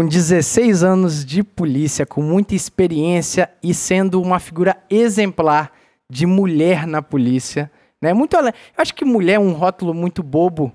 com 0.00 0.08
16 0.08 0.82
anos 0.82 1.26
de 1.26 1.42
polícia, 1.42 2.06
com 2.06 2.22
muita 2.22 2.54
experiência 2.54 3.50
e 3.62 3.74
sendo 3.74 4.18
uma 4.22 4.38
figura 4.38 4.74
exemplar 4.88 5.70
de 6.08 6.24
mulher 6.24 6.86
na 6.86 7.02
polícia. 7.02 7.70
Né? 8.00 8.14
Muito. 8.14 8.34
Eu 8.34 8.50
acho 8.78 8.94
que 8.94 9.04
mulher 9.04 9.34
é 9.34 9.38
um 9.38 9.52
rótulo 9.52 9.92
muito 9.92 10.22
bobo. 10.22 10.72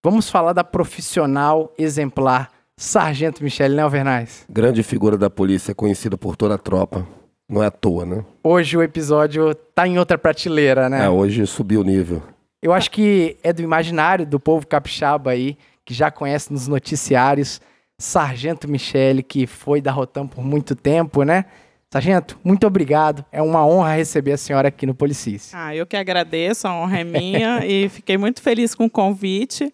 Vamos 0.00 0.30
falar 0.30 0.52
da 0.52 0.62
profissional 0.62 1.74
exemplar, 1.76 2.50
Sargento 2.76 3.42
Michele, 3.42 3.74
né, 3.74 3.82
Alvernaz? 3.82 4.44
Grande 4.48 4.84
figura 4.84 5.18
da 5.18 5.28
polícia, 5.28 5.74
conhecida 5.74 6.16
por 6.16 6.36
toda 6.36 6.54
a 6.54 6.58
tropa. 6.58 7.04
Não 7.50 7.64
é 7.64 7.66
à 7.66 7.70
toa, 7.72 8.06
né? 8.06 8.24
Hoje 8.44 8.76
o 8.76 8.82
episódio 8.84 9.56
tá 9.74 9.88
em 9.88 9.98
outra 9.98 10.16
prateleira, 10.16 10.88
né? 10.88 11.04
É, 11.04 11.08
hoje 11.08 11.44
subiu 11.48 11.80
o 11.80 11.84
nível. 11.84 12.22
Eu 12.62 12.72
acho 12.72 12.92
que 12.92 13.36
é 13.42 13.52
do 13.52 13.60
imaginário 13.60 14.24
do 14.24 14.38
povo 14.38 14.68
capixaba 14.68 15.32
aí, 15.32 15.58
que 15.84 15.92
já 15.92 16.12
conhece 16.12 16.52
nos 16.52 16.68
noticiários, 16.68 17.60
Sargento 18.02 18.68
Michele, 18.68 19.22
que 19.22 19.46
foi 19.46 19.80
da 19.80 19.92
Rotam 19.92 20.26
por 20.26 20.44
muito 20.44 20.74
tempo, 20.74 21.22
né? 21.22 21.44
Sargento, 21.88 22.36
muito 22.42 22.66
obrigado. 22.66 23.24
É 23.30 23.40
uma 23.40 23.64
honra 23.64 23.94
receber 23.94 24.32
a 24.32 24.36
senhora 24.36 24.68
aqui 24.68 24.84
no 24.84 24.94
Policice. 24.94 25.54
Ah, 25.54 25.74
eu 25.76 25.86
que 25.86 25.96
agradeço, 25.96 26.66
a 26.66 26.74
honra 26.74 26.98
é 26.98 27.04
minha 27.04 27.62
e 27.64 27.88
fiquei 27.88 28.18
muito 28.18 28.42
feliz 28.42 28.74
com 28.74 28.86
o 28.86 28.90
convite. 28.90 29.72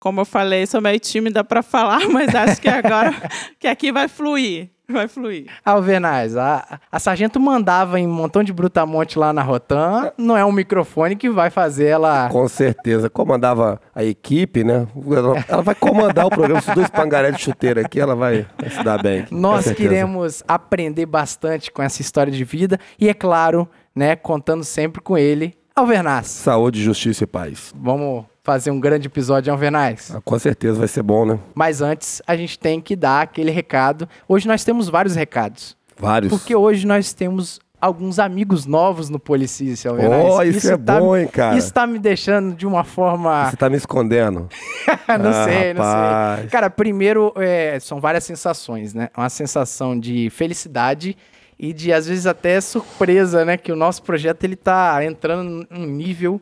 Como 0.00 0.20
eu 0.20 0.24
falei, 0.24 0.66
sou 0.66 0.80
meio 0.80 0.98
tímida 0.98 1.44
para 1.44 1.62
falar, 1.62 2.00
mas 2.10 2.34
acho 2.34 2.60
que 2.60 2.68
agora 2.68 3.14
que 3.60 3.68
aqui 3.68 3.92
vai 3.92 4.08
fluir. 4.08 4.68
Vai 5.02 5.08
fluir. 5.08 5.46
Alvernaz, 5.64 6.36
a, 6.36 6.78
a 6.90 6.98
sargento 6.98 7.40
mandava 7.40 7.98
em 7.98 8.06
um 8.06 8.12
montão 8.12 8.42
de 8.42 8.52
brutamonte 8.52 9.18
lá 9.18 9.32
na 9.32 9.42
Rotan. 9.42 10.12
Não 10.18 10.36
é 10.36 10.44
um 10.44 10.52
microfone 10.52 11.16
que 11.16 11.30
vai 11.30 11.50
fazer 11.50 11.86
ela. 11.86 12.28
Com 12.28 12.46
certeza. 12.46 13.08
Comandava 13.08 13.80
a 13.94 14.04
equipe, 14.04 14.62
né? 14.62 14.86
Ela, 15.10 15.44
ela 15.48 15.62
vai 15.62 15.74
comandar 15.74 16.26
o 16.26 16.30
programa. 16.30 16.58
Esses 16.58 16.74
dois 16.74 16.90
pangaré 16.90 17.30
de 17.30 17.40
chuteira 17.40 17.80
aqui, 17.80 17.98
ela 17.98 18.14
vai, 18.14 18.46
vai 18.58 18.70
se 18.70 18.82
dar 18.82 19.02
bem. 19.02 19.20
Aqui, 19.22 19.34
Nós 19.34 19.70
queremos 19.72 20.42
aprender 20.46 21.06
bastante 21.06 21.70
com 21.70 21.82
essa 21.82 22.02
história 22.02 22.32
de 22.32 22.44
vida. 22.44 22.78
E 23.00 23.08
é 23.08 23.14
claro, 23.14 23.68
né, 23.94 24.14
contando 24.14 24.64
sempre 24.64 25.00
com 25.00 25.16
ele, 25.16 25.56
Alvernaz. 25.74 26.26
Saúde, 26.26 26.82
justiça 26.82 27.24
e 27.24 27.26
paz. 27.26 27.72
Vamos 27.74 28.26
fazer 28.42 28.70
um 28.70 28.80
grande 28.80 29.06
episódio 29.06 29.44
de 29.44 29.50
Alvernaz. 29.50 30.12
Ah, 30.14 30.20
com 30.20 30.38
certeza 30.38 30.78
vai 30.78 30.88
ser 30.88 31.02
bom, 31.02 31.24
né? 31.24 31.38
Mas 31.54 31.80
antes, 31.80 32.20
a 32.26 32.36
gente 32.36 32.58
tem 32.58 32.80
que 32.80 32.96
dar 32.96 33.22
aquele 33.22 33.50
recado. 33.50 34.08
Hoje 34.28 34.48
nós 34.48 34.64
temos 34.64 34.88
vários 34.88 35.14
recados. 35.14 35.76
Vários. 35.96 36.30
Porque 36.30 36.54
hoje 36.54 36.86
nós 36.86 37.12
temos 37.12 37.60
alguns 37.80 38.18
amigos 38.18 38.66
novos 38.66 39.08
no 39.08 39.18
Policícia, 39.18 39.90
Alvernaz. 39.90 40.24
Oh, 40.24 40.42
isso, 40.42 40.58
isso 40.58 40.72
é 40.72 40.76
tá, 40.76 40.98
bom, 40.98 41.16
hein, 41.16 41.26
cara? 41.26 41.56
Isso 41.56 41.72
tá 41.72 41.86
me 41.86 41.98
deixando 41.98 42.54
de 42.54 42.66
uma 42.66 42.84
forma... 42.84 43.50
Você 43.50 43.56
tá 43.56 43.68
me 43.68 43.76
escondendo. 43.76 44.48
não 45.20 45.30
ah, 45.30 45.44
sei, 45.44 45.74
não 45.74 45.82
rapaz. 45.82 46.40
sei. 46.40 46.48
Cara, 46.48 46.70
primeiro, 46.70 47.32
é, 47.36 47.78
são 47.80 48.00
várias 48.00 48.24
sensações, 48.24 48.94
né? 48.94 49.08
Uma 49.16 49.28
sensação 49.28 49.98
de 49.98 50.30
felicidade 50.30 51.16
e 51.58 51.72
de, 51.72 51.92
às 51.92 52.06
vezes, 52.06 52.26
até 52.26 52.60
surpresa, 52.60 53.44
né? 53.44 53.56
Que 53.56 53.72
o 53.72 53.76
nosso 53.76 54.02
projeto, 54.02 54.42
ele 54.44 54.56
tá 54.56 55.04
entrando 55.04 55.66
num 55.68 55.86
nível 55.86 56.40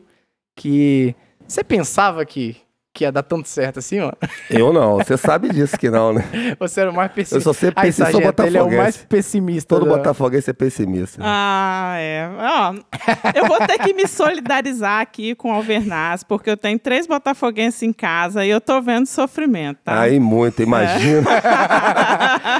que 0.55 1.15
você 1.51 1.65
pensava 1.65 2.25
que, 2.25 2.55
que 2.93 3.03
ia 3.03 3.11
dar 3.11 3.23
tanto 3.23 3.49
certo 3.49 3.79
assim, 3.79 3.99
ó? 3.99 4.13
Eu 4.49 4.71
não, 4.71 4.97
você 4.97 5.17
sabe 5.17 5.49
disso 5.49 5.77
que 5.77 5.89
não, 5.89 6.13
né? 6.13 6.23
Você 6.59 6.81
era 6.81 6.91
o 6.91 6.93
mais 6.93 7.11
pessimista. 7.11 7.35
Eu 7.35 7.41
sou 7.41 7.53
sempre 7.53 7.81
pessimista, 7.81 8.11
sou 8.11 8.21
botafoguense. 8.21 8.57
Ele 8.57 8.57
é 8.57 8.77
o 8.77 8.77
mais 8.81 8.97
pessimista. 8.97 9.67
Todo 9.67 9.85
do... 9.85 9.89
botafoguense 9.89 10.49
é 10.49 10.53
pessimista. 10.53 11.21
Ah, 11.21 11.95
é. 11.97 12.29
Ó, 12.37 12.73
eu 13.35 13.47
vou 13.47 13.57
ter 13.67 13.79
que 13.79 13.93
me 13.93 14.07
solidarizar 14.07 15.01
aqui 15.01 15.35
com 15.35 15.51
o 15.51 15.53
Alvernaz, 15.53 16.23
porque 16.23 16.49
eu 16.49 16.57
tenho 16.57 16.79
três 16.79 17.05
botafoguenses 17.05 17.81
em 17.83 17.91
casa 17.91 18.45
e 18.45 18.49
eu 18.49 18.61
tô 18.61 18.81
vendo 18.81 19.05
sofrimento, 19.05 19.79
tá? 19.83 19.99
Aí 19.99 20.19
muito, 20.19 20.61
imagina. 20.61 21.29
É. 21.31 21.41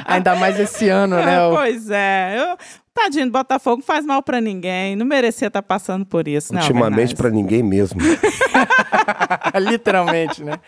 Ainda 0.12 0.34
mais 0.36 0.58
esse 0.60 0.88
ano, 0.88 1.16
né? 1.16 1.38
Pois 1.50 1.88
é. 1.88 2.36
Eu, 2.38 2.58
Tadinho 2.94 3.26
do 3.26 3.32
Botafogo 3.32 3.82
faz 3.82 4.04
mal 4.04 4.22
para 4.22 4.40
ninguém, 4.40 4.94
não 4.96 5.06
merecia 5.06 5.48
estar 5.48 5.62
tá 5.62 5.66
passando 5.66 6.04
por 6.04 6.28
isso, 6.28 6.54
né? 6.54 6.60
Ultimamente 6.60 7.16
para 7.16 7.30
ninguém 7.30 7.62
mesmo. 7.62 8.00
Literalmente, 9.58 10.44
né? 10.44 10.58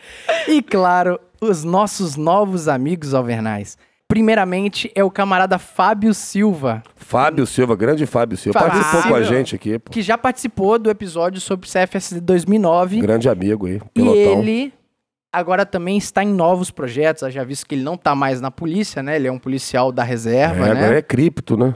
E 0.48 0.62
claro, 0.62 1.20
os 1.40 1.64
nossos 1.64 2.16
novos 2.16 2.66
amigos 2.66 3.12
alvernais. 3.12 3.76
Primeiramente 4.08 4.90
é 4.94 5.02
o 5.02 5.10
camarada 5.10 5.58
Fábio 5.58 6.14
Silva. 6.14 6.82
Fábio 6.94 7.46
Silva, 7.46 7.74
grande 7.74 8.06
Fábio 8.06 8.36
Silva. 8.36 8.58
Fábio 8.58 8.72
participou 8.72 9.02
Silva, 9.02 9.16
com 9.16 9.22
a 9.22 9.26
gente 9.26 9.54
aqui. 9.54 9.78
Pô. 9.78 9.90
Que 9.90 10.02
já 10.02 10.16
participou 10.16 10.78
do 10.78 10.90
episódio 10.90 11.40
sobre 11.40 11.68
CFSD 11.68 12.20
2009. 12.20 13.00
Grande 13.00 13.28
amigo 13.28 13.66
aí, 13.66 13.80
pilotão. 13.92 14.14
E 14.14 14.18
ele 14.18 14.72
agora 15.32 15.66
também 15.66 15.96
está 15.96 16.22
em 16.22 16.32
novos 16.32 16.70
projetos. 16.70 17.22
Eu 17.22 17.30
já 17.30 17.44
visto 17.44 17.66
que 17.66 17.74
ele 17.74 17.82
não 17.82 17.94
está 17.94 18.14
mais 18.14 18.40
na 18.40 18.50
polícia, 18.50 19.02
né? 19.02 19.16
Ele 19.16 19.26
é 19.26 19.32
um 19.32 19.38
policial 19.38 19.90
da 19.90 20.02
reserva, 20.02 20.66
é, 20.66 20.74
né? 20.74 20.80
Agora 20.80 20.98
é 20.98 21.02
cripto, 21.02 21.56
né? 21.56 21.74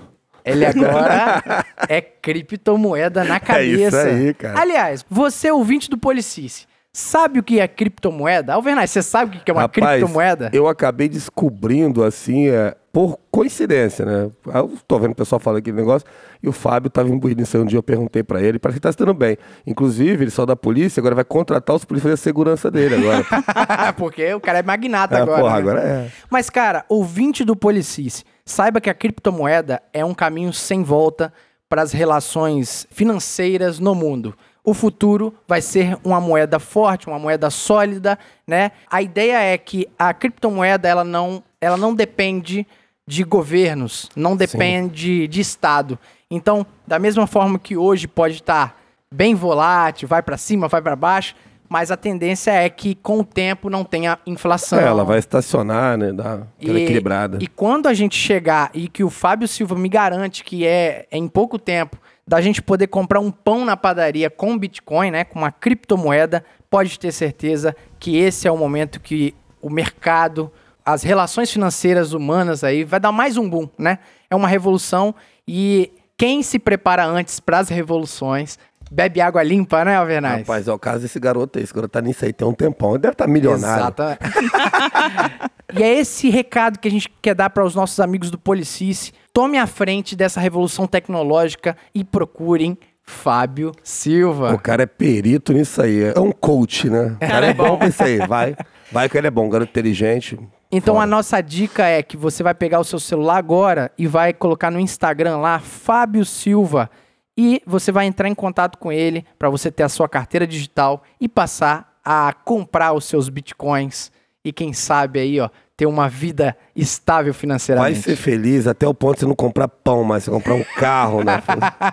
Ele 0.50 0.64
agora 0.66 1.64
é 1.88 2.00
criptomoeda 2.00 3.24
na 3.24 3.38
cabeça. 3.40 4.08
É 4.08 4.14
isso 4.14 4.24
aí, 4.26 4.34
cara. 4.34 4.60
Aliás, 4.60 5.04
você 5.08 5.50
ouvinte 5.50 5.88
do 5.90 5.98
Policice, 5.98 6.66
sabe 6.92 7.38
o 7.38 7.42
que 7.42 7.60
é 7.60 7.68
criptomoeda? 7.68 8.54
Alvernaz, 8.54 8.90
você 8.90 9.02
sabe 9.02 9.36
o 9.36 9.40
que 9.40 9.50
é 9.50 9.54
uma 9.54 9.62
Rapaz, 9.62 10.00
criptomoeda? 10.00 10.50
Eu 10.52 10.66
acabei 10.66 11.08
descobrindo, 11.08 12.02
assim, 12.02 12.48
é, 12.48 12.74
por 12.92 13.18
coincidência, 13.30 14.04
né? 14.04 14.30
Eu 14.46 14.72
tô 14.86 14.98
vendo 14.98 15.12
o 15.12 15.14
pessoal 15.14 15.38
falando 15.38 15.58
aquele 15.58 15.76
negócio 15.76 16.06
e 16.42 16.48
o 16.48 16.52
Fábio 16.52 16.90
tava 16.90 17.08
imbuído 17.08 17.40
nisso 17.40 17.56
um 17.58 17.64
dia, 17.64 17.78
eu 17.78 17.82
perguntei 17.82 18.22
para 18.22 18.42
ele, 18.42 18.58
parece 18.58 18.78
que 18.78 18.82
tá 18.82 18.90
se 18.90 18.98
dando 18.98 19.14
bem. 19.14 19.36
Inclusive, 19.66 20.24
ele 20.24 20.30
saiu 20.30 20.46
da 20.46 20.56
polícia, 20.56 21.00
agora 21.00 21.14
vai 21.14 21.24
contratar 21.24 21.76
os 21.76 21.84
polícias 21.84 22.10
fazer 22.10 22.14
a 22.14 22.24
segurança 22.24 22.70
dele 22.70 22.96
agora. 22.96 23.92
Porque 23.96 24.34
o 24.34 24.40
cara 24.40 24.58
é 24.58 24.62
magnata 24.62 25.16
é, 25.16 25.20
agora. 25.20 25.40
Porra, 25.40 25.52
né? 25.52 25.58
agora 25.58 25.80
é. 25.80 26.10
Mas, 26.30 26.50
cara, 26.50 26.84
ouvinte 26.88 27.44
do 27.44 27.54
Policice, 27.54 28.24
Saiba 28.48 28.80
que 28.80 28.88
a 28.88 28.94
criptomoeda 28.94 29.82
é 29.92 30.02
um 30.02 30.14
caminho 30.14 30.54
sem 30.54 30.82
volta 30.82 31.30
para 31.68 31.82
as 31.82 31.92
relações 31.92 32.86
financeiras 32.90 33.78
no 33.78 33.94
mundo. 33.94 34.34
O 34.64 34.72
futuro 34.72 35.34
vai 35.46 35.60
ser 35.60 35.98
uma 36.02 36.18
moeda 36.18 36.58
forte, 36.58 37.08
uma 37.08 37.18
moeda 37.18 37.50
sólida, 37.50 38.18
né? 38.46 38.72
A 38.90 39.02
ideia 39.02 39.38
é 39.38 39.58
que 39.58 39.86
a 39.98 40.14
criptomoeda 40.14 40.88
ela 40.88 41.04
não, 41.04 41.42
ela 41.60 41.76
não 41.76 41.94
depende 41.94 42.66
de 43.06 43.22
governos, 43.22 44.08
não 44.16 44.34
depende 44.34 45.24
Sim. 45.24 45.28
de 45.28 45.40
Estado. 45.42 45.98
Então, 46.30 46.64
da 46.86 46.98
mesma 46.98 47.26
forma 47.26 47.58
que 47.58 47.76
hoje 47.76 48.08
pode 48.08 48.36
estar 48.36 48.80
bem 49.12 49.34
volátil, 49.34 50.08
vai 50.08 50.22
para 50.22 50.38
cima, 50.38 50.68
vai 50.68 50.80
para 50.80 50.96
baixo, 50.96 51.34
mas 51.68 51.90
a 51.90 51.96
tendência 51.96 52.50
é 52.50 52.68
que 52.70 52.94
com 52.94 53.20
o 53.20 53.24
tempo 53.24 53.68
não 53.68 53.84
tenha 53.84 54.18
inflação. 54.26 54.78
É, 54.78 54.84
ela 54.84 55.04
vai 55.04 55.18
estacionar, 55.18 55.98
né? 55.98 56.12
Dar 56.12 56.46
aquela 56.60 56.78
e, 56.78 56.82
equilibrada. 56.84 57.38
E 57.40 57.46
quando 57.46 57.86
a 57.86 57.94
gente 57.94 58.16
chegar 58.16 58.70
e 58.72 58.88
que 58.88 59.04
o 59.04 59.10
Fábio 59.10 59.46
Silva 59.46 59.74
me 59.74 59.88
garante 59.88 60.42
que 60.42 60.66
é, 60.66 61.06
é 61.10 61.18
em 61.18 61.28
pouco 61.28 61.58
tempo 61.58 61.98
da 62.26 62.40
gente 62.40 62.62
poder 62.62 62.86
comprar 62.86 63.20
um 63.20 63.30
pão 63.30 63.64
na 63.64 63.76
padaria 63.76 64.30
com 64.30 64.56
Bitcoin, 64.56 65.10
né? 65.10 65.24
Com 65.24 65.38
uma 65.38 65.52
criptomoeda, 65.52 66.44
pode 66.70 66.98
ter 66.98 67.12
certeza 67.12 67.76
que 67.98 68.16
esse 68.16 68.48
é 68.48 68.52
o 68.52 68.56
momento 68.56 69.00
que 69.00 69.34
o 69.60 69.70
mercado, 69.70 70.50
as 70.84 71.02
relações 71.02 71.50
financeiras 71.50 72.12
humanas 72.12 72.64
aí 72.64 72.84
vai 72.84 73.00
dar 73.00 73.12
mais 73.12 73.36
um 73.36 73.48
boom, 73.48 73.68
né? 73.78 73.98
É 74.30 74.36
uma 74.36 74.48
revolução 74.48 75.14
e 75.46 75.90
quem 76.16 76.42
se 76.42 76.58
prepara 76.58 77.06
antes 77.06 77.38
para 77.40 77.58
as 77.58 77.68
revoluções 77.68 78.58
bebe 78.90 79.20
água 79.20 79.42
limpa, 79.42 79.84
né, 79.84 79.96
Alvernaz? 79.96 80.40
Rapaz, 80.40 80.68
é 80.68 80.72
o 80.72 80.78
caso 80.78 81.00
desse 81.00 81.18
garoto 81.18 81.58
aí. 81.58 81.64
Esse 81.64 81.74
garoto 81.74 81.92
tá 81.92 82.00
nisso 82.00 82.24
aí 82.24 82.32
tem 82.32 82.46
um 82.46 82.52
tempão. 82.52 82.90
Ele 82.90 82.98
deve 82.98 83.12
estar 83.12 83.26
tá 83.26 83.30
milionário. 83.30 83.82
Exato. 83.84 84.02
e 85.74 85.82
é 85.82 85.98
esse 85.98 86.30
recado 86.30 86.78
que 86.78 86.88
a 86.88 86.90
gente 86.90 87.08
quer 87.20 87.34
dar 87.34 87.50
para 87.50 87.64
os 87.64 87.74
nossos 87.74 88.00
amigos 88.00 88.30
do 88.30 88.38
Policice. 88.38 89.12
Tome 89.32 89.58
a 89.58 89.66
frente 89.66 90.16
dessa 90.16 90.40
revolução 90.40 90.86
tecnológica 90.86 91.76
e 91.94 92.04
procurem 92.04 92.76
Fábio 93.02 93.72
Silva. 93.82 94.52
O 94.52 94.58
cara 94.58 94.82
é 94.82 94.86
perito 94.86 95.52
nisso 95.52 95.80
aí. 95.80 96.04
É 96.14 96.20
um 96.20 96.30
coach, 96.30 96.90
né? 96.90 97.16
O 97.16 97.26
cara 97.26 97.46
é 97.46 97.54
bom 97.54 97.76
pra 97.76 97.88
isso 97.88 98.02
aí. 98.02 98.18
Vai, 98.26 98.54
vai 98.92 99.08
que 99.08 99.16
ele 99.16 99.26
é 99.26 99.30
bom, 99.30 99.48
garoto 99.48 99.70
inteligente. 99.70 100.38
Então 100.70 100.94
Fora. 100.96 101.04
a 101.04 101.06
nossa 101.06 101.40
dica 101.40 101.86
é 101.86 102.02
que 102.02 102.16
você 102.16 102.42
vai 102.42 102.52
pegar 102.52 102.78
o 102.78 102.84
seu 102.84 103.00
celular 103.00 103.38
agora 103.38 103.90
e 103.96 104.06
vai 104.06 104.34
colocar 104.34 104.70
no 104.70 104.78
Instagram 104.78 105.38
lá, 105.38 105.58
Fábio 105.58 106.24
Silva 106.26 106.90
e 107.40 107.62
você 107.64 107.92
vai 107.92 108.04
entrar 108.04 108.28
em 108.28 108.34
contato 108.34 108.78
com 108.78 108.90
ele 108.90 109.24
para 109.38 109.48
você 109.48 109.70
ter 109.70 109.84
a 109.84 109.88
sua 109.88 110.08
carteira 110.08 110.44
digital 110.44 111.04
e 111.20 111.28
passar 111.28 112.00
a 112.04 112.32
comprar 112.32 112.92
os 112.94 113.04
seus 113.04 113.28
bitcoins. 113.28 114.10
E 114.44 114.52
quem 114.52 114.72
sabe 114.72 115.20
aí, 115.20 115.38
ó, 115.38 115.48
ter 115.78 115.86
uma 115.86 116.08
vida 116.08 116.56
estável 116.74 117.32
financeiramente. 117.32 117.94
Vai 117.94 118.02
ser 118.02 118.16
feliz 118.16 118.66
até 118.66 118.84
o 118.84 118.92
ponto 118.92 119.14
de 119.14 119.20
você 119.20 119.26
não 119.26 119.34
comprar 119.36 119.68
pão, 119.68 120.02
mas 120.02 120.24
você 120.24 120.30
comprar 120.32 120.54
um 120.54 120.64
carro, 120.76 121.22
né? 121.22 121.40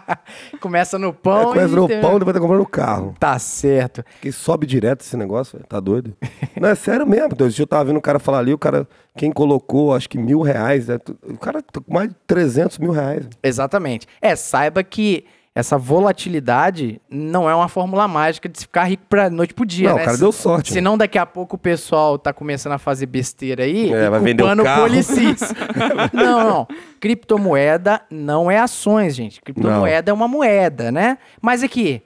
começa 0.59 0.97
no 0.97 1.13
pão. 1.13 1.51
É, 1.51 1.53
começa 1.53 1.75
no 1.75 1.87
tem... 1.87 2.01
pão, 2.01 2.17
depois 2.17 2.33
tá 2.33 2.41
comprando 2.41 2.61
o 2.61 2.65
carro. 2.65 3.15
Tá 3.19 3.37
certo. 3.37 4.03
Que 4.19 4.31
sobe 4.31 4.65
direto 4.65 5.01
esse 5.01 5.15
negócio, 5.15 5.59
tá 5.69 5.79
doido? 5.79 6.17
não, 6.59 6.69
é 6.69 6.73
sério 6.73 7.05
mesmo. 7.05 7.29
Então, 7.33 7.47
eu 7.47 7.67
tava 7.67 7.85
vendo 7.85 7.97
o 7.97 8.01
cara 8.01 8.17
falar 8.17 8.39
ali, 8.39 8.55
o 8.55 8.57
cara, 8.57 8.87
quem 9.15 9.31
colocou, 9.31 9.93
acho 9.93 10.09
que 10.09 10.17
mil 10.17 10.41
reais, 10.41 10.88
né? 10.88 10.97
o 11.23 11.38
cara 11.38 11.61
tá 11.61 11.79
com 11.79 11.93
mais 11.93 12.09
de 12.09 12.15
300 12.25 12.79
mil 12.79 12.91
reais. 12.91 13.29
Exatamente. 13.43 14.07
É, 14.19 14.35
saiba 14.35 14.83
que 14.83 15.25
essa 15.57 15.77
volatilidade 15.77 16.99
não 17.09 17.49
é 17.49 17.55
uma 17.55 17.69
fórmula 17.69 18.09
mágica 18.09 18.49
de 18.49 18.59
se 18.59 18.65
ficar 18.65 18.83
rico 18.83 19.03
pra 19.07 19.29
noite 19.29 19.53
pro 19.53 19.65
dia, 19.65 19.87
Não, 19.87 19.95
né? 19.95 20.01
o 20.01 20.05
cara 20.05 20.17
deu 20.17 20.33
sorte. 20.33 20.69
né? 20.69 20.73
Senão 20.73 20.97
daqui 20.97 21.17
a 21.17 21.25
pouco 21.25 21.55
o 21.55 21.59
pessoal 21.59 22.19
tá 22.19 22.33
começando 22.33 22.73
a 22.73 22.77
fazer 22.77 23.05
besteira 23.05 23.63
aí 23.63 23.89
É, 23.93 24.09
vai 24.09 24.19
vender 24.19 24.43
o 24.43 24.63
carro. 24.63 24.81
policis. 24.81 25.39
não, 26.11 26.43
não. 26.49 26.67
Criptomoeda 26.99 28.01
não 28.11 28.51
é 28.51 28.59
ações, 28.59 29.15
gente. 29.15 29.41
Criptomoeda 29.41 30.11
é 30.11 30.13
uma 30.13 30.27
moeda, 30.27 30.91
né? 30.91 31.17
Mas 31.41 31.63
aqui, 31.63 32.01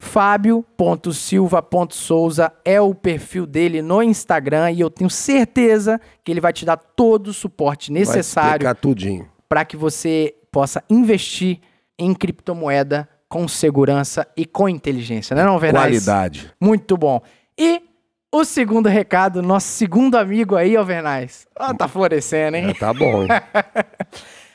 fábio.silva.souza 0.00 2.52
é 2.64 2.80
o 2.80 2.94
perfil 2.94 3.46
dele 3.46 3.82
no 3.82 4.00
Instagram 4.02 4.70
e 4.70 4.80
eu 4.80 4.90
tenho 4.90 5.10
certeza 5.10 6.00
que 6.24 6.30
ele 6.30 6.40
vai 6.40 6.52
te 6.52 6.64
dar 6.64 6.76
todo 6.76 7.28
o 7.28 7.32
suporte 7.32 7.90
Vai 7.90 8.00
necessário 8.00 8.66
para 9.48 9.64
que 9.64 9.76
você 9.76 10.34
possa 10.52 10.82
investir 10.88 11.58
em 11.98 12.14
criptomoeda 12.14 13.08
com 13.28 13.48
segurança 13.48 14.26
e 14.36 14.44
com 14.44 14.68
inteligência, 14.68 15.34
né, 15.34 15.44
não, 15.44 15.58
Vernais? 15.58 15.86
Qualidade. 15.86 16.52
Muito 16.60 16.96
bom. 16.96 17.20
E 17.58 17.82
o 18.30 18.44
segundo 18.44 18.88
recado, 18.88 19.42
nosso 19.42 19.68
segundo 19.68 20.16
amigo 20.16 20.56
aí, 20.56 20.76
Alvernais. 20.76 21.46
Ah, 21.54 21.74
tá 21.74 21.86
florescendo, 21.86 22.56
hein? 22.56 22.70
É, 22.70 22.74
tá 22.74 22.92
bom? 22.92 23.26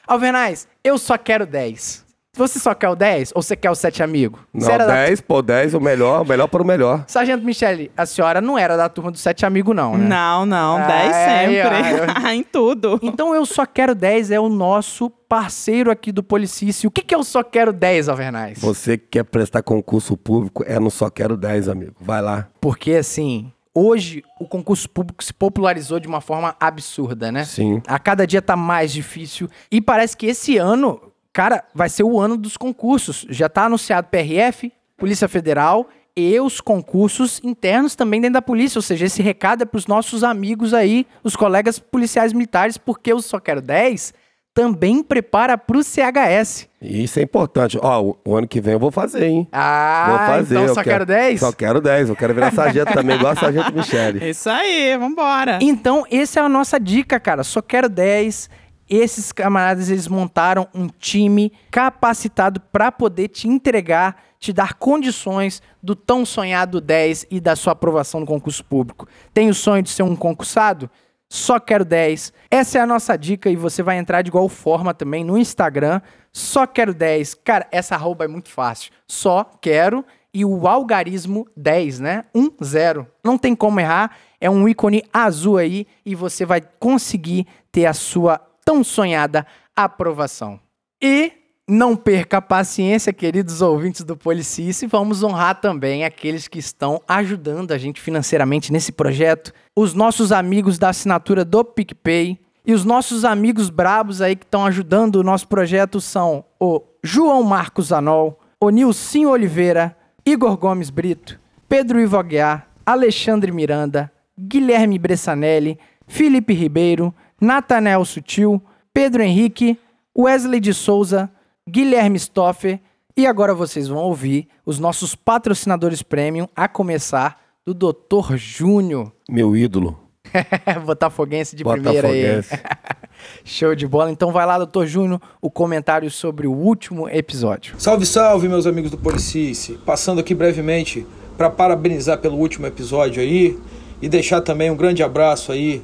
Alvernais, 0.08 0.68
eu 0.84 0.98
só 0.98 1.18
quero 1.18 1.46
10. 1.46 2.07
Você 2.38 2.60
só 2.60 2.74
quer 2.74 2.90
o 2.90 2.96
10 2.96 3.32
ou 3.36 3.42
você 3.42 3.56
quer 3.56 3.70
o 3.72 3.76
7 3.76 4.04
amigo? 4.04 4.40
Não, 4.54 4.70
era 4.70 4.86
da- 4.86 4.94
10, 5.06 5.22
pô, 5.22 5.42
10, 5.42 5.74
o 5.74 5.82
melhor, 5.82 6.22
o 6.22 6.26
melhor 6.26 6.48
para 6.48 6.62
o 6.62 6.66
melhor. 6.66 7.04
Sargento 7.08 7.44
Michele, 7.44 7.92
a 7.98 8.06
senhora 8.06 8.40
não 8.40 8.58
era 8.58 8.78
da 8.78 8.88
turma 8.88 9.12
do 9.12 9.18
7 9.18 9.46
amigo, 9.46 9.74
não, 9.74 9.98
né? 9.98 10.08
Não, 10.08 10.46
não, 10.46 10.78
Ah, 10.78 10.88
10 10.88 11.16
é, 11.16 11.40
sempre. 11.40 12.30
em 12.34 12.44
tudo. 12.44 13.00
Então 13.02 13.34
eu 13.34 13.46
só 13.46 13.66
quero 13.66 13.96
10 13.96 14.32
é 14.32 14.40
o 14.40 14.50
nosso 14.50 15.10
parceiro 15.10 15.92
aqui 15.92 16.12
do 16.12 16.24
Policício. 16.24 16.88
O 16.88 16.92
que, 16.92 17.02
que 17.02 17.14
eu 17.16 17.24
só 17.24 17.44
quero 17.44 17.74
10, 17.74 18.08
Alvernais? 18.10 18.60
Você 18.60 18.98
que 18.98 19.08
quer 19.12 19.24
prestar 19.24 19.62
concurso 19.64 20.16
público, 20.16 20.64
é 20.66 20.80
no 20.80 20.90
Só 20.92 21.10
Quero 21.10 21.36
10, 21.36 21.68
amigo. 21.68 21.94
Vai 22.00 22.22
lá. 22.22 22.48
Porque 22.62 22.94
assim, 22.94 23.52
hoje 23.74 24.24
o 24.40 24.48
concurso 24.48 24.90
público 24.90 25.24
se 25.24 25.34
popularizou 25.34 26.00
de 26.00 26.08
uma 26.08 26.22
forma 26.22 26.56
absurda, 26.60 27.32
né? 27.32 27.44
Sim. 27.44 27.82
A 27.88 28.00
cada 28.00 28.26
dia 28.26 28.42
tá 28.42 28.56
mais 28.56 28.92
difícil. 28.94 29.50
E 29.72 29.82
parece 29.82 30.16
que 30.16 30.28
esse 30.28 30.58
ano, 30.58 31.02
cara, 31.38 31.64
vai 31.72 31.88
ser 31.88 32.02
o 32.02 32.20
ano 32.20 32.36
dos 32.36 32.58
concursos. 32.58 33.24
Já 33.30 33.48
tá 33.48 33.66
anunciado 33.66 34.08
PRF, 34.08 34.74
Polícia 34.98 35.28
Federal 35.28 35.88
e 36.16 36.40
os 36.40 36.60
concursos 36.60 37.40
internos 37.44 37.96
também 37.96 38.20
dentro 38.20 38.34
da 38.34 38.42
polícia. 38.42 38.80
Ou 38.80 38.82
seja, 38.82 39.06
esse 39.06 39.22
recado 39.22 39.62
é 39.62 39.66
pros 39.66 39.86
nossos 39.86 40.24
amigos 40.24 40.74
aí, 40.74 41.06
os 41.24 41.36
colegas 41.36 41.78
policiais 41.78 42.34
militares, 42.34 42.76
porque 42.76 43.12
eu 43.12 43.22
só 43.22 43.40
quero 43.40 43.62
10 43.62 44.16
também 44.52 45.04
prepara 45.04 45.56
pro 45.56 45.84
CHS. 45.84 46.68
E 46.82 47.04
Isso 47.04 47.20
é 47.20 47.22
importante. 47.22 47.78
Ó, 47.80 48.02
o, 48.02 48.18
o 48.26 48.36
ano 48.36 48.48
que 48.48 48.60
vem 48.60 48.74
eu 48.74 48.80
vou 48.80 48.90
fazer, 48.90 49.28
hein? 49.28 49.48
Ah, 49.52 50.06
vou 50.10 50.18
fazer. 50.18 50.56
então 50.56 50.68
eu 50.68 50.74
só 50.74 50.84
quero 50.84 51.06
10? 51.06 51.40
Só 51.40 51.52
quero 51.52 51.80
10. 51.80 52.10
Eu 52.10 52.16
quero 52.16 52.34
virar 52.34 52.52
sargento 52.52 52.92
também, 52.92 53.16
igual 53.16 53.34
a 53.34 53.36
sargento 53.36 53.72
Michele. 53.72 54.26
Isso 54.28 54.50
aí, 54.50 54.98
vambora. 54.98 55.60
Então, 55.62 56.04
essa 56.10 56.40
é 56.40 56.44
a 56.44 56.50
nossa 56.50 56.80
dica, 56.80 57.20
cara. 57.20 57.44
Só 57.44 57.62
quero 57.62 57.88
10. 57.88 58.50
Esses 58.90 59.32
camaradas, 59.32 59.90
eles 59.90 60.08
montaram 60.08 60.68
um 60.74 60.88
time 60.88 61.52
capacitado 61.70 62.60
para 62.60 62.92
poder 62.92 63.28
te 63.28 63.48
entregar, 63.48 64.24
te 64.40 64.54
dar 64.54 64.76
condições 64.76 65.62
do 65.84 65.96
tão 65.96 66.26
sonhado 66.26 66.80
10 66.80 67.28
e 67.30 67.40
da 67.40 67.56
sua 67.56 67.74
aprovação 67.74 68.20
no 68.22 68.26
concurso 68.26 68.64
público. 68.64 69.08
Tem 69.34 69.50
o 69.50 69.54
sonho 69.54 69.84
de 69.84 69.90
ser 69.90 70.04
um 70.04 70.16
concursado? 70.16 70.90
Só 71.30 71.60
quero 71.60 71.84
10. 71.84 72.32
Essa 72.50 72.78
é 72.78 72.82
a 72.82 72.88
nossa 72.88 73.18
dica 73.18 73.50
e 73.50 73.56
você 73.56 73.84
vai 73.84 73.98
entrar 73.98 74.22
de 74.22 74.30
igual 74.30 74.48
forma 74.48 74.94
também 74.94 75.26
no 75.26 75.38
Instagram. 75.38 76.02
Só 76.32 76.66
quero 76.66 76.94
10. 76.94 77.34
Cara, 77.44 77.68
essa 77.72 77.96
arroba 77.96 78.24
é 78.24 78.28
muito 78.28 78.50
fácil. 78.50 78.92
Só 79.06 79.44
quero 79.44 80.06
e 80.34 80.46
o 80.46 80.68
algarismo 80.68 81.48
10, 81.58 82.00
né? 82.00 82.24
1, 82.34 82.64
0. 82.64 83.08
Não 83.24 83.38
tem 83.38 83.56
como 83.56 83.80
errar. 83.80 84.16
É 84.40 84.50
um 84.50 84.70
ícone 84.70 85.04
azul 85.12 85.58
aí 85.58 85.86
e 86.06 86.16
você 86.16 86.46
vai 86.46 86.62
conseguir 86.80 87.46
ter 87.72 87.88
a 87.88 87.94
sua 87.94 88.40
tão 88.68 88.84
sonhada 88.84 89.48
aprovação. 89.74 90.60
E 91.02 91.32
não 91.66 91.96
perca 91.96 92.40
a 92.40 92.42
paciência, 92.42 93.14
queridos 93.14 93.62
ouvintes 93.62 94.04
do 94.04 94.18
Policice. 94.18 94.88
Vamos 94.88 95.24
honrar 95.24 95.62
também 95.62 96.04
aqueles 96.04 96.50
que 96.50 96.60
estão 96.60 97.02
ajudando 97.08 97.72
a 97.72 97.78
gente 97.78 98.02
financeiramente 98.02 98.74
nesse 98.74 98.92
projeto. 98.92 99.54
Os 99.74 99.94
nossos 99.94 100.34
amigos 100.34 100.78
da 100.78 100.90
assinatura 100.90 101.46
do 101.46 101.64
PicPay. 101.64 102.38
E 102.66 102.74
os 102.74 102.84
nossos 102.84 103.24
amigos 103.24 103.70
brabos 103.70 104.22
aí 104.22 104.36
que 104.36 104.44
estão 104.44 104.66
ajudando 104.66 105.16
o 105.16 105.24
nosso 105.24 105.48
projeto 105.48 106.02
são 106.02 106.44
o 106.60 106.84
João 107.02 107.44
Marcos 107.44 107.94
Anol, 107.94 108.38
o 108.60 108.70
Nilcinho 108.70 109.30
Oliveira, 109.30 109.96
Igor 110.26 110.58
Gomes 110.58 110.90
Brito, 110.90 111.40
Pedro 111.70 112.02
Ivo 112.02 112.18
Aguiar, 112.18 112.68
Alexandre 112.86 113.50
Miranda, 113.50 114.12
Guilherme 114.38 115.00
Bressanelli, 115.00 115.80
Felipe 116.06 116.54
Ribeiro, 116.54 117.16
Natanel 117.40 118.04
Sutil, 118.06 118.62
Pedro 118.94 119.22
Henrique, 119.22 119.80
Wesley 120.18 120.60
de 120.60 120.74
Souza, 120.74 121.30
Guilherme 121.70 122.18
Stoffer 122.18 122.80
e 123.16 123.26
agora 123.26 123.54
vocês 123.54 123.88
vão 123.88 124.00
ouvir 124.00 124.48
os 124.66 124.80
nossos 124.80 125.16
patrocinadores 125.16 126.04
premium, 126.04 126.48
a 126.56 126.68
começar 126.68 127.42
do 127.66 127.74
Dr. 127.74 128.36
Júnior. 128.36 129.12
Meu 129.30 129.56
ídolo. 129.56 130.00
Botafoguense 130.86 131.56
de 131.56 131.64
primeira 131.64 132.08
aí. 132.08 132.38
Botafoguense. 132.38 132.64
Show 133.44 133.76
de 133.76 133.88
bola. 133.88 134.12
Então 134.12 134.32
vai 134.32 134.46
lá, 134.46 134.64
Dr. 134.64 134.86
Júnior, 134.86 135.22
o 135.42 135.50
comentário 135.50 136.10
sobre 136.12 136.48
o 136.48 136.52
último 136.52 137.10
episódio. 137.10 137.76
Salve, 137.80 138.06
salve, 138.06 138.48
meus 138.48 138.66
amigos 138.68 138.92
do 138.92 138.98
Policice. 138.98 139.80
Passando 139.86 140.20
aqui 140.20 140.36
brevemente 140.36 141.06
para 141.36 141.50
parabenizar 141.50 142.20
pelo 142.20 142.38
último 142.38 142.68
episódio 142.68 143.22
aí 143.22 143.58
e 144.02 144.08
deixar 144.08 144.42
também 144.42 144.70
um 144.70 144.76
grande 144.76 145.02
abraço 145.04 145.52
aí 145.52 145.84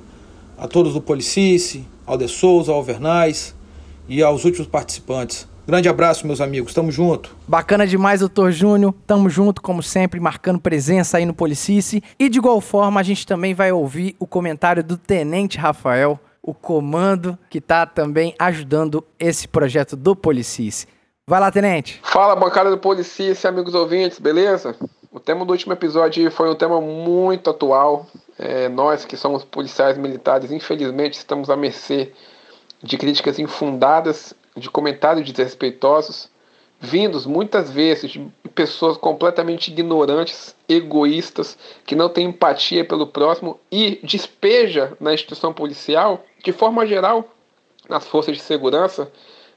a 0.63 0.67
todos 0.67 0.93
do 0.93 1.01
Policice, 1.01 1.85
ao 2.05 2.17
De 2.17 2.25
Souza, 2.25 2.71
ao 2.71 2.81
Vernais 2.81 3.53
e 4.07 4.23
aos 4.23 4.45
últimos 4.45 4.65
participantes. 4.65 5.45
Grande 5.67 5.89
abraço, 5.89 6.25
meus 6.25 6.39
amigos. 6.39 6.73
Tamo 6.73 6.89
junto. 6.89 7.35
Bacana 7.45 7.85
demais, 7.85 8.21
doutor 8.21 8.49
Júnior. 8.49 8.95
Tamo 9.05 9.29
junto, 9.29 9.61
como 9.61 9.83
sempre, 9.83 10.21
marcando 10.21 10.61
presença 10.61 11.17
aí 11.17 11.25
no 11.25 11.33
Policice. 11.33 12.01
E 12.17 12.29
de 12.29 12.37
igual 12.37 12.61
forma, 12.61 13.01
a 13.01 13.03
gente 13.03 13.27
também 13.27 13.53
vai 13.53 13.73
ouvir 13.73 14.15
o 14.17 14.25
comentário 14.25 14.81
do 14.81 14.95
Tenente 14.95 15.57
Rafael, 15.57 16.17
o 16.41 16.53
comando 16.53 17.37
que 17.49 17.59
tá 17.59 17.85
também 17.85 18.33
ajudando 18.39 19.03
esse 19.19 19.49
projeto 19.49 19.97
do 19.97 20.15
Policice. 20.15 20.87
Vai 21.27 21.41
lá, 21.41 21.51
Tenente. 21.51 21.99
Fala, 22.03 22.37
bancada 22.37 22.69
do 22.69 22.77
Policice, 22.77 23.45
amigos 23.45 23.73
ouvintes, 23.73 24.17
beleza? 24.17 24.77
O 25.13 25.19
tema 25.19 25.45
do 25.45 25.51
último 25.51 25.73
episódio 25.73 26.31
foi 26.31 26.49
um 26.49 26.55
tema 26.55 26.81
muito 26.81 27.47
atual. 27.47 28.07
É, 28.35 28.67
nós 28.67 29.05
que 29.05 29.15
somos 29.15 29.43
policiais 29.43 29.95
militares, 29.95 30.51
infelizmente, 30.51 31.13
estamos 31.13 31.51
à 31.51 31.55
mercê 31.55 32.11
de 32.81 32.97
críticas 32.97 33.37
infundadas, 33.37 34.33
de 34.57 34.71
comentários 34.71 35.31
desrespeitosos, 35.31 36.31
vindos 36.81 37.27
muitas 37.27 37.69
vezes 37.69 38.09
de 38.09 38.27
pessoas 38.55 38.97
completamente 38.97 39.67
ignorantes, 39.67 40.55
egoístas, 40.67 41.59
que 41.85 41.95
não 41.95 42.09
têm 42.09 42.29
empatia 42.29 42.83
pelo 42.83 43.05
próximo 43.05 43.59
e 43.71 43.99
despeja 44.01 44.97
na 44.99 45.13
instituição 45.13 45.53
policial, 45.53 46.25
de 46.43 46.51
forma 46.51 46.87
geral, 46.87 47.29
nas 47.87 48.07
forças 48.07 48.35
de 48.35 48.41
segurança, 48.41 49.11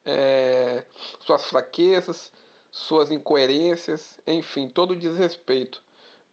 é, 0.05 0.85
suas 1.21 1.47
fraquezas, 1.47 2.31
suas 2.77 3.11
incoerências, 3.11 4.21
enfim, 4.27 4.69
todo 4.69 4.91
o 4.91 4.97
desrespeito. 4.97 5.83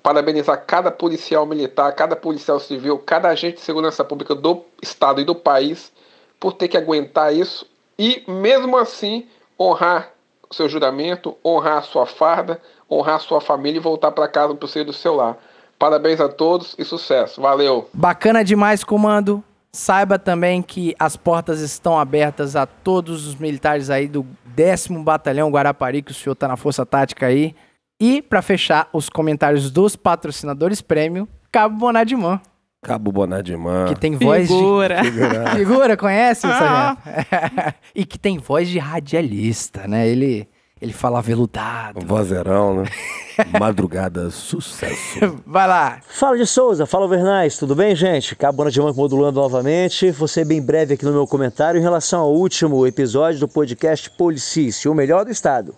Parabenizar 0.04 0.62
cada 0.68 0.92
policial 0.92 1.46
militar, 1.46 1.94
cada 1.94 2.18
policial 2.18 2.60
civil, 2.60 3.00
cada 3.00 3.30
agente 3.30 3.56
de 3.56 3.62
segurança 3.62 4.04
pública 4.04 4.36
do 4.36 4.62
Estado 4.82 5.22
e 5.22 5.24
do 5.24 5.34
país 5.34 5.90
por 6.38 6.52
ter 6.52 6.68
que 6.68 6.76
aguentar 6.76 7.34
isso 7.34 7.66
e, 7.98 8.26
mesmo 8.28 8.78
assim, 8.78 9.26
honrar 9.58 10.12
seu 10.52 10.68
juramento, 10.68 11.38
honrar 11.46 11.82
sua 11.86 12.06
farda, 12.06 12.62
honrar 12.92 13.22
sua 13.22 13.40
família 13.40 13.78
e 13.78 13.82
voltar 13.82 14.12
para 14.12 14.28
casa 14.28 14.54
para 14.54 14.66
o 14.66 14.84
do 14.84 14.94
seu 14.94 15.16
lar. 15.16 15.38
Parabéns 15.80 16.20
a 16.20 16.28
todos 16.28 16.76
e 16.78 16.84
sucesso. 16.84 17.40
Valeu! 17.40 17.88
Bacana 17.94 18.44
demais, 18.44 18.84
comando. 18.84 19.42
Saiba 19.76 20.20
também 20.20 20.62
que 20.62 20.96
as 21.00 21.18
portas 21.18 21.60
estão 21.60 21.98
abertas 21.98 22.56
a 22.56 22.66
todos 22.68 23.26
os 23.26 23.36
militares 23.36 23.90
aí 23.90 24.08
do 24.08 24.26
10 24.46 24.88
Batalhão 25.04 25.50
Guarapari, 25.50 26.04
que 26.04 26.12
o 26.12 26.14
senhor 26.14 26.36
tá 26.36 26.48
na 26.48 26.56
Força 26.56 26.86
Tática 26.86 27.26
aí. 27.26 27.56
E, 28.00 28.22
para 28.22 28.42
fechar 28.42 28.88
os 28.94 29.10
comentários 29.10 29.72
dos 29.72 29.96
patrocinadores 29.96 30.80
prêmio, 30.82 31.28
Cabo 31.52 31.78
Bonadimã, 31.78 32.40
Cabo 32.84 33.12
Bonadimã. 33.12 33.86
que 33.86 33.96
tem 33.96 34.16
voz 34.16 34.48
de... 34.48 34.54
Figura. 34.54 35.04
Figura. 35.04 35.56
Figura, 35.56 35.98
conhece, 35.98 36.46
Ah. 36.46 36.96
e 37.96 38.06
que 38.06 38.20
tem 38.20 38.38
voz 38.38 38.68
de 38.68 38.78
radialista, 38.78 39.88
né? 39.88 40.08
Ele, 40.08 40.48
Ele 40.84 40.92
fala 40.92 41.22
veludado. 41.22 42.06
Vozerão, 42.06 42.82
né? 42.82 42.90
Madrugada, 43.58 44.30
sucesso. 44.30 45.42
Vai 45.48 45.66
lá. 45.66 46.02
Fala 46.06 46.38
de 46.38 46.46
Souza, 46.46 46.86
fala 46.86 47.08
Vernais, 47.08 47.58
tudo 47.58 47.74
bem, 47.74 47.96
gente? 47.96 48.36
Cabana 48.36 48.70
de 48.70 48.82
Manco 48.82 48.98
modulando 48.98 49.40
novamente. 49.40 50.12
Vou 50.12 50.28
ser 50.28 50.44
bem 50.44 50.62
breve 50.62 50.96
aqui 50.96 51.06
no 51.06 51.14
meu 51.14 51.26
comentário 51.26 51.80
em 51.80 51.82
relação 51.82 52.20
ao 52.20 52.34
último 52.34 52.86
episódio 52.86 53.40
do 53.40 53.48
podcast 53.48 54.10
Policice, 54.10 54.90
o 54.90 54.94
melhor 54.94 55.24
do 55.24 55.32
estado. 55.32 55.74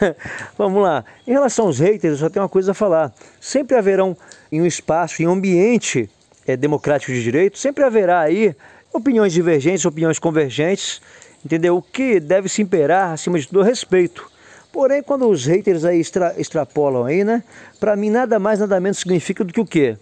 Vamos 0.56 0.80
lá. 0.80 1.04
Em 1.26 1.32
relação 1.32 1.66
aos 1.66 1.80
haters, 1.80 2.12
eu 2.12 2.18
só 2.18 2.30
tenho 2.30 2.44
uma 2.44 2.48
coisa 2.48 2.70
a 2.70 2.74
falar. 2.74 3.12
Sempre 3.40 3.76
haverão 3.76 4.16
em 4.52 4.62
um 4.62 4.66
espaço, 4.66 5.20
em 5.20 5.26
um 5.26 5.32
ambiente 5.32 6.08
é, 6.46 6.56
democrático 6.56 7.10
de 7.10 7.24
direito, 7.24 7.58
sempre 7.58 7.82
haverá 7.82 8.20
aí 8.20 8.54
opiniões 8.92 9.32
divergentes, 9.32 9.84
opiniões 9.84 10.20
convergentes, 10.20 11.02
entendeu? 11.44 11.76
O 11.76 11.82
que 11.82 12.20
deve 12.20 12.48
se 12.48 12.62
imperar, 12.62 13.10
acima 13.14 13.36
de 13.36 13.48
tudo, 13.48 13.58
é 13.58 13.62
o 13.64 13.66
respeito. 13.66 14.32
Porém, 14.74 15.04
quando 15.04 15.28
os 15.28 15.46
haters 15.46 15.84
aí 15.84 16.00
extra, 16.00 16.34
extrapolam 16.36 17.04
aí, 17.04 17.22
né? 17.22 17.44
Para 17.78 17.94
mim, 17.94 18.10
nada 18.10 18.40
mais, 18.40 18.58
nada 18.58 18.80
menos 18.80 18.98
significa 18.98 19.44
do 19.44 19.52
que 19.52 19.60
o 19.60 19.64
quê? 19.64 19.96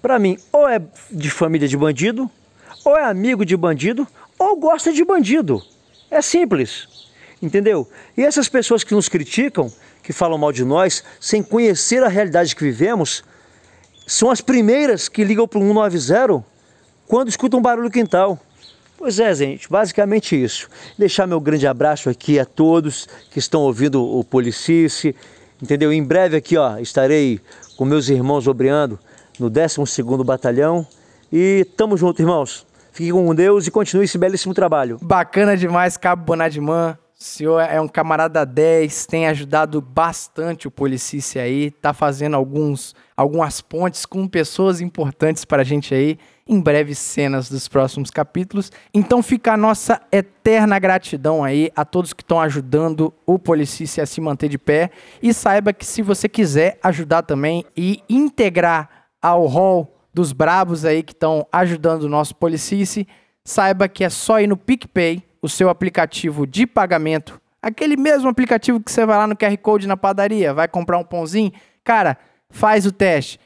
Para 0.00 0.18
mim, 0.18 0.38
ou 0.50 0.66
é 0.66 0.80
de 1.10 1.30
família 1.30 1.68
de 1.68 1.76
bandido, 1.76 2.30
ou 2.82 2.96
é 2.96 3.04
amigo 3.04 3.44
de 3.44 3.54
bandido, 3.54 4.08
ou 4.38 4.56
gosta 4.56 4.90
de 4.90 5.04
bandido. 5.04 5.62
É 6.10 6.22
simples, 6.22 6.88
entendeu? 7.42 7.86
E 8.16 8.24
essas 8.24 8.48
pessoas 8.48 8.82
que 8.82 8.94
nos 8.94 9.06
criticam, 9.06 9.70
que 10.02 10.14
falam 10.14 10.38
mal 10.38 10.50
de 10.50 10.64
nós, 10.64 11.04
sem 11.20 11.42
conhecer 11.42 12.02
a 12.02 12.08
realidade 12.08 12.56
que 12.56 12.64
vivemos, 12.64 13.22
são 14.06 14.30
as 14.30 14.40
primeiras 14.40 15.10
que 15.10 15.24
ligam 15.24 15.46
para 15.46 15.58
o 15.58 15.62
190 15.62 16.42
quando 17.06 17.28
escutam 17.28 17.60
um 17.60 17.62
barulho 17.62 17.90
quintal. 17.90 18.40
Pois 18.98 19.20
é, 19.20 19.34
gente, 19.34 19.68
basicamente 19.68 20.42
isso. 20.42 20.68
Deixar 20.98 21.26
meu 21.26 21.40
grande 21.40 21.66
abraço 21.66 22.08
aqui 22.08 22.38
a 22.38 22.44
todos 22.44 23.06
que 23.30 23.38
estão 23.38 23.60
ouvindo 23.60 24.02
o 24.02 24.24
Policice, 24.24 25.14
entendeu? 25.62 25.92
Em 25.92 26.02
breve 26.02 26.36
aqui, 26.36 26.56
ó, 26.56 26.78
estarei 26.78 27.40
com 27.76 27.84
meus 27.84 28.08
irmãos 28.08 28.48
obreando 28.48 28.98
no 29.38 29.50
12º 29.50 30.24
Batalhão 30.24 30.86
e 31.30 31.66
tamo 31.76 31.96
junto, 31.96 32.22
irmãos. 32.22 32.66
Fiquem 32.90 33.12
com 33.12 33.34
Deus 33.34 33.66
e 33.66 33.70
continue 33.70 34.06
esse 34.06 34.16
belíssimo 34.16 34.54
trabalho. 34.54 34.98
Bacana 35.02 35.56
demais, 35.56 35.98
Cabo 35.98 36.24
Bonadimã. 36.24 36.96
O 37.18 37.22
senhor 37.22 37.60
é 37.60 37.80
um 37.80 37.88
camarada 37.88 38.44
10, 38.44 39.06
tem 39.06 39.26
ajudado 39.26 39.80
bastante 39.80 40.68
o 40.68 40.70
Policice 40.70 41.38
aí, 41.38 41.70
tá 41.70 41.92
fazendo 41.92 42.36
alguns, 42.36 42.94
algumas 43.16 43.60
pontes 43.60 44.06
com 44.06 44.26
pessoas 44.28 44.80
importantes 44.80 45.44
para 45.44 45.62
a 45.62 45.64
gente 45.64 45.94
aí 45.94 46.18
em 46.48 46.60
breve 46.60 46.94
cenas 46.94 47.48
dos 47.48 47.66
próximos 47.66 48.10
capítulos. 48.10 48.70
Então 48.94 49.22
fica 49.22 49.52
a 49.52 49.56
nossa 49.56 50.00
eterna 50.12 50.78
gratidão 50.78 51.42
aí 51.42 51.70
a 51.74 51.84
todos 51.84 52.12
que 52.12 52.22
estão 52.22 52.40
ajudando 52.40 53.12
o 53.26 53.38
Policice 53.38 54.00
a 54.00 54.06
se 54.06 54.20
manter 54.20 54.48
de 54.48 54.58
pé. 54.58 54.90
E 55.20 55.34
saiba 55.34 55.72
que 55.72 55.84
se 55.84 56.02
você 56.02 56.28
quiser 56.28 56.78
ajudar 56.82 57.22
também 57.22 57.64
e 57.76 58.02
integrar 58.08 58.88
ao 59.20 59.46
hall 59.46 59.92
dos 60.14 60.32
brabos 60.32 60.84
aí 60.84 61.02
que 61.02 61.12
estão 61.12 61.46
ajudando 61.50 62.04
o 62.04 62.08
nosso 62.08 62.34
Policice, 62.36 63.06
saiba 63.44 63.88
que 63.88 64.04
é 64.04 64.08
só 64.08 64.40
ir 64.40 64.46
no 64.46 64.56
PicPay, 64.56 65.22
o 65.42 65.48
seu 65.48 65.68
aplicativo 65.68 66.46
de 66.46 66.66
pagamento, 66.66 67.40
aquele 67.60 67.96
mesmo 67.96 68.28
aplicativo 68.28 68.80
que 68.80 68.90
você 68.90 69.04
vai 69.04 69.16
lá 69.16 69.26
no 69.26 69.36
QR 69.36 69.56
Code 69.58 69.86
na 69.86 69.96
padaria, 69.96 70.54
vai 70.54 70.66
comprar 70.66 70.98
um 70.98 71.04
pãozinho, 71.04 71.52
cara, 71.84 72.16
faz 72.48 72.86
o 72.86 72.92
teste, 72.92 73.38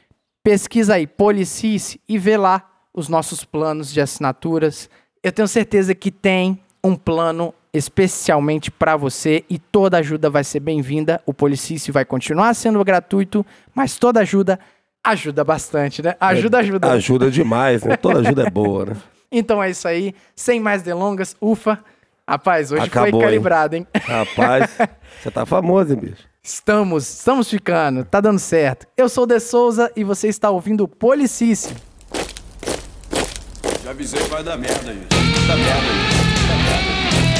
pesquisa 0.43 0.95
aí 0.95 1.05
Policice 1.05 1.99
e 2.07 2.17
vê 2.17 2.37
lá 2.37 2.70
os 2.93 3.07
nossos 3.07 3.43
planos 3.43 3.91
de 3.91 4.01
assinaturas. 4.01 4.89
Eu 5.23 5.31
tenho 5.31 5.47
certeza 5.47 5.93
que 5.95 6.11
tem 6.11 6.59
um 6.83 6.95
plano 6.95 7.53
especialmente 7.73 8.69
para 8.69 8.97
você 8.97 9.45
e 9.49 9.57
toda 9.57 9.97
ajuda 9.97 10.29
vai 10.29 10.43
ser 10.43 10.59
bem-vinda. 10.59 11.21
O 11.25 11.33
Policício 11.33 11.93
vai 11.93 12.03
continuar 12.03 12.53
sendo 12.53 12.83
gratuito, 12.83 13.45
mas 13.73 13.97
toda 13.97 14.19
ajuda 14.19 14.59
ajuda 15.03 15.43
bastante, 15.43 16.01
né? 16.01 16.15
Ajuda, 16.19 16.59
ajuda. 16.59 16.91
Ajuda 16.91 17.31
demais, 17.31 17.83
né? 17.83 17.97
Toda 17.97 18.19
ajuda 18.19 18.47
é 18.47 18.49
boa, 18.51 18.85
né? 18.85 18.97
Então 19.31 19.63
é 19.63 19.69
isso 19.69 19.87
aí. 19.87 20.13
Sem 20.35 20.59
mais 20.59 20.83
delongas, 20.83 21.35
ufa. 21.39 21.79
Rapaz, 22.27 22.71
hoje 22.71 22.85
Acabou, 22.85 23.09
foi 23.09 23.19
hein? 23.19 23.25
calibrado, 23.25 23.75
hein? 23.75 23.87
Rapaz, 24.03 24.77
você 25.21 25.31
tá 25.31 25.45
famoso, 25.45 25.93
hein, 25.93 25.99
bicho? 25.99 26.23
Estamos, 26.43 27.09
estamos 27.09 27.49
ficando, 27.49 28.05
tá 28.05 28.21
dando 28.21 28.39
certo. 28.39 28.87
Eu 28.95 29.09
sou 29.09 29.25
o 29.25 29.27
De 29.27 29.39
Souza 29.39 29.91
e 29.95 30.03
você 30.03 30.27
está 30.27 30.49
ouvindo 30.49 30.83
o 30.83 30.87
Policício. 30.87 31.75
Já 33.91 33.93
avisei 33.93 34.21
que 34.23 34.29
vai 34.29 34.41
dar 34.41 34.57
merda 34.57 34.93
isso. 34.93 35.07
Vai 35.11 35.47
dar 35.49 35.57
merda 35.57 35.87
isso. 35.87 37.31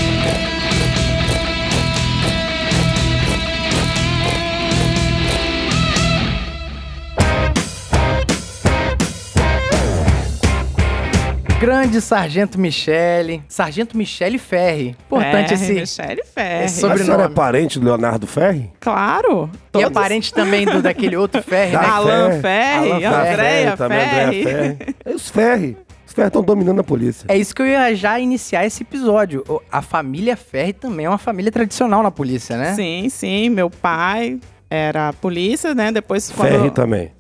Grande 11.60 12.02
Sargento 12.02 12.60
Michele. 12.60 13.44
Sargento 13.48 13.96
Michele 13.96 14.40
Ferri. 14.40 14.96
Importante 15.06 15.50
Ferri, 15.56 15.80
esse. 15.82 16.02
Michele 16.02 16.24
Ferri. 16.24 16.66
esse 16.66 16.78
A 16.78 16.82
senhora 16.82 17.00
é 17.00 17.04
sobrenome. 17.06 17.36
parente 17.36 17.80
do 17.80 17.86
Leonardo 17.86 18.26
Ferri? 18.26 18.72
Claro. 18.80 19.48
E 19.76 19.78
é 19.78 19.82
todos- 19.84 19.92
parente 19.92 20.34
também 20.34 20.66
do, 20.66 20.82
daquele 20.82 21.16
outro 21.16 21.42
Ferri, 21.44 21.74
né? 21.74 21.80
Da 21.84 21.92
Alan 21.92 22.42
Ferri. 22.42 22.90
Ferri, 22.90 23.06
Andréia 23.06 23.78
também, 23.78 24.00
Ferri. 24.00 24.40
Andréia 24.42 24.44
Ferri. 24.78 24.96
É 25.06 25.10
os 25.12 25.30
Ferri. 25.30 25.78
Os 26.12 26.16
Ferri 26.16 26.28
estão 26.28 26.44
dominando 26.44 26.80
a 26.80 26.84
polícia. 26.84 27.26
É 27.30 27.38
isso 27.38 27.56
que 27.56 27.62
eu 27.62 27.66
ia 27.66 27.96
já 27.96 28.20
iniciar 28.20 28.66
esse 28.66 28.84
episódio. 28.84 29.46
A 29.72 29.82
família 29.82 30.36
Ferri 30.36 30.74
também 30.74 31.06
é 31.06 31.10
uma 31.10 31.18
família 31.18 31.50
tradicional 31.50 32.04
na 32.04 32.12
polícia, 32.12 32.58
né? 32.58 32.74
Sim, 32.74 33.08
sim. 33.08 33.48
Meu 33.48 33.70
pai 33.70 34.38
era 34.74 35.12
polícia, 35.12 35.76
né? 35.76 35.92
Depois 35.92 36.32
quando... 36.32 36.48
Ferri 36.50 36.72
também. 36.72 37.12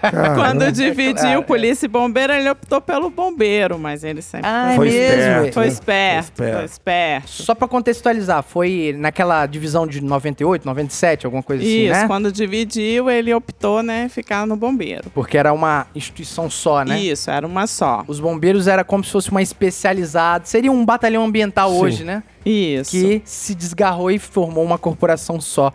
Caramba. 0.00 0.34
Quando 0.34 0.72
dividiu 0.72 1.42
polícia 1.42 1.84
e 1.84 1.88
bombeiro, 1.88 2.32
ele 2.32 2.48
optou 2.48 2.80
pelo 2.80 3.10
bombeiro, 3.10 3.78
mas 3.78 4.02
ele 4.02 4.22
sempre 4.22 4.48
Ah, 4.48 4.72
é 4.72 4.76
Foi 4.76 4.88
mesmo? 4.88 5.02
esperto. 5.02 5.52
foi 5.54 5.62
né? 5.64 5.68
esperto, 5.68 6.32
Foi 6.36 6.44
esperto. 6.44 6.56
foi 6.56 6.64
esperto. 6.64 7.28
Só 7.28 7.54
pra 7.54 7.68
contextualizar, 7.68 8.42
foi 8.42 8.94
naquela 8.96 9.44
divisão 9.44 9.86
de 9.86 10.00
98, 10.00 10.64
97, 10.64 11.26
alguma 11.26 11.42
coisa 11.42 11.62
assim, 11.62 11.84
Isso, 11.90 11.92
né? 12.00 12.06
quando 12.06 12.32
dividiu, 12.32 13.10
ele 13.10 13.34
optou, 13.34 13.82
né, 13.82 14.08
ficar 14.08 14.46
no 14.46 14.56
bombeiro. 14.56 15.10
Porque 15.14 15.36
era 15.36 15.52
uma 15.52 15.86
instituição 15.94 16.48
só, 16.48 16.82
né? 16.84 16.98
Isso, 16.98 17.30
era 17.30 17.46
uma 17.46 17.66
só. 17.66 18.04
Os 18.06 18.20
bombeiros 18.20 18.68
era 18.68 18.84
como 18.84 19.04
se 19.04 19.10
fosse 19.10 19.30
uma 19.30 19.42
especializada, 19.42 20.44
seria 20.46 20.72
um 20.72 20.84
batalhão 20.84 21.24
ambiental 21.24 21.70
Sim. 21.72 21.78
hoje, 21.80 22.04
né? 22.04 22.22
Isso. 22.46 22.90
Que 22.92 23.22
se 23.24 23.54
desgarrou 23.54 24.10
e 24.10 24.18
formou 24.18 24.64
uma 24.64 24.78
corporação 24.78 25.40
só. 25.40 25.72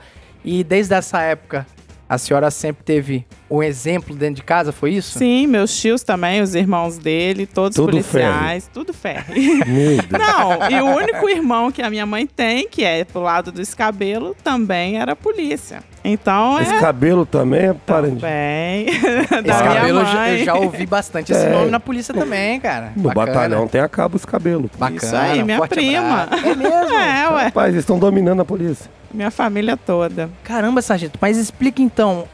E 0.49 0.63
desde 0.63 0.93
essa 0.93 1.19
época, 1.21 1.67
a 2.07 2.17
senhora 2.17 2.49
sempre 2.49 2.81
teve 2.85 3.25
um 3.51 3.61
exemplo 3.61 4.15
dentro 4.15 4.35
de 4.35 4.43
casa, 4.43 4.71
foi 4.71 4.91
isso? 4.93 5.19
Sim, 5.19 5.45
meus 5.47 5.77
tios 5.77 6.03
também, 6.03 6.41
os 6.41 6.55
irmãos 6.55 6.97
dele, 6.97 7.45
todos 7.45 7.75
Tudo 7.75 7.91
policiais, 7.91 8.69
tudo 8.73 8.93
ferro. 8.93 9.25
Meu 9.35 9.97
Deus. 9.97 10.07
Não, 10.09 10.69
e 10.69 10.81
o 10.81 10.85
único 10.85 11.27
irmão 11.29 11.69
que 11.69 11.81
a 11.81 11.89
minha 11.89 12.05
mãe 12.05 12.25
tem, 12.25 12.67
que 12.69 12.83
é 12.85 13.03
pro 13.03 13.21
lado 13.21 13.51
do 13.51 13.61
escabelo, 13.61 14.35
também 14.41 14.97
era 14.99 15.15
polícia. 15.17 15.83
Então 16.03 16.57
Esse 16.61 16.75
é 16.75 16.79
cabelo 16.79 17.25
também 17.25 17.67
é 17.67 17.73
parente. 17.73 18.21
bem 18.21 18.85
Esse 18.87 19.27
da 19.29 19.41
minha 19.41 19.57
cabelo 19.63 19.99
eu 19.99 20.05
já, 20.05 20.13
mãe. 20.13 20.39
eu 20.39 20.45
já 20.45 20.53
ouvi 20.55 20.85
bastante 20.85 21.33
esse 21.33 21.45
É. 21.45 21.49
nome 21.49 21.69
na 21.71 21.79
polícia 21.81 22.13
também, 22.13 22.57
cara. 22.61 22.93
No 22.95 23.09
Bacana. 23.09 23.25
batalhão 23.25 23.67
tem 23.67 23.81
a 23.81 23.89
cabo 23.89 24.15
esse 24.15 24.25
cabelo. 24.27 24.71
Bacana, 24.77 24.97
Isso 24.97 25.15
aí, 25.15 25.43
minha 25.43 25.57
forte 25.57 25.73
prima. 25.75 26.21
abraço. 26.23 26.45
É 26.47 26.55
mesmo? 26.55 26.93
É, 26.93 27.29
ué, 27.33 27.43
Rapaz, 27.45 27.69
eles 27.73 27.79
estão 27.81 27.99
dominando 27.99 28.41
a 28.41 28.45
polícia. 28.45 28.89
Minha 29.13 29.31
família 29.31 29.75
toda. 29.77 30.29
Caramba, 30.43 30.81
sargento, 30.81 31.17
mas 31.21 31.37
explica 31.37 31.81
então 31.81 32.27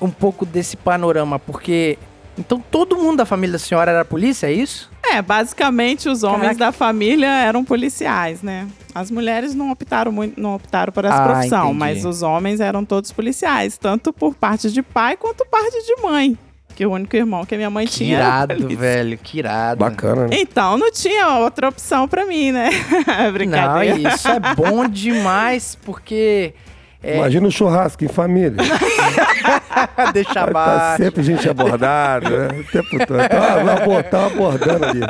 um 0.00 0.10
pouco 0.10 0.46
desse 0.46 0.76
panorama, 0.76 1.38
porque 1.38 1.98
então 2.38 2.62
todo 2.70 2.96
mundo 2.96 3.18
da 3.18 3.26
família 3.26 3.52
da 3.52 3.58
senhora 3.58 3.90
era 3.90 4.04
polícia, 4.04 4.46
é 4.46 4.52
isso? 4.52 4.90
É, 5.12 5.20
basicamente 5.20 6.08
os 6.08 6.22
homens 6.22 6.56
Caraca. 6.56 6.58
da 6.66 6.72
família 6.72 7.26
eram 7.26 7.64
policiais, 7.64 8.42
né? 8.42 8.66
As 8.94 9.10
mulheres 9.10 9.54
não 9.54 9.70
optaram 9.70 10.10
muito, 10.10 10.40
não 10.40 10.54
optaram 10.54 10.92
por 10.92 11.04
essa 11.04 11.22
Ah, 11.22 11.26
profissão, 11.28 11.64
entendi. 11.66 11.78
mas 11.78 12.04
os 12.04 12.22
homens 12.22 12.60
eram 12.60 12.84
todos 12.84 13.12
policiais, 13.12 13.76
tanto 13.76 14.12
por 14.12 14.34
parte 14.34 14.70
de 14.70 14.82
pai 14.82 15.16
quanto 15.16 15.44
parte 15.46 15.76
de 15.84 16.02
mãe. 16.02 16.38
Que 16.80 16.86
o 16.86 16.92
único 16.92 17.14
irmão 17.14 17.44
que 17.44 17.54
a 17.54 17.58
minha 17.58 17.68
mãe 17.68 17.84
Que 17.84 17.92
tinha. 17.92 18.16
irado, 18.16 18.68
velho, 18.74 19.18
que 19.18 19.38
irado. 19.38 19.80
Bacana, 19.80 20.22
né? 20.28 20.36
Então 20.40 20.78
não 20.78 20.90
tinha 20.90 21.28
outra 21.36 21.68
opção 21.68 22.08
pra 22.08 22.24
mim, 22.24 22.52
né? 22.52 22.70
Não, 23.06 23.32
Brincadeira. 23.34 23.98
e 23.98 24.06
isso 24.06 24.26
é 24.26 24.40
bom 24.54 24.88
demais, 24.88 25.76
porque 25.84 26.54
é, 27.02 27.18
Imagina 27.18 27.48
o 27.48 27.50
churrasco 27.50 28.02
em 28.02 28.08
família. 28.08 28.54
deixa 30.14 30.32
Tá 30.32 30.44
abaixo. 30.44 31.02
sempre 31.02 31.22
gente 31.22 31.46
abordada, 31.50 32.48
né? 32.48 32.60
O 32.60 32.64
tempo 32.64 33.06
todo. 33.06 33.28
Tá 33.28 33.72
abor- 33.74 34.02
tá 34.04 34.26
abordando 34.28 34.84
ali. 34.86 35.00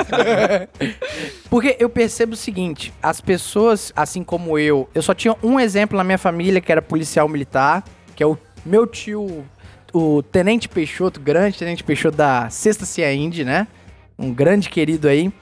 Porque 1.49 1.77
eu 1.79 1.89
percebo 1.89 2.33
o 2.33 2.37
seguinte, 2.37 2.93
as 3.01 3.21
pessoas, 3.21 3.93
assim 3.95 4.25
como 4.25 4.59
eu, 4.59 4.89
eu 4.93 5.03
só 5.03 5.15
tinha 5.15 5.37
um 5.41 5.61
exemplo 5.61 5.97
na 5.97 6.03
minha 6.03 6.19
família 6.19 6.61
que 6.61 6.73
era 6.73 6.83
policial 6.83 7.29
militar, 7.29 7.85
que 8.17 8.25
é 8.25 8.27
o 8.27 8.37
meu 8.67 8.87
tio, 8.89 9.45
o 9.93 10.23
Tenente 10.23 10.69
Peixoto, 10.69 11.21
grande 11.21 11.59
Tenente 11.59 11.85
Peixoto 11.85 12.17
da 12.17 12.49
Sexta 12.51 12.85
Cia 12.85 13.13
Indy, 13.13 13.45
né? 13.45 13.67
Um 14.19 14.33
grande 14.33 14.69
querido 14.69 15.09
aí. 15.09 15.33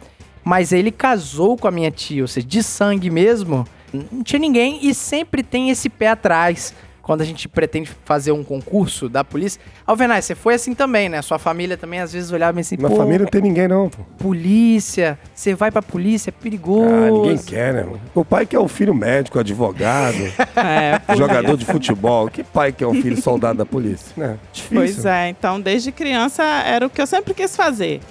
Mas 0.44 0.72
ele 0.72 0.90
casou 0.90 1.56
com 1.56 1.68
a 1.68 1.70
minha 1.70 1.90
tia, 1.90 2.22
ou 2.22 2.28
seja, 2.28 2.46
de 2.46 2.62
sangue 2.62 3.10
mesmo, 3.10 3.66
Não 3.92 4.22
tinha 4.22 4.38
ninguém 4.38 4.78
e 4.82 4.94
sempre 4.94 5.42
tem 5.42 5.70
esse 5.70 5.88
pé 5.88 6.08
atrás 6.08 6.74
quando 7.08 7.22
a 7.22 7.24
gente 7.24 7.48
pretende 7.48 7.90
fazer 8.04 8.32
um 8.32 8.44
concurso 8.44 9.08
da 9.08 9.24
polícia. 9.24 9.58
Alvenaz, 9.86 10.26
você 10.26 10.34
foi 10.34 10.52
assim 10.52 10.74
também, 10.74 11.08
né? 11.08 11.22
Sua 11.22 11.38
família 11.38 11.74
também 11.74 12.00
às 12.00 12.12
vezes 12.12 12.30
olhava 12.30 12.60
assim, 12.60 12.76
Minha 12.76 12.90
pô, 12.90 12.96
família 12.96 13.20
não 13.20 13.26
tem 13.28 13.40
ninguém, 13.40 13.66
não, 13.66 13.88
pô. 13.88 14.02
polícia, 14.18 15.18
você 15.34 15.54
vai 15.54 15.70
pra 15.70 15.80
polícia, 15.80 16.28
é 16.28 16.32
perigoso. 16.32 16.84
Ah, 16.86 17.10
ninguém 17.10 17.38
quer, 17.38 17.72
né? 17.72 17.82
mano? 17.84 18.00
O 18.14 18.22
pai 18.26 18.44
quer 18.44 18.58
o 18.58 18.68
filho 18.68 18.94
médico, 18.94 19.38
advogado, 19.38 20.18
É, 20.54 21.16
jogador 21.16 21.56
de 21.56 21.64
futebol. 21.64 22.28
Que 22.28 22.44
pai 22.44 22.72
quer 22.72 22.86
um 22.86 23.00
filho 23.00 23.16
soldado 23.22 23.56
da 23.56 23.64
polícia? 23.64 24.12
Né? 24.14 24.38
Difícil. 24.52 24.76
Pois 24.76 25.06
é, 25.06 25.30
então 25.30 25.58
desde 25.58 25.90
criança 25.90 26.42
era 26.42 26.86
o 26.86 26.90
que 26.90 27.00
eu 27.00 27.06
sempre 27.06 27.32
quis 27.32 27.56
fazer. 27.56 28.02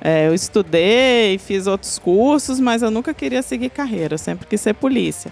É, 0.00 0.28
eu 0.28 0.34
estudei, 0.34 1.36
fiz 1.36 1.66
outros 1.66 1.98
cursos, 1.98 2.58
mas 2.58 2.80
eu 2.80 2.90
nunca 2.90 3.12
queria 3.12 3.42
seguir 3.42 3.68
carreira, 3.68 4.14
eu 4.14 4.18
sempre 4.18 4.46
quis 4.46 4.62
ser 4.62 4.72
polícia. 4.72 5.30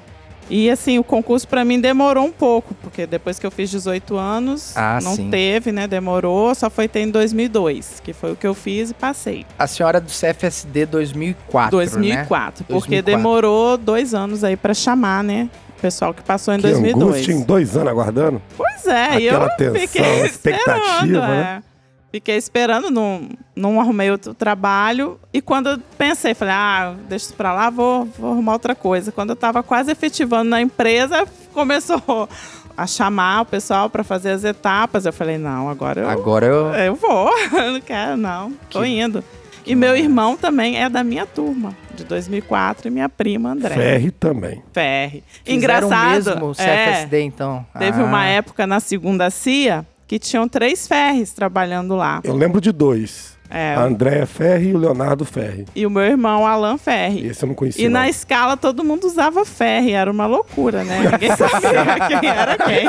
E 0.51 0.71
assim, 0.71 0.99
o 0.99 1.05
concurso 1.05 1.47
para 1.47 1.65
mim 1.65 1.79
demorou 1.81 2.25
um 2.25 2.33
pouco, 2.33 2.75
porque 2.83 3.07
depois 3.07 3.39
que 3.39 3.47
eu 3.47 3.51
fiz 3.51 3.69
18 3.71 4.17
anos, 4.17 4.75
Ah, 4.77 4.99
não 5.03 5.15
sim. 5.15 5.29
teve, 5.31 5.71
né? 5.73 5.87
Demorou, 5.87 6.55
só 6.55 6.71
foi 6.71 6.89
ter 6.89 7.01
em 7.01 7.11
2002, 7.11 8.01
que 8.03 8.13
foi 8.15 8.33
o 8.33 8.37
que 8.37 8.47
eu 8.47 8.55
fiz 8.55 8.91
e 8.91 8.95
passei. 8.95 9.45
A 9.59 9.67
senhora 9.67 9.99
é 9.99 10.01
do 10.01 10.11
CFSD 10.11 10.87
2004, 10.87 11.71
2004, 11.71 12.65
porque 12.65 13.03
2004. 13.03 13.17
demorou 13.17 13.77
dois 13.77 14.15
anos 14.15 14.43
aí 14.43 14.57
para 14.57 14.73
chamar, 14.73 15.23
né? 15.23 15.51
O 15.77 15.81
pessoal 15.81 16.13
que 16.13 16.23
passou 16.23 16.53
em 16.55 16.57
Que 16.57 16.63
2002. 16.63 17.05
angústia, 17.05 17.33
em 17.33 17.43
dois 17.43 17.77
anos 17.77 17.89
aguardando. 17.89 18.43
Pois 18.57 18.87
é, 18.87 19.21
e 19.21 19.27
eu 19.27 19.37
Aquela 19.37 19.51
tensão, 19.51 19.77
fiquei 19.87 20.21
expectativa, 20.25 21.05
esperando, 21.05 21.21
né? 21.21 21.63
é. 21.65 21.68
Fiquei 22.11 22.37
esperando, 22.37 22.91
não, 22.91 23.29
não 23.55 23.79
arrumei 23.81 24.11
outro 24.11 24.33
trabalho. 24.33 25.21
E 25.33 25.43
quando 25.43 25.69
eu 25.71 25.79
pensei, 25.99 26.33
falei, 26.35 26.55
ah, 26.55 26.95
deixa 27.09 27.27
isso 27.27 27.35
pra 27.35 27.53
lá, 27.53 27.69
vou, 27.69 28.07
vou 28.19 28.33
arrumar 28.33 28.55
outra 28.55 28.75
coisa. 28.75 29.13
Quando 29.13 29.31
eu 29.31 29.37
tava 29.37 29.63
quase 29.63 29.91
efetivando 29.93 30.49
na 30.49 30.61
empresa, 30.61 31.27
começou 31.53 32.29
a 32.75 32.87
chamar 32.87 33.43
o 33.43 33.45
pessoal 33.45 33.91
pra 33.91 34.03
fazer 34.03 34.31
as 34.31 34.43
etapas. 34.43 35.05
Eu 35.05 35.13
falei, 35.13 35.37
não, 35.37 35.69
agora 35.69 36.01
eu, 36.01 36.09
Agora 36.09 36.47
eu... 36.47 36.67
eu 36.75 36.95
vou. 36.95 37.31
Eu 37.53 37.73
não 37.73 37.81
quero, 37.81 38.17
não. 38.17 38.53
Tô 38.71 38.83
indo. 38.85 39.23
E 39.67 39.75
meu 39.75 39.95
irmão 39.95 40.35
também 40.35 40.83
é 40.83 40.89
da 40.89 41.05
minha 41.05 41.27
turma, 41.27 41.77
de 41.95 42.03
2004, 42.05 42.89
e 42.89 42.91
minha 42.91 43.07
prima, 43.07 43.51
André. 43.51 43.75
Ferre 43.75 44.11
também. 44.11 44.63
Ferre. 44.73 45.23
Fizeram 45.45 45.57
Engraçado. 45.89 46.11
mesmo 46.15 46.47
o 46.47 46.53
é, 46.53 46.55
CFSD, 47.03 47.21
então. 47.21 47.67
Teve 47.79 48.01
Ah. 48.01 48.05
uma 48.05 48.25
época 48.25 48.67
na 48.67 48.81
segunda 48.81 49.29
CIA 49.29 49.85
que 50.09 50.19
tinham 50.19 50.49
três 50.49 50.89
ferres 50.89 51.33
trabalhando 51.33 51.95
lá. 51.95 52.21
Eu 52.25 52.35
lembro 52.35 52.61
de 52.61 52.73
dois. 52.73 53.38
É, 53.51 53.75
A 53.75 53.83
Andréia 53.83 54.27
Ferri 54.27 54.69
e 54.71 54.75
o 54.75 54.79
Leonardo 54.79 55.25
Ferri. 55.25 55.65
e 55.75 55.87
o 55.87 55.91
meu 55.91 56.03
irmão, 56.03 56.47
Alan 56.47 56.77
Ferri. 56.77 57.27
Esse 57.27 57.45
eu 57.45 57.49
não 57.49 57.55
conhecia. 57.55 57.85
E 57.85 57.89
não. 57.89 58.01
na 58.01 58.09
escala 58.09 58.57
todo 58.57 58.85
mundo 58.85 59.07
usava 59.07 59.45
ferre, 59.45 59.93
era 59.93 60.11
uma 60.11 60.27
loucura, 60.27 60.85
né? 60.85 61.01
Ninguém 61.13 61.35
sabia 61.37 62.21
quem 62.21 62.29
era 62.29 62.57
quem. 62.59 62.87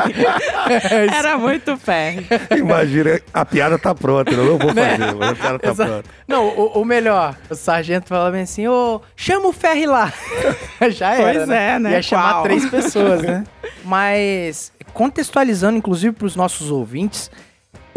Era 1.15 1.37
muito 1.37 1.77
ferre. 1.77 2.25
Imagina, 2.57 3.21
a 3.33 3.45
piada 3.45 3.77
tá 3.79 3.95
pronta, 3.95 4.31
eu 4.31 4.37
não 4.37 4.57
vou 4.57 4.73
fazer, 4.73 5.15
mas 5.15 5.29
a 5.29 5.35
piada 5.35 5.59
tá 5.59 5.69
Exato. 5.69 5.89
pronta. 5.91 6.09
Não, 6.27 6.47
o, 6.47 6.81
o 6.81 6.85
melhor, 6.85 7.35
o 7.49 7.55
sargento 7.55 8.07
falava 8.09 8.31
bem 8.31 8.41
assim, 8.41 8.67
ô, 8.67 9.01
chama 9.15 9.47
o 9.47 9.53
Ferri 9.53 9.85
lá. 9.85 10.11
Já 10.91 11.13
era, 11.13 11.33
Pois 11.45 11.49
é, 11.49 11.79
né? 11.79 11.91
Ia 11.93 12.01
chamar 12.01 12.33
Qual? 12.33 12.43
três 12.43 12.69
pessoas, 12.69 13.21
né? 13.21 13.43
Mas, 13.83 14.71
contextualizando, 14.93 15.77
inclusive, 15.77 16.13
para 16.15 16.25
os 16.27 16.35
nossos 16.35 16.69
ouvintes, 16.69 17.31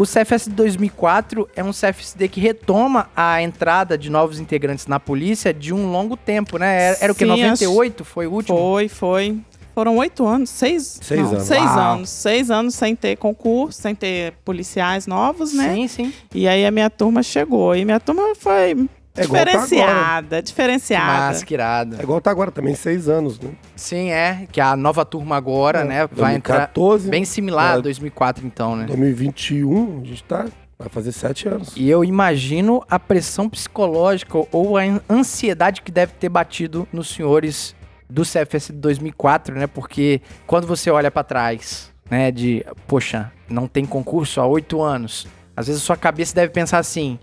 o 0.03 0.05
CFSD 0.05 0.53
2004 0.55 1.49
é 1.55 1.63
um 1.63 1.71
CFSD 1.71 2.27
que 2.27 2.39
retoma 2.41 3.09
a 3.15 3.41
entrada 3.41 3.97
de 3.97 4.09
novos 4.09 4.37
integrantes 4.37 4.85
na 4.85 4.99
polícia 4.99 5.53
de 5.53 5.73
um 5.73 5.91
longo 5.91 6.17
tempo, 6.17 6.57
né? 6.57 6.89
Era, 6.89 6.97
era 7.01 7.13
o 7.13 7.15
que, 7.15 7.23
Sim, 7.23 7.31
98 7.31 8.03
foi 8.03 8.27
o 8.27 8.33
último? 8.33 8.57
Foi, 8.57 8.89
foi. 8.89 9.37
Foram 9.73 9.97
oito 9.97 10.25
anos, 10.27 10.49
seis? 10.49 10.99
Seis 11.01 11.21
não, 11.21 11.29
anos. 11.29 11.43
Seis 11.43 11.63
Uau. 11.63 11.93
anos. 11.93 12.09
Seis 12.09 12.51
anos 12.51 12.75
sem 12.75 12.95
ter 12.95 13.15
concurso, 13.15 13.81
sem 13.81 13.95
ter 13.95 14.33
policiais 14.43 15.07
novos, 15.07 15.53
né? 15.53 15.73
Sim, 15.73 15.87
sim. 15.87 16.13
E 16.35 16.47
aí 16.47 16.65
a 16.65 16.69
minha 16.69 16.89
turma 16.89 17.23
chegou. 17.23 17.73
E 17.73 17.85
minha 17.85 17.99
turma 17.99 18.35
foi 18.35 18.87
É 19.15 19.21
tá 19.21 19.27
diferenciada, 19.27 20.41
diferenciada. 20.41 21.27
Mas, 21.27 21.43
que 21.43 21.53
irado. 21.53 21.97
É 21.99 22.03
igual 22.03 22.19
tá 22.19 22.31
agora 22.31 22.51
também, 22.51 22.73
seis 22.73 23.07
anos, 23.07 23.39
né? 23.39 23.51
Sim, 23.75 24.09
é, 24.09 24.47
que 24.51 24.59
a 24.59 24.75
nova 24.75 25.05
turma 25.05 25.35
agora, 25.37 25.81
É, 25.81 25.83
né, 25.83 26.07
vai 26.11 26.35
entrar 26.35 26.55
2014, 26.73 27.09
bem 27.09 27.23
similar 27.23 27.75
a 27.75 27.79
é. 27.79 27.81
2004 27.81 28.45
então, 28.45 28.75
né? 28.75 28.85
2021, 28.85 30.01
a 30.01 30.05
gente 30.05 30.23
tá. 30.23 30.45
Vai 30.79 30.89
fazer 30.89 31.11
sete 31.11 31.47
anos. 31.47 31.73
E 31.77 31.87
eu 31.87 32.03
imagino 32.03 32.83
a 32.89 32.97
pressão 32.99 33.47
psicológica 33.47 34.37
ou 34.51 34.75
a 34.77 34.81
an- 34.81 34.99
ansiedade 35.09 35.81
que 35.83 35.91
deve 35.91 36.13
ter 36.13 36.27
batido 36.27 36.87
nos 36.91 37.09
senhores 37.09 37.75
do 38.09 38.23
CFS 38.23 38.67
de 38.73 38.79
2004, 38.79 39.55
né? 39.55 39.67
Porque 39.67 40.21
quando 40.47 40.65
você 40.67 40.89
olha 40.89 41.09
pra 41.11 41.23
trás, 41.23 41.91
né, 42.09 42.31
de, 42.31 42.65
poxa, 42.87 43.31
não 43.47 43.67
tem 43.67 43.85
concurso 43.85 44.41
há 44.41 44.45
oito 44.47 44.81
anos, 44.81 45.27
às 45.55 45.67
vezes 45.67 45.81
a 45.83 45.85
sua 45.85 45.95
cabeça 45.95 46.33
deve 46.35 46.51
pensar 46.51 46.79
assim: 46.79 47.17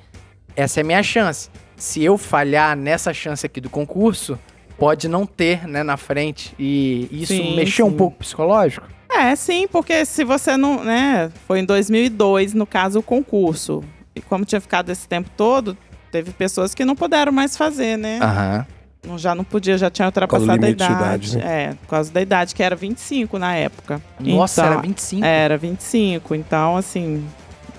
essa 0.57 0.81
é 0.81 0.83
minha 0.85 1.03
chance. 1.03 1.51
Se 1.81 2.05
eu 2.05 2.19
falhar 2.19 2.77
nessa 2.77 3.13
chance 3.15 3.45
aqui 3.47 3.61
do 3.61 3.71
concurso, 3.71 4.39
pode 4.79 5.09
não 5.09 5.25
ter, 5.25 5.67
né, 5.67 5.83
na 5.83 5.97
frente. 5.97 6.55
E 6.59 7.09
isso 7.11 7.33
Sim, 7.35 7.55
mexeu 7.57 7.87
um 7.87 7.91
sim. 7.91 7.97
pouco 7.97 8.19
psicológico? 8.19 8.87
É, 9.11 9.35
sim, 9.35 9.67
porque 9.67 10.05
se 10.05 10.23
você 10.25 10.57
não, 10.57 10.85
né, 10.85 11.33
foi 11.47 11.61
em 11.61 11.65
2002, 11.65 12.53
no 12.55 12.67
caso, 12.67 12.99
o 12.99 13.03
concurso. 13.03 13.83
E 14.15 14.21
como 14.21 14.45
tinha 14.45 14.61
ficado 14.61 14.91
esse 14.91 15.09
tempo 15.09 15.31
todo, 15.37 15.77
teve 16.13 16.33
pessoas 16.33 16.75
que 16.75 16.85
não 16.85 16.95
puderam 16.95 17.33
mais 17.33 17.57
fazer, 17.57 17.97
né? 17.97 18.19
Aham. 18.23 18.67
Não- 19.07 19.17
Já 19.19 19.35
não 19.35 19.43
podia, 19.45 19.79
já 19.79 19.89
tinha 19.91 20.05
ultrapassado 20.07 20.53
a 20.67 20.69
idade. 20.69 20.93
idade, 21.33 21.41
É, 21.41 21.73
por 21.81 21.89
causa 21.89 22.13
da 22.13 22.21
idade, 22.21 22.55
que 22.55 22.63
era 22.63 22.77
25 22.77 23.39
na 23.39 23.57
época. 23.57 24.03
Nossa, 24.21 24.61
Então, 24.61 24.73
era 24.75 24.83
25. 24.83 25.25
Era 25.25 25.57
25, 25.57 26.35
então, 26.35 26.77
assim, 26.77 27.25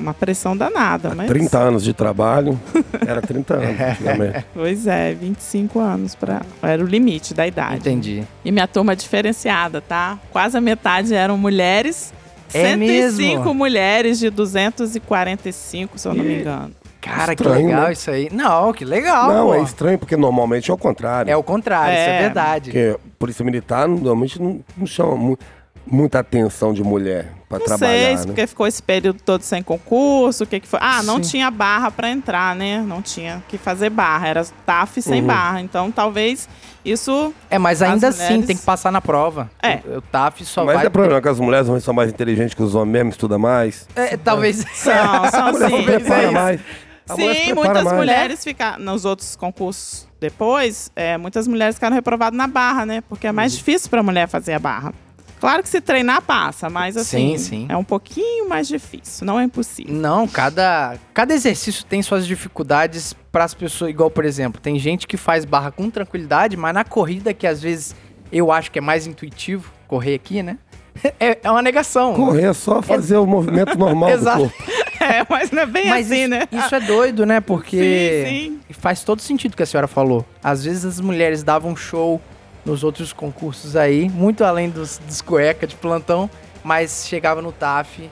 uma 0.02 0.14
pressão 0.14 0.56
danada, 0.58 1.14
mas... 1.16 1.28
30 1.28 1.58
anos 1.58 1.84
de 1.84 1.94
trabalho, 1.94 2.60
era 3.06 3.22
30 3.22 3.54
anos 3.54 3.80
antigamente. 3.80 4.46
Pois 4.54 4.88
é, 4.88 5.14
25 5.14 5.80
anos 5.80 6.16
para 6.16 6.42
era 6.62 6.84
o 6.84 6.86
limite 6.88 7.34
da 7.34 7.46
idade. 7.48 7.78
Entendi. 7.78 8.24
E 8.44 8.52
minha 8.52 8.68
turma 8.68 8.94
é 8.94 8.96
diferenciada, 8.96 9.80
tá? 9.82 10.18
Quase 10.32 10.58
a 10.58 10.62
metade 10.62 11.14
eram 11.14 11.38
mulheres. 11.38 12.14
É 12.54 12.72
105 12.76 13.38
mesmo? 13.40 13.54
mulheres 13.54 14.20
de 14.20 14.30
245, 14.30 15.98
se 15.98 16.08
eu 16.08 16.14
não 16.14 16.24
me 16.24 16.40
engano. 16.40 16.72
Cara, 17.00 17.36
que 17.36 17.42
Estranho, 17.42 17.68
legal 17.68 17.84
né? 17.86 17.94
isso 17.94 18.12
aí. 18.12 18.30
Não, 18.32 18.72
que 18.74 18.86
legal, 18.86 19.34
Não, 19.34 19.48
pô. 19.48 19.56
é 19.56 19.62
estranho, 19.64 19.98
porque 19.98 20.16
normalmente 20.16 20.70
é 20.70 20.74
o 20.74 20.78
contrário. 20.78 21.32
É 21.32 21.36
o 21.36 21.42
contrário, 21.42 21.94
isso 21.98 22.10
é 22.10 22.16
É. 22.18 22.22
verdade. 22.22 22.72
Porque 22.72 22.98
polícia 23.18 23.44
militar 23.44 23.88
normalmente 23.88 24.40
não, 24.40 24.60
não 24.78 24.86
chama 24.86 25.16
mu- 25.16 25.38
muita 25.86 26.20
atenção 26.20 26.74
de 26.74 26.84
mulher 26.84 27.32
pra 27.50 27.60
Não 27.60 27.66
trabalhar, 27.66 27.92
sei, 27.92 28.16
né? 28.16 28.24
porque 28.26 28.48
ficou 28.48 28.66
esse 28.68 28.82
período 28.82 29.22
todo 29.22 29.42
sem 29.42 29.62
concurso, 29.62 30.44
o 30.44 30.48
que 30.48 30.60
que 30.60 30.68
foi? 30.68 30.80
Ah, 30.82 31.04
não 31.04 31.16
Sim. 31.22 31.30
tinha 31.32 31.52
barra 31.52 31.92
para 31.92 32.10
entrar, 32.10 32.56
né? 32.56 32.82
Não 32.86 33.02
tinha 33.02 33.44
que 33.50 33.58
fazer 33.58 33.90
barra, 33.90 34.28
era 34.28 34.46
TAF 34.66 35.02
sem 35.02 35.22
Uhum. 35.22 35.28
barra. 35.28 35.62
Então, 35.62 35.92
talvez 35.92 36.48
isso 36.86 37.34
É, 37.50 37.58
mas 37.58 37.82
ainda 37.82 38.08
As 38.08 38.16
assim 38.16 38.24
mulheres- 38.26 38.48
tem 38.48 38.56
que 38.58 38.64
passar 38.64 38.92
na 38.92 39.02
prova. 39.02 39.50
É. 39.62 39.80
O, 39.86 39.98
o 39.98 40.02
TAF 40.02 40.46
só 40.46 40.64
Mas 40.64 40.76
vai... 40.78 40.86
é 40.86 40.90
problema 40.90 41.22
que 41.22 41.28
as 41.28 41.40
mulheres 41.40 41.68
são 41.84 41.94
mais 41.94 42.10
inteligentes 42.10 42.54
que 42.54 42.64
os 42.64 42.74
homens 42.76 42.92
mesmo, 42.94 43.10
estudam 43.10 43.38
mais. 43.40 43.88
É, 43.96 44.16
talvez... 44.18 44.58
são, 44.74 44.94
são 45.32 45.48
A 45.66 45.70
sim. 45.70 45.84
prepara 45.84 46.28
sim. 46.28 46.34
mais. 46.34 46.62
A 47.10 47.16
Sim, 47.16 47.54
muitas 47.54 47.84
mais. 47.84 47.98
mulheres 47.98 48.44
ficaram. 48.44 48.80
Nos 48.82 49.04
outros 49.04 49.36
concursos 49.36 50.08
depois, 50.22 50.90
é, 50.96 51.18
muitas 51.18 51.46
mulheres 51.48 51.76
ficaram 51.76 51.94
reprovadas 51.96 52.38
na 52.38 52.48
barra, 52.48 52.86
né? 52.86 53.02
Porque 53.10 53.28
é 53.28 53.32
Uhum. 53.32 53.36
mais 53.36 53.52
difícil 53.52 53.90
pra 53.90 54.02
mulher 54.02 54.28
fazer 54.30 54.54
a 54.54 54.60
barra. 54.60 54.94
Claro 55.42 55.64
que 55.64 55.70
se 55.70 55.82
treinar 55.82 56.22
passa, 56.22 56.70
mas 56.70 56.96
assim, 56.96 57.36
Sim, 57.36 57.38
sim. 57.38 57.66
é 57.68 57.76
um 57.76 57.84
pouquinho 57.84 58.48
mais 58.48 58.68
difícil. 58.68 59.26
Não 59.26 59.40
é 59.40 59.44
impossível. 59.44 59.92
Não, 59.94 60.28
cada, 60.28 60.98
cada 61.16 61.34
exercício 61.34 61.84
tem 61.84 62.00
suas 62.04 62.28
dificuldades 62.28 63.14
para 63.32 63.44
as 63.44 63.56
pessoas. 63.56 63.90
Igual, 63.90 64.12
por 64.12 64.24
exemplo, 64.24 64.62
tem 64.62 64.78
gente 64.78 65.08
que 65.08 65.18
faz 65.18 65.44
barra 65.44 65.72
com 65.72 65.90
tranquilidade, 65.90 66.56
mas 66.56 66.74
na 66.76 66.84
corrida, 66.84 67.34
que 67.34 67.48
às 67.48 67.60
vezes 67.60 67.96
eu 68.32 68.52
acho 68.52 68.72
que 68.72 68.78
é 68.78 68.82
mais 68.82 69.08
intuitivo 69.08 69.72
correr 69.88 70.14
aqui, 70.14 70.44
né? 70.44 70.60
É, 71.20 71.40
é 71.44 71.50
uma 71.50 71.62
negação. 71.64 72.14
Correr 72.14 72.44
é 72.50 72.54
só 72.54 72.80
fazer 72.82 73.18
o 73.18 73.26
movimento 73.26 73.76
normal 73.78 74.10
Exato. 74.14 74.44
do 74.44 74.50
corpo. 74.52 74.72
É, 75.02 75.26
mas 75.28 75.50
não 75.50 75.64
é 75.64 75.66
bem 75.66 75.90
Mas 75.90 76.06
assim, 76.06 76.20
isso, 76.22 76.30
né? 76.30 76.48
isso 76.52 76.76
é 76.76 76.80
doido, 76.80 77.26
né? 77.26 77.42
Porque 77.42 78.24
Sim, 78.30 78.60
sim. 78.68 78.74
faz 78.80 79.04
todo 79.04 79.20
sentido 79.20 79.54
o 79.54 79.58
que 79.58 79.64
a 79.64 79.66
senhora 79.66 79.88
falou. 79.88 80.24
Às 80.44 80.64
vezes 80.64 80.86
as 80.86 81.00
mulheres 81.00 81.42
davam 81.42 81.76
show 81.76 82.22
nos 82.66 82.84
outros 82.84 83.14
concursos 83.14 83.76
aí, 83.76 84.10
muito 84.10 84.44
além 84.44 84.70
dos, 84.70 85.00
dos 85.00 85.22
cueca 85.22 85.66
de 85.66 85.76
plantão, 85.76 86.30
mas 86.64 87.06
chegava 87.08 87.42
no 87.42 87.52
TAF. 87.52 88.10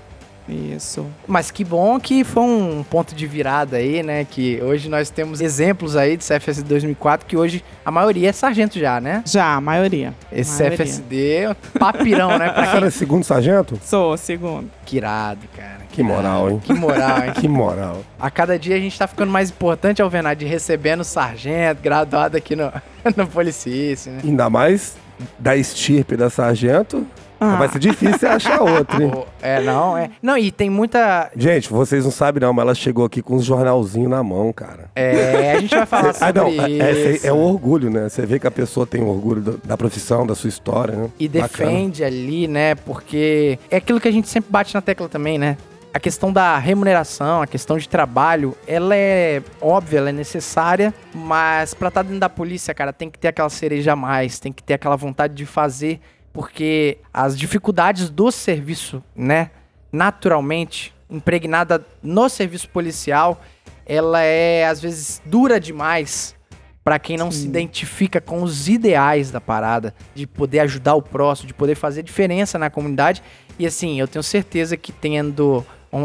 Isso. 0.49 1.05
Mas 1.27 1.51
que 1.51 1.63
bom 1.63 1.99
que 1.99 2.23
foi 2.23 2.41
um 2.41 2.83
ponto 2.83 3.13
de 3.13 3.27
virada 3.27 3.77
aí, 3.77 4.01
né? 4.01 4.25
Que 4.25 4.59
hoje 4.63 4.89
nós 4.89 5.09
temos 5.11 5.41
exemplos 5.41 5.95
aí 5.95 6.17
de 6.17 6.25
CFS 6.25 6.63
2004, 6.63 7.27
que 7.27 7.37
hoje 7.37 7.63
a 7.85 7.91
maioria 7.91 8.29
é 8.29 8.31
sargento 8.31 8.79
já, 8.79 8.99
né? 8.99 9.23
Já, 9.25 9.55
a 9.55 9.61
maioria. 9.61 10.13
Esse 10.31 10.59
Maioria. 10.63 10.77
CFSD 10.77 11.31
é 11.35 11.53
papirão, 11.77 12.37
né? 12.37 12.49
Pra 12.51 12.65
quem... 12.65 12.83
é 12.83 12.89
segundo 12.89 13.23
sargento? 13.23 13.79
Sou, 13.83 14.17
segundo. 14.17 14.69
Que 14.85 14.97
irado, 14.97 15.41
cara. 15.55 15.78
Que 15.99 16.03
moral, 16.03 16.49
hein? 16.49 16.61
Que 16.63 16.73
moral, 16.73 17.23
hein? 17.25 17.31
Que 17.35 17.47
moral. 17.49 17.97
A 18.17 18.31
cada 18.31 18.57
dia 18.57 18.77
a 18.77 18.79
gente 18.79 18.97
tá 18.97 19.05
ficando 19.05 19.29
mais 19.33 19.49
importante, 19.49 20.01
Alvenade, 20.01 20.45
recebendo 20.45 21.03
sargento, 21.03 21.81
graduado 21.81 22.37
aqui 22.37 22.55
no, 22.55 22.71
no 23.17 23.27
Policice, 23.27 24.09
né? 24.09 24.21
Ainda 24.23 24.49
mais 24.49 24.95
da 25.37 25.57
estirpe 25.57 26.15
da 26.15 26.29
sargento, 26.29 27.05
Ah. 27.37 27.57
vai 27.57 27.67
ser 27.67 27.79
difícil 27.79 28.29
achar 28.29 28.61
outro, 28.61 29.03
hein? 29.03 29.11
É, 29.41 29.59
não, 29.61 29.97
é. 29.97 30.09
Não, 30.21 30.37
e 30.37 30.51
tem 30.51 30.69
muita. 30.69 31.29
Gente, 31.35 31.69
vocês 31.69 32.05
não 32.05 32.11
sabem 32.11 32.39
não, 32.41 32.53
mas 32.53 32.63
ela 32.63 32.75
chegou 32.75 33.03
aqui 33.05 33.21
com 33.21 33.35
uns 33.35 33.43
jornalzinhos 33.43 34.09
na 34.09 34.23
mão, 34.23 34.53
cara. 34.53 34.89
É, 34.95 35.53
a 35.57 35.59
gente 35.59 35.75
vai 35.75 35.85
falar 35.85 36.09
Ah, 36.11 36.13
sobre 36.13 36.33
não, 36.41 36.47
é, 36.47 36.91
isso. 37.15 37.25
é, 37.25 37.29
é 37.29 37.33
o 37.33 37.37
orgulho, 37.39 37.89
né? 37.89 38.07
Você 38.07 38.25
vê 38.25 38.39
que 38.39 38.47
a 38.47 38.51
pessoa 38.51 38.85
tem 38.87 39.01
orgulho 39.03 39.41
da, 39.41 39.53
da 39.65 39.77
profissão, 39.77 40.25
da 40.25 40.33
sua 40.35 40.47
história, 40.47 40.95
né? 40.95 41.09
E 41.19 41.27
Bacana. 41.27 41.49
defende 41.71 42.03
ali, 42.05 42.47
né? 42.47 42.75
Porque 42.75 43.59
é 43.69 43.75
aquilo 43.77 43.99
que 43.99 44.07
a 44.07 44.11
gente 44.11 44.29
sempre 44.29 44.49
bate 44.49 44.73
na 44.73 44.81
tecla 44.81 45.09
também, 45.09 45.37
né? 45.37 45.57
A 45.91 45.99
questão 45.99 46.31
da 46.31 46.57
remuneração, 46.57 47.41
a 47.41 47.47
questão 47.47 47.77
de 47.77 47.89
trabalho, 47.89 48.55
ela 48.67 48.95
é 48.95 49.41
óbvia, 49.59 49.97
ela 49.97 50.09
é 50.09 50.13
necessária, 50.13 50.93
mas 51.13 51.73
pra 51.73 51.87
estar 51.87 52.03
dentro 52.03 52.19
da 52.19 52.29
polícia, 52.29 52.73
cara, 52.75 52.93
tem 52.93 53.09
que 53.09 53.17
ter 53.17 53.29
aquela 53.29 53.49
cereja 53.49 53.93
a 53.93 53.95
mais, 53.95 54.39
tem 54.39 54.53
que 54.53 54.61
ter 54.61 54.75
aquela 54.75 54.95
vontade 54.95 55.33
de 55.33 55.47
fazer, 55.47 55.99
porque 56.31 56.99
as 57.11 57.35
dificuldades 57.35 58.09
do 58.09 58.31
serviço, 58.31 59.03
né, 59.15 59.49
naturalmente 59.91 60.93
impregnada 61.09 61.83
no 62.03 62.29
serviço 62.29 62.69
policial, 62.69 63.41
ela 63.83 64.21
é 64.21 64.67
às 64.67 64.79
vezes 64.79 65.19
dura 65.25 65.59
demais 65.59 66.35
Pra 66.83 66.97
quem 66.97 67.17
não 67.17 67.29
se 67.29 67.45
identifica 67.45 68.19
com 68.19 68.41
os 68.41 68.67
ideais 68.67 69.29
da 69.29 69.39
parada, 69.39 69.93
de 70.15 70.25
poder 70.25 70.61
ajudar 70.61 70.95
o 70.95 71.03
próximo, 71.03 71.47
de 71.47 71.53
poder 71.53 71.75
fazer 71.75 72.01
diferença 72.01 72.57
na 72.57 72.69
comunidade. 72.69 73.21
E 73.59 73.67
assim, 73.67 73.99
eu 73.99 74.07
tenho 74.07 74.23
certeza 74.23 74.75
que 74.75 74.91
tendo 74.91 75.63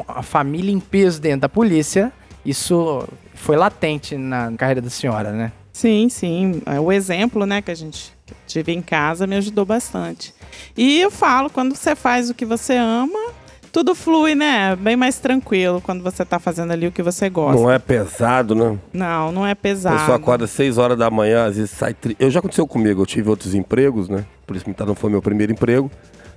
a 0.08 0.22
família 0.22 0.72
em 0.72 0.80
peso 0.80 1.20
dentro 1.20 1.40
da 1.40 1.48
polícia, 1.48 2.12
isso 2.44 3.06
foi 3.34 3.56
latente 3.56 4.16
na 4.16 4.52
carreira 4.56 4.80
da 4.80 4.90
senhora, 4.90 5.32
né? 5.32 5.52
Sim, 5.72 6.08
sim. 6.08 6.62
É, 6.66 6.78
O 6.78 6.92
exemplo, 6.92 7.44
né, 7.46 7.60
que 7.60 7.70
a 7.70 7.74
gente 7.74 8.12
tive 8.46 8.72
em 8.72 8.80
casa 8.80 9.26
me 9.26 9.36
ajudou 9.36 9.64
bastante. 9.64 10.32
E 10.76 11.00
eu 11.00 11.10
falo, 11.10 11.50
quando 11.50 11.74
você 11.74 11.94
faz 11.96 12.30
o 12.30 12.34
que 12.34 12.44
você 12.46 12.74
ama, 12.76 13.32
tudo 13.72 13.92
flui, 13.94 14.36
né? 14.36 14.76
Bem 14.76 14.94
mais 14.94 15.18
tranquilo 15.18 15.80
quando 15.80 16.00
você 16.02 16.24
tá 16.24 16.38
fazendo 16.38 16.70
ali 16.72 16.86
o 16.86 16.92
que 16.92 17.02
você 17.02 17.28
gosta. 17.28 17.60
Não 17.60 17.68
é 17.70 17.78
pesado, 17.78 18.54
né? 18.54 18.78
Não, 18.92 19.32
não 19.32 19.44
é 19.44 19.50
A 19.50 19.56
pesado. 19.56 19.98
pessoa 19.98 20.16
acorda 20.16 20.44
às 20.44 20.50
6 20.52 20.78
horas 20.78 20.96
da 20.96 21.10
manhã, 21.10 21.46
às 21.46 21.56
vezes 21.56 21.72
sai. 21.72 21.92
Tri... 21.92 22.16
Eu 22.20 22.30
já 22.30 22.38
aconteceu 22.38 22.66
comigo, 22.68 23.02
eu 23.02 23.06
tive 23.06 23.28
outros 23.28 23.52
empregos, 23.52 24.08
né? 24.08 24.24
Por 24.46 24.54
isso 24.54 24.64
militar 24.66 24.86
não 24.86 24.94
foi 24.94 25.10
meu 25.10 25.20
primeiro 25.20 25.52
emprego. 25.52 25.90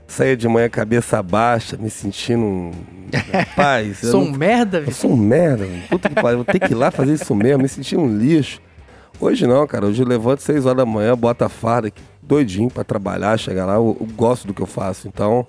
Saía 0.08 0.38
de 0.38 0.48
manhã, 0.48 0.70
cabeça 0.70 1.22
baixa, 1.22 1.78
me 1.78 1.90
sentindo 1.90 2.42
um. 2.42 2.72
Rapaz, 3.32 4.04
eu 4.04 4.12
Sou 4.12 4.22
não- 4.26 4.32
um 4.32 4.38
merda, 4.38 4.78
Eu 4.80 4.84
viu? 4.86 4.94
sou 4.94 5.12
um 5.12 5.18
merda, 5.18 5.66
mano. 5.66 5.82
puta 5.90 6.10
que 6.10 6.16
pariu, 6.16 6.38
vou 6.40 6.46
ter 6.46 6.60
que 6.60 6.72
ir 6.72 6.76
lá 6.76 6.92
fazer 6.92 7.14
isso 7.14 7.34
mesmo, 7.36 7.62
me 7.64 7.70
senti 7.70 7.96
um 7.96 8.18
lixo. 8.18 8.60
Hoje 9.20 9.48
não, 9.48 9.66
cara, 9.66 9.86
hoje 9.86 10.02
eu 10.02 10.08
levanto 10.08 10.42
6 10.42 10.66
horas 10.66 10.78
da 10.78 10.86
manhã, 10.86 11.16
boto 11.16 11.44
a 11.44 11.50
farda, 11.50 11.88
aqui, 11.88 12.02
doidinho 12.22 12.70
pra 12.70 12.84
trabalhar, 12.84 13.38
chegar 13.38 13.66
lá, 13.66 13.74
eu, 13.76 13.98
eu 14.00 14.08
gosto 14.16 14.46
do 14.48 14.54
que 14.54 14.62
eu 14.62 14.66
faço, 14.68 15.08
então 15.08 15.46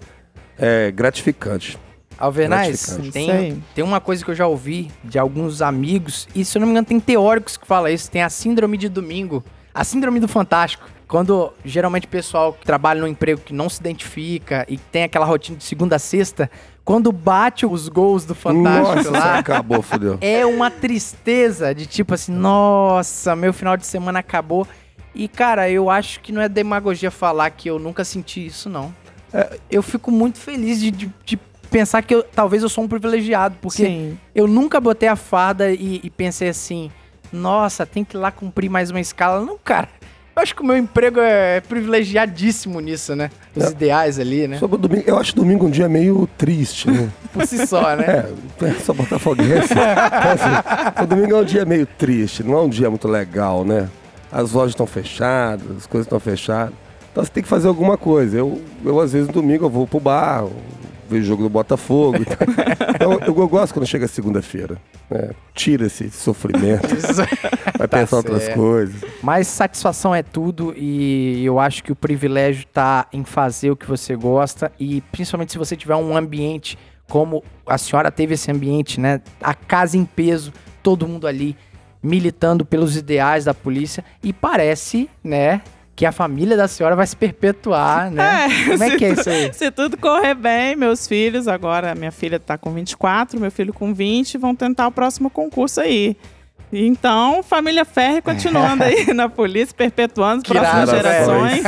é 0.59 0.91
gratificante. 0.91 1.79
Alvernais, 2.19 2.99
aí. 2.99 3.11
tem, 3.13 3.63
tem 3.75 3.85
uma 3.85 4.01
coisa 4.01 4.25
que 4.25 4.31
eu 4.31 4.35
já 4.35 4.47
ouvi 4.47 4.91
de 5.05 5.19
alguns 5.19 5.61
amigos, 5.63 6.27
e 6.35 6.45
se 6.45 6.57
eu 6.57 6.61
não 6.61 6.67
me 6.67 6.73
engano, 6.73 6.87
tem 6.87 6.99
teóricos 6.99 7.57
que 7.57 7.67
falam 7.67 7.93
isso, 7.93 8.11
tem 8.11 8.23
a 8.23 8.29
síndrome 8.31 8.77
de 8.77 8.89
domingo, 8.89 9.45
a 9.75 9.85
síndrome 9.85 10.19
do 10.19 10.27
fantástico. 10.29 10.85
Quando 11.09 11.53
geralmente 11.65 12.05
o 12.05 12.09
pessoal 12.09 12.53
que 12.53 12.67
trabalha 12.67 13.01
num 13.01 13.07
emprego 13.07 13.41
que 13.41 13.55
não 13.55 13.69
se 13.69 13.81
identifica 13.81 14.67
e 14.69 14.77
tem 14.77 15.05
aquela 15.05 15.25
rotina 15.25 15.57
de 15.57 15.65
segunda 15.65 15.97
a 15.97 15.99
sexta, 15.99 16.51
quando 16.85 17.11
bate 17.11 17.65
os 17.65 17.89
gols 17.89 18.25
do 18.27 18.35
Fantástico 18.35 18.97
Nossa, 18.97 19.11
lá, 19.11 19.39
acabou, 19.39 19.81
fudeu. 19.83 20.19
é 20.21 20.45
uma 20.45 20.71
tristeza 20.71 21.75
de 21.75 21.87
tipo 21.87 22.13
assim, 22.15 22.33
nossa, 22.33 23.35
meu 23.35 23.53
final 23.55 23.77
de 23.77 23.87
semana 23.87 24.19
acabou. 24.19 24.69
E 25.15 25.27
cara, 25.29 25.69
eu 25.71 25.89
acho 25.91 26.21
que 26.21 26.31
não 26.31 26.43
é 26.43 26.49
demagogia 26.49 27.11
falar 27.11 27.49
que 27.51 27.69
eu 27.71 27.79
nunca 27.79 28.05
senti 28.05 28.45
isso, 28.47 28.69
não. 28.69 28.95
É, 29.33 29.59
Eu 29.71 29.83
fico 29.83 30.11
muito 30.11 30.39
feliz 30.39 30.79
de, 30.79 30.91
de- 30.91 31.11
de 31.25 31.37
pensar 31.71 32.03
que 32.03 32.15
eu, 32.15 32.23
talvez 32.23 32.63
eu 32.63 32.69
sou 32.69 32.85
um 32.85 32.89
privilegiado, 32.89 33.57
porque 33.63 33.85
Sim. 33.87 34.19
eu 34.35 34.47
nunca 34.47 34.79
botei 34.81 35.09
a 35.09 35.17
farda 35.17 35.71
e, 35.73 36.01
e 36.05 36.11
pensei 36.11 36.49
assim, 36.51 36.91
nossa, 37.33 37.85
tem 37.85 38.05
que 38.05 38.17
ir 38.17 38.21
lá 38.21 38.31
cumprir 38.31 38.71
mais 38.71 38.91
uma 38.91 39.01
escala. 39.01 39.45
Não, 39.45 39.59
cara. 39.59 39.89
Eu 40.39 40.43
acho 40.43 40.55
que 40.55 40.63
o 40.63 40.65
meu 40.65 40.77
emprego 40.77 41.19
é 41.19 41.61
privilegiadíssimo 41.63 42.79
nisso, 42.79 43.17
né? 43.17 43.29
Os 43.57 43.65
É. 43.65 43.71
ideais 43.71 44.21
ali, 44.21 44.47
né? 44.47 44.57
Sobre 44.59 44.79
domingo, 44.79 45.03
eu 45.05 45.19
acho 45.19 45.35
domingo 45.35 45.67
um 45.67 45.71
dia 45.71 45.89
meio 45.89 46.29
triste, 46.39 46.89
né? 46.89 47.11
Por 47.35 47.45
si 47.45 47.67
só, 47.67 47.97
né? 47.97 48.05
É, 48.63 48.65
é 48.67 48.75
só 48.75 48.93
botafoguense. 48.93 49.75
Então, 49.75 50.31
assim, 50.33 51.07
domingo 51.09 51.35
é 51.35 51.41
um 51.41 51.45
dia 51.45 51.65
meio 51.65 51.85
triste, 51.87 52.45
não 52.45 52.57
é 52.57 52.63
um 52.63 52.69
dia 52.69 52.89
muito 52.89 53.09
legal, 53.09 53.65
né? 53.65 53.89
As 54.31 54.53
lojas 54.53 54.71
estão 54.71 54.87
fechadas, 54.87 55.67
as 55.77 55.87
coisas 55.89 56.07
estão 56.07 56.21
fechadas. 56.21 56.73
Então 57.11 57.25
você 57.25 57.33
tem 57.33 57.43
que 57.43 57.49
fazer 57.49 57.67
alguma 57.67 57.97
coisa. 57.99 58.39
Eu, 58.39 58.63
eu 58.85 59.01
às 59.01 59.13
vezes, 59.13 59.27
no 59.27 59.35
domingo, 59.35 59.65
eu 59.65 59.71
vou 59.71 59.89
pro 59.89 59.99
bar, 59.99 60.45
eu 61.09 61.13
vejo 61.13 61.25
o 61.25 61.27
jogo 61.27 61.43
do 61.45 61.49
Botafogo. 61.49 62.19
Então, 62.99 63.13
eu, 63.13 63.21
eu 63.21 63.49
gosto 63.49 63.73
quando 63.73 63.87
chega 63.87 64.09
segunda-feira. 64.09 64.77
né? 65.09 65.31
Tira 65.55 65.87
esse 65.87 66.11
sofrimento, 66.11 66.89
vai 67.79 67.87
Tá 67.87 67.99
pensar 67.99 68.17
outras 68.17 68.49
coisas. 68.49 68.97
Mas 69.23 69.47
satisfação 69.47 70.13
é 70.13 70.23
tudo 70.23 70.75
e 70.77 71.45
eu 71.45 71.61
acho 71.61 71.85
que 71.85 71.93
o 71.93 71.97
privilégio 71.97 72.67
tá 72.67 73.07
em 73.13 73.23
fazer 73.23 73.71
o 73.71 73.77
que 73.77 73.87
você 73.87 74.17
gosta 74.17 74.73
e 74.81 75.01
principalmente 75.13 75.53
se 75.53 75.59
você 75.59 75.77
tiver 75.77 75.95
um 75.95 76.17
ambiente 76.17 76.77
como 77.09 77.45
a 77.65 77.79
senhora 77.79 78.11
teve 78.11 78.35
esse 78.35 78.51
ambiente, 78.51 79.01
né? 79.01 79.21
A 79.41 79.55
casa 79.55 79.97
em 79.97 80.05
peso, 80.05 80.53
todo 80.83 81.07
mundo 81.07 81.27
ali 81.27 81.57
militando 82.03 82.65
pelos 82.65 82.97
ideais 82.97 83.45
da 83.45 83.55
polícia 83.55 84.05
e 84.23 84.33
parece, 84.33 85.09
né, 85.23 85.61
que 85.99 86.07
a 86.07 86.13
família 86.13 86.57
da 86.57 86.69
senhora 86.69 86.95
vai 86.95 87.05
se 87.05 87.17
perpetuar, 87.17 88.09
né? 88.09 88.47
É, 88.47 88.71
Como 88.71 88.85
é 88.85 88.91
se 88.91 88.97
que 88.99 89.05
é 89.05 89.09
isso 89.15 89.29
aí? 89.29 89.53
Se 89.53 89.69
tudo 89.73 89.97
correr 89.97 90.33
bem, 90.37 90.77
meus 90.77 91.09
filhos, 91.09 91.49
agora 91.49 91.93
minha 91.97 92.13
filha 92.13 92.39
tá 92.39 92.57
com 92.57 92.71
24, 92.71 93.41
meu 93.41 93.51
filho 93.51 93.75
com 93.75 93.93
20, 93.93 94.39
vão 94.39 94.55
tentar 94.55 94.87
o 94.87 94.93
próximo 94.93 95.29
concurso 95.29 95.81
aí. 95.81 96.17
Então, 96.73 97.43
família 97.43 97.85
Ferre 97.85 98.23
continuando 98.23 98.85
aí 98.85 99.07
na 99.13 99.29
polícia, 99.29 99.75
perpetuando 99.77 100.37
as 100.37 100.43
Que 100.45 100.53
próximas 100.53 100.89
gerações. 100.89 101.63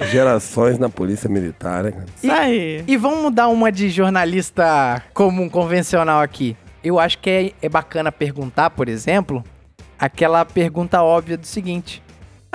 Gerações 0.10 0.78
na 0.78 0.88
polícia 0.88 1.28
militar, 1.28 1.84
né? 1.84 1.92
Isso 2.22 2.32
aí. 2.32 2.82
E 2.86 2.96
vamos 2.96 3.18
mudar 3.18 3.48
uma 3.48 3.70
de 3.70 3.90
jornalista 3.90 5.02
comum, 5.12 5.50
convencional 5.50 6.22
aqui. 6.22 6.56
Eu 6.82 6.98
acho 6.98 7.18
que 7.18 7.28
é, 7.28 7.52
é 7.60 7.68
bacana 7.68 8.10
perguntar, 8.10 8.70
por 8.70 8.88
exemplo, 8.88 9.44
aquela 9.98 10.46
pergunta 10.46 11.02
óbvia 11.02 11.36
do 11.36 11.46
seguinte: 11.46 12.02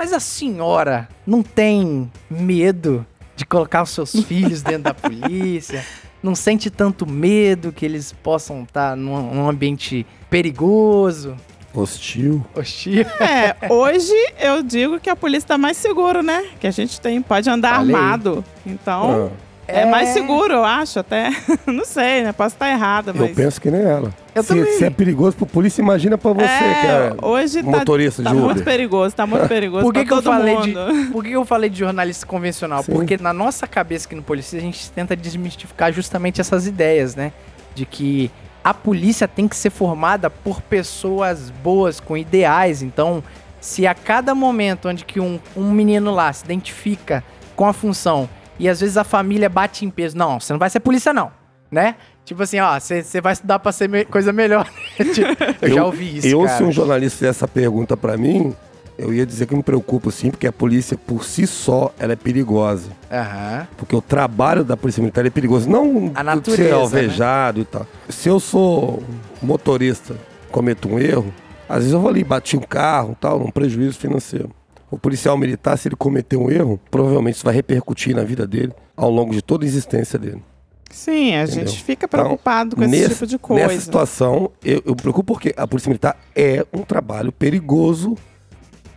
Mas 0.04 0.12
a 0.12 0.20
senhora 0.20 1.08
não 1.26 1.42
tem 1.42 2.12
medo 2.28 3.06
de 3.34 3.46
colocar 3.46 3.82
os 3.82 3.88
seus 3.88 4.12
filhos 4.28 4.60
dentro 4.60 4.82
da 4.82 4.92
polícia? 4.92 5.82
Não 6.22 6.34
sente 6.34 6.68
tanto 6.70 7.06
medo 7.10 7.72
que 7.72 7.86
eles 7.86 8.12
possam 8.12 8.64
estar 8.64 8.94
num, 8.94 9.34
num 9.34 9.48
ambiente 9.48 10.06
perigoso, 10.28 11.34
Hostil. 11.72 12.44
hostil? 12.54 13.06
É, 13.18 13.56
hoje 13.72 14.12
eu 14.38 14.62
digo 14.62 15.00
que 15.00 15.08
a 15.08 15.16
polícia 15.16 15.48
tá 15.48 15.56
mais 15.58 15.78
seguro, 15.78 16.22
né? 16.22 16.48
Que 16.60 16.66
a 16.66 16.70
gente 16.70 17.00
tem, 17.00 17.22
pode 17.22 17.48
andar 17.48 17.76
Falei. 17.76 17.94
armado. 17.96 18.44
Então, 18.66 19.32
Ah, 19.32 19.36
é. 19.66 19.86
mais 19.86 20.10
seguro, 20.10 20.54
eu 20.54 20.64
acho, 20.64 20.98
até. 20.98 21.30
Não 21.66 21.84
sei, 21.84 22.22
né? 22.22 22.32
Posso 22.32 22.54
estar 22.54 22.70
errada, 22.70 23.12
mas. 23.12 23.30
eu 23.30 23.34
penso 23.34 23.60
que 23.60 23.70
nem 23.70 23.82
ela. 23.82 24.12
Eu 24.34 24.42
se, 24.42 24.48
também. 24.48 24.72
se 24.72 24.84
é 24.84 24.90
perigoso 24.90 25.36
pro 25.36 25.46
polícia, 25.46 25.80
imagina 25.80 26.18
pra 26.18 26.32
você, 26.32 26.44
é, 26.44 26.80
que 26.80 26.86
é 26.86 27.14
hoje 27.22 27.62
tá, 27.62 27.70
motorista 27.70 28.22
tá 28.22 28.30
de 28.30 28.36
Uber. 28.36 28.46
muito 28.46 28.64
perigoso, 28.64 29.14
tá 29.14 29.26
muito 29.26 29.46
perigoso 29.48 29.84
Por 29.84 29.94
que, 29.94 30.04
pra 30.04 30.08
que 30.08 30.12
eu 30.12 30.22
falei 30.22 30.54
mundo. 30.54 30.66
de, 30.66 31.06
por 31.12 31.24
que 31.24 31.32
eu 31.32 31.44
falei 31.44 31.70
de 31.70 31.78
jornalista 31.78 32.26
convencional? 32.26 32.82
Sim. 32.82 32.92
Porque 32.92 33.16
na 33.16 33.32
nossa 33.32 33.66
cabeça 33.66 34.06
aqui 34.06 34.16
no 34.16 34.22
Polícia 34.22 34.58
a 34.58 34.62
gente 34.62 34.90
tenta 34.90 35.14
desmistificar 35.14 35.92
justamente 35.92 36.40
essas 36.40 36.66
ideias, 36.66 37.14
né? 37.14 37.32
De 37.74 37.86
que 37.86 38.30
a 38.62 38.74
polícia 38.74 39.28
tem 39.28 39.46
que 39.46 39.56
ser 39.56 39.70
formada 39.70 40.28
por 40.28 40.60
pessoas 40.62 41.50
boas, 41.50 42.00
com 42.00 42.16
ideais. 42.16 42.82
Então, 42.82 43.22
se 43.60 43.86
a 43.86 43.94
cada 43.94 44.34
momento 44.34 44.88
onde 44.88 45.04
que 45.04 45.20
um, 45.20 45.38
um 45.56 45.70
menino 45.70 46.10
lá 46.10 46.32
se 46.32 46.44
identifica 46.44 47.22
com 47.54 47.66
a 47.66 47.72
função 47.72 48.28
e 48.58 48.68
às 48.68 48.80
vezes 48.80 48.96
a 48.96 49.04
família 49.04 49.48
bate 49.48 49.84
em 49.84 49.90
peso, 49.90 50.16
não, 50.16 50.38
você 50.40 50.52
não 50.52 50.58
vai 50.60 50.70
ser 50.70 50.80
polícia 50.80 51.12
não, 51.12 51.30
né? 51.70 51.96
Tipo 52.24 52.42
assim, 52.42 52.58
ó, 52.60 52.78
você 52.80 53.20
vai 53.20 53.34
estudar 53.34 53.58
pra 53.58 53.70
ser 53.72 53.88
me- 53.88 54.04
coisa 54.04 54.32
melhor. 54.32 54.66
Tipo, 54.96 55.36
eu, 55.60 55.74
já 55.74 55.84
ouvi 55.84 56.16
isso, 56.18 56.26
Eu, 56.26 56.42
cara. 56.44 56.56
se 56.56 56.62
um 56.64 56.72
jornalista 56.72 57.18
fizesse 57.18 57.38
essa 57.38 57.48
pergunta 57.48 57.96
pra 57.98 58.16
mim, 58.16 58.54
eu 58.96 59.12
ia 59.12 59.26
dizer 59.26 59.44
que 59.46 59.52
eu 59.52 59.58
me 59.58 59.62
preocupo 59.62 60.10
sim, 60.10 60.30
porque 60.30 60.46
a 60.46 60.52
polícia 60.52 60.96
por 60.96 61.24
si 61.24 61.46
só, 61.46 61.92
ela 61.98 62.12
é 62.14 62.16
perigosa. 62.16 62.90
Aham. 63.12 63.66
Porque 63.76 63.94
o 63.94 64.00
trabalho 64.00 64.64
da 64.64 64.74
polícia 64.76 65.00
militar 65.02 65.26
é 65.26 65.30
perigoso. 65.30 65.68
Não 65.68 66.12
A 66.14 66.18
ser 66.18 66.22
natureza, 66.24 66.62
né? 66.70 66.72
alvejado 66.72 67.60
e 67.60 67.64
tal. 67.66 67.86
Se 68.08 68.28
eu 68.28 68.40
sou 68.40 69.02
motorista, 69.42 70.16
cometo 70.50 70.88
um 70.88 70.98
erro, 70.98 71.32
às 71.68 71.78
vezes 71.78 71.92
eu 71.92 72.00
vou 72.00 72.08
ali, 72.08 72.24
bati 72.24 72.56
um 72.56 72.60
carro 72.60 73.16
tal, 73.20 73.38
um 73.42 73.50
prejuízo 73.50 73.98
financeiro. 73.98 74.50
O 74.94 74.98
policial 74.98 75.36
militar, 75.36 75.76
se 75.76 75.88
ele 75.88 75.96
cometer 75.96 76.36
um 76.36 76.50
erro, 76.50 76.78
provavelmente 76.90 77.34
isso 77.36 77.44
vai 77.44 77.54
repercutir 77.54 78.14
na 78.14 78.22
vida 78.22 78.46
dele 78.46 78.72
ao 78.96 79.10
longo 79.10 79.32
de 79.32 79.42
toda 79.42 79.64
a 79.64 79.66
existência 79.66 80.18
dele. 80.18 80.42
Sim, 80.90 81.34
a 81.34 81.42
Entendeu? 81.42 81.66
gente 81.66 81.82
fica 81.82 82.06
Então, 82.06 82.20
preocupado 82.20 82.76
com 82.76 82.82
esse 82.82 82.90
nesse- 82.90 83.08
tipo 83.14 83.26
de 83.26 83.38
coisa. 83.38 83.66
Nessa 83.66 83.80
situação, 83.80 84.52
eu, 84.64 84.80
eu 84.86 84.92
me 84.94 85.00
preocupo 85.02 85.34
porque 85.34 85.52
a 85.56 85.66
Polícia 85.66 85.88
Militar 85.88 86.16
é 86.36 86.64
um 86.72 86.82
trabalho 86.82 87.32
perigoso 87.32 88.14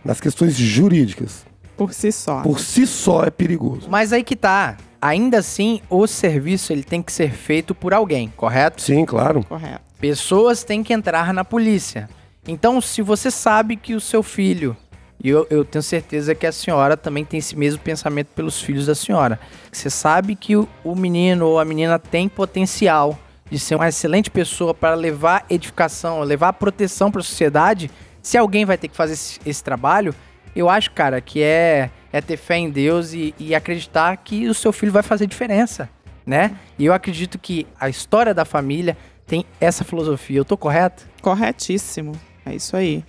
nas 0.04 0.20
questões 0.20 0.54
jurídicas. 0.56 1.44
Por 1.76 1.92
si 1.92 2.12
só. 2.12 2.42
Por 2.42 2.60
si 2.60 2.86
só 2.86 3.24
é 3.24 3.30
perigoso. 3.30 3.88
Mas 3.90 4.12
aí 4.12 4.22
que 4.22 4.36
tá. 4.36 4.76
Ainda 5.00 5.38
assim, 5.38 5.80
o 5.90 6.06
serviço 6.06 6.72
ele 6.72 6.82
tem 6.84 7.02
que 7.02 7.12
ser 7.12 7.32
feito 7.32 7.74
por 7.74 7.92
alguém, 7.92 8.32
correto? 8.36 8.80
Sim, 8.82 9.04
claro. 9.04 9.44
Correto. 9.44 9.80
Pessoas 10.00 10.62
têm 10.62 10.82
que 10.84 10.92
entrar 10.92 11.32
na 11.34 11.44
polícia. 11.44 12.08
Então, 12.46 12.80
se 12.80 13.02
você 13.02 13.30
sabe 13.30 13.76
que 13.76 13.94
o 13.94 14.00
seu 14.00 14.22
filho, 14.22 14.76
e 15.22 15.28
eu, 15.28 15.46
eu 15.50 15.64
tenho 15.64 15.82
certeza 15.82 16.34
que 16.34 16.46
a 16.46 16.52
senhora 16.52 16.96
também 16.96 17.24
tem 17.24 17.38
esse 17.38 17.56
mesmo 17.56 17.80
pensamento 17.80 18.28
pelos 18.34 18.60
filhos 18.60 18.86
da 18.86 18.94
senhora, 18.94 19.38
você 19.72 19.90
sabe 19.90 20.34
que 20.34 20.56
o, 20.56 20.68
o 20.84 20.94
menino 20.94 21.46
ou 21.46 21.58
a 21.58 21.64
menina 21.64 21.98
tem 21.98 22.28
potencial 22.28 23.18
de 23.50 23.58
ser 23.58 23.74
uma 23.74 23.88
excelente 23.88 24.30
pessoa 24.30 24.74
para 24.74 24.94
levar 24.94 25.44
edificação, 25.48 26.20
levar 26.20 26.52
proteção 26.52 27.10
para 27.10 27.20
a 27.20 27.24
sociedade, 27.24 27.90
se 28.22 28.36
alguém 28.36 28.64
vai 28.64 28.76
ter 28.76 28.88
que 28.88 28.96
fazer 28.96 29.14
esse, 29.14 29.40
esse 29.44 29.64
trabalho, 29.64 30.14
eu 30.54 30.68
acho, 30.68 30.90
cara, 30.90 31.20
que 31.20 31.42
é, 31.42 31.90
é 32.12 32.20
ter 32.20 32.36
fé 32.36 32.56
em 32.56 32.70
Deus 32.70 33.12
e, 33.12 33.34
e 33.38 33.54
acreditar 33.54 34.16
que 34.18 34.48
o 34.48 34.54
seu 34.54 34.72
filho 34.72 34.92
vai 34.92 35.02
fazer 35.02 35.26
diferença, 35.26 35.88
né? 36.26 36.56
E 36.78 36.84
eu 36.84 36.92
acredito 36.92 37.38
que 37.38 37.66
a 37.78 37.88
história 37.88 38.34
da 38.34 38.44
família 38.44 38.96
tem 39.26 39.44
essa 39.60 39.84
filosofia. 39.84 40.38
Eu 40.38 40.44
tô 40.44 40.56
correto? 40.56 41.06
Corretíssimo. 41.22 42.12
É 42.44 42.54
isso 42.54 42.76
aí. 42.76 43.04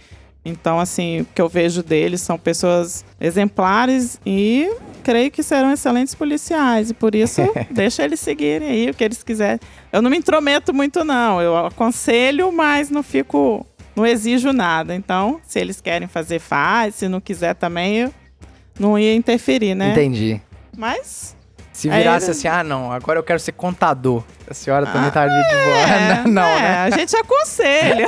Então, 0.50 0.80
assim, 0.80 1.22
o 1.22 1.26
que 1.26 1.42
eu 1.42 1.48
vejo 1.48 1.82
deles 1.84 2.22
são 2.22 2.38
pessoas 2.38 3.06
exemplares 3.20 4.20
e 4.26 4.70
creio 5.04 5.32
que 5.32 5.42
serão 5.42 5.72
excelentes 5.72 6.14
policiais. 6.14 6.90
E 6.90 6.94
por 6.94 7.16
isso, 7.16 7.42
deixa 7.72 8.04
eles 8.04 8.20
seguirem 8.20 8.68
aí 8.68 8.90
o 8.90 8.94
que 8.94 9.04
eles 9.04 9.24
quiserem. 9.24 9.60
Eu 9.92 10.02
não 10.02 10.10
me 10.10 10.18
intrometo 10.18 10.74
muito, 10.74 11.04
não. 11.04 11.42
Eu 11.42 11.66
aconselho, 11.66 12.52
mas 12.52 12.90
não 12.90 13.04
fico. 13.04 13.66
Não 13.96 14.06
exijo 14.06 14.54
nada. 14.54 14.96
Então, 14.96 15.42
se 15.46 15.60
eles 15.60 15.82
querem 15.82 16.08
fazer, 16.08 16.40
faz. 16.40 16.96
Se 16.96 17.08
não 17.08 17.20
quiser 17.20 17.56
também, 17.56 17.98
eu 17.98 18.14
não 18.80 18.98
ia 18.98 19.14
interferir, 19.14 19.76
né? 19.76 19.92
Entendi. 19.92 20.40
Mas. 20.78 21.36
Se 21.82 21.90
virasse 21.90 22.26
ele- 22.26 22.32
assim, 22.32 22.48
ah, 22.48 22.64
não, 22.64 22.92
agora 22.92 23.20
eu 23.20 23.24
quero 23.24 23.40
ser 23.40 23.54
contador. 23.54 24.24
A 24.50 24.54
senhora 24.54 24.86
também 24.86 25.04
Ah, 25.04 25.08
estaria 25.08 25.42
de 25.44 25.50
boa. 25.50 25.78
É, 25.78 26.28
não, 26.28 26.42
é, 26.44 26.60
né? 26.62 26.78
a 26.80 26.90
gente 26.90 27.16
aconselha. 27.16 28.08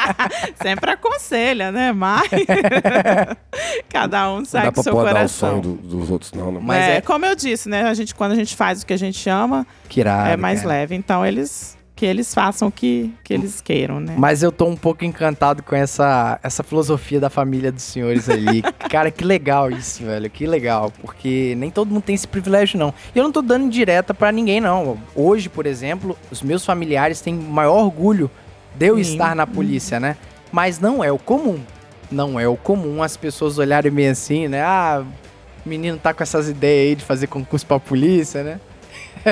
Sempre 0.62 0.90
aconselha, 0.92 1.70
né? 1.72 1.92
Mas 1.92 2.30
cada 3.92 4.30
um 4.30 4.38
Não 4.38 4.44
segue 4.44 4.66
dá 4.66 4.72
pra 4.72 4.82
seu 4.82 4.92
podar 4.92 5.12
o 5.12 5.16
coração. 5.16 5.50
sonho 5.50 5.62
do- 5.62 5.74
dos 5.74 6.10
outros, 6.10 6.32
não. 6.32 6.52
não. 6.52 6.60
Mas 6.60 6.82
é, 6.84 6.96
é- 6.96 7.00
como 7.00 7.24
eu 7.26 7.34
disse, 7.34 7.68
né? 7.68 7.82
A 7.82 7.94
gente, 7.94 8.14
quando 8.14 8.32
a 8.32 8.36
gente 8.36 8.54
faz 8.56 8.82
o 8.82 8.86
que 8.86 8.92
a 8.92 8.98
gente 8.98 9.28
ama, 9.28 9.66
Que 9.88 10.00
irado, 10.00 10.30
é 10.30 10.36
mais 10.36 10.60
cara. 10.62 10.74
leve. 10.74 10.94
Então 10.94 11.24
eles 11.24 11.76
que 12.00 12.06
eles 12.06 12.32
façam 12.32 12.68
o 12.68 12.72
que, 12.72 13.12
que 13.22 13.34
eles 13.34 13.60
queiram, 13.60 14.00
né? 14.00 14.14
Mas 14.16 14.42
eu 14.42 14.50
tô 14.50 14.64
um 14.64 14.74
pouco 14.74 15.04
encantado 15.04 15.62
com 15.62 15.76
essa, 15.76 16.40
essa 16.42 16.62
filosofia 16.62 17.20
da 17.20 17.28
família 17.28 17.70
dos 17.70 17.82
senhores 17.82 18.26
ali. 18.26 18.62
Cara, 18.88 19.10
que 19.10 19.22
legal 19.22 19.70
isso, 19.70 20.02
velho. 20.02 20.30
Que 20.30 20.46
legal. 20.46 20.90
Porque 21.02 21.54
nem 21.58 21.70
todo 21.70 21.90
mundo 21.90 22.02
tem 22.02 22.14
esse 22.14 22.26
privilégio, 22.26 22.78
não. 22.78 22.94
E 23.14 23.18
eu 23.18 23.22
não 23.22 23.30
tô 23.30 23.42
dando 23.42 23.68
direta 23.68 24.14
pra 24.14 24.32
ninguém, 24.32 24.62
não. 24.62 24.96
Hoje, 25.14 25.50
por 25.50 25.66
exemplo, 25.66 26.16
os 26.30 26.40
meus 26.40 26.64
familiares 26.64 27.20
têm 27.20 27.34
maior 27.34 27.84
orgulho 27.84 28.30
de 28.74 28.86
eu 28.86 28.94
Sim. 28.94 29.02
estar 29.02 29.36
na 29.36 29.46
polícia, 29.46 30.00
né? 30.00 30.16
Mas 30.50 30.80
não 30.80 31.04
é 31.04 31.12
o 31.12 31.18
comum. 31.18 31.60
Não 32.10 32.40
é 32.40 32.48
o 32.48 32.56
comum 32.56 33.02
as 33.02 33.14
pessoas 33.14 33.58
olharem 33.58 33.92
meio 33.92 34.10
assim, 34.10 34.48
né? 34.48 34.62
Ah, 34.62 35.04
o 35.66 35.68
menino 35.68 35.98
tá 35.98 36.14
com 36.14 36.22
essas 36.22 36.48
ideias 36.48 36.88
aí 36.88 36.94
de 36.94 37.04
fazer 37.04 37.26
concurso 37.26 37.66
pra 37.66 37.78
polícia, 37.78 38.42
né? 38.42 38.58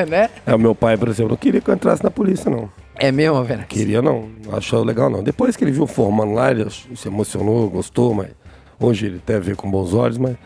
Né? 0.08 0.30
É, 0.46 0.54
o 0.54 0.58
meu 0.58 0.74
pai, 0.74 0.96
por 0.96 1.08
exemplo, 1.08 1.30
não 1.30 1.36
queria 1.36 1.60
que 1.60 1.70
eu 1.70 1.74
entrasse 1.74 2.02
na 2.02 2.10
polícia, 2.10 2.50
não. 2.50 2.70
É 2.96 3.12
mesmo, 3.12 3.42
velho? 3.44 3.64
Queria 3.66 4.02
não, 4.02 4.28
não 4.44 4.56
achou 4.56 4.82
legal 4.82 5.08
não. 5.08 5.22
Depois 5.22 5.56
que 5.56 5.64
ele 5.64 5.70
viu 5.70 5.86
formando 5.86 6.32
lá, 6.32 6.50
ele 6.50 6.68
se 6.70 7.06
emocionou, 7.06 7.70
gostou, 7.70 8.12
mas 8.12 8.30
hoje 8.78 9.06
ele 9.06 9.16
até 9.18 9.38
vê 9.38 9.54
com 9.54 9.70
bons 9.70 9.94
olhos, 9.94 10.18
mas 10.18 10.36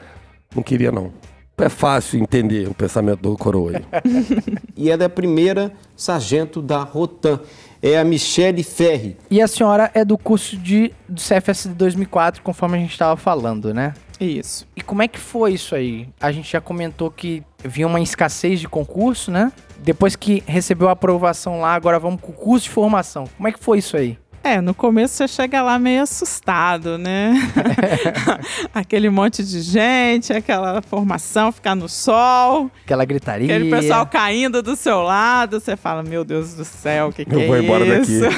não 0.55 0.63
queria 0.63 0.93
não. 0.93 1.13
É 1.59 1.69
fácil 1.69 2.21
entender 2.21 2.69
o 2.69 2.75
pensamento 2.75 3.21
do 3.21 3.37
coroa 3.37 3.73
aí. 3.77 4.03
E 4.77 4.91
ela 4.91 5.05
é 5.05 5.07
a 5.07 5.11
primeira 5.11 5.73
sargento 5.95 6.61
da 6.61 6.79
Rotan. 6.79 7.39
É 7.81 7.99
a 7.99 8.05
Michele 8.05 8.63
Ferri. 8.63 9.17
E 9.31 9.41
a 9.41 9.47
senhora 9.47 9.91
é 9.95 10.05
do 10.05 10.19
curso 10.19 10.57
de, 10.57 10.93
do 11.09 11.21
CFS 11.21 11.65
de 11.65 11.75
2004, 11.75 12.43
conforme 12.43 12.79
a 12.79 12.81
gente 12.81 12.93
estava 12.93 13.17
falando, 13.17 13.73
né? 13.73 13.95
Isso. 14.25 14.67
E 14.77 14.81
como 14.83 15.03
é 15.03 15.09
que 15.09 15.19
foi 15.19 15.53
isso 15.55 15.75
aí? 15.75 16.09
A 16.21 16.31
gente 16.31 16.51
já 16.51 16.61
comentou 16.61 17.11
que 17.11 17.43
vinha 17.65 17.87
uma 17.87 18.01
escassez 18.01 18.61
de 18.61 18.69
concurso, 18.69 19.31
né? 19.31 19.53
Depois 19.79 20.15
que 20.15 20.43
recebeu 20.47 20.89
a 20.89 20.93
aprovação 20.93 21.61
lá, 21.61 21.75
agora 21.75 21.99
vamos 21.99 22.21
com 22.21 22.31
o 22.31 22.35
curso 22.35 22.65
de 22.65 22.71
formação. 22.71 23.25
Como 23.37 23.49
é 23.49 23.53
que 23.53 23.59
foi 23.63 23.79
isso 23.79 23.97
aí? 23.97 24.17
É, 24.45 24.61
no 24.61 24.75
começo 24.75 25.15
você 25.15 25.29
chega 25.29 25.63
lá 25.63 25.79
meio 25.79 26.03
assustado, 26.03 26.99
né? 26.99 27.33
Aquele 28.75 29.09
monte 29.09 29.43
de 29.45 29.61
gente, 29.61 30.33
aquela 30.33 30.83
formação, 30.83 31.53
ficar 31.53 31.75
no 31.77 31.89
sol, 31.89 32.69
Aquela 32.85 33.05
gritaria. 33.05 33.55
aquele 33.55 33.71
pessoal 33.71 34.05
caindo 34.07 34.61
do 34.63 34.75
seu 34.75 35.01
lado, 35.03 35.61
você 35.61 35.77
fala, 35.77 36.03
meu 36.03 36.25
Deus 36.25 36.55
do 36.55 36.65
céu, 36.65 37.09
o 37.09 37.13
que, 37.13 37.25
que 37.25 37.33
Eu 37.35 37.41
é 37.43 37.47
vou 37.47 37.57
embora 37.57 37.85
isso? 38.01 38.21
daqui. 38.21 38.37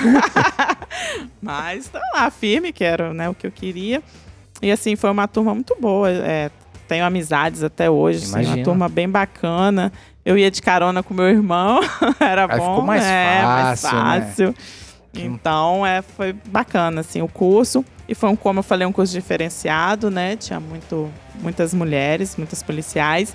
Mas 1.41 1.89
tá 1.89 2.01
lá, 2.15 2.31
firme, 2.31 2.73
que 2.73 2.85
era 2.85 3.13
né, 3.15 3.29
o 3.29 3.35
que 3.35 3.47
eu 3.47 3.53
queria. 3.53 4.03
E 4.65 4.73
assim, 4.73 4.97
foi 4.97 5.11
uma 5.11 5.29
turma 5.29 5.55
muito 5.55 5.77
boa. 5.79 6.11
é, 6.11 6.51
tenho 6.89 7.05
amizades 7.05 7.63
até 7.63 7.91
hoje, 7.91 8.25
assim, 8.25 8.47
uma 8.47 8.65
turma 8.65 8.89
bem 8.89 9.09
bacana. 9.09 9.93
Eu 10.25 10.39
ia 10.39 10.51
de 10.51 10.63
carona 10.63 11.03
com 11.03 11.13
meu 11.13 11.29
irmão, 11.29 11.81
era 12.19 12.47
Aí 12.49 12.59
bom, 12.59 12.71
ficou 12.71 12.83
mais 12.83 13.05
é, 13.05 13.43
mais 13.43 13.83
fácil, 13.83 13.99
né? 13.99 14.21
fácil. 14.21 14.55
Então, 15.15 15.87
é, 15.87 16.03
foi 16.03 16.33
bacana, 16.33 17.03
assim, 17.03 17.23
o 17.23 17.29
curso. 17.29 17.85
E 18.09 18.15
foi, 18.15 18.31
um, 18.31 18.37
como 18.37 18.59
eu 18.59 18.63
falei, 18.63 18.87
um 18.87 18.93
curso 18.93 19.13
diferenciado, 19.13 20.11
né? 20.11 20.37
Tinha 20.37 20.59
muito, 20.59 21.11
muitas 21.41 21.73
mulheres, 21.73 22.37
muitas 22.37 22.63
policiais. 22.63 23.35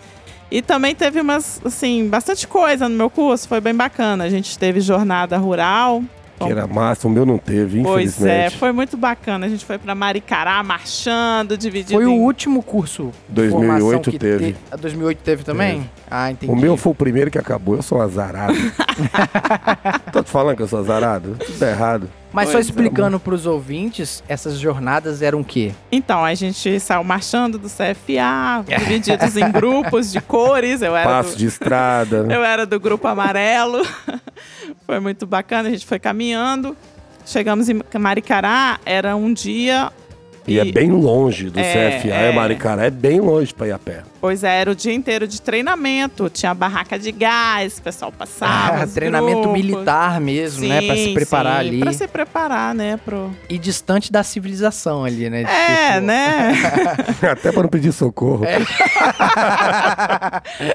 E 0.51 0.61
também 0.61 0.95
teve 0.95 1.21
umas, 1.21 1.61
assim, 1.63 2.07
bastante 2.07 2.47
coisa 2.47 2.89
no 2.89 2.95
meu 2.95 3.09
curso, 3.09 3.47
foi 3.47 3.61
bem 3.61 3.73
bacana. 3.73 4.23
A 4.23 4.29
gente 4.29 4.57
teve 4.57 4.81
jornada 4.81 5.37
rural. 5.37 6.03
Que 6.47 6.51
era 6.51 6.65
massa, 6.67 7.07
o 7.07 7.11
meu 7.11 7.25
não 7.25 7.37
teve, 7.37 7.81
Pois 7.83 8.09
infelizmente. 8.17 8.31
é, 8.45 8.49
foi 8.49 8.71
muito 8.71 8.95
bacana. 8.97 9.45
A 9.45 9.49
gente 9.49 9.65
foi 9.65 9.77
pra 9.77 9.93
Maricará 9.93 10.61
marchando, 10.63 11.57
dividido 11.57 11.93
Foi 11.93 12.05
o 12.05 12.09
em... 12.11 12.19
último 12.19 12.63
curso. 12.63 13.11
de 13.27 13.35
2008 13.35 13.79
formação 13.81 14.11
que 14.11 14.19
teve. 14.19 14.53
te- 14.53 14.57
A 14.71 14.75
2008 14.75 15.17
teve 15.23 15.43
também? 15.43 15.89
Ah, 16.09 16.31
entendi. 16.31 16.51
O 16.51 16.55
meu 16.55 16.75
foi 16.77 16.91
o 16.91 16.95
primeiro 16.95 17.29
que 17.29 17.37
acabou, 17.37 17.75
eu 17.75 17.81
sou 17.81 18.01
azarado. 18.01 18.53
Tô 20.11 20.23
te 20.23 20.29
falando 20.29 20.55
que 20.57 20.63
eu 20.63 20.67
sou 20.67 20.79
azarado? 20.79 21.35
Tudo 21.45 21.63
errado. 21.65 22.09
Mas 22.31 22.49
só 22.49 22.53
Pois 22.53 22.67
é. 22.67 22.69
explicando 22.69 23.19
pros 23.19 23.47
ouvintes, 23.47 24.23
essas 24.27 24.59
jornadas 24.59 25.23
eram 25.23 25.39
o 25.41 25.43
quê? 25.43 25.71
Então, 25.91 26.23
a 26.23 26.33
gente 26.35 26.79
saiu 26.79 27.03
marchando 27.03 27.57
do 27.57 27.67
CFA, 27.67 28.63
divididos 28.67 29.35
em 29.35 29.51
grupos 29.51 30.11
de 30.11 30.21
cores. 30.21 30.83
Eu 30.83 30.95
era 30.95 31.09
Passo 31.09 31.31
do... 31.31 31.37
de 31.37 31.47
estrada. 31.47 32.27
Eu 32.29 32.43
era 32.43 32.67
do 32.67 32.79
grupo 32.79 33.07
amarelo. 33.07 33.81
Foi 34.89 34.99
muito 34.99 35.27
bacana, 35.27 35.69
a 35.69 35.71
gente 35.71 35.85
foi 35.85 35.99
caminhando. 35.99 36.75
Chegamos 37.23 37.69
em 37.69 37.79
Maricará, 37.99 38.79
era 38.83 39.15
um 39.15 39.31
dia. 39.31 39.91
E 40.53 40.59
é 40.59 40.65
bem 40.65 40.91
longe 40.91 41.49
do 41.49 41.59
É, 41.59 41.99
CFA, 41.99 42.07
é. 42.09 42.29
é 42.29 42.31
Maricará, 42.33 42.85
é 42.85 42.89
bem 42.89 43.19
longe 43.19 43.53
pra 43.53 43.67
ir 43.67 43.71
a 43.71 43.79
pé. 43.79 44.03
Pois 44.21 44.43
é, 44.43 44.59
era 44.61 44.71
o 44.71 44.75
dia 44.75 44.93
inteiro 44.93 45.27
de 45.27 45.41
treinamento. 45.41 46.29
Tinha 46.29 46.53
barraca 46.53 46.99
de 46.99 47.11
gás, 47.11 47.77
o 47.77 47.81
pessoal 47.81 48.11
passava. 48.11 48.83
Ah, 48.83 48.87
treinamento 48.87 49.41
grupos. 49.43 49.53
militar 49.53 50.19
mesmo, 50.19 50.67
né? 50.67 50.81
Pra 50.81 50.95
se 50.95 51.03
Sim, 51.05 51.13
preparar 51.13 51.61
sim, 51.63 51.69
ali. 51.69 51.79
Pra 51.79 51.93
se 51.93 52.07
preparar, 52.07 52.75
né? 52.75 52.97
Pro... 53.03 53.33
E 53.47 53.57
distante 53.57 54.11
da 54.11 54.21
civilização 54.23 55.05
ali, 55.05 55.29
né? 55.29 55.43
É, 55.43 55.93
Tipo, 55.93 56.05
né? 56.05 56.53
Até 57.31 57.51
pra 57.51 57.63
não 57.63 57.69
pedir 57.69 57.91
socorro. 57.93 58.45
É. 58.45 58.59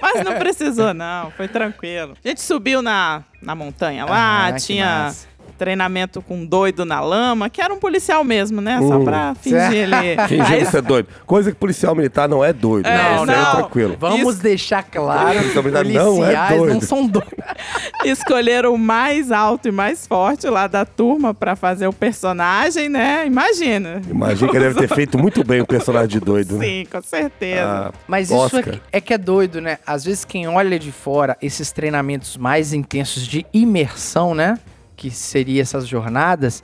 Mas 0.01 0.25
não 0.25 0.35
precisou, 0.39 0.95
não. 0.95 1.31
Foi 1.33 1.49
tranquilo. 1.49 2.17
A 2.25 2.29
gente 2.29 2.41
subiu 2.41 2.83
na, 2.83 3.23
na 3.43 3.55
montanha 3.55 4.05
lá, 4.05 4.47
Ah, 4.49 4.53
que 4.53 4.61
tinha 4.63 4.87
massa. 4.87 5.27
Treinamento 5.55 6.21
com 6.23 6.37
um 6.39 6.47
doido 6.47 6.85
na 6.85 7.01
lama, 7.01 7.49
que 7.49 7.61
era 7.63 7.73
um 7.73 7.79
policial 7.79 8.23
mesmo, 8.25 8.61
né? 8.61 8.79
Só 8.81 8.99
Hum. 8.99 9.05
pra 9.05 9.35
fingir 9.41 9.73
ele. 9.73 9.95
Fingindo 10.29 10.53
Aí- 10.55 10.67
ser 10.67 10.83
doido. 10.83 11.09
Coisa 11.27 11.51
que 11.53 11.57
policial 11.59 11.95
militar 11.95 12.29
não 12.29 12.45
é 12.45 12.53
doido. 12.53 12.87
É, 12.87 12.91
né? 12.97 13.15
Isso 13.23 13.31
é 13.33 13.37
não. 13.37 13.53
tranquilo. 13.57 13.97
Vamos 13.99 14.35
Isso- 14.35 14.43
deixar 14.43 14.83
claro 14.83 15.39
que 15.41 15.47
Essa 15.47 15.63
verdade 15.63 15.93
não 15.93 16.03
é 16.25 16.35
policiais 16.35 16.51
não, 16.61 16.67
doido. 16.67 16.85
são 16.85 17.07
doidos. 17.07 17.33
escolheram 18.05 18.75
o 18.75 18.79
mais 18.79 19.31
alto 19.33 19.69
e 19.69 19.73
mais 19.73 20.07
forte 20.07 20.47
lá 20.49 20.67
da 20.67 20.85
turma 20.85 21.33
pra 21.35 21.57
fazer 21.57 21.87
o 21.87 21.93
personagem, 21.93 22.89
né? 22.89 23.27
Imagina. 23.27 24.01
Imagina 24.09 24.51
que 24.51 24.57
ele 24.57 24.65
deve 24.69 24.81
ter 24.87 24.89
feito 24.95 25.19
muito 25.19 25.43
bem 25.45 25.61
o 25.61 25.67
personagem 25.67 26.09
de 26.09 26.21
doido, 26.21 26.57
né? 26.59 26.65
Sim, 26.67 26.87
com 26.91 27.03
certeza. 27.03 27.63
Ah, 27.65 27.93
Mas 28.07 28.31
isso 28.31 28.59
é 28.59 28.81
é 28.93 29.01
que 29.01 29.15
é 29.15 29.19
doido, 29.19 29.61
né? 29.61 29.79
Às 29.87 30.05
vezes 30.05 30.25
quem 30.25 30.47
olha 30.49 30.79
de 30.79 30.93
fora 30.93 31.37
esses 31.41 31.71
treinamentos 31.73 32.37
mais 32.37 32.73
intensos 32.73 33.27
de 33.27 33.47
imersão, 33.53 34.35
né? 34.35 34.59
Que 35.05 35.11
seria 35.11 35.61
essas 35.61 35.87
jornadas, 35.87 36.63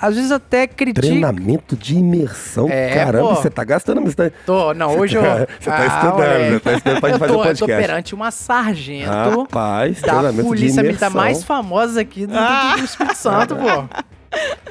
às 0.00 0.14
vezes 0.16 0.32
até 0.32 0.66
critica. 0.66 1.06
Treinamento 1.06 1.76
de 1.76 1.94
imersão. 1.94 2.66
É, 2.70 2.94
Caramba, 2.94 3.28
pô. 3.28 3.34
você 3.34 3.50
tá 3.50 3.62
gastando. 3.64 4.00
Você 4.00 4.30
tá, 4.30 4.36
Tô, 4.46 4.72
não, 4.72 4.96
hoje 4.98 5.16
eu. 5.18 5.22
Você 5.60 5.70
tá 5.70 5.86
estudando, 5.86 6.12
moleque. 6.14 6.52
você 6.52 6.60
tá 6.60 6.72
estudando 6.72 7.00
pra 7.00 7.08
gente 7.10 7.14
eu 7.14 7.18
fazer 7.20 7.32
tô, 7.34 7.38
o 7.38 7.44
eu 7.44 7.54
tô 7.54 7.58
podcast. 7.66 7.86
perante 7.86 8.14
uma 8.14 8.30
sargento 8.30 9.10
Rapaz, 9.42 10.00
da 10.00 10.08
treinamento 10.08 10.42
polícia 10.48 10.82
de 10.82 10.88
militar 10.88 11.10
mais 11.10 11.44
famosa 11.44 12.00
aqui 12.00 12.26
do, 12.26 12.32
do- 12.32 12.38
Ah. 12.38 12.76
do 12.78 12.84
Espírito 12.84 13.14
Santo, 13.16 13.56
pô. 13.56 14.02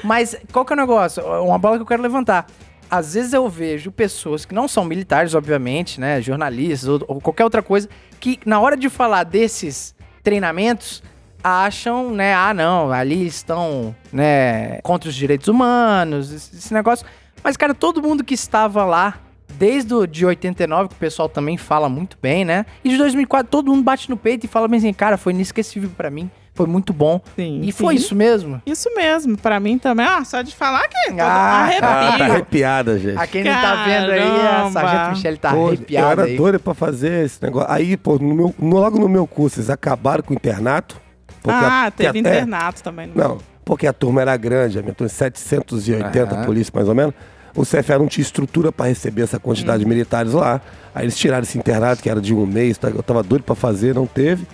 Mas 0.02 0.36
qual 0.52 0.64
que 0.64 0.72
é 0.72 0.76
o 0.76 0.80
negócio? 0.80 1.22
Uma 1.44 1.58
bola 1.58 1.76
que 1.76 1.82
eu 1.82 1.86
quero 1.86 2.02
levantar. 2.02 2.46
às 2.90 3.14
vezes 3.14 3.32
eu 3.32 3.48
vejo 3.48 3.92
pessoas 3.92 4.44
que 4.44 4.52
não 4.54 4.66
são 4.66 4.84
militares, 4.84 5.32
obviamente, 5.34 6.00
né? 6.00 6.20
Jornalistas 6.20 6.88
ou, 6.88 7.04
ou 7.06 7.20
qualquer 7.20 7.44
outra 7.44 7.62
coisa, 7.62 7.88
que 8.18 8.40
na 8.44 8.60
hora 8.60 8.76
de 8.76 8.90
falar 8.90 9.22
desses 9.24 9.94
treinamentos, 10.24 11.02
acham, 11.42 12.10
né? 12.10 12.34
Ah, 12.34 12.52
não, 12.54 12.90
ali 12.92 13.26
estão, 13.26 13.94
né? 14.12 14.80
Contra 14.82 15.08
os 15.08 15.14
direitos 15.14 15.48
humanos, 15.48 16.32
esse, 16.32 16.54
esse 16.56 16.74
negócio. 16.74 17.06
Mas, 17.42 17.56
cara, 17.56 17.74
todo 17.74 18.02
mundo 18.02 18.22
que 18.22 18.34
estava 18.34 18.84
lá, 18.84 19.14
desde 19.54 19.94
o 19.94 20.06
de 20.06 20.24
89, 20.24 20.88
que 20.90 20.94
o 20.94 20.98
pessoal 20.98 21.28
também 21.28 21.56
fala 21.56 21.88
muito 21.88 22.16
bem, 22.22 22.44
né? 22.44 22.64
E 22.84 22.88
de 22.90 22.96
2004, 22.96 23.50
todo 23.50 23.70
mundo 23.70 23.82
bate 23.82 24.08
no 24.08 24.16
peito 24.16 24.44
e 24.44 24.48
fala 24.48 24.68
bem 24.68 24.78
assim, 24.78 24.92
cara, 24.92 25.16
foi 25.18 25.32
inesquecível 25.32 25.90
pra 25.96 26.10
mim. 26.10 26.30
Foi 26.54 26.66
muito 26.66 26.92
bom. 26.92 27.18
Sim, 27.34 27.62
E 27.64 27.72
foi 27.72 27.96
sim. 27.96 28.00
isso 28.04 28.14
mesmo. 28.14 28.60
Isso 28.66 28.94
mesmo, 28.94 29.38
pra 29.38 29.58
mim 29.58 29.78
também. 29.78 30.04
Ah, 30.04 30.22
só 30.22 30.42
de 30.42 30.54
falar 30.54 30.86
que 30.86 30.96
Ah, 31.18 31.64
Ah, 31.66 31.80
tá 31.80 31.86
arrepio. 31.88 32.24
arrepiada, 32.26 32.98
gente. 32.98 33.16
A 33.18 33.26
quem 33.26 33.42
não 33.42 33.52
tá 33.54 33.84
vendo 33.86 34.10
aí, 34.12 34.20
a 34.20 34.42
Caramba. 34.42 34.70
Sargento 34.70 35.10
Michele 35.12 35.36
tá 35.38 35.54
Pô, 35.54 35.68
arrepiada 35.68 36.06
eu 36.06 36.10
era 36.12 36.22
aí. 36.24 36.36
doido 36.36 36.60
pra 36.60 36.74
fazer 36.74 37.24
esse 37.24 37.42
negócio. 37.42 37.72
Aí, 37.72 37.96
pô, 37.96 38.18
no 38.18 38.34
meu, 38.34 38.54
no- 38.58 38.76
logo 38.78 38.98
no 38.98 39.08
meu 39.08 39.26
curso, 39.26 39.60
eles 39.60 39.70
acabaram 39.70 40.22
com 40.22 40.34
o 40.34 40.36
internato. 40.36 41.00
Porque 41.42 41.64
Ah, 41.64 41.86
a- 41.86 41.90
teve 41.90 42.18
a- 42.18 42.30
é, 42.30 42.34
internato 42.38 42.82
também. 42.82 43.10
Não, 43.14 43.38
porque 43.64 43.86
a 43.86 43.92
turma 43.92 44.20
era 44.22 44.36
grande, 44.36 44.78
a 44.78 44.82
minha 44.82 44.94
turma 44.94 45.08
780 45.08 46.34
Aham. 46.34 46.44
polícia 46.44 46.72
mais 46.74 46.88
ou 46.88 46.94
menos. 46.94 47.14
O 47.54 47.64
CFA 47.66 47.98
não 47.98 48.06
tinha 48.06 48.22
estrutura 48.22 48.72
para 48.72 48.86
receber 48.86 49.22
essa 49.22 49.38
quantidade 49.38 49.82
de 49.82 49.88
militares 49.88 50.32
lá. 50.32 50.60
Aí 50.94 51.04
eles 51.04 51.16
tiraram 51.18 51.42
esse 51.42 51.58
internato, 51.58 52.02
que 52.02 52.08
era 52.08 52.20
de 52.20 52.34
um 52.34 52.46
mês, 52.46 52.78
tá? 52.78 52.88
eu 52.88 53.02
tava 53.02 53.22
doido 53.22 53.42
para 53.42 53.54
fazer, 53.54 53.94
não 53.94 54.06
teve. 54.06 54.46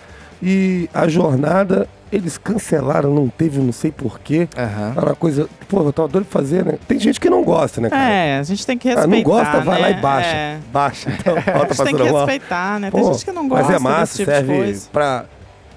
E 0.42 0.88
a 0.94 1.06
jornada, 1.08 1.88
eles 2.12 2.36
cancelaram, 2.38 3.12
não 3.14 3.28
teve, 3.28 3.58
não 3.60 3.72
sei 3.72 3.90
porquê. 3.92 4.48
Aham. 4.56 4.92
Era 4.96 5.06
uma 5.06 5.14
coisa, 5.14 5.48
pô, 5.68 5.82
eu 5.84 5.92
tava 5.92 6.08
doido 6.08 6.24
pra 6.26 6.40
fazer, 6.40 6.64
né? 6.64 6.74
Tem 6.88 6.98
gente 6.98 7.20
que 7.20 7.28
não 7.30 7.44
gosta, 7.44 7.80
né, 7.80 7.88
cara? 7.90 8.02
É, 8.02 8.38
a 8.38 8.42
gente 8.42 8.64
tem 8.66 8.76
que 8.78 8.88
Ah, 8.88 8.94
respeitar. 8.96 9.16
não 9.16 9.22
gosta, 9.22 9.60
vai 9.60 9.80
lá 9.80 9.88
né? 9.90 9.98
e 9.98 10.00
baixa. 10.02 10.28
É. 10.36 10.58
Baixa. 10.72 11.10
Então, 11.10 11.34
A 11.36 11.40
gente 11.66 11.84
tem 11.84 11.96
que 11.96 12.02
mal. 12.12 12.26
respeitar, 12.26 12.80
né? 12.80 12.90
Tem 12.90 13.00
Pô, 13.02 13.12
gente 13.12 13.24
que 13.24 13.32
não 13.32 13.48
gosta 13.48 13.64
Mas 13.64 13.74
é 13.74 13.78
massa, 13.78 14.00
desse 14.00 14.16
tipo 14.18 14.30
de 14.30 14.36
serve 14.36 14.56
coisa. 14.56 14.88
pra, 14.92 15.24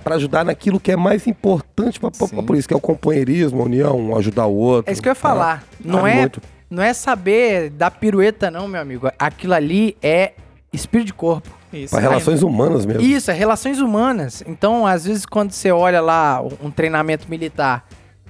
pra 0.04 0.16
ajudar 0.16 0.44
naquilo 0.44 0.80
que 0.80 0.92
é 0.92 0.96
mais 0.96 1.28
importante 1.28 2.00
Sim. 2.14 2.44
por 2.44 2.56
isso, 2.56 2.68
que 2.68 2.74
é 2.74 2.78
o 2.78 2.82
companheirismo, 2.82 3.62
a 3.62 3.66
união, 3.66 3.98
um 3.98 4.18
ajudar 4.18 4.46
o 4.46 4.56
outro. 4.56 4.90
É 4.90 4.94
isso 4.94 5.02
que 5.02 5.08
eu 5.08 5.12
ia 5.12 5.16
falar. 5.16 5.64
Não 5.84 6.02
Vale 6.02 6.14
é, 6.14 6.20
muito. 6.20 6.42
não 6.70 6.84
é 6.84 6.94
saber 6.94 7.70
da 7.70 7.90
pirueta, 7.90 8.52
não, 8.52 8.68
meu 8.68 8.82
amigo. 8.82 9.10
Aquilo 9.18 9.54
ali 9.54 9.96
é 10.02 10.34
espírito 10.74 11.08
de 11.08 11.14
corpo. 11.14 11.50
Isso. 11.72 11.92
Pra 11.92 12.02
relações 12.02 12.44
humanas 12.44 12.86
mesmo. 12.86 13.02
Isso, 13.02 13.32
é 13.32 13.34
relações 13.34 13.80
humanas. 13.80 14.44
Então, 14.46 14.86
às 14.86 15.06
vezes, 15.06 15.26
quando 15.26 15.52
você 15.52 15.72
olha 15.72 16.02
lá 16.02 16.44
um 16.62 16.70
treinamento 16.70 17.30
militar, 17.30 17.86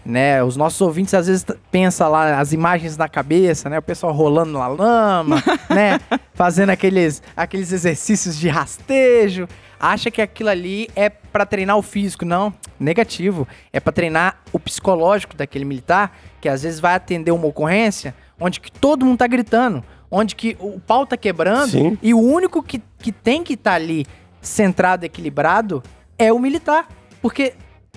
né? 0.05 0.43
Os 0.43 0.57
nossos 0.57 0.81
ouvintes 0.81 1.13
às 1.13 1.27
vezes 1.27 1.45
pensam 1.71 2.10
lá 2.10 2.39
as 2.39 2.53
imagens 2.53 2.97
na 2.97 3.07
cabeça, 3.07 3.69
né? 3.69 3.79
O 3.79 3.81
pessoal 3.81 4.13
rolando 4.13 4.53
na 4.53 4.67
lama, 4.67 5.43
né? 5.69 5.99
Fazendo 6.34 6.71
aqueles, 6.71 7.21
aqueles 7.36 7.71
exercícios 7.71 8.38
de 8.38 8.47
rastejo. 8.49 9.47
Acha 9.81 10.11
que 10.11 10.21
aquilo 10.21 10.49
ali 10.49 10.87
é 10.95 11.09
pra 11.09 11.43
treinar 11.43 11.75
o 11.75 11.81
físico. 11.81 12.23
Não, 12.23 12.53
negativo. 12.79 13.47
É 13.73 13.79
pra 13.79 13.91
treinar 13.91 14.39
o 14.53 14.59
psicológico 14.59 15.35
daquele 15.35 15.65
militar, 15.65 16.15
que 16.39 16.47
às 16.47 16.61
vezes 16.61 16.79
vai 16.79 16.93
atender 16.93 17.31
uma 17.31 17.47
ocorrência 17.47 18.13
onde 18.39 18.59
que 18.59 18.71
todo 18.71 19.05
mundo 19.05 19.17
tá 19.17 19.27
gritando, 19.27 19.83
onde 20.09 20.35
que 20.35 20.55
o 20.59 20.79
pau 20.79 21.05
tá 21.05 21.17
quebrando 21.17 21.71
Sim. 21.71 21.97
e 22.01 22.13
o 22.13 22.19
único 22.19 22.61
que, 22.61 22.81
que 22.99 23.11
tem 23.11 23.43
que 23.43 23.53
estar 23.53 23.73
ali 23.73 24.05
centrado, 24.41 25.05
equilibrado, 25.05 25.81
é 26.17 26.31
o 26.31 26.39
militar. 26.39 26.87
Porque 27.21 27.53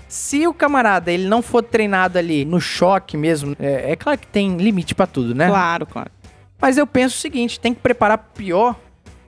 se 0.08 0.46
o 0.46 0.54
camarada 0.54 1.12
ele 1.12 1.26
não 1.26 1.42
for 1.42 1.62
treinado 1.62 2.18
ali 2.18 2.44
no 2.44 2.60
choque 2.60 3.16
mesmo, 3.16 3.56
é, 3.58 3.92
é 3.92 3.96
claro 3.96 4.18
que 4.18 4.26
tem 4.26 4.56
limite 4.56 4.94
pra 4.94 5.06
tudo, 5.06 5.34
né? 5.34 5.48
Claro, 5.48 5.86
claro. 5.86 6.10
Mas 6.58 6.78
eu 6.78 6.86
penso 6.86 7.16
o 7.16 7.20
seguinte, 7.20 7.60
tem 7.60 7.74
que 7.74 7.80
preparar 7.80 8.18
pior, 8.34 8.76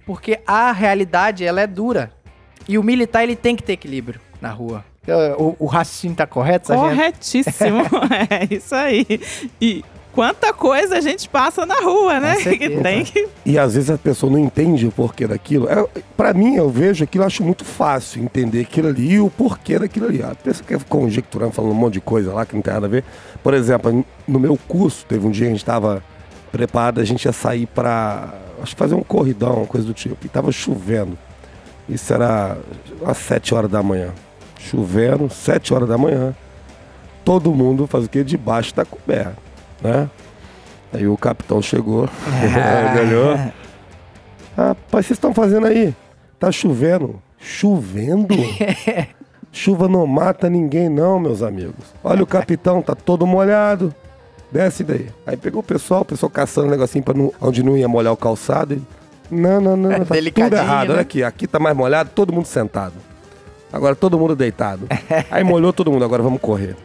porque 0.06 0.40
a 0.46 0.72
realidade 0.72 1.44
ela 1.44 1.60
é 1.60 1.66
dura. 1.66 2.12
E 2.68 2.78
o 2.78 2.82
militar 2.82 3.22
ele 3.22 3.36
tem 3.36 3.54
que 3.54 3.62
ter 3.62 3.74
equilíbrio 3.74 4.20
na 4.40 4.50
rua. 4.50 4.84
O, 5.38 5.56
o 5.60 5.66
raciocínio 5.66 6.16
tá 6.16 6.26
correto, 6.26 6.68
sargento? 6.68 6.96
Corretíssimo. 6.96 7.82
é 8.28 8.54
isso 8.54 8.74
aí. 8.74 9.06
E 9.60 9.84
quanta 10.12 10.52
coisa 10.52 10.96
a 10.96 11.00
gente 11.00 11.28
passa 11.28 11.64
na 11.64 11.76
rua, 11.76 12.18
né? 12.18 12.36
Que 12.36 12.80
tem 12.80 13.04
que. 13.04 13.28
E 13.44 13.58
às 13.58 13.74
vezes 13.74 13.90
a 13.90 13.98
pessoa 13.98 14.32
não 14.32 14.38
entende 14.38 14.86
o 14.86 14.90
porquê 14.90 15.26
daquilo. 15.26 15.68
É, 15.68 15.86
para 16.16 16.32
mim, 16.32 16.56
eu 16.56 16.68
vejo 16.68 17.04
aquilo, 17.04 17.22
eu 17.22 17.26
acho 17.26 17.44
muito 17.44 17.64
fácil 17.64 18.22
entender 18.22 18.62
aquilo 18.62 18.88
ali 18.88 19.12
e 19.12 19.20
o 19.20 19.30
porquê 19.30 19.78
daquilo 19.78 20.06
ali. 20.06 20.22
A 20.22 20.34
pessoa 20.34 20.66
que 20.66 20.76
fica 20.76 20.88
conjecturando, 20.88 21.52
falando 21.52 21.72
um 21.72 21.74
monte 21.74 21.94
de 21.94 22.00
coisa 22.00 22.32
lá 22.32 22.44
que 22.44 22.54
não 22.54 22.62
tem 22.62 22.74
nada 22.74 22.86
a 22.86 22.90
ver. 22.90 23.04
Por 23.42 23.54
exemplo, 23.54 24.04
no 24.26 24.40
meu 24.40 24.58
curso, 24.66 25.04
teve 25.06 25.24
um 25.24 25.30
dia 25.30 25.44
que 25.44 25.48
a 25.48 25.52
gente 25.52 25.62
estava 25.62 26.02
preparado, 26.50 27.00
a 27.00 27.04
gente 27.04 27.26
ia 27.26 27.32
sair 27.32 27.66
para 27.66 28.32
acho 28.62 28.74
que 28.74 28.78
fazer 28.78 28.94
um 28.94 29.02
corridão, 29.02 29.58
uma 29.58 29.66
coisa 29.66 29.86
do 29.86 29.94
tipo. 29.94 30.16
E 30.24 30.28
tava 30.28 30.50
chovendo. 30.50 31.16
Isso 31.88 32.12
era 32.12 32.56
às 33.04 33.16
7 33.18 33.54
horas 33.54 33.70
da 33.70 33.82
manhã. 33.82 34.12
Chovendo, 34.58 35.30
7 35.30 35.72
horas 35.72 35.88
da 35.88 35.96
manhã. 35.96 36.34
Todo 37.24 37.52
mundo 37.52 37.86
faz 37.86 38.04
o 38.04 38.08
quê? 38.08 38.22
Debaixo 38.22 38.74
da 38.74 38.84
coberta, 38.84 39.36
né? 39.82 40.08
Aí 40.92 41.06
o 41.06 41.16
capitão 41.16 41.60
chegou, 41.60 42.08
ele 42.92 43.00
olhou. 43.00 43.36
Rapaz, 44.56 45.06
vocês 45.06 45.16
estão 45.16 45.34
fazendo 45.34 45.66
aí? 45.66 45.94
Tá 46.38 46.50
chovendo. 46.50 47.20
Chovendo? 47.38 48.34
Chuva 49.52 49.88
não 49.88 50.06
mata 50.06 50.50
ninguém, 50.50 50.88
não, 50.88 51.18
meus 51.18 51.42
amigos. 51.42 51.94
Olha 52.04 52.22
o 52.22 52.26
capitão, 52.26 52.82
tá 52.82 52.94
todo 52.94 53.26
molhado. 53.26 53.94
Desce 54.52 54.84
daí. 54.84 55.08
Aí 55.26 55.36
pegou 55.36 55.60
o 55.60 55.64
pessoal, 55.64 56.02
o 56.02 56.04
pessoal 56.04 56.28
caçando 56.30 56.68
um 56.68 56.70
negocinho 56.70 57.02
pra 57.02 57.14
não, 57.14 57.32
onde 57.40 57.62
não 57.62 57.76
ia 57.76 57.88
molhar 57.88 58.12
o 58.12 58.16
calçado. 58.16 58.80
Não, 59.30 59.60
não, 59.60 59.76
não, 59.76 59.92
É 59.92 59.98
tá 60.00 60.14
tudo 60.14 60.54
errado. 60.56 60.88
né? 60.88 60.92
Olha 60.94 61.00
aqui, 61.02 61.22
aqui 61.22 61.46
tá 61.46 61.58
mais 61.58 61.76
molhado, 61.76 62.10
todo 62.14 62.32
mundo 62.32 62.46
sentado. 62.46 62.94
Agora 63.72 63.94
todo 63.94 64.18
mundo 64.18 64.34
deitado. 64.36 64.86
Aí 65.30 65.42
molhou 65.44 65.72
todo 65.72 65.90
mundo, 65.90 66.04
agora 66.04 66.22
vamos 66.22 66.40
correr. 66.40 66.76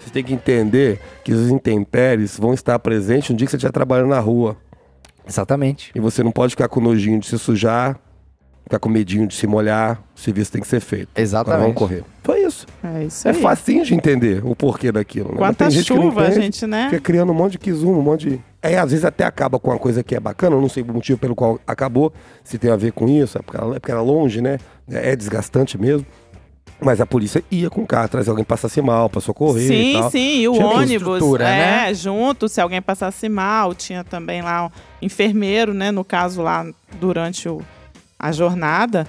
Você 0.00 0.10
tem 0.10 0.22
que 0.24 0.32
entender 0.34 1.00
que 1.24 1.32
os 1.32 1.50
intempéries 1.50 2.38
vão 2.38 2.52
estar 2.54 2.78
presentes 2.78 3.30
no 3.30 3.36
dia 3.36 3.46
que 3.46 3.50
você 3.50 3.56
estiver 3.56 3.72
trabalhando 3.72 4.08
na 4.10 4.20
rua. 4.20 4.56
Exatamente. 5.26 5.90
E 5.94 6.00
você 6.00 6.22
não 6.22 6.32
pode 6.32 6.50
ficar 6.50 6.68
com 6.68 6.80
nojinho 6.80 7.20
de 7.20 7.26
se 7.26 7.38
sujar, 7.38 7.98
ficar 8.64 8.78
com 8.78 8.88
medinho 8.88 9.26
de 9.26 9.34
se 9.34 9.46
molhar. 9.46 10.02
O 10.16 10.20
serviço 10.20 10.52
tem 10.52 10.60
que 10.60 10.66
ser 10.68 10.80
feito. 10.80 11.08
Exatamente. 11.14 11.54
Agora 11.54 11.62
vamos 11.62 11.76
correr. 11.78 12.04
Foi 12.22 12.40
isso. 12.42 12.66
É 12.82 13.04
isso 13.04 13.28
É 13.28 13.30
aí. 13.30 13.40
facinho 13.40 13.84
de 13.84 13.94
entender 13.94 14.44
o 14.44 14.54
porquê 14.56 14.90
daquilo. 14.90 15.28
Né? 15.28 15.36
Mas 15.38 15.48
Quanta 15.50 15.64
tem 15.64 15.70
gente 15.70 15.86
que 15.92 15.94
não 15.98 16.02
chuva, 16.04 16.22
entende, 16.26 16.40
gente, 16.40 16.66
né? 16.66 16.88
Fica 16.90 17.00
criando 17.02 17.30
um 17.30 17.34
monte 17.34 17.52
de 17.52 17.58
quizumo, 17.58 17.98
um 17.98 18.02
monte 18.02 18.28
de... 18.30 18.40
É, 18.62 18.78
às 18.78 18.90
vezes 18.90 19.04
até 19.04 19.24
acaba 19.24 19.58
com 19.58 19.70
uma 19.70 19.78
coisa 19.78 20.02
que 20.02 20.14
é 20.14 20.20
bacana, 20.20 20.54
não 20.56 20.68
sei 20.68 20.82
o 20.82 20.92
motivo 20.92 21.18
pelo 21.18 21.34
qual 21.34 21.58
acabou, 21.66 22.12
se 22.44 22.58
tem 22.58 22.70
a 22.70 22.76
ver 22.76 22.92
com 22.92 23.08
isso, 23.08 23.38
é 23.38 23.42
porque 23.42 23.56
era, 23.56 23.66
é 23.76 23.78
porque 23.78 23.90
era 23.92 24.02
longe, 24.02 24.42
né? 24.42 24.58
É 24.90 25.16
desgastante 25.16 25.78
mesmo. 25.78 26.06
Mas 26.82 27.00
a 27.00 27.06
polícia 27.06 27.42
ia 27.50 27.68
com 27.68 27.82
o 27.82 27.86
carro, 27.86 28.08
trazer 28.08 28.30
alguém 28.30 28.44
passasse 28.44 28.80
mal 28.80 29.10
pra 29.10 29.20
socorrer 29.20 29.64
e 29.64 29.68
Sim, 29.68 29.92
tal. 30.00 30.10
sim, 30.10 30.40
e 30.40 30.48
o 30.48 30.52
Tinha 30.54 30.66
ônibus, 30.66 31.22
é, 31.34 31.38
né? 31.88 31.94
junto, 31.94 32.48
se 32.48 32.58
alguém 32.60 32.80
passasse 32.80 33.28
mal, 33.28 33.74
tinha 33.74 34.02
também 34.02 34.40
lá 34.40 34.66
um 34.66 34.70
enfermeiro, 35.02 35.74
né, 35.74 35.90
no 35.90 36.02
caso 36.04 36.40
lá 36.42 36.66
durante 36.98 37.48
o, 37.50 37.60
a 38.18 38.32
jornada, 38.32 39.06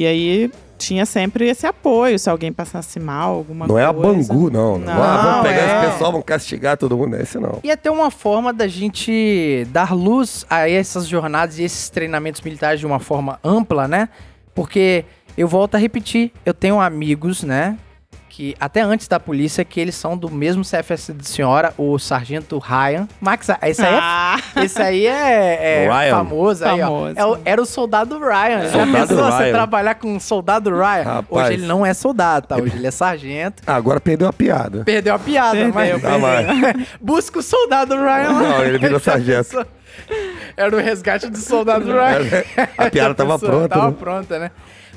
e 0.00 0.06
aí 0.06 0.50
tinha 0.78 1.06
sempre 1.06 1.48
esse 1.48 1.66
apoio, 1.66 2.18
se 2.18 2.28
alguém 2.28 2.52
passasse 2.52 2.98
mal, 2.98 3.34
alguma 3.34 3.66
Não 3.68 3.78
é 3.78 3.92
coisa. 3.92 4.32
a 4.32 4.34
Bangu, 4.34 4.50
não. 4.50 4.78
Não, 4.78 4.94
Não, 4.94 5.02
ah, 5.02 5.22
vamos 5.22 5.48
pegar 5.48 5.60
é. 5.60 5.66
esse 5.66 5.92
pessoal, 5.92 6.10
vamos 6.12 6.26
castigar 6.26 6.76
todo 6.76 6.96
mundo. 6.96 7.16
Esse 7.16 7.38
não. 7.38 7.60
E 7.62 7.70
até 7.70 7.90
uma 7.90 8.10
forma 8.10 8.52
da 8.52 8.66
gente 8.66 9.64
dar 9.70 9.94
luz 9.94 10.44
a 10.50 10.68
essas 10.68 11.06
jornadas 11.06 11.58
e 11.58 11.62
esses 11.62 11.88
treinamentos 11.88 12.40
militares 12.40 12.80
de 12.80 12.86
uma 12.86 12.98
forma 12.98 13.38
ampla, 13.44 13.86
né? 13.86 14.08
Porque 14.54 15.04
eu 15.36 15.46
volto 15.46 15.76
a 15.76 15.78
repetir, 15.78 16.32
eu 16.44 16.52
tenho 16.52 16.80
amigos, 16.80 17.42
né? 17.44 17.78
Que 18.42 18.56
até 18.58 18.80
antes 18.80 19.06
da 19.06 19.20
polícia, 19.20 19.64
que 19.64 19.78
eles 19.78 19.94
são 19.94 20.16
do 20.18 20.28
mesmo 20.28 20.64
CFS 20.64 21.12
de 21.14 21.28
senhora, 21.28 21.72
o 21.78 21.96
Sargento 21.96 22.58
Ryan. 22.58 23.06
Max, 23.20 23.48
esse 23.62 23.82
aí 23.84 23.94
é 23.94 23.98
Ah, 24.02 24.36
Esse 24.64 24.82
aí 24.82 25.06
é, 25.06 25.84
é 25.84 25.88
Ryan. 25.88 26.10
famoso 26.16 26.64
aí, 26.64 26.82
ó. 26.82 26.86
Famoso. 26.86 27.14
É 27.20 27.24
o- 27.24 27.38
era 27.44 27.62
o 27.62 27.64
soldado 27.64 28.18
Ryan. 28.18 28.62
Já 28.62 28.70
Soldado 28.70 28.92
pensou 29.08 29.16
você 29.30 29.42
Ryan. 29.44 29.52
trabalhar 29.52 29.94
com 29.94 30.16
o 30.16 30.20
soldado 30.20 30.70
Ryan? 30.70 31.02
Rapaz. 31.04 31.28
Hoje 31.30 31.52
ele 31.52 31.66
não 31.66 31.86
é 31.86 31.94
soldado, 31.94 32.48
tá? 32.48 32.56
Hoje 32.56 32.74
ele 32.74 32.86
é 32.88 32.90
sargento. 32.90 33.62
Ah, 33.64 33.76
agora 33.76 34.00
perdeu 34.00 34.26
a 34.26 34.32
piada. 34.32 34.82
Perdeu 34.82 35.14
a 35.14 35.20
piada, 35.20 35.52
Perdeu, 35.52 35.72
mas... 35.72 36.04
Ah, 36.04 36.18
mas- 36.18 36.86
Busca 37.00 37.38
o 37.38 37.42
soldado 37.44 37.94
Ryan 37.94 38.28
lá. 38.32 38.40
Não, 38.42 38.64
ele 38.64 38.78
virou 38.78 38.98
sargento. 38.98 39.64
Era 40.56 40.74
o 40.74 40.80
resgate 40.80 41.28
do 41.30 41.38
soldado 41.38 41.84
Ryan. 41.94 42.42
A 42.76 42.90
piada 42.90 43.14
tava 43.14 43.38
pronta. 43.38 43.68
Tava 43.68 43.90
né? 43.90 43.96
pronta, 43.96 44.38
né? 44.40 44.50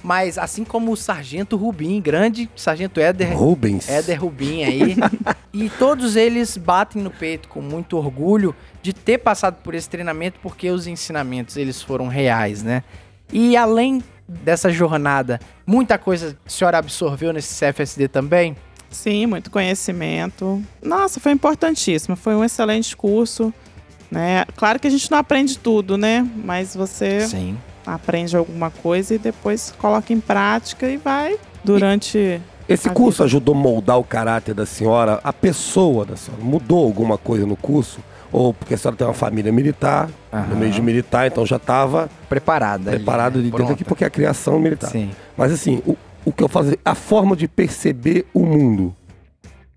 Mas 0.05 0.37
assim 0.37 0.63
como 0.63 0.91
o 0.91 0.95
Sargento 0.95 1.57
Rubim, 1.57 1.99
grande 1.99 2.47
Sargento 2.55 2.99
Éder, 2.99 3.35
Rubens. 3.35 3.89
Éder 3.89 4.21
Rubim 4.21 4.63
aí. 4.63 4.95
e 5.51 5.67
todos 5.67 6.15
eles 6.15 6.57
batem 6.57 7.01
no 7.01 7.09
peito 7.09 7.47
com 7.47 7.59
muito 7.59 7.97
orgulho 7.97 8.55
de 8.83 8.93
ter 8.93 9.17
passado 9.17 9.55
por 9.63 9.73
esse 9.73 9.89
treinamento, 9.89 10.39
porque 10.43 10.69
os 10.69 10.85
ensinamentos 10.85 11.57
eles 11.57 11.81
foram 11.81 12.07
reais, 12.07 12.61
né? 12.61 12.83
E 13.33 13.57
além 13.57 14.03
dessa 14.27 14.69
jornada, 14.69 15.39
muita 15.65 15.97
coisa 15.97 16.37
a 16.45 16.49
senhora 16.49 16.77
absorveu 16.77 17.33
nesse 17.33 17.59
CFSD 17.59 18.07
também? 18.07 18.55
sim, 18.91 19.25
muito 19.25 19.49
conhecimento. 19.49 20.63
Nossa, 20.83 21.19
foi 21.19 21.31
importantíssimo, 21.31 22.15
foi 22.15 22.35
um 22.35 22.43
excelente 22.45 22.95
curso. 22.95 23.51
Né? 24.11 24.45
Claro 24.55 24.79
que 24.79 24.85
a 24.85 24.91
gente 24.91 25.09
não 25.09 25.17
aprende 25.17 25.57
tudo, 25.57 25.97
né? 25.97 26.25
Mas 26.43 26.75
você 26.75 27.21
Sim. 27.27 27.57
Aprende 27.85 28.35
alguma 28.35 28.69
coisa 28.71 29.15
e 29.15 29.17
depois 29.17 29.73
coloca 29.77 30.11
em 30.11 30.19
prática 30.19 30.87
e 30.89 30.97
vai 30.97 31.37
durante. 31.63 32.41
Esse 32.67 32.87
A 32.89 32.91
curso 32.91 33.17
vida. 33.17 33.25
ajudou 33.25 33.53
a 33.53 33.57
moldar 33.57 33.99
o 33.99 34.03
caráter 34.03 34.55
da 34.55 34.65
senhora, 34.65 35.19
a 35.23 35.31
pessoa 35.31 36.03
da 36.05 36.15
senhora? 36.15 36.43
Mudou 36.43 36.83
alguma 36.83 37.17
coisa 37.17 37.45
no 37.45 37.55
curso? 37.55 37.99
Ou 38.31 38.53
porque 38.53 38.73
a 38.73 38.77
senhora 38.77 38.97
tem 38.97 39.05
uma 39.05 39.13
família 39.13 39.51
militar, 39.51 40.09
no 40.31 40.37
Aham. 40.39 40.55
meio 40.55 40.71
de 40.71 40.81
militar, 40.81 41.27
então 41.27 41.45
já 41.45 41.57
estava 41.57 42.09
Preparada. 42.27 42.89
ali, 42.89 42.97
preparado 42.97 43.37
né? 43.37 43.43
de 43.43 43.51
dentro 43.51 43.73
aqui 43.73 43.83
porque 43.83 44.03
é 44.03 44.07
a 44.07 44.09
criação 44.09 44.59
militar. 44.59 44.89
Sim. 44.89 45.11
Mas 45.37 45.51
assim, 45.51 45.81
o, 45.85 45.95
o 46.25 46.33
que 46.33 46.43
eu 46.43 46.47
falo, 46.49 46.67
assim, 46.69 46.77
a 46.83 46.95
forma 46.95 47.35
de 47.35 47.47
perceber 47.47 48.25
o 48.33 48.43
mundo 48.45 48.95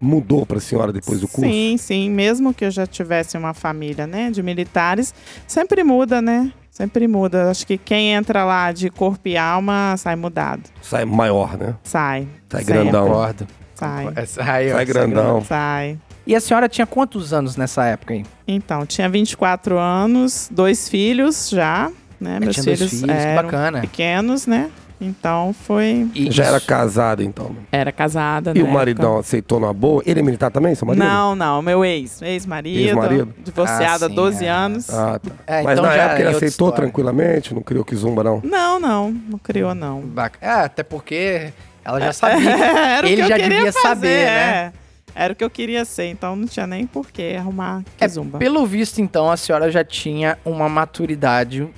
mudou 0.00 0.46
para 0.46 0.58
a 0.58 0.60
senhora 0.60 0.92
depois 0.92 1.20
do 1.20 1.28
curso? 1.28 1.50
Sim, 1.50 1.76
sim. 1.76 2.10
Mesmo 2.10 2.54
que 2.54 2.64
eu 2.64 2.70
já 2.70 2.86
tivesse 2.86 3.36
uma 3.36 3.52
família, 3.52 4.06
né, 4.06 4.30
de 4.30 4.42
militares, 4.42 5.14
sempre 5.46 5.84
muda, 5.84 6.22
né? 6.22 6.50
Sempre 6.78 7.08
muda. 7.08 7.50
Acho 7.50 7.66
que 7.66 7.76
quem 7.76 8.12
entra 8.12 8.44
lá 8.44 8.70
de 8.70 8.88
corpo 8.88 9.26
e 9.26 9.36
alma 9.36 9.96
sai 9.98 10.14
mudado. 10.14 10.62
Sai 10.80 11.04
maior, 11.04 11.58
né? 11.58 11.74
Sai. 11.82 12.28
Sai 12.48 12.62
Sempre. 12.62 12.82
grandão. 12.84 13.06
Concordo. 13.08 13.46
Sai. 13.74 14.06
Ó, 14.06 14.12
Sai 14.26 14.68
essa 14.68 14.84
grandão. 14.84 15.44
Sai. 15.44 15.98
E 16.24 16.36
a 16.36 16.40
senhora 16.40 16.68
tinha 16.68 16.86
quantos 16.86 17.32
anos 17.32 17.56
nessa 17.56 17.84
época 17.84 18.14
aí? 18.14 18.24
Então, 18.46 18.86
tinha 18.86 19.08
24 19.08 19.76
anos, 19.76 20.48
dois 20.52 20.88
filhos 20.88 21.48
já, 21.50 21.90
né? 22.20 22.38
Meus 22.38 22.54
tinha 22.54 22.64
dois 22.64 22.78
filhos, 22.78 23.00
filhos, 23.00 23.16
que 23.16 23.22
eram 23.22 23.42
bacana. 23.42 23.80
pequenos, 23.80 24.46
né? 24.46 24.70
Então 25.00 25.52
foi. 25.52 26.08
E 26.14 26.30
Já 26.30 26.46
era 26.46 26.60
casado, 26.60 27.22
então. 27.22 27.54
Era 27.70 27.92
casada, 27.92 28.52
E 28.54 28.62
na 28.62 28.68
o 28.68 28.72
maridão 28.72 29.10
época. 29.10 29.20
aceitou 29.20 29.60
numa 29.60 29.72
boa? 29.72 30.02
Ele 30.04 30.18
é 30.18 30.22
militar 30.22 30.50
também, 30.50 30.74
seu 30.74 30.86
marido? 30.86 31.04
Não, 31.04 31.36
não, 31.36 31.62
meu 31.62 31.84
ex, 31.84 32.20
ex-marido, 32.20 32.80
Ex-marido? 32.88 33.34
divorciado 33.44 34.04
há 34.04 34.06
Ah, 34.06 34.10
sim, 34.10 34.14
12 34.14 34.44
é. 34.44 34.48
anos. 34.48 34.90
Ah, 34.90 35.20
tá. 35.20 35.30
É, 35.46 35.62
Mas 35.62 35.72
então 35.78 35.84
na 35.88 35.96
já 35.96 36.02
época 36.02 36.18
ele 36.20 36.24
é 36.28 36.30
aceitou 36.30 36.48
história. 36.48 36.74
tranquilamente, 36.76 37.54
não 37.54 37.62
criou 37.62 37.84
que 37.84 37.94
zumba, 37.94 38.24
não. 38.24 38.40
Não, 38.44 38.80
não, 38.80 39.10
não 39.12 39.38
criou 39.38 39.74
não. 39.74 40.00
Bac- 40.00 40.38
É, 40.40 40.50
até 40.50 40.82
porque 40.82 41.52
ela 41.84 42.00
já 42.00 42.12
sabia. 42.14 42.50
Era 42.50 43.06
o 43.06 43.08
Ele 43.08 43.16
que 43.16 43.22
eu 43.22 43.28
já 43.28 43.36
queria 43.36 43.48
devia 43.56 43.72
fazer, 43.72 43.88
saber, 43.88 44.08
né? 44.26 44.32
é. 44.50 44.72
Era 45.14 45.32
o 45.32 45.36
que 45.36 45.42
eu 45.44 45.50
queria 45.50 45.84
ser, 45.84 46.06
então 46.06 46.36
não 46.36 46.46
tinha 46.46 46.64
nem 46.66 46.86
por 46.86 47.10
que 47.10 47.34
arrumar 47.34 47.82
É, 48.00 48.04
kizumba. 48.06 48.38
pelo 48.38 48.64
visto, 48.66 49.00
então, 49.00 49.28
a 49.30 49.36
senhora 49.36 49.68
já 49.70 49.82
tinha 49.82 50.38
uma 50.44 50.68
maturidade 50.68 51.68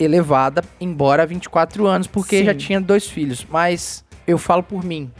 elevada, 0.00 0.64
embora 0.80 1.26
24 1.26 1.86
anos, 1.86 2.06
porque 2.06 2.38
Sim. 2.38 2.44
já 2.46 2.54
tinha 2.54 2.80
dois 2.80 3.06
filhos. 3.06 3.46
Mas 3.48 4.02
eu 4.26 4.38
falo 4.38 4.62
por 4.62 4.82
mim. 4.82 5.10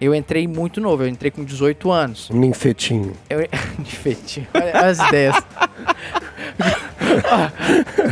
Eu 0.00 0.14
entrei 0.14 0.46
muito 0.46 0.80
novo, 0.80 1.04
eu 1.04 1.08
entrei 1.08 1.30
com 1.30 1.44
18 1.44 1.90
anos. 1.90 2.28
Um 2.30 2.38
ninfetinho. 2.40 3.12
Eu... 3.30 3.48
De 3.78 3.92
feitinho. 3.96 4.46
Olha 4.52 4.80
as 4.80 4.98
ideias. 4.98 5.36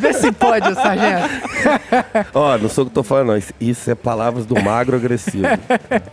Vê 0.00 0.12
se 0.12 0.32
pode, 0.32 0.72
sargento. 0.74 1.28
Ó, 2.32 2.56
não 2.56 2.68
sou 2.68 2.84
o 2.84 2.86
que 2.88 2.94
tô 2.94 3.02
falando, 3.02 3.28
não. 3.28 3.42
Isso- 3.60 3.90
é 3.90 3.94
palavras 3.94 4.46
do 4.46 4.60
magro 4.62 4.96
agressivo. 4.96 5.46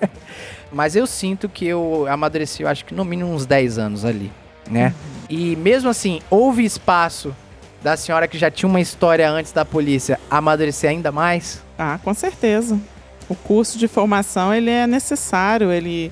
Mas 0.71 0.95
eu 0.95 1.07
sinto 1.07 1.47
que 1.47 1.65
eu 1.65 2.05
amadureci, 2.09 2.63
eu 2.63 2.67
acho 2.67 2.85
que 2.85 2.93
no 2.93 3.03
mínimo 3.05 3.31
uns 3.33 3.45
10 3.45 3.77
anos 3.77 4.05
ali, 4.05 4.31
né? 4.69 4.93
E 5.29 5.55
mesmo 5.55 5.89
assim, 5.89 6.21
houve 6.29 6.63
espaço 6.63 7.35
da 7.81 7.95
senhora 7.95 8.27
que 8.27 8.37
já 8.37 8.51
tinha 8.51 8.67
uma 8.69 8.81
história 8.81 9.29
antes 9.29 9.51
da 9.51 9.63
polícia 9.63 10.19
amadurecer 10.29 10.89
ainda 10.89 11.11
mais? 11.11 11.63
Ah, 11.77 11.99
com 12.03 12.13
certeza. 12.13 12.79
O 13.27 13.35
curso 13.35 13.77
de 13.77 13.87
formação, 13.87 14.53
ele 14.53 14.69
é 14.69 14.87
necessário, 14.87 15.71
ele 15.71 16.11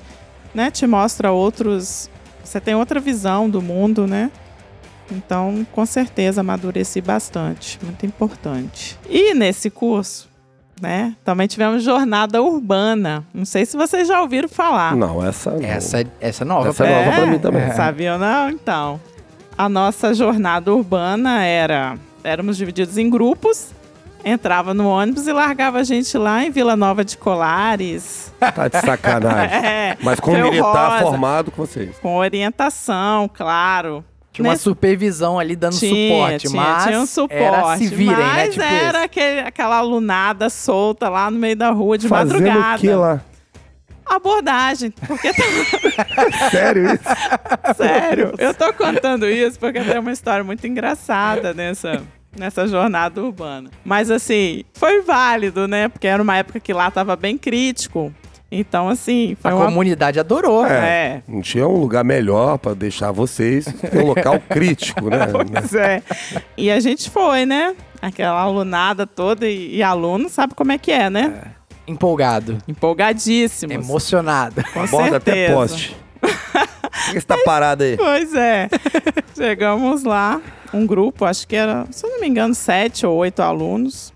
né, 0.54 0.70
te 0.70 0.86
mostra 0.86 1.32
outros... 1.32 2.10
Você 2.42 2.60
tem 2.60 2.74
outra 2.74 2.98
visão 2.98 3.50
do 3.50 3.60
mundo, 3.60 4.06
né? 4.06 4.30
Então, 5.10 5.66
com 5.72 5.84
certeza, 5.84 6.40
amadureci 6.40 7.00
bastante. 7.00 7.78
Muito 7.82 8.06
importante. 8.06 8.98
E 9.08 9.34
nesse 9.34 9.68
curso, 9.68 10.28
né, 10.80 11.14
também 11.24 11.46
tivemos 11.46 11.82
jornada 11.82 12.42
urbana. 12.42 13.24
Não 13.34 13.44
sei 13.44 13.66
se 13.66 13.76
vocês 13.76 14.08
já 14.08 14.20
ouviram 14.20 14.48
falar. 14.48 14.96
Não, 14.96 15.26
essa 15.26 15.50
não. 15.50 15.62
Essa, 15.62 16.06
essa 16.20 16.44
é 16.44 16.46
nova. 16.46 16.68
Essa 16.68 16.86
é 16.86 17.04
nova 17.04 17.16
pra 17.16 17.26
mim 17.26 17.38
também. 17.38 17.72
Sabia 17.72 18.14
ou 18.14 18.18
não? 18.18 18.50
Então, 18.50 19.00
a 19.58 19.68
nossa 19.68 20.14
jornada 20.14 20.72
urbana 20.72 21.44
era... 21.44 21.96
Éramos 22.24 22.56
divididos 22.56 22.98
em 22.98 23.08
grupos, 23.08 23.68
entrava 24.24 24.74
no 24.74 24.88
ônibus 24.88 25.26
e 25.26 25.32
largava 25.32 25.78
a 25.78 25.84
gente 25.84 26.16
lá 26.18 26.44
em 26.44 26.50
Vila 26.50 26.76
Nova 26.76 27.04
de 27.04 27.16
Colares. 27.16 28.32
Tá 28.38 28.68
de 28.68 28.80
sacanagem. 28.80 29.58
É, 29.64 29.96
Mas 30.02 30.20
com 30.20 30.32
militar 30.32 30.90
Rosa. 30.92 31.02
formado 31.04 31.50
com 31.50 31.64
vocês. 31.66 31.96
com 32.00 32.16
orientação, 32.16 33.28
claro. 33.32 34.04
Tinha 34.32 34.44
uma 34.46 34.52
Nesse- 34.52 34.62
supervisão 34.64 35.38
ali 35.38 35.56
dando 35.56 35.76
tinha, 35.76 36.12
suporte, 36.18 36.48
tinha, 36.48 36.62
mas 36.62 36.84
tinha 36.84 37.00
um 37.00 37.06
suporte, 37.06 37.42
era 37.42 37.76
se 37.76 37.86
virem, 37.88 38.16
né? 38.16 38.32
mas 38.34 38.50
Tipo 38.54 38.64
era 38.64 39.02
aquele, 39.04 39.40
aquela 39.40 39.80
lunada 39.80 40.48
solta 40.50 41.08
lá 41.08 41.28
no 41.30 41.38
meio 41.38 41.56
da 41.56 41.70
rua 41.70 41.98
de 41.98 42.06
Fazendo 42.06 42.40
madrugada. 42.42 42.76
o 42.76 42.80
que 42.80 42.90
lá? 42.92 43.20
Abordagem, 44.08 44.90
porque 45.06 45.30
tá 45.32 45.42
Sério 46.50 46.86
isso? 46.86 47.74
Sério, 47.76 48.32
eu 48.38 48.54
tô 48.54 48.72
contando 48.72 49.28
isso 49.28 49.58
porque 49.58 49.80
tem 49.80 49.98
uma 49.98 50.12
história 50.12 50.42
muito 50.42 50.66
engraçada 50.66 51.52
nessa, 51.54 52.02
nessa 52.36 52.66
jornada 52.66 53.22
urbana. 53.22 53.70
Mas 53.84 54.10
assim, 54.10 54.64
foi 54.74 55.02
válido, 55.02 55.68
né? 55.68 55.88
Porque 55.88 56.06
era 56.06 56.22
uma 56.22 56.36
época 56.36 56.58
que 56.60 56.72
lá 56.72 56.90
tava 56.90 57.16
bem 57.16 57.36
crítico. 57.36 58.12
Então, 58.50 58.88
assim, 58.88 59.36
foi 59.38 59.50
A 59.50 59.54
uma. 59.54 59.66
comunidade 59.66 60.18
adorou. 60.18 60.64
É. 60.66 60.72
É. 60.72 61.22
Não 61.28 61.42
tinha 61.42 61.68
um 61.68 61.76
lugar 61.78 62.02
melhor 62.02 62.56
pra 62.56 62.72
deixar 62.72 63.12
vocês. 63.12 63.66
Um 63.92 64.06
local 64.06 64.40
crítico, 64.48 65.10
né? 65.10 65.26
Pois 65.30 65.74
é. 65.74 66.02
E 66.56 66.70
a 66.70 66.80
gente 66.80 67.10
foi, 67.10 67.44
né? 67.44 67.76
Aquela 68.00 68.40
alunada 68.40 69.06
toda 69.06 69.46
e, 69.46 69.76
e 69.76 69.82
aluno 69.82 70.30
sabe 70.30 70.54
como 70.54 70.72
é 70.72 70.78
que 70.78 70.90
é, 70.90 71.10
né? 71.10 71.42
Empolgado, 71.88 72.58
Empolgadíssimos. 72.68 73.74
emocionado. 73.74 74.62
Com 74.72 74.86
Borda 74.86 75.16
até 75.16 75.32
certeza. 75.32 75.54
poste. 75.54 75.96
Por 76.20 77.12
que 77.12 77.20
você 77.20 77.26
tá 77.26 77.38
parado 77.44 77.82
aí? 77.84 77.96
Pois 77.96 78.34
é. 78.34 78.68
Chegamos 79.34 80.04
lá, 80.04 80.40
um 80.74 80.86
grupo, 80.86 81.24
acho 81.24 81.46
que 81.48 81.56
era, 81.56 81.86
se 81.90 82.04
eu 82.04 82.10
não 82.10 82.20
me 82.20 82.28
engano, 82.28 82.54
sete 82.54 83.06
ou 83.06 83.16
oito 83.16 83.40
alunos, 83.40 84.12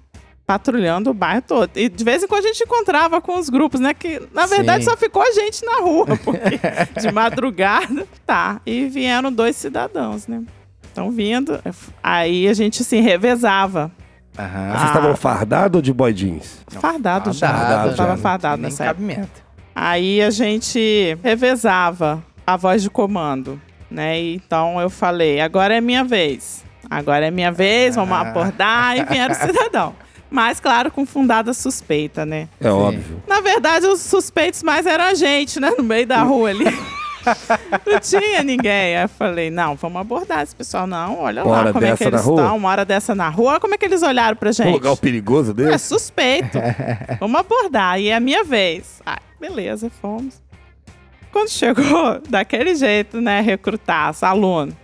patrulhando 0.47 1.11
o 1.11 1.15
bairro 1.15 1.43
todo. 1.43 1.71
E 1.77 1.89
de 1.89 2.05
vez 2.05 2.23
em 2.23 2.27
quando 2.27 2.45
a 2.45 2.49
gente 2.49 2.65
encontrava 2.65 3.21
com 3.21 3.39
os 3.39 3.49
grupos, 3.49 3.81
né? 3.81 3.95
Que 3.95 4.21
na 4.33 4.47
verdade 4.47 4.85
Sim. 4.85 4.91
só 4.91 4.97
ficou 4.97 5.23
a 5.23 5.31
gente 5.33 5.65
na 5.65 5.77
rua, 5.77 6.07
porque 6.23 6.59
de 7.01 7.13
madrugada. 7.13 8.07
Tá. 8.27 8.61
E 8.67 8.87
vieram 8.87 9.33
dois 9.33 9.57
cidadãos, 9.57 10.27
né? 10.27 10.43
Estão 10.83 11.11
vindo. 11.11 11.59
Aí 12.03 12.47
a 12.49 12.53
gente 12.53 12.85
se 12.85 13.01
revezava. 13.01 13.91
Aham. 14.39 14.71
Vocês 14.73 14.85
estavam 14.85 15.17
fardados 15.17 15.77
ou 15.77 15.83
de 15.83 15.93
boy 15.93 16.13
jeans? 16.13 16.59
Fardado, 16.69 17.33
já. 17.33 17.49
fardado 17.49 17.91
Eu 17.91 17.97
tava 17.97 18.09
já, 18.11 18.17
né? 18.17 18.23
fardado 18.23 18.63
nessa 18.63 18.85
época. 18.85 19.07
cabimento. 19.07 19.43
Aí 19.75 20.23
a 20.23 20.31
gente 20.31 21.19
revezava 21.23 22.23
a 22.47 22.57
voz 22.57 22.83
de 22.83 22.91
comando, 22.91 23.61
né? 23.91 24.19
Então 24.21 24.81
eu 24.81 24.89
falei, 24.91 25.41
agora 25.41 25.75
é 25.77 25.81
minha 25.81 26.05
vez. 26.05 26.65
Agora 26.91 27.27
é 27.27 27.31
minha 27.31 27.51
vez, 27.53 27.95
vamos 27.95 28.13
Ah. 28.17 28.21
abordar. 28.21 28.97
E 28.99 29.05
vieram 29.05 29.33
o 29.33 29.37
cidadão. 29.39 29.95
Mas, 30.31 30.59
claro, 30.61 30.91
com 30.91 31.05
fundada 31.05 31.53
suspeita, 31.53 32.25
né? 32.25 32.49
É 32.59 32.71
óbvio. 32.71 33.23
Na 33.29 33.41
verdade, 33.43 33.87
os 33.87 34.01
suspeitos 34.01 34.63
mais 34.63 34.87
eram 34.87 35.05
a 35.05 35.15
gente, 35.15 35.61
né? 35.61 35.73
No 35.77 35.85
meio 35.85 36.07
da 36.07 36.23
rua 36.23 36.49
ali. 36.51 36.65
Não 37.87 38.01
tinha 38.01 38.43
ninguém. 38.43 38.97
Aí 38.97 39.03
eu 39.05 39.09
falei, 39.09 39.51
não, 39.51 39.75
vamos 39.77 40.01
abordar 40.01 40.43
esse 40.43 40.55
pessoal. 40.55 40.87
Não, 40.87 41.21
olha 41.21 41.45
Uma 41.45 41.63
lá 41.63 41.73
como 41.73 41.85
é 41.85 41.97
que 41.97 42.05
eles 42.05 42.23
rua? 42.23 42.41
estão. 42.43 42.57
Uma 42.57 42.69
hora 42.69 42.85
dessa 42.85 43.15
na 43.15 43.29
rua. 43.29 43.61
Como 43.61 43.75
é 43.75 43.79
que 43.79 43.85
eles 43.85 44.03
olharam 44.03 44.37
pra 44.37 44.53
gente. 44.53 44.69
Um 44.69 44.73
lugar 44.73 44.97
perigoso 44.97 45.53
É 45.53 45.55
desse? 45.55 45.89
suspeito. 45.89 46.59
Vamos 47.21 47.41
abordar. 47.41 48.01
E 48.01 48.09
é 48.09 48.15
a 48.15 48.21
minha 48.21 48.45
vez. 48.45 49.01
Ah, 49.07 49.19
beleza, 49.41 49.91
fomos. 50.01 50.41
Quando 51.31 51.49
chegou, 51.49 52.21
daquele 52.29 52.75
jeito, 52.75 53.21
né, 53.21 53.41
recrutar 53.41 54.11
os 54.11 54.23
alunos. 54.23 54.75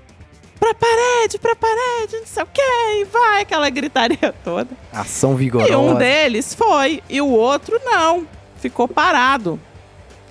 Pra 0.59 0.75
parede, 0.75 1.39
pra 1.39 1.55
parede, 1.55 2.17
não 2.17 2.27
sei 2.27 2.43
o 2.43 2.47
quê, 2.53 2.61
e 3.01 3.05
vai, 3.05 3.43
aquela 3.43 3.71
gritaria 3.71 4.35
toda. 4.43 4.69
Ação 4.93 5.35
E 5.35 5.37
vigorosa. 5.37 5.79
um 5.79 5.95
deles 5.95 6.53
foi, 6.53 7.01
e 7.09 7.21
o 7.21 7.29
outro 7.29 7.81
não. 7.85 8.27
Ficou 8.57 8.89
parado. 8.89 9.61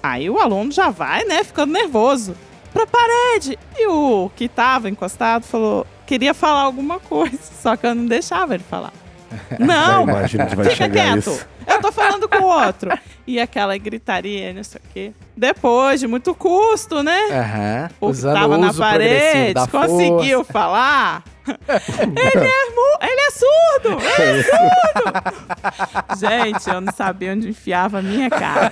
Aí 0.01 0.29
o 0.29 0.39
aluno 0.39 0.71
já 0.71 0.89
vai, 0.89 1.23
né, 1.25 1.43
ficando 1.43 1.73
nervoso. 1.73 2.35
Pra 2.73 2.85
parede. 2.85 3.57
E 3.75 3.87
o 3.87 4.29
que 4.35 4.47
tava 4.47 4.89
encostado 4.89 5.43
falou, 5.43 5.85
queria 6.05 6.33
falar 6.33 6.61
alguma 6.61 6.99
coisa, 6.99 7.39
só 7.61 7.75
que 7.75 7.87
eu 7.87 7.95
não 7.95 8.05
deixava 8.05 8.53
ele 8.53 8.63
falar. 8.63 8.93
Não, 9.59 10.05
Já 10.05 10.11
imagino 10.11 10.47
que 10.47 10.55
vai 10.55 10.65
Fica 10.65 10.75
chegar 10.77 11.03
quieto. 11.13 11.17
isso. 11.31 11.47
Eu 11.67 11.81
tô 11.81 11.91
falando 11.91 12.29
com 12.29 12.37
o 12.37 12.45
outro. 12.65 12.91
E 13.25 13.39
aquela 13.41 13.77
gritaria, 13.77 14.53
não 14.53 14.63
sei 14.63 14.79
o 14.79 14.93
quê. 14.93 15.11
Depois 15.35 15.99
de 15.99 16.07
muito 16.07 16.33
custo, 16.33 17.03
né? 17.03 17.19
Aham. 17.31 17.89
O 17.99 18.13
que 18.13 18.21
tava 18.21 18.57
na 18.57 18.73
parede, 18.73 19.67
conseguiu 19.69 20.37
força. 20.39 20.53
falar. 20.53 21.23
ele, 21.47 22.45
é 22.45 22.69
mu- 22.69 22.97
ele 23.01 23.21
é 23.21 23.31
surdo! 23.31 23.97
Ele 24.19 24.39
é 24.39 24.43
surdo! 24.43 26.19
Gente, 26.19 26.69
eu 26.69 26.81
não 26.81 26.91
sabia 26.93 27.31
onde 27.33 27.47
enfiava 27.49 27.99
a 27.99 28.01
minha 28.01 28.29
cara. 28.29 28.71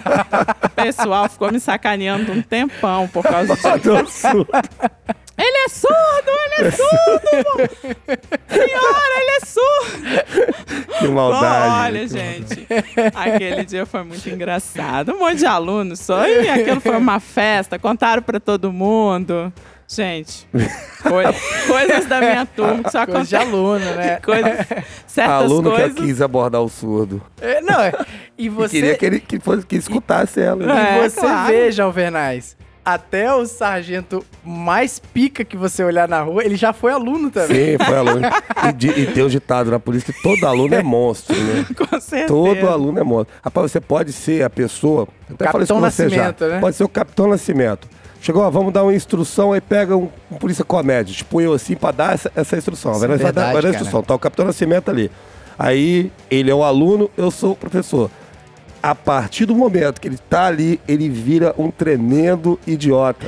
O 0.63 0.69
pessoal 0.69 1.29
ficou 1.29 1.51
me 1.51 1.59
sacaneando 1.59 2.33
um 2.33 2.41
tempão 2.41 3.07
por 3.07 3.23
causa 3.23 3.55
disso. 3.55 4.45
Ele 5.37 5.57
é 5.57 5.67
surdo, 5.69 6.31
ele 6.57 6.67
é 6.67 6.71
surdo! 6.71 7.69
Senhora, 8.47 9.21
ele 9.21 9.31
é 9.31 9.39
surdo! 9.45 10.97
Que 10.99 11.07
maldade. 11.09 11.87
Olha, 11.87 12.07
gente, 12.07 12.67
aquele 13.13 13.65
dia 13.65 13.85
foi 13.85 14.03
muito 14.03 14.29
engraçado. 14.29 15.11
Um 15.13 15.19
monte 15.19 15.39
de 15.39 15.45
alunos 15.45 15.99
só, 15.99 16.25
e 16.27 16.47
aquilo 16.49 16.79
foi 16.79 16.95
uma 16.97 17.19
festa, 17.19 17.77
contaram 17.77 18.21
pra 18.21 18.39
todo 18.39 18.71
mundo. 18.71 19.51
Gente, 19.87 20.47
coi- 21.03 21.25
coisas 21.67 22.05
da 22.07 22.19
minha 22.19 22.43
turma 22.45 22.81
que 22.83 22.89
só 22.91 23.05
Coisa 23.05 23.23
de 23.23 23.35
acontecem. 23.35 23.37
aluno, 23.59 23.85
né? 23.95 24.15
Coisas, 24.23 24.57
certas 25.05 25.35
Aluno 25.43 25.69
coisas. 25.71 25.93
que 25.93 26.01
quis 26.01 26.21
abordar 26.23 26.61
o 26.61 26.69
surdo. 26.69 27.21
É, 27.39 27.61
não, 27.61 27.79
é- 27.81 27.91
e 28.35 28.45
E 28.45 28.49
você, 28.49 28.69
queria 28.71 28.97
que 28.97 29.05
ele 29.05 29.19
que, 29.19 29.39
fosse, 29.39 29.63
que 29.63 29.75
escutasse 29.75 30.39
ela. 30.41 30.65
né? 30.65 30.97
É, 31.05 31.07
você 31.09 31.19
claro. 31.21 31.47
vê, 31.49 31.71
João 31.71 31.91
Vernais, 31.91 32.57
até 32.85 33.33
o 33.33 33.45
sargento 33.47 34.23
mais 34.43 34.99
pica 34.99 35.43
que 35.43 35.57
você 35.57 35.83
olhar 35.83 36.07
na 36.07 36.21
rua, 36.21 36.43
ele 36.45 36.55
já 36.55 36.71
foi 36.71 36.91
aluno 36.91 37.31
também. 37.31 37.77
Sim, 37.77 37.83
foi 37.83 37.97
aluno. 37.97 38.21
E, 38.79 39.01
e 39.01 39.07
tem 39.07 39.23
um 39.23 39.27
ditado 39.27 39.71
na 39.71 39.79
polícia 39.79 40.13
que 40.13 40.21
todo 40.21 40.45
aluno 40.45 40.75
é 40.75 40.83
monstro, 40.83 41.35
né? 41.35 41.65
Com 41.75 41.99
certeza. 41.99 42.27
Todo 42.27 42.69
aluno 42.69 42.99
é 42.99 43.03
monstro. 43.03 43.35
Rapaz, 43.43 43.71
você 43.71 43.81
pode 43.81 44.13
ser 44.13 44.43
a 44.43 44.49
pessoa. 44.49 45.07
eu 45.29 45.35
Até 45.35 45.45
falei 45.51 45.63
isso 45.63 45.73
Capitão 45.73 45.79
com 45.81 45.89
você 45.89 46.09
já. 46.09 46.15
Nascimento, 46.25 46.45
né? 46.47 46.59
Pode 46.59 46.75
ser 46.75 46.83
o 46.83 46.89
Capitão 46.89 47.27
Nascimento. 47.27 47.87
Chegou, 48.21 48.43
ó, 48.43 48.49
vamos 48.49 48.71
dar 48.73 48.83
uma 48.83 48.93
instrução, 48.93 49.51
aí 49.53 49.61
pega 49.61 49.95
um, 49.95 50.09
um 50.31 50.35
polícia 50.37 50.63
comédia, 50.65 51.13
tipo 51.13 51.39
eu 51.41 51.53
assim, 51.53 51.75
pra 51.75 51.91
dar 51.91 52.13
essa, 52.15 52.31
essa 52.35 52.57
instrução. 52.57 52.91
Isso 52.91 52.99
vai, 53.01 53.09
é 53.09 53.17
dar- 53.17 53.17
vai 53.23 53.31
dar, 53.33 53.41
verdade, 53.41 53.53
vai 53.53 53.61
dar 53.61 53.69
instrução. 53.77 54.01
Tá 54.03 54.15
o 54.15 54.19
Capitão 54.19 54.45
Nascimento 54.45 54.89
ali. 54.89 55.11
Aí 55.57 56.11
ele 56.29 56.51
é 56.51 56.55
o 56.55 56.63
aluno, 56.63 57.09
eu 57.17 57.31
sou 57.31 57.51
o 57.51 57.55
professor. 57.55 58.09
A 58.85 58.93
partir 58.93 59.47
do 59.47 59.55
momento 59.55 59.99
que 59.99 60.07
ele 60.07 60.19
tá 60.29 60.45
ali, 60.45 60.79
ele 60.87 61.09
vira 61.09 61.55
um 61.57 61.71
tremendo 61.71 62.59
idiota. 62.67 63.25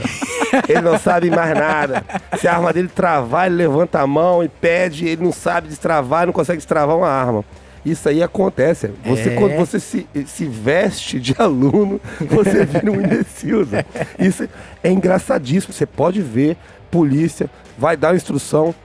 ele 0.70 0.82
não 0.82 1.00
sabe 1.00 1.32
mais 1.32 1.52
nada. 1.58 2.06
Se 2.40 2.48
a 2.48 2.54
arma 2.54 2.72
dele 2.72 2.88
travar, 2.88 3.48
ele 3.48 3.56
levanta 3.56 4.00
a 4.00 4.06
mão 4.06 4.44
e 4.44 4.48
pede, 4.48 5.08
ele 5.08 5.24
não 5.24 5.32
sabe 5.32 5.68
destravar, 5.68 6.28
não 6.28 6.34
consegue 6.34 6.58
destravar 6.58 6.96
uma 6.96 7.10
arma. 7.10 7.44
Isso 7.84 8.08
aí 8.08 8.22
acontece. 8.22 8.92
Você, 9.04 9.30
É. 9.30 9.36
quando 9.36 9.56
você 9.56 9.80
se, 9.80 10.08
se 10.28 10.46
veste 10.46 11.20
de 11.20 11.34
aluno, 11.40 12.00
você 12.22 12.64
vira 12.64 12.92
um 12.92 13.02
imbecil. 13.02 13.64
Zé. 13.66 13.84
Isso 14.20 14.48
é 14.84 14.92
engraçadíssimo. 14.92 15.74
Você 15.74 15.88
pode 15.88 16.22
ver, 16.22 16.56
polícia, 16.92 17.50
vai 17.80 17.98
dar 17.98 18.16
instrução. 18.16 18.76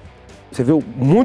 Você 0.53 0.62
vê 0.62 0.72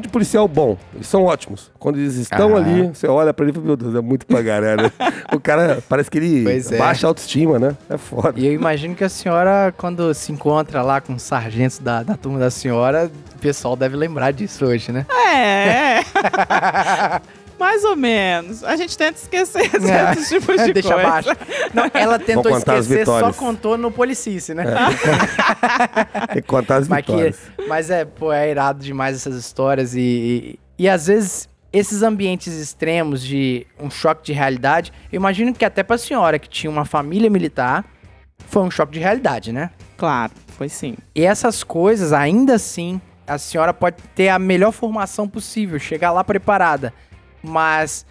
de 0.00 0.08
policial 0.08 0.48
bom. 0.48 0.76
Eles 0.94 1.06
são 1.06 1.24
ótimos. 1.24 1.70
Quando 1.78 1.98
eles 1.98 2.14
estão 2.16 2.54
Ah. 2.56 2.58
ali, 2.58 2.88
você 2.88 3.06
olha 3.06 3.32
pra 3.34 3.44
ele 3.44 3.50
e 3.52 3.54
fala, 3.54 3.66
meu 3.66 3.76
Deus, 3.76 3.94
é 3.94 4.00
muito 4.00 4.26
pra 4.26 4.40
galera. 4.40 4.90
o 5.32 5.38
cara 5.38 5.82
parece 5.88 6.10
que 6.10 6.16
ele 6.18 6.44
Pois 6.44 6.72
é. 6.72 6.78
baixa 6.78 7.06
a 7.06 7.08
autoestima, 7.10 7.58
né? 7.58 7.76
É 7.90 7.98
foda. 7.98 8.32
E 8.36 8.46
eu 8.46 8.52
imagino 8.54 8.94
que 8.94 9.04
a 9.04 9.08
senhora, 9.08 9.72
quando 9.76 10.12
se 10.14 10.32
encontra 10.32 10.80
lá 10.82 11.00
com 11.00 11.12
os 11.14 11.22
sargentos 11.22 11.78
da, 11.78 12.02
da 12.02 12.16
turma 12.16 12.38
da 12.38 12.50
senhora, 12.50 13.10
o 13.34 13.38
pessoal 13.38 13.76
deve 13.76 13.96
lembrar 13.96 14.32
disso 14.32 14.64
hoje, 14.64 14.90
né? 14.92 15.04
É. 15.14 16.00
Mais 17.58 17.84
ou 17.84 17.96
menos. 17.96 18.62
A 18.62 18.76
gente 18.76 18.96
tenta 18.96 19.18
esquecer 19.18 19.68
certos 19.80 20.28
tipos 20.28 20.56
de 20.56 20.70
É. 20.70 20.72
Deixa 20.72 20.92
coisa. 20.94 21.08
abaixo. 21.08 21.28
Não, 21.74 21.90
ela 21.92 22.18
tentou 22.18 22.56
esquecer, 22.56 23.04
só 23.04 23.32
contou 23.32 23.76
no 23.76 23.90
policice, 23.90 24.54
né? 24.54 24.64
Tem 26.32 26.42
que 26.42 26.48
contar 26.48 26.76
as 26.76 26.88
Mas, 26.88 27.04
que- 27.04 27.12
vitórias. 27.12 27.38
mas 27.68 27.90
é, 27.90 28.04
pô, 28.04 28.32
é 28.32 28.50
irado 28.50 28.82
demais 28.82 29.16
essas 29.16 29.34
histórias 29.36 29.94
e, 29.94 30.00
e, 30.00 30.84
e 30.84 30.88
às 30.88 31.06
vezes 31.06 31.48
esses 31.72 32.02
ambientes 32.02 32.54
extremos 32.54 33.22
de 33.22 33.66
um 33.78 33.90
choque 33.90 34.24
de 34.24 34.32
realidade, 34.32 34.92
eu 35.12 35.16
imagino 35.16 35.52
que 35.52 35.64
até 35.64 35.82
pra 35.82 35.98
senhora 35.98 36.38
que 36.38 36.48
tinha 36.48 36.70
uma 36.70 36.84
família 36.84 37.28
militar, 37.28 37.84
foi 38.46 38.62
um 38.62 38.70
choque 38.70 38.92
de 38.92 38.98
realidade, 39.00 39.52
né? 39.52 39.70
Claro, 39.96 40.32
foi 40.56 40.68
sim. 40.68 40.94
E 41.14 41.24
essas 41.24 41.62
coisas, 41.62 42.12
ainda 42.12 42.54
assim, 42.54 43.00
a 43.26 43.36
senhora 43.36 43.74
pode 43.74 43.96
ter 44.14 44.28
a 44.30 44.38
melhor 44.38 44.72
formação 44.72 45.28
possível, 45.28 45.78
chegar 45.78 46.10
lá 46.12 46.24
preparada. 46.24 46.94
Mas 47.42 48.04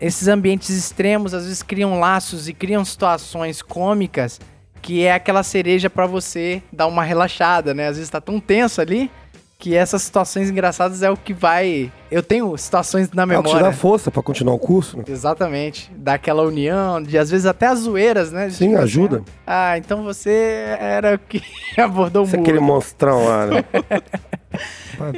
esses 0.00 0.28
ambientes 0.28 0.70
extremos 0.70 1.32
às 1.34 1.44
vezes 1.44 1.62
criam 1.62 1.98
laços 1.98 2.48
e 2.48 2.52
criam 2.52 2.84
situações 2.84 3.62
cômicas 3.62 4.40
que 4.82 5.02
é 5.02 5.14
aquela 5.14 5.42
cereja 5.42 5.88
pra 5.88 6.06
você 6.06 6.62
dar 6.70 6.86
uma 6.86 7.02
relaxada, 7.02 7.72
né? 7.72 7.88
Às 7.88 7.96
vezes 7.96 8.10
tá 8.10 8.20
tão 8.20 8.38
tenso 8.38 8.82
ali 8.82 9.10
que 9.58 9.74
essas 9.74 10.02
situações 10.02 10.50
engraçadas 10.50 11.02
é 11.02 11.10
o 11.10 11.16
que 11.16 11.32
vai. 11.32 11.90
Eu 12.10 12.22
tenho 12.22 12.54
situações 12.58 13.10
na 13.12 13.22
É 13.22 13.38
o 13.38 13.42
que 13.42 13.48
te 13.48 13.52
dá 13.52 13.58
memória. 13.60 13.72
força 13.72 14.10
pra 14.10 14.22
continuar 14.22 14.52
o 14.52 14.58
curso, 14.58 14.98
né? 14.98 15.04
Exatamente. 15.08 15.90
Daquela 15.96 16.42
união, 16.42 17.02
de 17.02 17.16
às 17.16 17.30
vezes 17.30 17.46
até 17.46 17.68
as 17.68 17.78
zoeiras, 17.78 18.30
né? 18.30 18.50
Sim, 18.50 18.66
tipo 18.66 18.74
assim, 18.74 18.84
ajuda. 18.84 19.22
ah, 19.46 19.78
então 19.78 20.04
você 20.04 20.76
era 20.78 21.14
o 21.14 21.18
que 21.18 21.42
abordou 21.80 22.24
o 22.24 22.26
Você 22.26 22.36
é 22.36 22.40
aquele 22.40 22.60
monstrão 22.60 23.24
lá, 23.24 23.46
né? 23.46 23.64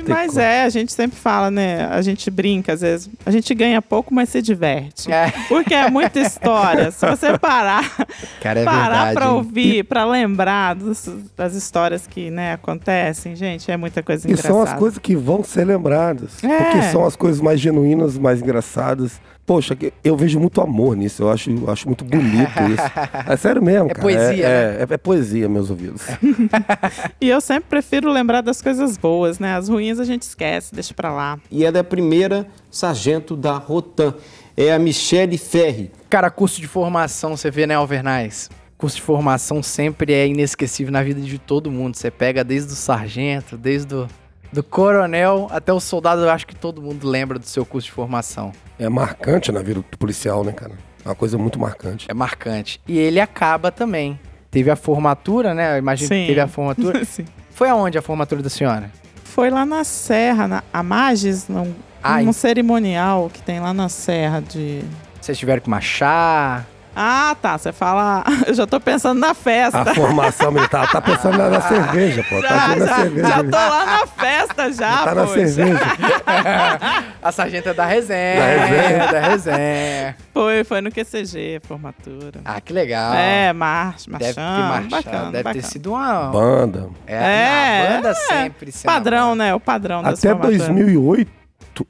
Mas 0.08 0.36
é, 0.36 0.62
a 0.62 0.68
gente 0.68 0.92
sempre 0.92 1.18
fala, 1.18 1.50
né? 1.50 1.84
A 1.86 2.00
gente 2.00 2.30
brinca, 2.30 2.72
às 2.72 2.80
vezes. 2.80 3.10
A 3.24 3.30
gente 3.30 3.54
ganha 3.54 3.82
pouco, 3.82 4.14
mas 4.14 4.28
se 4.30 4.40
diverte. 4.40 5.10
É. 5.12 5.30
Porque 5.48 5.74
é 5.74 5.90
muita 5.90 6.18
história. 6.20 6.90
Se 6.90 7.06
você 7.06 7.38
parar, 7.38 7.84
Cara, 8.40 8.60
é 8.60 8.64
parar 8.64 8.88
verdade. 8.88 9.14
pra 9.14 9.26
hein? 9.26 9.32
ouvir, 9.32 9.84
pra 9.84 10.04
lembrar 10.06 10.74
dos- 10.74 11.08
das 11.36 11.54
histórias 11.54 12.06
que, 12.06 12.30
né, 12.30 12.54
acontecem, 12.54 13.36
gente, 13.36 13.70
é 13.70 13.76
muita 13.76 14.02
coisa 14.02 14.26
E 14.26 14.30
engraçada. 14.32 14.54
são 14.54 14.62
as 14.62 14.72
coisas 14.72 14.98
que 14.98 15.14
vão 15.14 15.44
ser 15.44 15.64
lembradas. 15.66 16.42
É. 16.42 16.62
Porque 16.64 16.82
são 16.90 17.04
as 17.04 17.14
coisas 17.16 17.40
mais 17.40 17.60
genuínas, 17.60 18.16
mais 18.16 18.40
engraçadas. 18.40 19.20
Poxa, 19.46 19.76
que- 19.76 19.92
eu 20.02 20.16
vejo 20.16 20.40
muito 20.40 20.60
amor 20.60 20.96
nisso. 20.96 21.22
Eu 21.22 21.30
acho, 21.30 21.50
eu 21.50 21.70
acho 21.70 21.86
muito 21.86 22.04
bonito 22.04 22.50
isso. 22.68 23.30
É 23.30 23.36
sério 23.36 23.62
mesmo, 23.62 23.86
É 23.90 23.94
cara. 23.94 24.02
poesia, 24.02 24.44
é, 24.46 24.76
é, 24.80 24.86
é 24.94 24.96
poesia, 24.98 25.48
meus 25.48 25.70
ouvidos. 25.70 26.02
E 27.20 27.28
eu 27.28 27.40
sempre 27.40 27.68
prefiro 27.70 28.10
lembrar 28.12 28.40
das 28.40 28.60
coisas 28.60 28.96
boas, 28.96 29.38
né? 29.38 29.54
As 29.54 29.68
ruins 29.68 29.98
a 29.98 30.04
gente 30.04 30.22
esquece, 30.22 30.74
deixa 30.74 30.92
pra 30.92 31.12
lá. 31.12 31.38
E 31.50 31.64
ela 31.64 31.76
é 31.78 31.80
a 31.80 31.84
primeira 31.84 32.46
sargento 32.70 33.36
da 33.36 33.52
Rotan. 33.56 34.14
É 34.56 34.72
a 34.72 34.78
Michele 34.78 35.36
Ferri. 35.38 35.90
Cara, 36.10 36.30
curso 36.30 36.60
de 36.60 36.66
formação, 36.66 37.36
você 37.36 37.50
vê, 37.50 37.66
né, 37.66 37.74
Alvernais? 37.74 38.50
Curso 38.78 38.96
de 38.96 39.02
formação 39.02 39.62
sempre 39.62 40.12
é 40.12 40.26
inesquecível 40.26 40.92
na 40.92 41.02
vida 41.02 41.20
de 41.20 41.38
todo 41.38 41.70
mundo. 41.70 41.96
Você 41.96 42.10
pega 42.10 42.42
desde 42.42 42.72
o 42.72 42.76
sargento, 42.76 43.56
desde 43.56 43.94
o 43.94 44.08
do 44.52 44.62
coronel 44.62 45.48
até 45.50 45.72
o 45.72 45.80
soldado, 45.80 46.22
eu 46.22 46.30
acho 46.30 46.46
que 46.46 46.54
todo 46.54 46.80
mundo 46.80 47.06
lembra 47.06 47.38
do 47.38 47.46
seu 47.46 47.64
curso 47.64 47.86
de 47.86 47.92
formação. 47.92 48.52
É 48.78 48.88
marcante 48.88 49.50
na 49.52 49.60
vida 49.62 49.80
do 49.80 49.98
policial, 49.98 50.44
né, 50.44 50.52
cara? 50.52 50.72
É 51.04 51.08
uma 51.08 51.14
coisa 51.14 51.38
muito 51.38 51.58
marcante. 51.58 52.06
É 52.10 52.14
marcante. 52.14 52.80
E 52.86 52.98
ele 52.98 53.20
acaba 53.20 53.70
também. 53.70 54.18
Teve 54.50 54.70
a 54.70 54.76
formatura, 54.76 55.54
né? 55.54 55.74
Eu 55.74 55.78
imagino 55.78 56.08
Sim. 56.08 56.22
que 56.22 56.26
teve 56.28 56.40
a 56.40 56.48
formatura. 56.48 57.04
Sim. 57.06 57.24
Foi 57.50 57.68
aonde 57.68 57.96
a 57.96 58.02
formatura 58.02 58.42
da 58.42 58.48
senhora? 58.50 58.90
Foi 59.24 59.50
lá 59.50 59.64
na 59.66 59.84
Serra, 59.84 60.48
na 60.48 60.62
Amages, 60.72 61.48
num, 61.48 61.74
Ah, 62.02 62.22
num 62.22 62.32
cerimonial 62.32 63.30
que 63.32 63.42
tem 63.42 63.60
lá 63.60 63.72
na 63.74 63.88
Serra 63.88 64.40
de. 64.40 64.82
Vocês 65.20 65.38
tiveram 65.38 65.60
que 65.60 65.68
marchar? 65.68 66.66
Ah, 66.98 67.36
tá. 67.42 67.58
Você 67.58 67.72
fala. 67.72 68.24
Eu 68.48 68.54
já 68.54 68.66
tô 68.66 68.80
pensando 68.80 69.20
na 69.20 69.34
festa. 69.34 69.82
A 69.82 69.94
formação 69.94 70.50
militar 70.50 70.90
tá 70.90 71.00
pensando 71.00 71.36
na, 71.36 71.50
na 71.50 71.60
cerveja, 71.68 72.24
pô. 72.26 72.40
Tá 72.40 72.48
já, 72.48 72.68
na 72.76 72.86
já, 72.86 72.96
cerveja. 72.96 73.28
já 73.28 73.36
tô 73.44 73.50
lá 73.50 73.84
na 73.86 74.06
festa 74.06 74.72
já, 74.72 75.04
tá 75.04 75.14
na 75.14 75.26
cerveja. 75.26 75.64
A 77.22 77.32
sargenta 77.32 77.74
da 77.74 77.84
resenha. 77.84 78.40
Da 78.40 78.64
resenha. 78.64 79.06
Da 79.12 79.20
resenha. 79.20 80.16
Foi, 80.32 80.64
foi 80.64 80.80
no 80.80 80.90
QCG, 80.90 81.60
a 81.62 81.66
formatura. 81.66 82.40
Ah, 82.44 82.60
que 82.60 82.72
legal. 82.72 83.12
É, 83.14 83.52
marcha, 83.52 84.10
Deve 84.10 84.34
ter 84.34 84.40
marchado. 84.40 84.88
Bacana, 84.88 85.30
Deve 85.32 85.44
bacana. 85.44 85.62
ter 85.62 85.68
sido 85.68 85.90
uma. 85.92 86.30
Banda. 86.30 86.88
É, 87.06 87.14
É, 87.16 87.88
na 87.90 87.96
banda 87.96 88.08
é. 88.10 88.14
sempre. 88.14 88.70
a 88.70 88.86
Padrão, 88.86 89.30
banda. 89.30 89.44
né? 89.44 89.54
O 89.54 89.60
padrão 89.60 90.00
Até 90.00 90.16
formaturas. 90.30 90.58
2008 90.68 91.30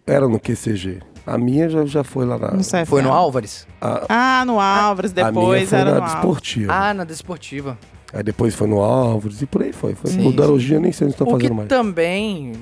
era 0.06 0.26
no 0.26 0.40
QCG. 0.40 1.00
A 1.26 1.36
minha 1.36 1.68
já, 1.68 1.84
já 1.84 2.04
foi 2.04 2.24
lá 2.24 2.38
na... 2.38 2.52
Não 2.52 2.62
sei. 2.62 2.84
Foi 2.84 3.02
no 3.02 3.12
Álvares? 3.12 3.66
A, 3.80 4.40
Ah, 4.40 4.44
no 4.44 4.60
Álvares, 4.60 5.10
a 5.12 5.14
minha 5.14 5.32
depois 5.32 5.68
foi 5.68 5.78
era 5.78 5.94
na 5.94 6.00
no 6.00 6.06
desportiva. 6.06 6.72
Ah, 6.72 6.94
na 6.94 7.04
desportiva. 7.04 7.76
Aí 8.12 8.22
depois 8.22 8.54
foi 8.54 8.68
no 8.68 8.80
Álvares 8.80 9.42
e 9.42 9.46
por 9.46 9.62
aí 9.62 9.72
foi. 9.72 9.94
foi 9.96 10.12
Sim, 10.12 10.22
no 10.22 10.32
Darologia 10.32 10.78
nem 10.78 10.92
sei 10.92 11.06
onde 11.06 11.14
estão 11.14 11.26
O 11.26 11.30
que 11.36 11.42
fazendo 11.42 11.56
mais. 11.56 11.68
também, 11.68 12.52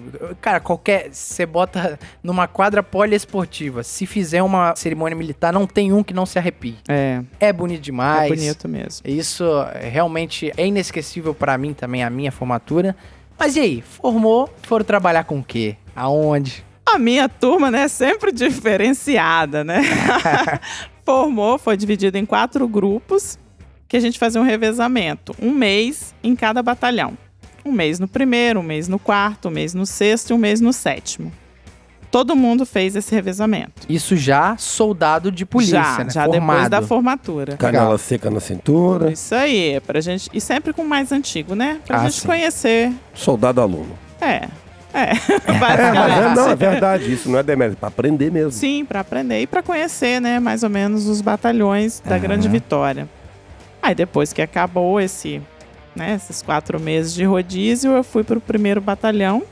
cara, 0.40 0.58
qualquer. 0.58 1.10
Você 1.12 1.44
bota 1.44 1.98
numa 2.22 2.48
quadra 2.48 2.82
poliesportiva, 2.82 3.82
se 3.82 4.06
fizer 4.06 4.42
uma 4.42 4.74
cerimônia 4.74 5.14
militar, 5.14 5.52
não 5.52 5.66
tem 5.66 5.92
um 5.92 6.02
que 6.02 6.14
não 6.14 6.24
se 6.24 6.38
arrepie. 6.38 6.76
É, 6.88 7.20
É 7.38 7.52
bonito 7.52 7.82
demais. 7.82 8.32
é 8.32 8.34
bonito 8.34 8.68
mesmo. 8.68 9.06
Isso 9.06 9.44
realmente 9.78 10.50
é 10.56 10.66
inesquecível 10.66 11.34
pra 11.34 11.58
mim 11.58 11.74
também, 11.74 12.02
a 12.02 12.08
minha 12.08 12.32
formatura. 12.32 12.96
Mas 13.38 13.54
e 13.54 13.60
aí, 13.60 13.82
formou, 13.82 14.48
foram 14.62 14.84
trabalhar 14.84 15.24
com 15.24 15.38
o 15.38 15.44
quê? 15.44 15.76
Aonde? 15.94 16.64
A 16.94 16.98
minha 16.98 17.28
turma, 17.28 17.70
né, 17.70 17.88
sempre 17.88 18.30
diferenciada, 18.32 19.64
né? 19.64 19.82
Formou, 21.04 21.58
foi 21.58 21.76
dividido 21.76 22.16
em 22.16 22.24
quatro 22.24 22.66
grupos, 22.68 23.38
que 23.88 23.96
a 23.96 24.00
gente 24.00 24.18
fazia 24.18 24.40
um 24.40 24.44
revezamento. 24.44 25.34
Um 25.40 25.50
mês 25.50 26.14
em 26.22 26.34
cada 26.34 26.62
batalhão. 26.62 27.16
Um 27.64 27.72
mês 27.72 27.98
no 27.98 28.06
primeiro, 28.06 28.60
um 28.60 28.62
mês 28.62 28.88
no 28.88 28.98
quarto, 28.98 29.48
um 29.48 29.50
mês 29.50 29.74
no 29.74 29.84
sexto 29.86 30.30
e 30.30 30.32
um 30.34 30.38
mês 30.38 30.60
no 30.60 30.72
sétimo. 30.72 31.32
todo 32.10 32.36
mundo 32.36 32.64
fez 32.64 32.94
esse 32.94 33.12
revezamento. 33.12 33.82
Isso 33.88 34.16
já 34.16 34.56
soldado 34.56 35.32
de 35.32 35.44
polícia, 35.44 35.82
já, 35.82 36.04
né? 36.04 36.10
já 36.10 36.24
Formado. 36.26 36.46
depois 36.52 36.68
da 36.70 36.82
formatura. 36.82 37.56
Canela 37.56 37.98
seca 37.98 38.30
na 38.30 38.38
cintura. 38.38 39.10
Isso 39.10 39.34
aí, 39.34 39.80
pra 39.84 40.00
gente. 40.00 40.30
E 40.32 40.40
sempre 40.40 40.72
com 40.72 40.82
o 40.82 40.88
mais 40.88 41.10
antigo, 41.10 41.54
né? 41.56 41.80
Pra 41.84 41.98
Ah, 41.98 42.04
gente 42.04 42.20
sim. 42.20 42.26
conhecer. 42.28 42.92
Soldado 43.14 43.60
aluno. 43.60 43.98
É. 44.20 44.46
É. 44.94 45.12
É, 45.46 45.52
mas 45.52 45.60
Basicamente. 45.60 46.18
é, 46.18 46.34
não, 46.34 46.50
é 46.50 46.56
verdade. 46.56 47.12
Isso 47.12 47.28
não 47.28 47.38
é 47.38 47.42
demérito, 47.42 47.76
é 47.76 47.80
pra 47.80 47.88
aprender 47.88 48.30
mesmo. 48.30 48.52
Sim, 48.52 48.84
pra 48.84 49.00
aprender 49.00 49.40
e 49.42 49.46
pra 49.46 49.62
conhecer, 49.62 50.20
né, 50.20 50.38
mais 50.38 50.62
ou 50.62 50.70
menos 50.70 51.06
os 51.06 51.20
batalhões 51.20 52.00
da 52.00 52.16
Grande 52.16 52.48
Vitória. 52.48 53.08
Aí 53.82 53.94
depois 53.94 54.32
que 54.32 54.40
acabou 54.40 55.00
esse, 55.00 55.42
né, 55.94 56.14
esses 56.14 56.40
quatro 56.40 56.80
meses 56.80 57.12
de 57.12 57.24
rodízio, 57.24 57.92
eu 57.92 58.04
fui 58.04 58.22
pro 58.24 58.40
primeiro 58.40 58.80
batalhão, 58.80 59.42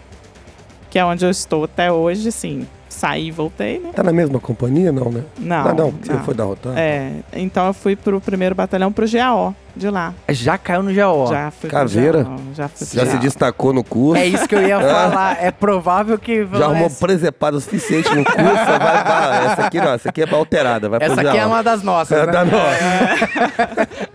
que 0.88 0.98
é 0.98 1.04
onde 1.04 1.24
eu 1.24 1.30
estou 1.30 1.64
até 1.64 1.90
hoje, 1.92 2.28
assim, 2.28 2.66
saí 2.92 3.28
e 3.28 3.30
voltei, 3.30 3.78
né? 3.78 3.90
Tá 3.94 4.02
na 4.02 4.12
mesma 4.12 4.38
companhia, 4.38 4.92
não, 4.92 5.10
né? 5.10 5.22
Não, 5.38 5.68
Ah, 5.68 5.72
não, 5.74 5.90
você 5.90 6.12
não. 6.12 6.24
foi 6.24 6.34
da 6.34 6.44
Rotan? 6.44 6.74
É, 6.76 7.12
então 7.32 7.66
eu 7.66 7.72
fui 7.74 7.96
pro 7.96 8.20
primeiro 8.20 8.54
batalhão 8.54 8.92
pro 8.92 9.06
GAO 9.10 9.54
de 9.74 9.88
lá. 9.88 10.12
Já 10.28 10.58
caiu 10.58 10.82
no 10.82 10.92
GAO. 10.94 11.26
Já 11.28 11.50
fui 11.50 11.70
Caveira? 11.70 12.24
pro 12.24 12.30
GAO, 12.34 12.40
já 12.54 12.68
fui 12.68 12.86
pro 12.86 12.96
Já 12.96 13.06
se 13.06 13.12
GAO. 13.12 13.20
destacou 13.20 13.72
no 13.72 13.82
curso. 13.82 14.22
É 14.22 14.26
isso 14.26 14.46
que 14.46 14.54
eu 14.54 14.62
ia 14.66 14.78
falar. 14.84 15.42
É 15.42 15.50
provável 15.50 16.18
que. 16.18 16.46
Já 16.52 16.66
arrumou 16.66 16.90
presepada 16.90 17.56
o 17.56 17.60
suficiente 17.60 18.14
no 18.14 18.24
curso. 18.24 18.42
vai, 18.44 18.78
vai. 19.04 19.46
Essa 19.46 19.62
aqui 19.66 19.78
não, 19.80 19.92
essa 19.94 20.08
aqui 20.10 20.22
é 20.22 20.30
alterada. 20.34 20.88
Vai 20.88 20.98
Essa 21.02 21.14
pro 21.16 21.28
aqui 21.28 21.38
é 21.38 21.46
uma 21.46 21.62
das 21.62 21.82
nossas, 21.82 22.18
É 22.18 22.26
né? 22.26 22.32
da 22.32 22.44
nossa. 22.44 23.82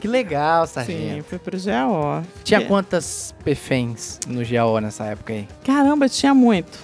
Que 0.00 0.08
legal, 0.08 0.66
Sim, 0.66 0.72
Sargento. 0.74 1.24
fui 1.28 1.38
pro 1.38 1.56
GAO. 1.62 2.22
Tinha 2.42 2.60
Que- 2.60 2.66
quantas 2.66 3.32
PFENs 3.44 4.18
no 4.26 4.42
GAO 4.44 4.78
nessa 4.80 5.04
época 5.04 5.32
aí? 5.32 5.46
Caramba, 5.64 6.08
tinha 6.08 6.34
muito. 6.34 6.76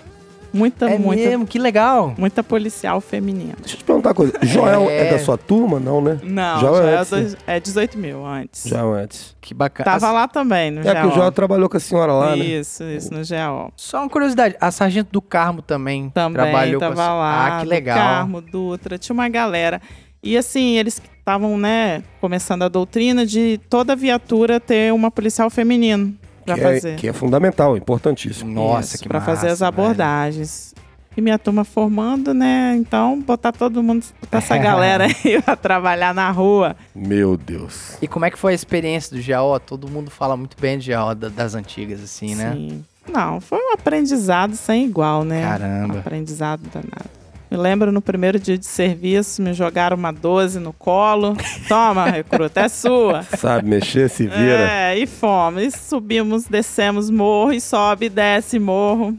Muita, 0.58 0.90
é 0.90 0.98
muita, 0.98 1.22
mesmo, 1.22 1.46
que 1.46 1.58
legal. 1.58 2.14
muita 2.18 2.42
policial 2.42 3.00
feminina. 3.00 3.54
Deixa 3.60 3.74
eu 3.76 3.78
te 3.78 3.84
perguntar 3.84 4.08
uma 4.10 4.14
coisa. 4.14 4.32
Joel 4.42 4.90
é, 4.90 5.06
É. 5.08 5.10
da 5.12 5.18
sua 5.18 5.38
turma? 5.38 5.78
Não, 5.78 6.00
né? 6.00 6.18
Não, 6.22 6.60
Joel 6.60 6.74
já 6.82 6.90
é, 6.90 6.96
antes. 6.96 7.10
dois- 7.10 7.36
é 7.46 7.60
18 7.60 7.96
mil 7.98 8.26
antes. 8.26 8.64
Joel 8.68 8.92
antes. 8.94 9.36
Que 9.40 9.54
bacana. 9.54 9.84
Tava 9.90 10.10
lá 10.12 10.26
também, 10.28 10.70
no 10.70 10.80
É 10.80 10.94
porque 10.94 11.06
o 11.08 11.12
Joel 11.14 11.32
trabalhou 11.32 11.68
com 11.68 11.76
a 11.76 11.80
senhora 11.80 12.12
lá, 12.12 12.36
né? 12.36 12.44
Isso, 12.44 12.82
isso, 12.84 13.12
no 13.14 13.20
GAO. 13.26 13.72
Só 13.76 14.00
uma 14.00 14.08
curiosidade, 14.08 14.56
a 14.60 14.70
Sargento 14.70 15.10
do 15.12 15.22
Carmo 15.22 15.62
também, 15.62 16.10
Também 16.10 16.34
trabalhou 16.42 16.80
tava 16.80 16.94
com 16.94 17.00
a... 17.00 17.14
lá. 17.14 17.46
Ah, 17.46 17.58
que 17.60 17.64
do 17.66 17.70
legal. 17.70 17.96
Carmo, 17.96 18.40
Dutra, 18.40 18.98
tinha 18.98 19.14
uma 19.14 19.28
galera. 19.28 19.80
E 20.22 20.36
assim, 20.36 20.76
eles 20.76 21.00
estavam, 21.20 21.56
né, 21.56 22.02
começando 22.20 22.62
a 22.62 22.68
doutrina 22.68 23.24
de 23.24 23.60
toda 23.70 23.94
viatura 23.94 24.58
ter 24.58 24.92
uma 24.92 25.10
policial 25.10 25.48
feminino 25.48 26.14
pra 26.48 26.54
Que 26.56 26.60
fazer. 26.74 26.88
é, 26.88 26.94
que 26.96 27.08
é 27.08 27.12
fundamental, 27.12 27.76
importantíssimo. 27.76 28.50
Nossa, 28.52 28.94
Isso, 28.94 29.02
que 29.02 29.08
Pra 29.08 29.20
fazer 29.20 29.48
as 29.48 29.62
abordagens. 29.62 30.74
E 31.16 31.20
minha 31.20 31.38
turma 31.38 31.64
formando, 31.64 32.32
né? 32.32 32.76
Então, 32.76 33.20
botar 33.20 33.50
todo 33.50 33.82
mundo, 33.82 34.04
botar 34.20 34.38
essa 34.38 34.56
galera 34.56 35.06
aí 35.06 35.42
pra 35.42 35.56
trabalhar 35.56 36.14
na 36.14 36.30
rua. 36.30 36.76
Meu 36.94 37.36
Deus. 37.36 37.98
E 38.00 38.06
como 38.06 38.24
é 38.24 38.30
que 38.30 38.38
foi 38.38 38.52
a 38.52 38.54
experiência 38.54 39.16
do 39.16 39.22
GAO? 39.26 39.58
Todo 39.58 39.88
mundo 39.88 40.10
fala 40.12 40.36
muito 40.36 40.56
bem 40.60 40.78
de 40.78 40.90
GAO 40.92 41.16
da- 41.16 41.28
das 41.28 41.56
antigas, 41.56 42.00
assim, 42.02 42.36
né? 42.36 42.52
Sim. 42.54 42.84
Não, 43.12 43.40
foi 43.40 43.58
um 43.58 43.72
aprendizado 43.72 44.54
sem 44.54 44.84
igual, 44.84 45.24
né? 45.24 45.42
Caramba. 45.42 45.94
Um 45.94 45.98
aprendizado 45.98 46.62
danado. 46.72 47.10
Me 47.50 47.56
lembro 47.56 47.90
no 47.90 48.02
primeiro 48.02 48.38
dia 48.38 48.58
de 48.58 48.66
serviço, 48.66 49.40
me 49.40 49.54
jogaram 49.54 49.96
uma 49.96 50.12
12 50.12 50.60
no 50.60 50.72
colo. 50.72 51.34
Toma, 51.66 52.04
recruta, 52.04 52.60
é 52.60 52.68
sua. 52.68 53.22
Sabe 53.22 53.68
mexer, 53.68 54.10
se 54.10 54.26
vira. 54.26 54.70
É, 54.70 54.98
e 54.98 55.06
fomos. 55.06 55.62
E 55.62 55.70
subimos, 55.70 56.44
descemos 56.44 57.08
morro, 57.08 57.52
e 57.52 57.60
sobe, 57.60 58.10
desce 58.10 58.58
morro. 58.58 59.16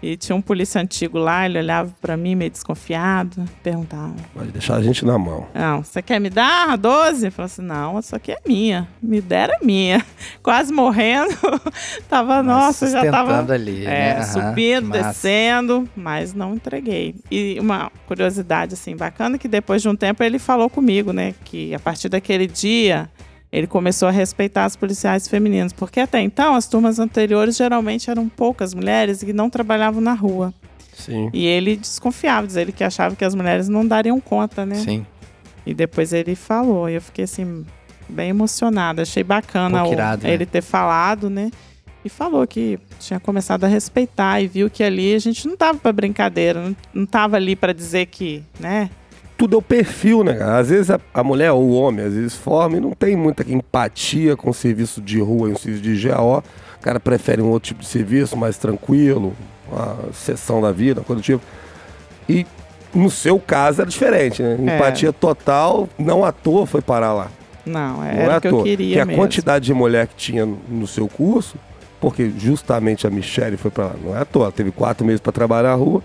E 0.00 0.16
tinha 0.16 0.36
um 0.36 0.40
polícia 0.40 0.80
antigo 0.80 1.18
lá, 1.18 1.44
ele 1.44 1.58
olhava 1.58 1.92
pra 2.00 2.16
mim 2.16 2.34
meio 2.34 2.50
desconfiado, 2.50 3.44
perguntava: 3.62 4.14
Pode 4.32 4.52
deixar 4.52 4.76
a 4.76 4.82
gente 4.82 5.04
na 5.04 5.18
mão. 5.18 5.46
Não, 5.52 5.82
você 5.82 6.00
quer 6.00 6.20
me 6.20 6.30
dar 6.30 6.70
a 6.70 6.76
12? 6.76 7.26
Eu 7.26 7.32
falei 7.32 7.46
assim: 7.46 7.62
não, 7.62 7.98
isso 7.98 8.14
aqui 8.14 8.32
é 8.32 8.38
minha. 8.46 8.86
Me 9.02 9.20
deram 9.20 9.54
é 9.60 9.64
minha. 9.64 10.04
Quase 10.42 10.72
morrendo. 10.72 11.34
tava, 12.08 12.42
nossa, 12.42 12.88
já 12.88 13.10
tava. 13.10 13.52
Ali, 13.52 13.84
É, 13.86 14.14
né? 14.14 14.22
Subindo, 14.22 14.90
descendo, 14.90 15.88
mas 15.96 16.32
não 16.32 16.54
entreguei. 16.54 17.16
E 17.30 17.58
uma 17.60 17.90
curiosidade, 18.06 18.74
assim, 18.74 18.96
bacana, 18.96 19.36
que 19.36 19.48
depois 19.48 19.82
de 19.82 19.88
um 19.88 19.96
tempo 19.96 20.22
ele 20.22 20.38
falou 20.38 20.70
comigo, 20.70 21.12
né? 21.12 21.34
Que 21.44 21.74
a 21.74 21.78
partir 21.80 22.08
daquele 22.08 22.46
dia 22.46 23.10
ele 23.50 23.66
começou 23.66 24.08
a 24.08 24.10
respeitar 24.10 24.64
as 24.64 24.76
policiais 24.76 25.26
femininas. 25.28 25.72
Porque 25.72 26.00
até 26.00 26.20
então, 26.20 26.54
as 26.54 26.66
turmas 26.66 26.98
anteriores 26.98 27.56
geralmente 27.56 28.10
eram 28.10 28.28
poucas 28.28 28.74
mulheres 28.74 29.22
que 29.22 29.32
não 29.32 29.48
trabalhavam 29.48 30.00
na 30.00 30.12
rua. 30.14 30.52
Sim. 30.94 31.30
E 31.32 31.46
ele 31.46 31.76
desconfiava, 31.76 32.46
dizia 32.46 32.62
ele 32.62 32.72
que 32.72 32.82
achava 32.84 33.14
que 33.14 33.24
as 33.24 33.34
mulheres 33.34 33.68
não 33.68 33.86
dariam 33.86 34.20
conta, 34.20 34.66
né? 34.66 34.76
Sim. 34.76 35.06
E 35.64 35.72
depois 35.72 36.12
ele 36.12 36.34
falou, 36.34 36.88
e 36.88 36.94
eu 36.94 37.00
fiquei 37.00 37.24
assim, 37.24 37.64
bem 38.08 38.30
emocionada. 38.30 39.02
Achei 39.02 39.22
bacana 39.22 39.78
Pô, 39.80 39.84
que 39.84 39.90
o- 39.90 39.92
irado, 39.94 40.26
né? 40.26 40.32
ele 40.34 40.44
ter 40.46 40.62
falado, 40.62 41.30
né? 41.30 41.50
E 42.04 42.08
falou 42.08 42.46
que 42.46 42.78
tinha 43.00 43.18
começado 43.20 43.64
a 43.64 43.66
respeitar 43.68 44.40
e 44.40 44.46
viu 44.46 44.70
que 44.70 44.82
ali 44.82 45.14
a 45.14 45.18
gente 45.18 45.46
não 45.46 45.56
tava 45.56 45.78
pra 45.78 45.92
brincadeira, 45.92 46.60
não, 46.62 46.76
não 46.94 47.06
tava 47.06 47.36
ali 47.36 47.54
pra 47.56 47.72
dizer 47.72 48.06
que, 48.06 48.42
né? 48.58 48.88
Tudo 49.38 49.54
é 49.54 49.58
o 49.58 49.62
perfil, 49.62 50.22
né, 50.24 50.34
cara? 50.34 50.58
Às 50.58 50.68
vezes 50.68 50.90
a, 50.90 51.00
a 51.14 51.22
mulher 51.24 51.52
ou 51.52 51.62
o 51.62 51.72
homem, 51.72 52.04
às 52.04 52.12
vezes 52.12 52.34
forma 52.34 52.76
e 52.76 52.80
não 52.80 52.90
tem 52.90 53.16
muita 53.16 53.48
empatia 53.50 54.36
com 54.36 54.50
o 54.50 54.54
serviço 54.54 55.00
de 55.00 55.20
rua 55.20 55.48
e 55.48 55.52
o 55.52 55.58
serviço 55.58 55.82
de 55.82 56.08
GAO. 56.08 56.42
O 56.76 56.82
cara 56.82 56.98
prefere 57.00 57.40
um 57.40 57.48
outro 57.48 57.68
tipo 57.68 57.80
de 57.80 57.86
serviço, 57.86 58.36
mais 58.36 58.58
tranquilo, 58.58 59.32
uma 59.70 59.96
sessão 60.12 60.60
da 60.60 60.72
vida, 60.72 61.00
coisa 61.02 61.22
do 61.22 61.24
tipo. 61.24 61.42
E 62.28 62.44
no 62.92 63.08
seu 63.10 63.38
caso 63.38 63.80
era 63.82 63.88
diferente, 63.90 64.42
né? 64.42 64.56
É. 64.58 64.76
Empatia 64.76 65.12
total, 65.12 65.88
não 65.98 66.24
à 66.24 66.32
toa 66.32 66.66
foi 66.66 66.80
parar 66.82 67.12
lá. 67.12 67.28
Não, 67.64 67.98
Não 67.98 68.04
era 68.04 68.32
é 68.32 68.34
à 68.34 68.38
o 68.38 68.40
que 68.40 68.48
toa. 68.48 68.58
eu 68.60 68.64
queria 68.64 68.86
Porque 68.88 69.00
a 69.00 69.04
mesmo. 69.06 69.22
quantidade 69.22 69.64
de 69.66 69.74
mulher 69.74 70.06
que 70.08 70.16
tinha 70.16 70.44
no 70.46 70.86
seu 70.86 71.06
curso, 71.06 71.56
porque 72.00 72.30
justamente 72.38 73.06
a 73.06 73.10
Michelle 73.10 73.56
foi 73.56 73.70
pra 73.70 73.84
lá, 73.86 73.94
não 74.02 74.16
é 74.16 74.20
à 74.20 74.24
toa. 74.24 74.44
Ela 74.44 74.52
teve 74.52 74.70
quatro 74.72 75.06
meses 75.06 75.20
pra 75.20 75.30
trabalhar 75.32 75.68
na 75.70 75.74
rua. 75.74 76.02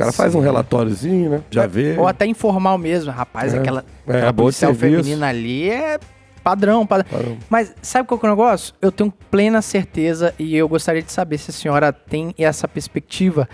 Os 0.00 0.16
caras 0.16 0.16
fazem 0.16 0.40
um 0.40 0.42
relatóriozinho, 0.44 1.30
né? 1.30 1.42
Já 1.50 1.66
vê. 1.66 1.96
Ou 1.98 2.06
até 2.08 2.24
informal 2.26 2.78
mesmo, 2.78 3.12
rapaz, 3.12 3.52
É. 3.52 3.58
aquela, 3.58 3.84
É, 4.06 4.12
aquela 4.16 4.32
de 4.32 4.36
policial 4.36 4.74
feminina 4.74 5.28
ali 5.28 5.68
é 5.70 5.98
padrão, 6.42 6.86
padrão. 6.86 7.06
Parou. 7.10 7.36
Mas 7.50 7.74
sabe 7.82 8.08
qual 8.08 8.18
que 8.18 8.24
é 8.24 8.28
o 8.28 8.32
negócio? 8.32 8.74
Eu 8.80 8.90
tenho 8.90 9.12
plena 9.30 9.60
certeza 9.60 10.34
e 10.38 10.56
eu 10.56 10.66
gostaria 10.68 11.02
de 11.02 11.12
saber 11.12 11.36
se 11.38 11.50
a 11.50 11.54
senhora 11.54 11.92
tem 11.92 12.34
essa 12.38 12.66
perspectiva 12.66 13.46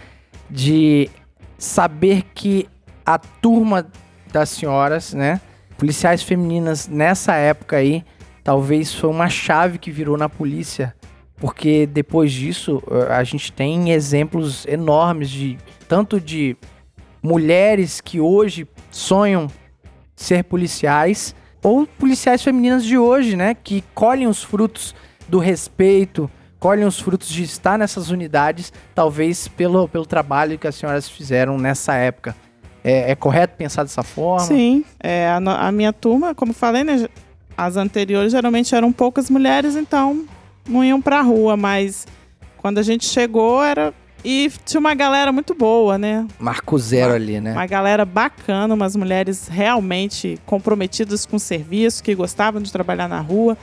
de 0.49 1.11
saber 1.59 2.23
que 2.35 2.69
a 3.05 3.19
turma 3.19 3.87
das 4.33 4.51
senhoras, 4.51 5.15
né, 5.15 5.41
policiais 5.77 6.23
femininas 6.23 6.87
nessa 6.87 7.35
época 7.35 7.77
aí, 7.77 8.05
talvez 8.45 8.95
foi 8.95 9.11
uma 9.11 9.29
chave 9.29 9.79
que 9.79 9.91
virou 9.91 10.17
na 10.17 10.29
polícia, 10.29 10.95
porque 11.39 11.87
depois 11.87 12.33
disso 12.33 12.83
eh, 12.91 13.13
a 13.13 13.23
gente 13.25 13.53
tem 13.53 13.91
exemplos 13.91 14.67
enormes 14.67 15.31
de 15.31 15.59
tanto 15.89 16.21
de 16.21 16.57
mulheres 17.23 18.01
que 18.01 18.21
hoje 18.21 18.67
sonham 18.91 19.49
ser 20.15 20.45
policiais 20.45 21.35
ou 21.63 21.87
policiais 21.87 22.43
femininas 22.43 22.85
de 22.85 22.97
hoje, 22.97 23.37
né, 23.37 23.55
que 23.55 23.83
colhem 23.95 24.27
os 24.27 24.43
frutos 24.43 24.95
do 25.29 25.39
respeito, 25.39 26.31
colhem 26.59 26.85
os 26.85 26.99
frutos 26.99 27.29
de 27.29 27.43
estar 27.43 27.79
nessas 27.79 28.11
unidades, 28.11 28.73
talvez 28.95 29.49
pelo, 29.49 29.89
pelo 29.89 30.07
trabalho 30.07 30.59
que 30.59 30.67
as 30.67 30.77
senhoras 30.77 31.09
fizeram 31.09 31.59
nessa 31.59 31.95
época. 31.95 32.35
É, 32.85 33.11
é 33.11 33.15
correto 33.17 33.57
pensar 33.57 33.83
dessa 33.83 34.05
forma? 34.05 34.47
Sim, 34.47 34.85
é, 35.01 35.29
a, 35.29 35.39
a 35.67 35.73
minha 35.73 35.93
turma, 35.93 36.35
como 36.35 36.53
falei, 36.53 36.85
né? 36.85 37.09
As 37.57 37.77
anteriores 37.77 38.31
geralmente 38.31 38.75
eram 38.75 38.93
poucas 38.93 39.29
mulheres, 39.29 39.75
então 39.75 40.25
não 40.69 40.85
iam 40.85 41.01
pra 41.01 41.21
rua, 41.23 41.57
mas 41.57 42.07
quando 42.59 42.79
a 42.79 42.83
gente 42.83 43.07
chegou 43.07 43.63
era. 43.63 43.93
E 44.25 44.51
tinha 44.65 44.81
uma 44.81 44.95
galera 44.95 45.31
muito 45.31 45.55
boa, 45.55 45.97
né? 45.97 46.27
Marco 46.37 46.77
zero 46.79 47.15
ali, 47.15 47.41
né? 47.41 47.53
Uma 47.53 47.67
galera 47.67 48.05
bacana, 48.05 48.75
umas 48.75 48.97
mulheres 48.97 49.47
realmente 49.47 50.37
comprometidas 50.45 51.25
com 51.25 51.37
o 51.37 51.41
serviço, 51.41 52.03
que 52.03 52.13
gostavam 52.13 52.61
de 52.61 52.73
trabalhar 52.73 53.09
na 53.09 53.21
rua. 53.21 53.57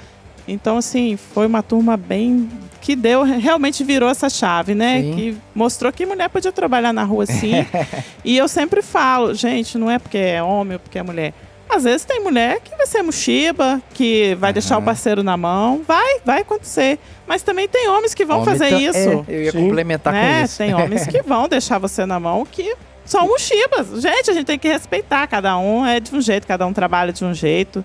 Então, 0.48 0.78
assim, 0.78 1.18
foi 1.18 1.48
uma 1.48 1.62
turma 1.62 1.98
bem. 1.98 2.50
que 2.80 2.96
deu, 2.96 3.24
realmente 3.24 3.84
virou 3.84 4.10
essa 4.10 4.30
chave, 4.30 4.76
né? 4.76 5.02
Sim. 5.02 5.16
Que 5.16 5.38
mostrou 5.56 5.92
que 5.92 6.06
mulher 6.06 6.30
podia 6.30 6.52
trabalhar 6.52 6.94
na 6.94 7.04
rua 7.04 7.26
sim. 7.26 7.54
e 8.24 8.38
eu 8.38 8.48
sempre 8.48 8.82
falo, 8.82 9.34
gente, 9.34 9.78
não 9.78 9.90
é 9.90 9.98
porque 9.98 10.18
é 10.18 10.44
homem 10.44 10.74
ou 10.76 10.80
porque 10.80 11.00
é 11.00 11.04
mulher. 11.04 11.34
Às 11.76 11.84
vezes 11.84 12.06
tem 12.06 12.20
mulher 12.24 12.60
que 12.62 12.76
vai 12.76 12.86
ser 12.86 13.02
mochiba, 13.02 13.82
que 13.94 14.36
vai 14.36 14.54
deixar 14.54 14.78
o 14.78 14.82
parceiro 14.82 15.24
na 15.24 15.36
mão. 15.36 15.82
Vai, 15.88 16.20
vai 16.24 16.42
acontecer. 16.42 17.00
Mas 17.28 17.42
também 17.42 17.68
tem 17.68 17.90
homens 17.90 18.14
que 18.14 18.24
vão 18.26 18.42
Homem 18.42 18.50
fazer 18.58 18.70
ta- 18.70 18.80
isso 18.82 18.98
é, 18.98 19.24
eu 19.28 19.44
ia 19.44 19.52
Sim. 19.52 19.62
complementar 19.68 20.14
né? 20.14 20.40
com 20.40 20.46
isso. 20.46 20.58
Tem 20.58 20.74
homens 20.74 21.08
que 21.08 21.22
vão 21.24 21.48
deixar 21.48 21.80
você 21.80 22.06
na 22.06 22.20
mão 22.20 22.46
que 22.46 22.76
são 23.06 23.28
mochibas. 23.28 24.02
Gente, 24.02 24.30
a 24.30 24.34
gente 24.34 24.46
tem 24.46 24.60
que 24.60 24.68
respeitar. 24.68 25.26
Cada 25.28 25.58
um 25.58 25.86
é 25.86 26.00
de 26.00 26.14
um 26.16 26.22
jeito, 26.22 26.46
cada 26.46 26.66
um 26.68 26.74
trabalha 26.74 27.12
de 27.12 27.26
um 27.26 27.34
jeito. 27.34 27.84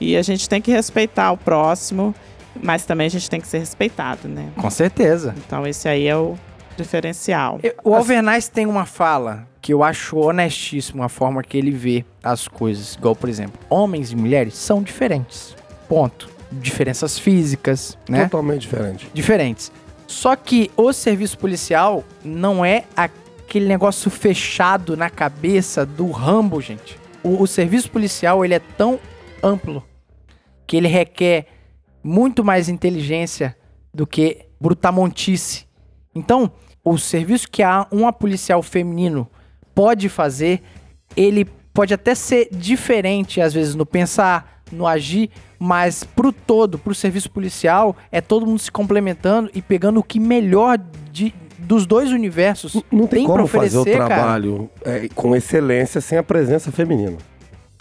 E 0.00 0.16
a 0.16 0.22
gente 0.22 0.48
tem 0.48 0.60
que 0.60 0.70
respeitar 0.70 1.32
o 1.32 1.36
próximo, 1.36 2.14
mas 2.62 2.84
também 2.84 3.06
a 3.06 3.10
gente 3.10 3.28
tem 3.30 3.40
que 3.40 3.46
ser 3.48 3.58
respeitado, 3.58 4.28
né? 4.28 4.48
Com 4.56 4.70
certeza. 4.70 5.34
Então 5.46 5.66
esse 5.66 5.88
aí 5.88 6.06
é 6.06 6.16
o, 6.16 6.36
diferencial. 6.76 7.58
Eu- 7.62 7.74
O 7.84 7.94
Alvernais 7.94 8.48
tem 8.48 8.66
uma 8.66 8.84
fala 8.86 9.46
que 9.64 9.72
eu 9.72 9.82
acho 9.82 10.18
honestíssimo 10.18 11.02
a 11.02 11.08
forma 11.08 11.42
que 11.42 11.56
ele 11.56 11.70
vê 11.70 12.04
as 12.22 12.46
coisas. 12.46 12.96
Igual, 12.96 13.16
por 13.16 13.30
exemplo, 13.30 13.58
homens 13.70 14.12
e 14.12 14.16
mulheres 14.16 14.58
são 14.58 14.82
diferentes. 14.82 15.56
Ponto. 15.88 16.28
Diferenças 16.52 17.18
físicas, 17.18 17.96
né? 18.06 18.24
Totalmente 18.24 18.60
diferente. 18.60 19.08
Diferentes. 19.14 19.72
Só 20.06 20.36
que 20.36 20.70
o 20.76 20.92
serviço 20.92 21.38
policial 21.38 22.04
não 22.22 22.62
é 22.62 22.84
aquele 22.94 23.64
negócio 23.64 24.10
fechado 24.10 24.98
na 24.98 25.08
cabeça 25.08 25.86
do 25.86 26.10
Rambo, 26.10 26.60
gente. 26.60 26.98
O, 27.22 27.42
o 27.42 27.46
serviço 27.46 27.90
policial, 27.90 28.44
ele 28.44 28.52
é 28.52 28.60
tão 28.76 29.00
amplo 29.42 29.82
que 30.66 30.76
ele 30.76 30.88
requer 30.88 31.46
muito 32.02 32.44
mais 32.44 32.68
inteligência 32.68 33.56
do 33.94 34.06
que 34.06 34.44
brutamontice. 34.60 35.64
Então, 36.14 36.52
o 36.84 36.98
serviço 36.98 37.50
que 37.50 37.62
a 37.62 37.86
uma 37.90 38.12
policial 38.12 38.62
feminino 38.62 39.26
pode 39.74 40.08
fazer, 40.08 40.62
ele 41.16 41.46
pode 41.72 41.92
até 41.92 42.14
ser 42.14 42.48
diferente 42.52 43.40
às 43.40 43.52
vezes 43.52 43.74
no 43.74 43.84
pensar, 43.84 44.62
no 44.70 44.86
agir, 44.86 45.30
mas 45.58 46.04
pro 46.04 46.32
todo, 46.32 46.78
pro 46.78 46.94
serviço 46.94 47.30
policial, 47.30 47.96
é 48.10 48.20
todo 48.20 48.46
mundo 48.46 48.58
se 48.58 48.70
complementando 48.70 49.50
e 49.54 49.60
pegando 49.60 50.00
o 50.00 50.02
que 50.02 50.20
melhor 50.20 50.78
de, 51.10 51.34
dos 51.58 51.86
dois 51.86 52.10
universos 52.10 52.82
Não 52.90 53.06
tem, 53.06 53.24
pra 53.24 53.36
como 53.36 53.46
fazer 53.46 53.76
o 53.76 53.80
oferecer, 53.80 54.06
trabalho 54.06 54.70
é, 54.84 55.08
com 55.14 55.34
excelência 55.34 56.00
sem 56.00 56.18
a 56.18 56.22
presença 56.22 56.70
feminina. 56.70 57.18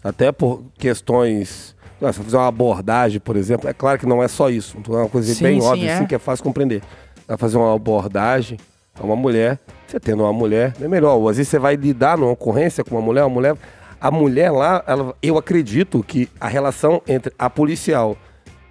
Até 0.03 0.31
por 0.31 0.63
questões. 0.77 1.75
ah, 2.01 2.11
Se 2.11 2.21
fazer 2.21 2.35
uma 2.35 2.47
abordagem, 2.47 3.19
por 3.19 3.37
exemplo, 3.37 3.69
é 3.69 3.73
claro 3.73 3.97
que 3.97 4.05
não 4.05 4.21
é 4.21 4.27
só 4.27 4.49
isso. 4.49 4.77
É 4.85 4.91
uma 4.91 5.09
coisa 5.09 5.33
Sim, 5.33 5.43
bem 5.43 5.61
sim, 5.61 5.67
óbvia, 5.67 5.89
é. 5.89 5.93
assim, 5.93 6.05
que 6.05 6.15
é 6.15 6.19
fácil 6.19 6.43
compreender. 6.43 6.81
Vai 7.27 7.37
fazer 7.37 7.57
uma 7.57 7.73
abordagem 7.73 8.57
a 8.99 9.03
uma 9.03 9.15
mulher, 9.15 9.59
você 9.87 9.99
tendo 9.99 10.23
uma 10.23 10.33
mulher, 10.33 10.73
é 10.81 10.87
melhor. 10.87 11.15
Ou 11.15 11.29
às 11.29 11.37
vezes 11.37 11.49
você 11.49 11.59
vai 11.59 11.75
lidar 11.75 12.17
numa 12.17 12.31
ocorrência 12.31 12.83
com 12.83 12.95
uma 12.95 13.01
mulher, 13.01 13.23
uma 13.23 13.29
mulher. 13.29 13.55
A 13.99 14.11
mulher 14.11 14.51
lá, 14.51 14.83
ela- 14.85 15.15
eu 15.21 15.37
acredito 15.37 16.03
que 16.03 16.29
a 16.39 16.47
relação 16.47 17.01
entre 17.07 17.33
a 17.39 17.49
policial 17.49 18.17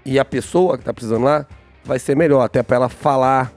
e 0.04 0.18
a 0.18 0.24
pessoa 0.24 0.76
que 0.76 0.84
tá 0.84 0.92
precisando 0.92 1.24
lá 1.24 1.46
vai 1.84 1.98
ser 1.98 2.16
melhor, 2.16 2.42
até 2.42 2.62
para 2.62 2.76
ela 2.76 2.88
falar 2.88 3.52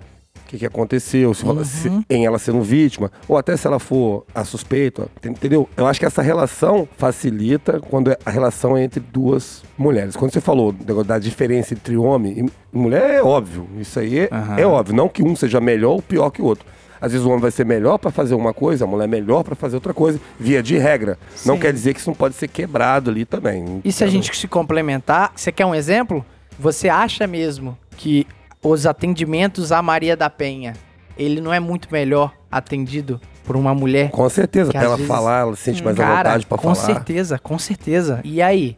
que, 0.55 0.59
que 0.59 0.65
aconteceu, 0.65 1.33
se, 1.33 1.45
Uhum. 1.45 1.63
se- 1.63 1.91
em 2.09 2.25
ela 2.25 2.39
sendo 2.39 2.61
vítima, 2.61 3.11
ou 3.27 3.37
até 3.37 3.55
se 3.57 3.67
ela 3.67 3.79
for 3.79 4.25
a 4.33 4.43
suspeita, 4.43 5.07
entendeu? 5.23 5.67
Eu 5.77 5.85
acho 5.85 5.99
que 5.99 6.05
essa 6.05 6.21
relação 6.21 6.87
facilita 6.97 7.79
quando 7.79 8.11
é 8.11 8.17
a 8.25 8.29
relação 8.31 8.75
é 8.77 8.83
entre 8.83 8.99
duas 8.99 9.63
mulheres. 9.77 10.15
Quando 10.15 10.31
você 10.33 10.41
falou 10.41 10.71
da 10.71 11.19
diferença 11.19 11.73
entre 11.73 11.95
homem 11.97 12.45
e 12.73 12.77
mulher, 12.77 13.15
é 13.15 13.23
óbvio. 13.23 13.67
Isso 13.79 13.99
aí 13.99 14.19
é, 14.19 14.29
Aham. 14.31 14.57
é 14.59 14.65
óbvio. 14.65 14.95
Não 14.95 15.07
que 15.09 15.23
um 15.23 15.35
seja 15.35 15.59
melhor 15.61 15.91
ou 15.93 16.01
pior 16.01 16.29
que 16.29 16.41
o 16.41 16.45
outro. 16.45 16.65
Às 16.99 17.11
vezes 17.11 17.25
o 17.25 17.29
homem 17.29 17.41
vai 17.41 17.51
ser 17.51 17.65
melhor 17.65 17.97
para 17.97 18.09
fazer 18.09 18.33
uma 18.35 18.53
coisa, 18.53 18.85
a 18.85 18.87
mulher 18.87 19.03
é 19.03 19.07
melhor 19.07 19.43
para 19.43 19.53
fazer 19.53 19.75
outra 19.75 19.93
coisa, 19.93 20.19
via 20.39 20.63
de 20.63 20.77
regra. 20.77 21.19
Não 21.45 21.55
Sim. 21.55 21.61
quer 21.61 21.73
dizer 21.73 21.93
que 21.93 21.99
isso 21.99 22.09
não 22.09 22.15
pode 22.15 22.35
ser 22.35 22.47
quebrado 22.47 23.11
ali 23.11 23.25
também. 23.25 23.81
E 23.83 23.91
se 23.91 24.03
a 24.03 24.07
gente 24.07 24.35
se 24.35 24.47
complementar, 24.47 25.31
você 25.35 25.51
quer 25.51 25.65
um 25.65 25.75
exemplo? 25.75 26.25
Você 26.57 26.87
acha 26.89 27.27
mesmo 27.27 27.77
que 27.97 28.25
os 28.69 28.85
atendimentos 28.85 29.71
à 29.71 29.81
Maria 29.81 30.15
da 30.17 30.29
Penha, 30.29 30.73
ele 31.17 31.39
não 31.41 31.53
é 31.53 31.59
muito 31.59 31.87
melhor 31.91 32.33
atendido 32.51 33.19
por 33.43 33.55
uma 33.55 33.73
mulher? 33.75 34.09
Com 34.11 34.27
certeza, 34.29 34.71
às 34.73 34.83
ela 34.83 34.95
vezes- 34.95 35.07
falar, 35.07 35.41
ela 35.41 35.55
sente 35.55 35.83
mais 35.83 35.99
à 35.99 36.03
Cara, 36.03 36.15
vontade 36.29 36.45
para 36.45 36.57
com 36.57 36.75
falar. 36.75 36.85
certeza, 36.85 37.37
com 37.39 37.59
certeza. 37.59 38.21
E 38.23 38.41
aí, 38.41 38.77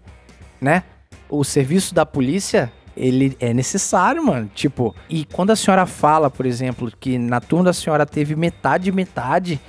né? 0.60 0.84
O 1.30 1.44
serviço 1.44 1.94
da 1.94 2.06
polícia, 2.06 2.72
ele 2.96 3.36
é 3.40 3.54
necessário, 3.54 4.24
mano. 4.26 4.50
Tipo, 4.54 4.96
e 5.10 5.26
quando 5.26 5.52
a 5.52 5.56
senhora 5.56 5.86
fala, 5.86 6.30
por 6.30 6.46
exemplo, 6.46 6.92
que 7.00 7.18
na 7.18 7.40
turma 7.40 7.66
da 7.66 7.74
senhora 7.74 8.06
teve 8.06 8.36
metade 8.36 8.92
metade, 8.92 9.60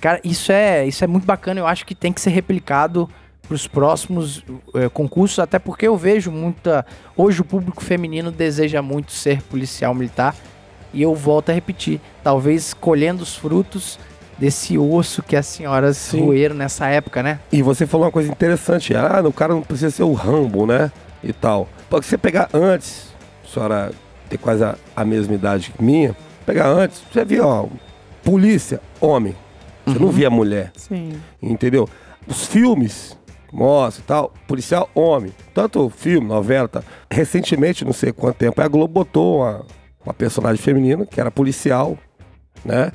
cara, 0.00 0.20
isso 0.24 0.52
é, 0.52 0.86
isso 0.86 1.02
é 1.02 1.06
muito 1.06 1.24
bacana. 1.24 1.60
Eu 1.60 1.66
acho 1.66 1.84
que 1.86 1.94
tem 1.94 2.12
que 2.12 2.20
ser 2.20 2.30
replicado 2.30 3.08
pros 3.48 3.66
próximos 3.66 4.44
eh, 4.74 4.88
concursos, 4.90 5.38
até 5.38 5.58
porque 5.58 5.88
eu 5.88 5.96
vejo 5.96 6.30
muita. 6.30 6.84
Hoje 7.16 7.40
o 7.40 7.44
público 7.44 7.82
feminino 7.82 8.30
deseja 8.30 8.82
muito 8.82 9.10
ser 9.10 9.42
policial 9.42 9.94
militar. 9.94 10.36
E 10.92 11.02
eu 11.02 11.14
volto 11.14 11.50
a 11.50 11.52
repetir, 11.52 12.00
talvez 12.22 12.72
colhendo 12.72 13.22
os 13.22 13.34
frutos 13.34 13.98
desse 14.38 14.78
osso 14.78 15.22
que 15.22 15.36
as 15.36 15.46
senhoras 15.46 15.96
Sim. 15.96 16.24
roeram 16.24 16.54
nessa 16.54 16.86
época, 16.86 17.22
né? 17.22 17.40
E 17.52 17.62
você 17.62 17.86
falou 17.86 18.06
uma 18.06 18.12
coisa 18.12 18.30
interessante. 18.30 18.94
Ah, 18.94 19.20
o 19.24 19.32
cara 19.32 19.52
não 19.52 19.62
precisa 19.62 19.90
ser 19.90 20.04
o 20.04 20.12
Rambo, 20.12 20.66
né? 20.66 20.92
E 21.22 21.32
tal. 21.32 21.68
Pode 21.90 22.06
você 22.06 22.16
pegar 22.16 22.48
antes, 22.54 23.12
a 23.44 23.48
senhora 23.48 23.92
ter 24.28 24.38
quase 24.38 24.62
a, 24.62 24.76
a 24.94 25.04
mesma 25.04 25.34
idade 25.34 25.72
que 25.76 25.82
minha, 25.82 26.14
pegar 26.46 26.68
antes, 26.68 27.02
você 27.12 27.24
via, 27.24 27.44
ó, 27.44 27.66
polícia, 28.22 28.80
homem. 29.00 29.34
Você 29.86 29.98
não 29.98 30.10
via 30.10 30.28
mulher, 30.28 30.70
Sim. 30.76 31.18
entendeu? 31.42 31.88
Os 32.26 32.44
filmes, 32.46 33.17
mostra 33.52 34.02
e 34.02 34.06
tal, 34.06 34.32
policial, 34.46 34.90
homem. 34.94 35.32
Tanto 35.54 35.88
filme, 35.90 36.26
novela, 36.26 36.68
tá? 36.68 36.82
Recentemente, 37.10 37.84
não 37.84 37.92
sei 37.92 38.12
quanto 38.12 38.36
tempo, 38.36 38.60
a 38.60 38.68
Globo 38.68 38.92
botou 38.92 39.40
uma, 39.40 39.64
uma 40.04 40.14
personagem 40.14 40.62
feminina, 40.62 41.06
que 41.06 41.20
era 41.20 41.30
policial, 41.30 41.96
né? 42.64 42.92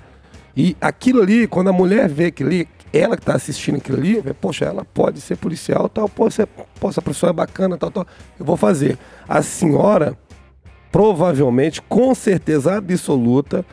E 0.56 0.78
aquilo 0.80 1.22
ali, 1.22 1.48
quando 1.48 1.70
a 1.70 1.74
mulher 1.74 2.08
vê 2.08 2.26
aquilo 2.26 2.50
ali, 2.50 2.68
ela 2.94 3.18
que 3.18 3.26
tá 3.26 3.36
assistindo 3.36 3.78
aquilo 3.78 3.98
ali, 3.98 4.22
vê, 4.22 4.34
poxa, 4.34 4.66
ela 4.66 4.86
pode 4.86 5.20
ser 5.20 5.36
policial, 5.36 5.90
tal, 5.90 6.08
pô, 6.08 6.30
você, 6.30 6.46
pô, 6.46 6.90
essa 6.90 7.02
profissão 7.02 7.30
é 7.30 7.34
bacana, 7.34 7.76
tal, 7.76 7.90
tal, 7.90 8.06
eu 8.40 8.46
vou 8.46 8.56
fazer. 8.56 9.00
A 9.28 9.42
senhora, 9.42 10.16
provavelmente, 10.92 11.82
com 11.82 12.14
certeza 12.14 12.78
absoluta, 12.78 13.66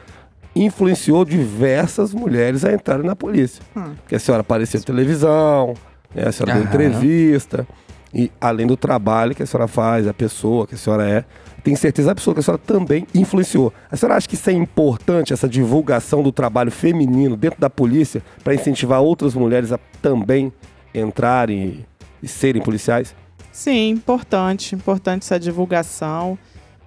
influenciou 0.56 1.24
diversas 1.24 2.14
mulheres 2.14 2.64
a 2.64 2.72
entrarem 2.72 3.04
na 3.04 3.14
polícia. 3.14 3.62
Porque 3.96 4.14
a 4.14 4.18
senhora 4.18 4.40
apareceu 4.40 4.80
na 4.80 4.86
televisão, 4.86 5.74
né, 6.14 6.26
a 6.26 6.32
senhora 6.32 6.54
deu 6.54 6.62
Aham. 6.62 6.68
entrevista, 6.68 7.66
e 8.12 8.30
além 8.40 8.66
do 8.66 8.76
trabalho 8.76 9.34
que 9.34 9.42
a 9.42 9.46
senhora 9.46 9.68
faz, 9.68 10.06
a 10.08 10.14
pessoa 10.14 10.66
que 10.66 10.74
a 10.74 10.78
senhora 10.78 11.08
é, 11.08 11.24
tenho 11.62 11.76
certeza 11.76 12.10
absoluta 12.10 12.36
que 12.36 12.40
a 12.40 12.44
senhora 12.44 12.62
também 12.66 13.06
influenciou. 13.14 13.72
A 13.90 13.96
senhora 13.96 14.16
acha 14.16 14.28
que 14.28 14.34
isso 14.34 14.50
é 14.50 14.52
importante, 14.52 15.32
essa 15.32 15.48
divulgação 15.48 16.22
do 16.22 16.32
trabalho 16.32 16.70
feminino 16.70 17.36
dentro 17.36 17.60
da 17.60 17.70
polícia, 17.70 18.22
para 18.42 18.54
incentivar 18.54 19.00
outras 19.00 19.34
mulheres 19.34 19.70
a 19.70 19.78
também 20.02 20.52
entrarem 20.94 21.86
e, 22.22 22.26
serem 22.26 22.62
policiais? 22.62 23.14
Sim, 23.52 23.90
importante, 23.90 24.74
importante 24.74 25.22
essa 25.22 25.38
divulgação, 25.38 26.38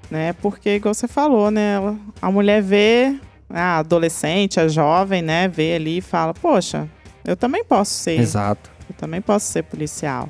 né? 0.09 0.33
Porque, 0.33 0.75
igual 0.75 0.93
você 0.93 1.07
falou, 1.07 1.51
né? 1.51 1.75
A 2.21 2.31
mulher 2.31 2.61
vê, 2.61 3.15
a 3.49 3.79
adolescente, 3.79 4.59
a 4.59 4.67
jovem, 4.67 5.21
né? 5.21 5.47
Vê 5.47 5.75
ali 5.75 5.97
e 5.97 6.01
fala, 6.01 6.33
poxa, 6.33 6.89
eu 7.23 7.37
também 7.37 7.63
posso 7.63 7.91
ser, 7.91 8.19
Exato. 8.19 8.69
Eu 8.89 8.95
também 8.97 9.21
posso 9.21 9.51
ser 9.51 9.63
policial. 9.63 10.29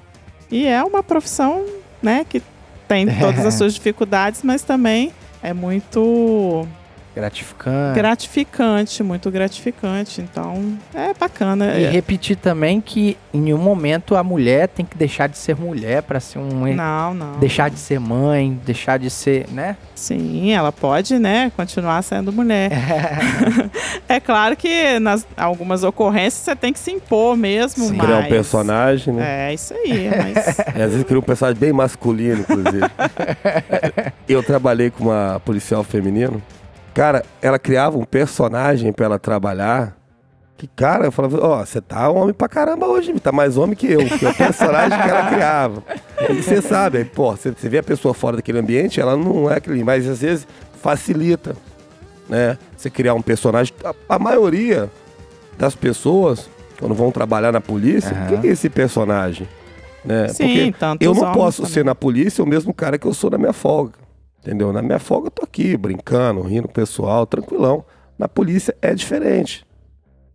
E 0.52 0.66
é 0.68 0.84
uma 0.84 1.02
profissão, 1.02 1.66
né? 2.02 2.26
Que 2.28 2.42
tem 2.88 3.08
todas 3.20 3.46
as 3.46 3.54
suas 3.56 3.74
dificuldades, 3.74 4.42
mas 4.44 4.62
também 4.62 5.12
é 5.42 5.54
muito 5.54 6.68
Gratificante. 7.16 7.96
gratificante, 7.96 9.04
muito 9.04 9.30
gratificante. 9.32 10.22
Então, 10.22 10.78
é 10.94 11.14
bacana. 11.14 11.78
E 11.78 11.86
É- 11.86 11.90
repetir 11.90 12.36
também 12.36 12.82
que 12.82 13.18
em 13.34 13.40
nenhum 13.42 13.58
momento 13.58 14.16
a 14.16 14.24
mulher 14.24 14.68
tem 14.68 14.86
que 14.86 14.98
deixar 14.98 15.28
de 15.28 15.38
ser 15.38 15.56
mulher 15.56 16.02
para 16.04 16.20
ser 16.20 16.40
um. 16.40 16.74
Não, 16.74 17.14
não. 17.14 17.40
Deixar 17.40 17.70
de 17.70 17.78
ser 17.80 18.00
mãe, 18.00 18.60
deixar 18.66 18.98
de 18.98 19.10
ser, 19.10 19.48
né? 19.52 19.78
Sim, 19.96 20.52
ela 20.52 20.72
pode, 20.72 21.18
né, 21.20 21.52
continuar 21.56 22.02
sendo 22.02 22.32
mulher. 22.34 22.72
é 24.10 24.20
claro 24.20 24.56
que 24.56 25.00
nas 25.00 25.26
algumas 25.38 25.84
ocorrências 25.84 26.34
você 26.44 26.56
tem 26.56 26.74
que 26.74 26.80
se 26.80 26.92
impor 26.92 27.38
mesmo, 27.38 27.86
Sim. 27.86 27.94
mas... 27.96 28.06
Criar 28.08 28.20
um 28.20 28.30
personagem, 28.30 29.14
né? 29.14 29.50
É, 29.50 29.54
isso 29.54 29.74
aí, 29.74 30.10
mas... 30.18 30.60
É, 30.76 30.84
às 30.84 30.92
vezes 30.92 31.04
cria 31.04 31.20
um 31.20 31.24
personagem 31.24 31.60
bem 31.60 31.72
masculino, 31.74 32.42
inclusive. 32.42 32.84
eu 34.28 34.42
trabalhei 34.44 34.90
com 34.90 35.06
uma 35.06 35.40
policial 35.46 35.84
feminino. 35.84 36.42
Cara, 36.94 37.24
ela 37.42 37.58
criava 37.58 37.98
um 37.98 38.06
personagem 38.06 38.92
pra 38.94 39.06
ela 39.06 39.20
trabalhar. 39.20 39.98
Que, 40.58 40.68
cara, 40.68 41.06
eu 41.06 41.12
falava, 41.12 41.40
ó, 41.46 41.66
você 41.66 41.82
tá 41.82 42.10
homem 42.10 42.34
pra 42.34 42.48
caramba 42.48 42.86
hoje, 42.86 43.12
tá 43.20 43.32
mais 43.32 43.58
homem 43.58 43.76
que 43.76 43.88
eu, 43.92 44.06
que 44.08 44.26
é 44.26 44.30
o 44.30 44.34
personagem 44.34 45.02
que 45.02 45.10
ela 45.10 45.28
criava. 45.34 45.84
E 46.30 46.42
você 46.42 46.62
sabe, 46.62 47.00
aí, 47.00 47.06
pô, 47.06 47.32
você, 47.32 47.52
vê 47.64 47.80
a 47.80 47.84
pessoa 47.84 48.14
fora 48.14 48.38
daquele 48.38 48.60
ambiente, 48.60 49.02
ela 49.02 49.18
não 49.18 49.52
é 49.52 49.58
aquele, 49.58 49.84
mas 49.84 50.08
às 50.08 50.22
vezes 50.22 50.48
facilita, 50.82 51.56
né? 52.30 52.58
Você 52.78 52.90
criar 52.90 53.14
um 53.16 53.22
personagem. 53.22 53.74
A, 53.84 54.16
a 54.16 54.20
maioria 54.20 54.90
das 55.58 55.76
pessoas, 55.76 56.48
quando 56.80 56.94
vão 56.94 57.12
trabalhar 57.12 57.52
na 57.52 57.60
polícia, 57.60 58.16
Aham. 58.16 58.28
quem 58.28 58.50
é 58.50 58.54
esse 58.54 58.70
personagem? 58.70 59.48
Né? 60.06 60.28
Sim, 60.30 60.74
tantos 60.78 61.06
eu 61.06 61.14
não 61.14 61.32
posso 61.32 61.64
também. 61.64 61.74
ser 61.74 61.86
na 61.86 61.96
polícia 61.96 62.44
o 62.44 62.48
mesmo 62.48 62.74
cara 62.74 62.98
que 62.98 63.08
eu 63.08 63.14
sou 63.14 63.30
na 63.30 63.38
minha 63.38 63.54
folga. 63.54 64.03
Entendeu? 64.44 64.74
Na 64.74 64.82
minha 64.82 65.00
folga 65.00 65.28
eu 65.28 65.32
tô 65.32 65.44
aqui, 65.44 65.76
brincando, 65.78 66.42
rindo 66.42 66.64
com 66.64 66.72
o 66.72 66.74
pessoal, 66.74 67.26
tranquilão. 67.26 67.86
Na 68.20 68.28
polícia 68.28 68.76
é 68.82 68.94
diferente. 68.94 69.66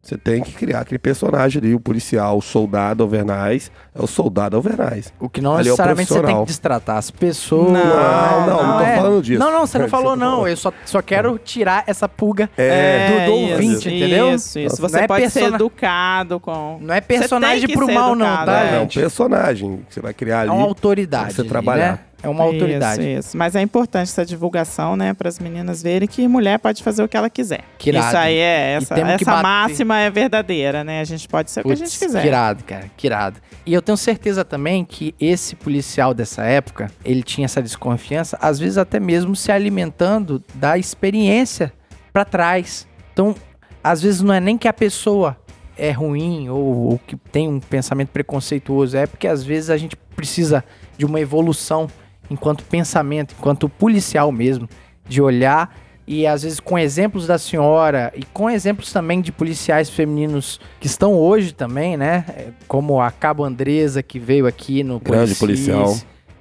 Você 0.00 0.16
tem 0.16 0.42
que 0.42 0.52
criar 0.52 0.80
aquele 0.80 0.98
personagem 0.98 1.60
ali, 1.60 1.74
o 1.74 1.80
policial, 1.80 2.38
o 2.38 2.40
soldado 2.40 3.02
Alvernais, 3.02 3.70
é 3.94 4.02
o 4.02 4.06
soldado 4.06 4.56
Alvernais. 4.56 5.12
O 5.20 5.28
que 5.28 5.42
não 5.42 5.52
Ali 5.52 5.68
é 5.68 5.70
necessariamente 5.72 6.08
você 6.08 6.22
tem 6.22 6.40
que 6.40 6.46
destratar 6.46 6.96
as 6.96 7.10
pessoas. 7.10 7.72
Não, 7.72 8.46
não, 8.46 8.66
não 8.66 8.78
tô 8.78 8.84
é. 8.84 8.96
falando 8.96 9.22
disso. 9.22 9.38
Não, 9.38 9.52
não, 9.52 9.66
você 9.66 9.76
não 9.76 9.84
Isso 9.84 9.90
falou, 9.94 10.12
tô 10.12 10.16
não. 10.16 10.30
falando. 10.30 10.48
Eu 10.48 10.56
só, 10.56 10.72
só 10.86 11.02
quero 11.02 11.36
tirar 11.36 11.84
essa 11.86 12.08
pulga 12.08 12.48
É, 12.56 13.26
do, 13.26 13.32
do 13.32 13.38
isso, 13.38 13.52
ouvinte, 13.52 13.88
entendeu? 13.94 14.34
Isso, 14.34 14.58
isso. 14.58 14.80
Não 14.80 14.88
Você 14.88 15.00
é 15.00 15.06
pode 15.06 15.28
ser 15.30 15.52
educado 15.52 16.40
com. 16.40 16.78
Não 16.80 16.94
é 16.94 17.00
Você 17.02 17.06
personagem 17.06 17.68
pro 17.68 17.92
mal, 17.92 18.14
não, 18.14 18.24
educado, 18.26 18.46
tá, 18.46 18.60
é. 18.64 18.76
É 18.76 18.80
um 18.80 18.86
personagem 18.88 19.84
que 19.88 19.94
você 19.94 20.00
vai 20.00 20.14
criar 20.14 20.40
ali. 20.40 20.50
É 20.50 20.52
uma 20.54 20.64
autoridade. 20.64 21.24
pra 21.26 21.34
você 21.34 21.40
ali, 21.42 21.50
trabalhar. 21.50 21.92
né? 21.92 21.98
É 22.22 22.28
uma 22.28 22.44
autoridade. 22.44 23.00
Isso, 23.00 23.28
isso. 23.28 23.36
Mas 23.36 23.54
é 23.54 23.62
importante 23.62 24.08
essa 24.08 24.24
divulgação, 24.24 24.96
né, 24.96 25.14
para 25.14 25.28
as 25.28 25.38
meninas 25.38 25.82
verem 25.82 26.08
que 26.08 26.26
mulher 26.26 26.58
pode 26.58 26.82
fazer 26.82 27.02
o 27.02 27.08
que 27.08 27.16
ela 27.16 27.30
quiser. 27.30 27.62
Que 27.78 27.90
irado. 27.90 28.08
Isso 28.08 28.16
aí 28.16 28.36
é 28.36 28.72
essa, 28.72 28.94
essa 28.94 29.42
máxima 29.42 29.98
é 30.00 30.10
verdadeira, 30.10 30.82
né? 30.82 31.00
A 31.00 31.04
gente 31.04 31.28
pode 31.28 31.50
ser 31.50 31.60
o 31.60 31.64
que 31.64 31.72
a 31.72 31.76
gente 31.76 31.96
quiser. 31.96 32.22
Que 32.22 32.26
irado, 32.26 32.64
cara. 32.64 32.90
Que 32.96 33.06
irado. 33.06 33.40
E 33.64 33.72
eu 33.72 33.80
tenho 33.80 33.96
certeza 33.96 34.44
também 34.44 34.84
que 34.84 35.14
esse 35.20 35.54
policial 35.54 36.12
dessa 36.12 36.42
época, 36.42 36.90
ele 37.04 37.22
tinha 37.22 37.44
essa 37.44 37.62
desconfiança, 37.62 38.36
às 38.40 38.58
vezes 38.58 38.78
até 38.78 38.98
mesmo 38.98 39.36
se 39.36 39.52
alimentando 39.52 40.42
da 40.54 40.76
experiência 40.76 41.72
pra 42.12 42.24
trás. 42.24 42.86
Então, 43.12 43.34
às 43.82 44.02
vezes 44.02 44.22
não 44.22 44.34
é 44.34 44.40
nem 44.40 44.58
que 44.58 44.66
a 44.66 44.72
pessoa 44.72 45.36
é 45.76 45.92
ruim 45.92 46.48
ou, 46.48 46.90
ou 46.90 47.00
que 47.06 47.16
tem 47.30 47.46
um 47.48 47.60
pensamento 47.60 48.08
preconceituoso, 48.08 48.96
é 48.96 49.06
porque 49.06 49.28
às 49.28 49.44
vezes 49.44 49.70
a 49.70 49.76
gente 49.76 49.96
precisa 50.16 50.64
de 50.96 51.06
uma 51.06 51.20
evolução 51.20 51.88
enquanto 52.30 52.64
pensamento, 52.64 53.34
enquanto 53.38 53.68
policial 53.68 54.30
mesmo, 54.32 54.68
de 55.08 55.20
olhar 55.22 55.74
e 56.06 56.26
às 56.26 56.42
vezes 56.42 56.58
com 56.58 56.78
exemplos 56.78 57.26
da 57.26 57.36
senhora 57.36 58.10
e 58.16 58.24
com 58.24 58.48
exemplos 58.48 58.90
também 58.90 59.20
de 59.20 59.30
policiais 59.30 59.90
femininos 59.90 60.58
que 60.80 60.86
estão 60.86 61.14
hoje 61.14 61.52
também, 61.52 61.98
né? 61.98 62.24
É, 62.28 62.48
Como 62.66 63.00
a 63.00 63.10
Cabo 63.10 63.44
Andresa 63.44 64.02
que 64.02 64.18
veio 64.18 64.46
aqui 64.46 64.82
no 64.82 64.98
Grande 64.98 65.34
Policis, 65.34 65.38
policial. 65.38 65.96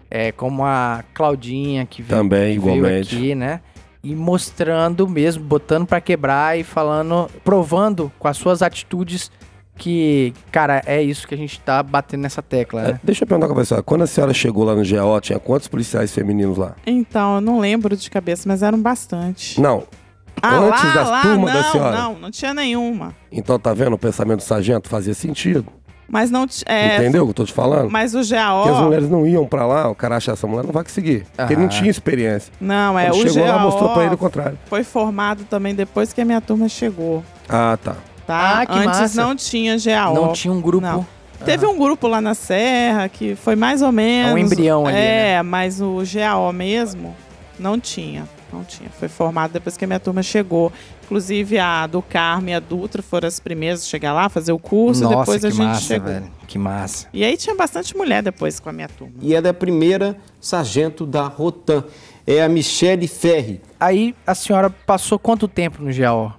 É, 0.10 0.32
como 0.32 0.64
a 0.64 1.04
Claudinha 1.14 1.86
que 1.86 2.02
veio, 2.02 2.22
Também, 2.22 2.54
que 2.54 2.66
veio 2.66 2.78
igualmente. 2.78 3.16
aqui, 3.16 3.36
né? 3.36 3.60
E 4.02 4.16
mostrando 4.16 5.06
mesmo, 5.06 5.44
botando 5.44 5.86
pra 5.86 6.00
quebrar 6.00 6.58
e 6.58 6.64
falando, 6.64 7.30
provando 7.44 8.10
com 8.18 8.28
as 8.30 8.38
suas 8.38 8.62
atitudes 8.62 9.30
que, 9.78 10.34
cara, 10.52 10.82
é 10.86 11.02
isso 11.02 11.28
que 11.28 11.34
a 11.34 11.38
gente 11.38 11.60
tá 11.62 11.82
batendo 11.84 12.22
nessa 12.22 12.42
tecla, 12.42 12.82
É, 12.82 12.92
né? 12.94 13.00
deixa 13.04 13.24
eu 13.24 13.28
perguntar 13.28 13.54
pra 13.54 13.64
você, 13.64 13.82
quando 13.84 14.02
a 14.04 14.08
senhora 14.08 14.34
chegou 14.34 14.64
lá 14.64 14.74
no 14.76 14.82
GO, 14.84 15.22
tinha 15.22 15.40
quantos 15.40 15.68
policiais 15.68 16.12
femininos 16.12 16.58
lá? 16.58 16.76
Então, 16.86 17.36
eu 17.36 17.42
não 17.42 17.60
lembro 17.60 17.96
de 17.96 18.10
cabeça, 18.10 18.44
mas 18.48 18.64
eram 18.64 18.80
bastante. 18.82 19.60
Não. 19.62 19.84
Ah, 20.42 20.56
antes 20.58 20.84
lá, 20.84 20.94
das 20.94 21.10
lá, 21.10 21.22
turmas 21.22 21.54
não, 21.54 21.62
da 21.62 21.72
senhora. 21.72 21.98
não, 21.98 22.20
não 22.20 22.32
tinha 22.32 22.54
nenhuma. 22.54 23.16
Então 23.32 23.58
tá 23.58 23.74
vendo? 23.74 23.94
O 23.94 23.98
pensamento 23.98 24.38
do 24.40 24.44
sargento 24.44 24.88
fazia 24.88 25.14
sentido. 25.14 25.66
Mas 26.10 26.32
não 26.32 26.46
é, 26.68 26.96
Entendeu 27.00 27.24
o 27.24 27.26
que 27.26 27.32
eu 27.32 27.34
tô 27.34 27.44
te 27.44 27.52
falando? 27.52 27.90
Mas 27.92 28.14
o 28.16 28.20
Porque 28.20 28.34
as 28.34 28.40
GAO. 28.46 28.84
mulheres 28.84 29.10
não 29.10 29.28
iam 29.28 29.46
pra 29.46 29.66
lá, 29.66 29.90
o 29.90 29.96
cara 29.96 30.16
acha 30.16 30.32
essa 30.32 30.48
mulher 30.48 30.64
não 30.64 30.72
vai 30.72 30.84
conseguir. 30.84 31.26
Porque 31.36 31.52
ele 31.54 31.60
não 31.62 31.66
Ah. 31.68 31.70
tinha 31.70 31.90
experiência. 31.92 32.54
Não, 32.62 32.98
é 32.98 33.10
Quando 33.10 33.26
o 33.26 33.30
chegou 33.30 33.46
lá, 33.48 33.60
mostrou 33.60 33.90
pra 33.90 34.06
ele 34.06 34.14
o 34.16 34.18
GAO 34.18 34.18
contrário. 34.18 34.58
foi 34.68 34.84
formado 34.86 35.44
também 35.46 35.76
depois 35.76 36.14
que 36.14 36.22
a 36.22 36.26
minha 36.26 36.40
turma 36.40 36.70
chegou, 36.70 37.24
Ah, 37.50 37.78
tá. 37.84 37.96
Tá? 38.28 38.60
Ah, 38.62 38.66
que 38.66 38.74
Antes 38.78 39.00
massa. 39.00 39.22
não 39.24 39.36
tinha 39.36 39.78
GAO. 39.78 40.14
Não 40.14 40.34
tinha 40.34 40.54
um 40.54 40.62
grupo. 40.62 40.86
Não. 40.86 41.08
Teve 41.46 41.66
um 41.66 41.78
grupo 41.78 42.08
lá 42.08 42.20
na 42.20 42.34
Serra 42.34 43.08
que 43.08 43.36
foi 43.36 43.56
mais 43.56 43.82
ou 43.82 43.92
menos. 43.92 44.32
É 44.32 44.36
um 44.36 44.38
embrião 44.38 44.86
ali, 44.86 44.96
né? 44.96 45.30
É, 45.36 45.44
mas 45.44 45.80
o 45.82 46.02
GAO 46.12 46.52
mesmo 46.52 47.16
não 47.58 47.80
tinha. 47.80 48.28
Não 48.52 48.64
tinha. 48.64 48.90
Foi 48.90 49.08
formado 49.08 49.52
depois 49.52 49.76
que 49.78 49.84
a 49.84 49.88
minha 49.88 50.00
turma 50.00 50.24
chegou. 50.24 50.72
Inclusive 51.04 51.58
a 51.60 51.86
do 51.88 52.02
Carmo 52.02 52.50
e 52.50 52.54
a 52.54 52.60
Dutra 52.60 53.02
foram 53.02 53.28
as 53.28 53.40
primeiras 53.40 53.82
a 53.84 53.86
chegar 53.86 54.14
lá, 54.14 54.28
fazer 54.30 54.52
o 54.52 54.60
curso, 54.60 55.04
Nossa, 55.04 55.18
depois 55.20 55.46
a 55.46 55.50
que 55.50 55.56
gente 55.56 55.66
massa, 55.68 55.82
chegou. 55.82 56.12
velho. 56.14 56.32
Que 56.48 56.58
massa. 56.58 57.08
E 57.14 57.24
aí 57.24 57.38
tinha 57.38 57.56
bastante 57.56 57.96
mulher 57.96 58.24
depois 58.24 58.60
com 58.60 58.70
a 58.70 58.74
minha 58.74 58.90
turma. 58.90 59.14
E 59.22 59.34
ela 59.36 59.48
é 59.48 59.50
a 59.52 59.54
primeira 59.54 60.18
sargento 60.42 61.06
da 61.06 61.24
Rotan. 61.28 61.84
É 62.26 62.44
a 62.44 62.50
Michele 62.50 63.08
Ferri. 63.08 63.62
Aí 63.80 64.14
a 64.26 64.36
senhora 64.36 64.70
passou 64.70 65.18
quanto 65.18 65.48
tempo 65.48 65.82
no 65.82 65.94
GAO? 65.94 66.34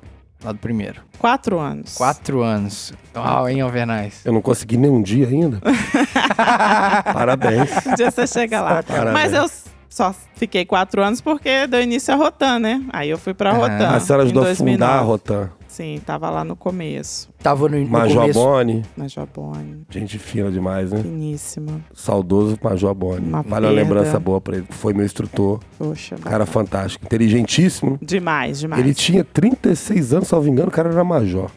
Lá 0.45 0.53
do 0.53 0.59
primeiro? 0.59 1.01
Quatro 1.19 1.59
anos. 1.59 1.95
Quatro 1.97 2.43
anos. 2.43 2.93
Uau, 3.17 3.49
hein, 3.49 3.61
Alvernais? 3.61 4.21
Eu 4.25 4.33
não 4.33 4.41
consegui 4.41 4.77
nem 4.77 4.89
um 4.91 5.03
dia 5.03 5.27
ainda. 5.27 5.61
Parabéns. 7.13 7.71
Um 7.87 7.95
dia 7.95 8.11
você 8.11 8.27
chega 8.27 8.61
lá. 8.61 8.83
Parabéns. 8.83 9.13
Mas 9.13 9.33
eu 9.33 9.47
só 9.89 10.15
fiquei 10.37 10.65
quatro 10.65 11.03
anos 11.03 11.21
porque 11.21 11.67
deu 11.67 11.83
início 11.83 12.15
a 12.15 12.17
Rotan, 12.17 12.59
né? 12.61 12.83
Aí 12.93 13.11
eu 13.11 13.19
fui 13.19 13.35
pra 13.35 13.51
Ah. 13.51 13.55
Rotan. 13.55 13.89
a 13.91 14.01
senhora 14.01 14.23
em 14.23 14.27
ajudou 14.27 14.43
a 14.45 14.55
fundar 14.55 15.01
a 15.01 15.03
2009. 15.03 15.05
Rotan. 15.07 15.51
Sim, 15.79 16.03
tava 16.05 16.29
lá 16.29 16.43
no 16.43 16.57
começo. 16.57 17.31
Tava 17.41 17.69
no, 17.69 17.79
no 17.79 17.87
Major 17.87 18.23
começo. 18.23 18.41
Boni. 18.41 18.83
Na 18.97 19.07
Jobone. 19.07 19.83
Gente 19.89 20.19
fina 20.19 20.51
demais, 20.51 20.91
né? 20.91 21.01
Finíssima. 21.01 21.81
Saudoso 21.95 22.59
Major 22.61 22.93
Boni. 22.93 23.29
Uma 23.29 23.43
Vale 23.43 23.67
uma 23.67 23.73
lembrança 23.73 24.19
boa 24.19 24.41
pra 24.41 24.57
ele. 24.57 24.67
Foi 24.71 24.93
meu 24.93 25.07
instrutor. 25.07 25.61
Poxa, 25.79 26.17
Cara 26.17 26.45
fantástico. 26.45 27.05
Inteligentíssimo. 27.05 27.97
demais, 28.03 28.59
demais. 28.59 28.83
Ele 28.83 28.93
tinha 28.93 29.23
36 29.23 30.15
anos, 30.15 30.27
salvo 30.27 30.49
engano, 30.49 30.67
o 30.67 30.73
cara 30.73 30.89
era 30.91 31.05
major. 31.05 31.49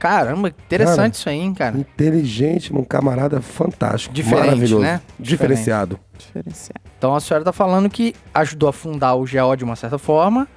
Caramba, 0.00 0.48
interessante 0.48 0.96
Cara, 0.96 1.08
isso 1.10 1.28
aí, 1.28 1.38
hein, 1.38 1.54
cara. 1.54 1.78
Inteligente, 1.78 2.74
um 2.74 2.82
camarada 2.82 3.40
fantástico. 3.40 4.12
Diferente, 4.12 4.46
maravilhoso. 4.46 4.82
né? 4.82 5.00
Diferenciado. 5.16 5.96
Diferenciado. 6.18 6.80
Então 6.98 7.14
a 7.14 7.20
senhora 7.20 7.44
tá 7.44 7.52
falando 7.52 7.88
que 7.88 8.16
ajudou 8.34 8.68
a 8.68 8.72
fundar 8.72 9.14
o 9.14 9.24
GAO 9.24 9.54
de 9.54 9.62
uma 9.62 9.76
certa 9.76 9.96
forma 9.96 10.48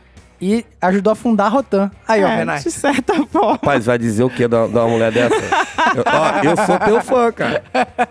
e 0.44 0.66
ajudou 0.82 1.14
a 1.14 1.16
fundar 1.16 1.46
a 1.46 1.50
Rotan. 1.50 1.90
Aí, 2.08 2.20
É, 2.22 2.24
Alvernais. 2.26 2.64
de 2.64 2.72
certa 2.72 3.14
forma. 3.28 3.52
Rapaz, 3.54 3.86
vai 3.86 3.98
dizer 3.98 4.24
o 4.24 4.30
que 4.30 4.46
de 4.48 4.56
uma 4.56 4.88
mulher 4.88 5.12
dessa? 5.12 5.36
Eu, 5.96 6.04
ó, 6.06 6.44
eu 6.44 6.58
sou 6.66 6.80
teu 6.80 7.02
fã, 7.02 7.32
cara. 7.32 7.64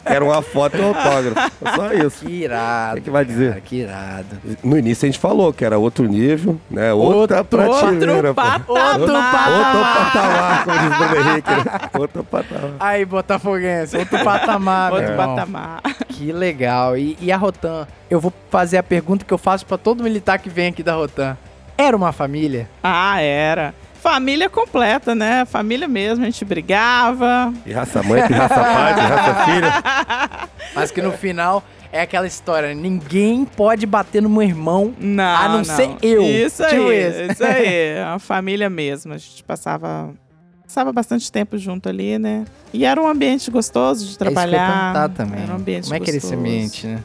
Quero 0.06 0.26
uma 0.26 0.40
foto 0.40 0.76
e 0.76 0.80
um 0.80 0.88
autógrafo. 0.88 1.52
É 1.64 1.70
só 1.76 1.92
isso. 1.92 2.24
Que 2.24 2.32
irado. 2.44 2.92
O 2.92 2.94
que 2.96 3.00
que 3.02 3.10
vai 3.10 3.24
dizer? 3.24 3.48
cara, 3.50 3.60
que 3.60 3.76
irado. 3.76 4.26
No 4.64 4.78
início 4.78 5.04
a 5.04 5.10
gente 5.10 5.18
falou 5.18 5.52
que 5.52 5.64
era 5.64 5.78
outro 5.78 6.04
nível, 6.06 6.58
né? 6.70 6.92
Outra 6.92 7.38
Outro- 7.38 7.58
prateleira. 7.58 8.12
outro 8.14 8.34
patamar. 8.34 9.00
Outro 9.00 9.14
patamar, 9.14 10.64
como 10.64 10.78
diz 10.78 10.86
o 10.86 10.98
Bruno 10.98 11.30
Henrique. 11.30 11.50
né? 11.50 11.90
Outro 11.98 12.24
patamar. 12.24 12.70
Aí, 12.80 13.04
Botafoguense, 13.04 13.96
outro 13.96 14.24
patamar, 14.24 14.92
Outro 14.92 15.14
patamar. 15.16 15.80
Que 16.08 16.32
legal. 16.32 16.96
E, 16.96 17.16
e 17.20 17.30
a 17.32 17.36
Rotan? 17.36 17.86
Eu 18.10 18.20
vou 18.20 18.32
fazer 18.50 18.76
a 18.78 18.82
pergunta 18.82 19.24
que 19.24 19.32
eu 19.32 19.38
faço 19.38 19.64
pra 19.66 19.78
todo 19.78 20.02
militar 20.02 20.38
que 20.38 20.48
vem 20.50 20.68
aqui 20.68 20.82
da 20.82 20.94
Rotan. 20.94 21.36
Era 21.82 21.96
uma 21.96 22.12
família? 22.12 22.68
Ah, 22.82 23.20
era. 23.20 23.74
Família 24.00 24.48
completa, 24.50 25.14
né? 25.14 25.44
Família 25.44 25.86
mesmo, 25.88 26.22
a 26.24 26.26
gente 26.26 26.44
brigava. 26.44 27.52
E 27.64 27.72
raça 27.72 28.02
mãe, 28.02 28.26
que 28.26 28.32
raça 28.32 28.54
pai, 28.54 28.94
que 28.94 29.00
raça 29.00 29.44
filha. 29.44 30.48
Mas 30.74 30.90
que 30.90 31.00
no 31.02 31.12
final 31.12 31.62
é 31.92 32.00
aquela 32.00 32.26
história, 32.26 32.74
ninguém 32.74 33.44
pode 33.44 33.86
bater 33.86 34.20
no 34.22 34.28
meu 34.28 34.42
irmão. 34.42 34.94
Não, 34.98 35.36
A 35.36 35.48
não 35.48 35.64
ser 35.64 35.90
eu. 36.02 36.22
Isso 36.22 36.64
Tipo 36.66 36.88
aí, 36.88 36.96
esse. 36.96 37.32
isso 37.32 37.44
aí. 37.44 37.98
A 38.14 38.18
família 38.18 38.68
mesmo. 38.70 39.12
A 39.12 39.18
gente 39.18 39.42
passava, 39.44 40.10
passava 40.64 40.92
bastante 40.92 41.30
tempo 41.30 41.56
junto 41.58 41.88
ali, 41.88 42.18
né? 42.18 42.44
E 42.72 42.84
era 42.84 43.00
um 43.00 43.06
ambiente 43.06 43.50
gostoso 43.50 44.06
de 44.06 44.16
trabalhar. 44.18 44.94
É 44.94 45.00
isso 45.00 45.08
que 45.08 45.12
eu 45.22 45.26
também. 45.26 45.42
Era 45.44 45.52
um 45.52 45.56
ambiente 45.56 45.84
Como 45.84 45.94
é 45.94 46.00
que 46.00 46.10
era 46.10 46.16
esse 46.16 46.34
ambiente, 46.34 46.86
né? 46.86 46.98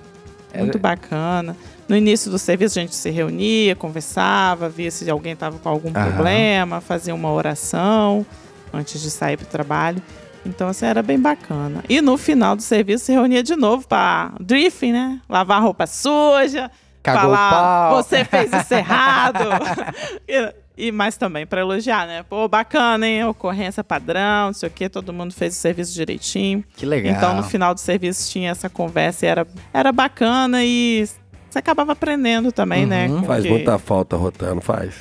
Era- 0.53 0.63
Muito 0.63 0.79
bacana. 0.79 1.55
No 1.87 1.95
início 1.95 2.29
do 2.29 2.37
serviço 2.37 2.77
a 2.77 2.81
gente 2.81 2.95
se 2.95 3.09
reunia, 3.09 3.75
conversava, 3.75 4.67
via 4.67 4.91
se 4.91 5.09
alguém 5.09 5.33
estava 5.33 5.57
com 5.57 5.69
algum 5.69 5.89
Aham. 5.95 6.11
problema, 6.11 6.81
fazia 6.81 7.15
uma 7.15 7.31
oração 7.31 8.25
antes 8.73 9.01
de 9.01 9.09
sair 9.09 9.37
para 9.37 9.45
o 9.45 9.49
trabalho. 9.49 10.01
Então, 10.45 10.69
assim, 10.69 10.85
era 10.85 11.01
bem 11.01 11.19
bacana. 11.19 11.83
E 11.89 12.01
no 12.01 12.17
final 12.17 12.55
do 12.55 12.61
serviço 12.61 13.05
se 13.05 13.11
reunia 13.11 13.43
de 13.43 13.55
novo 13.55 13.87
para 13.87 14.31
drifting, 14.39 14.93
né? 14.93 15.21
Lavar 15.27 15.61
roupa 15.61 15.85
suja, 15.85 16.71
Cagou 17.03 17.31
falar, 17.31 17.89
você 17.95 18.23
fez 18.25 18.51
isso 18.53 18.73
errado. 18.73 19.39
e, 20.27 20.53
e 20.77 20.91
mais 20.91 21.17
também 21.17 21.45
para 21.45 21.61
elogiar, 21.61 22.05
né? 22.05 22.23
Pô, 22.23 22.47
bacana, 22.47 23.07
hein? 23.07 23.25
Ocorrência 23.25 23.83
padrão, 23.83 24.47
não 24.47 24.53
sei 24.53 24.69
o 24.69 24.71
quê, 24.71 24.87
todo 24.87 25.11
mundo 25.11 25.33
fez 25.33 25.55
o 25.55 25.59
serviço 25.59 25.93
direitinho. 25.93 26.63
Que 26.75 26.85
legal. 26.85 27.13
Então, 27.13 27.35
no 27.35 27.43
final 27.43 27.73
do 27.73 27.79
serviço 27.79 28.29
tinha 28.31 28.51
essa 28.51 28.69
conversa 28.69 29.25
e 29.25 29.29
era, 29.29 29.47
era 29.73 29.91
bacana 29.91 30.63
e 30.63 31.07
você 31.49 31.59
acabava 31.59 31.91
aprendendo 31.93 32.51
também, 32.51 32.85
né? 32.85 33.07
Uhum. 33.07 33.21
com 33.21 33.25
Faz 33.27 33.43
que- 33.43 33.49
muita 33.49 33.77
falta, 33.77 34.15
Rotan, 34.15 34.55
não 34.55 34.61
faz? 34.61 34.93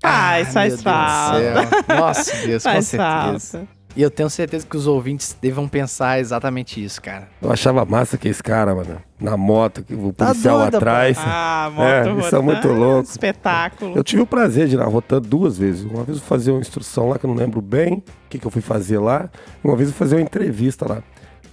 Faz, 0.00 0.48
Ah, 0.48 0.52
faz 0.52 0.82
falta. 0.82 1.68
Nossa, 1.98 2.36
Deus, 2.46 2.62
com 2.62 2.70
Faz 2.70 2.86
certeza. 2.86 3.50
falta. 3.58 3.68
E 3.96 4.02
eu 4.02 4.10
tenho 4.10 4.28
certeza 4.28 4.66
que 4.66 4.76
os 4.76 4.88
ouvintes 4.88 5.36
devam 5.40 5.68
pensar 5.68 6.18
exatamente 6.18 6.82
isso, 6.84 7.00
cara. 7.00 7.28
Eu 7.40 7.52
achava 7.52 7.84
massa 7.84 8.18
que 8.18 8.26
esse 8.28 8.42
cara, 8.42 8.74
mano, 8.74 9.00
na 9.20 9.36
moto, 9.36 9.84
que 9.84 9.94
o 9.94 10.12
Tá 10.12 10.26
policial 10.26 10.58
doido, 10.62 10.76
atrás. 10.78 11.16
Ah, 11.20 11.70
moto 11.72 11.86
É, 11.86 12.18
isso 12.26 12.34
é 12.36 12.40
muito 12.40 12.68
louco. 12.68 13.08
Espetáculo. 13.08 13.96
Eu 13.96 14.02
tive 14.02 14.20
o 14.22 14.26
prazer 14.26 14.66
de 14.66 14.74
ir 14.74 14.78
na 14.78 14.84
Rotan 14.84 15.20
duas 15.22 15.56
vezes. 15.56 15.84
Uma 15.84 16.02
vez 16.02 16.18
eu 16.18 16.24
fazia 16.24 16.52
uma 16.52 16.60
instrução 16.60 17.08
lá, 17.08 17.20
que 17.20 17.24
eu 17.24 17.28
não 17.30 17.36
lembro 17.36 17.62
bem 17.62 17.94
o 17.94 18.02
que, 18.28 18.36
que 18.40 18.44
eu 18.46 18.50
fui 18.50 18.60
fazer 18.60 18.98
lá. 18.98 19.30
Uma 19.62 19.76
vez 19.76 19.90
eu 19.90 19.94
fazia 19.94 20.18
uma 20.18 20.24
entrevista 20.24 20.86
lá. 20.88 21.00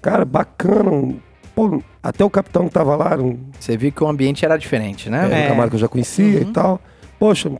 Cara, 0.01 0.25
bacana. 0.25 0.89
um- 0.89 1.19
Pô, 1.55 1.81
até 2.01 2.23
o 2.23 2.29
capitão 2.29 2.67
que 2.67 2.73
tava 2.73 2.95
lá, 2.95 3.15
um, 3.17 3.37
Você 3.59 3.75
viu 3.77 3.91
que 3.91 4.03
o 4.03 4.07
ambiente 4.07 4.45
era 4.45 4.57
diferente, 4.57 5.09
né? 5.09 5.25
era 5.25 5.27
um 5.35 5.37
É. 5.37 5.47
camarada 5.47 5.69
que 5.69 5.75
eu 5.75 5.79
já 5.79 5.87
conhecia 5.87 6.25
Uhum. 6.41 6.49
e 6.49 6.53
tal. 6.53 6.81
Poxa, 7.19 7.51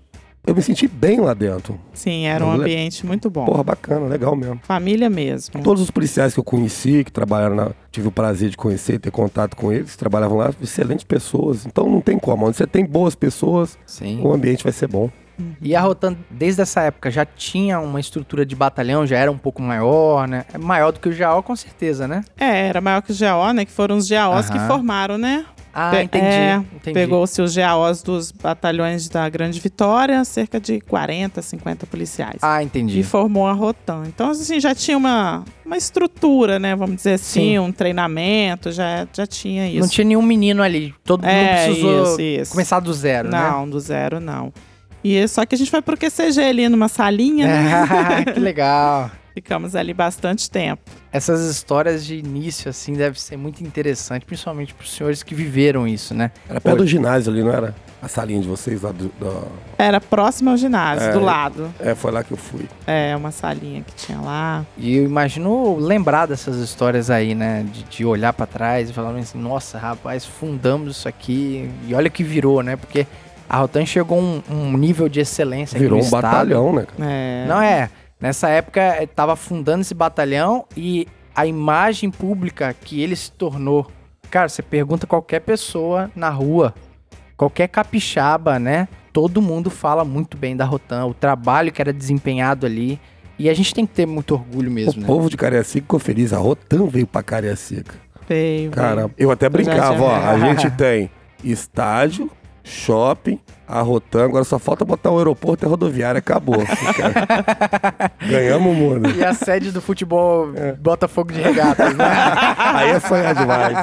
eu 0.47 0.55
me 0.55 0.61
senti 0.61 0.87
bem 0.87 1.19
lá 1.19 1.33
dentro. 1.33 1.77
Sim, 1.93 2.25
era 2.25 2.43
um 2.45 2.51
ambiente 2.51 3.05
muito 3.05 3.29
bom. 3.29 3.45
Porra, 3.45 3.63
bacana, 3.63 4.07
legal 4.07 4.35
mesmo. 4.35 4.59
Família 4.63 5.09
mesmo. 5.09 5.61
Todos 5.61 5.83
os 5.83 5.91
policiais 5.91 6.33
que 6.33 6.39
eu 6.39 6.43
conheci, 6.43 7.03
que 7.03 7.11
trabalharam 7.11 7.55
na. 7.55 7.71
Tive 7.91 8.07
o 8.07 8.11
prazer 8.11 8.49
de 8.49 8.57
conhecer 8.57 8.93
e 8.95 8.99
ter 8.99 9.11
contato 9.11 9.55
com 9.55 9.71
eles, 9.71 9.91
que 9.91 9.97
trabalhavam 9.97 10.37
lá, 10.37 10.51
excelentes 10.61 11.03
pessoas. 11.03 11.65
Então 11.65 11.87
não 11.89 12.01
tem 12.01 12.17
como. 12.17 12.47
Onde 12.47 12.57
você 12.57 12.65
tem 12.65 12.85
boas 12.85 13.13
pessoas, 13.13 13.77
Sim. 13.85 14.21
o 14.23 14.33
ambiente 14.33 14.63
vai 14.63 14.73
ser 14.73 14.87
bom. 14.87 15.09
E 15.61 15.75
a 15.75 15.81
Rotan, 15.81 16.15
desde 16.29 16.61
essa 16.61 16.81
época, 16.81 17.09
já 17.11 17.25
tinha 17.25 17.79
uma 17.79 17.99
estrutura 17.99 18.45
de 18.45 18.55
batalhão, 18.55 19.05
já 19.05 19.17
era 19.17 19.31
um 19.31 19.37
pouco 19.37 19.61
maior, 19.61 20.27
né? 20.27 20.45
É 20.53 20.57
maior 20.57 20.91
do 20.91 20.99
que 20.99 21.09
o 21.09 21.13
Jaó, 21.13 21.41
com 21.41 21.55
certeza, 21.55 22.07
né? 22.07 22.23
É, 22.39 22.67
era 22.67 22.81
maior 22.81 23.01
que 23.01 23.11
os 23.11 23.19
GAO, 23.19 23.51
né? 23.53 23.65
Que 23.65 23.71
foram 23.71 23.97
os 23.97 24.09
GAOs 24.09 24.49
que 24.49 24.57
Aham. 24.57 24.67
formaram, 24.67 25.17
né? 25.17 25.45
Ah, 25.73 25.91
Pe- 25.91 26.03
entendi. 26.03 26.25
é, 26.25 26.55
entendi. 26.75 26.93
Pegou-se 26.93 27.41
os 27.41 27.55
GAOs 27.55 28.03
dos 28.03 28.29
batalhões 28.29 29.07
da 29.07 29.29
Grande 29.29 29.57
Vitória, 29.61 30.21
cerca 30.25 30.59
de 30.59 30.81
40, 30.81 31.41
50 31.41 31.87
policiais. 31.87 32.39
Ah, 32.41 32.61
E 32.61 32.65
entendi. 32.65 33.01
formou 33.03 33.47
a 33.47 33.53
Rotan. 33.53 34.03
Então, 34.05 34.31
assim, 34.31 34.59
já 34.59 34.75
tinha 34.75 34.97
uma, 34.97 35.45
uma 35.65 35.77
estrutura, 35.77 36.59
né? 36.59 36.75
Vamos 36.75 36.97
dizer 36.97 37.13
assim, 37.13 37.51
Sim. 37.51 37.59
um 37.59 37.71
treinamento, 37.71 38.69
já, 38.69 39.07
já 39.13 39.25
tinha 39.25 39.65
isso. 39.69 39.79
Não 39.79 39.87
tinha 39.87 40.03
nenhum 40.03 40.21
menino 40.21 40.61
ali. 40.61 40.93
Todo 41.05 41.21
mundo 41.23 41.31
É, 41.31 41.65
precisou 41.65 42.03
isso, 42.03 42.21
isso. 42.21 42.51
começar 42.51 42.81
do 42.81 42.93
zero, 42.93 43.29
né? 43.29 43.39
Não, 43.49 43.69
do 43.69 43.79
zero 43.79 44.19
não. 44.19 44.51
E 45.03 45.15
é 45.17 45.27
só 45.27 45.45
que 45.45 45.55
a 45.55 45.57
gente 45.57 45.71
foi 45.71 45.81
pro 45.81 45.97
QCG 45.97 46.39
ali 46.41 46.69
numa 46.69 46.87
salinha, 46.87 47.47
né? 47.47 48.25
que 48.33 48.39
legal. 48.39 49.09
Ficamos 49.33 49.77
ali 49.77 49.93
bastante 49.93 50.51
tempo. 50.51 50.81
Essas 51.11 51.49
histórias 51.49 52.05
de 52.05 52.17
início, 52.17 52.69
assim, 52.69 52.93
deve 52.93 53.19
ser 53.19 53.37
muito 53.37 53.63
interessante, 53.63 54.25
principalmente 54.25 54.73
para 54.73 54.83
os 54.83 54.91
senhores 54.93 55.23
que 55.23 55.33
viveram 55.33 55.87
isso, 55.87 56.13
né? 56.13 56.31
Era 56.49 56.59
perto 56.59 56.75
Pô, 56.77 56.83
do 56.83 56.87
ginásio 56.87 57.31
ali, 57.31 57.41
não 57.41 57.51
era? 57.51 57.73
A 58.01 58.09
salinha 58.09 58.41
de 58.41 58.47
vocês 58.47 58.81
lá 58.81 58.91
do. 58.91 59.05
do- 59.19 59.47
Era 59.77 60.01
próximo 60.01 60.49
ao 60.49 60.57
ginásio, 60.57 61.07
É. 61.09 61.13
do 61.13 61.21
lado. 61.21 61.73
É, 61.79 61.95
foi 61.95 62.11
lá 62.11 62.23
que 62.25 62.31
eu 62.31 62.37
fui. 62.37 62.65
É, 62.85 63.15
uma 63.15 63.31
salinha 63.31 63.81
que 63.83 63.93
tinha 63.95 64.19
lá. 64.19 64.65
E 64.77 64.97
eu 64.97 65.05
imagino 65.05 65.77
lembrar 65.77 66.25
dessas 66.25 66.57
histórias 66.57 67.09
aí, 67.09 67.33
né? 67.33 67.65
De, 67.71 67.83
de 67.83 68.05
olhar 68.05 68.33
pra 68.33 68.45
trás 68.45 68.89
e 68.89 68.93
falar 68.93 69.15
assim, 69.17 69.37
nossa, 69.39 69.77
rapaz, 69.77 70.25
fundamos 70.25 70.97
isso 70.97 71.07
aqui 71.07 71.69
e 71.87 71.93
olha 71.95 72.07
o 72.09 72.11
que 72.11 72.23
virou, 72.23 72.61
né? 72.61 72.75
Porque 72.75 73.07
a 73.53 73.57
Rotan 73.57 73.85
chegou 73.85 74.17
a 74.17 74.21
um, 74.21 74.41
um 74.49 74.77
nível 74.77 75.09
de 75.09 75.19
excelência 75.19 75.75
aqui 75.75 75.83
Virou 75.83 75.97
no 75.97 76.03
um 76.03 76.05
estado. 76.05 76.21
batalhão, 76.21 76.73
né? 76.73 76.85
cara? 76.85 77.11
É. 77.11 77.45
Não 77.47 77.61
é. 77.61 77.89
Nessa 78.19 78.47
época 78.47 78.79
eh, 78.81 79.05
tava 79.05 79.35
fundando 79.35 79.81
esse 79.81 79.93
batalhão 79.93 80.65
e 80.77 81.05
a 81.35 81.45
imagem 81.45 82.09
pública 82.09 82.73
que 82.73 83.01
ele 83.01 83.15
se 83.15 83.29
tornou. 83.31 83.87
Cara, 84.29 84.47
você 84.47 84.61
pergunta 84.61 85.05
qualquer 85.05 85.41
pessoa 85.41 86.09
na 86.15 86.29
rua, 86.29 86.73
qualquer 87.35 87.67
capixaba, 87.67 88.57
né? 88.57 88.87
Todo 89.11 89.41
mundo 89.41 89.69
fala 89.69 90.05
muito 90.05 90.37
bem 90.37 90.55
da 90.55 90.63
Rotan, 90.63 91.05
o 91.07 91.13
trabalho 91.13 91.71
que 91.73 91.81
era 91.81 91.91
desempenhado 91.91 92.65
ali. 92.65 92.99
E 93.37 93.49
a 93.49 93.53
gente 93.53 93.73
tem 93.73 93.85
que 93.85 93.93
ter 93.93 94.05
muito 94.05 94.33
orgulho 94.35 94.71
mesmo, 94.71 94.99
o 94.99 95.01
né? 95.01 95.07
povo 95.07 95.29
de 95.29 95.35
Cariacica 95.35 95.81
ficou 95.83 95.99
feliz. 95.99 96.31
A 96.31 96.37
Rotan 96.37 96.85
veio 96.85 97.07
pra 97.07 97.21
Cariacica. 97.23 97.95
Veio, 98.29 98.71
Cara, 98.71 99.09
eu 99.17 99.29
até 99.31 99.49
brincava, 99.49 100.01
ó. 100.03 100.15
A 100.15 100.35
tinha- 100.35 100.55
gente 100.55 100.71
tem 100.77 101.09
estádio, 101.43 102.29
shopping, 102.63 103.39
a 103.67 103.81
Rotan, 103.81 104.25
agora 104.25 104.43
só 104.43 104.59
falta 104.59 104.83
botar 104.85 105.11
o 105.11 105.17
aeroporto 105.17 105.63
e 105.63 105.65
a 105.65 105.69
rodoviária, 105.69 106.19
acabou. 106.19 106.57
Ganhamos 108.29 108.71
o 108.71 108.75
mundo. 108.75 109.09
E 109.09 109.23
a 109.23 109.33
sede 109.33 109.71
do 109.71 109.81
futebol 109.81 110.51
É. 110.55 110.73
Botafogo 110.73 111.31
de 111.31 111.41
Regatas, 111.41 111.95
né? 111.95 112.05
Aí 112.57 112.89
é 112.91 112.99
sonhar 112.99 113.33
demais. 113.35 113.77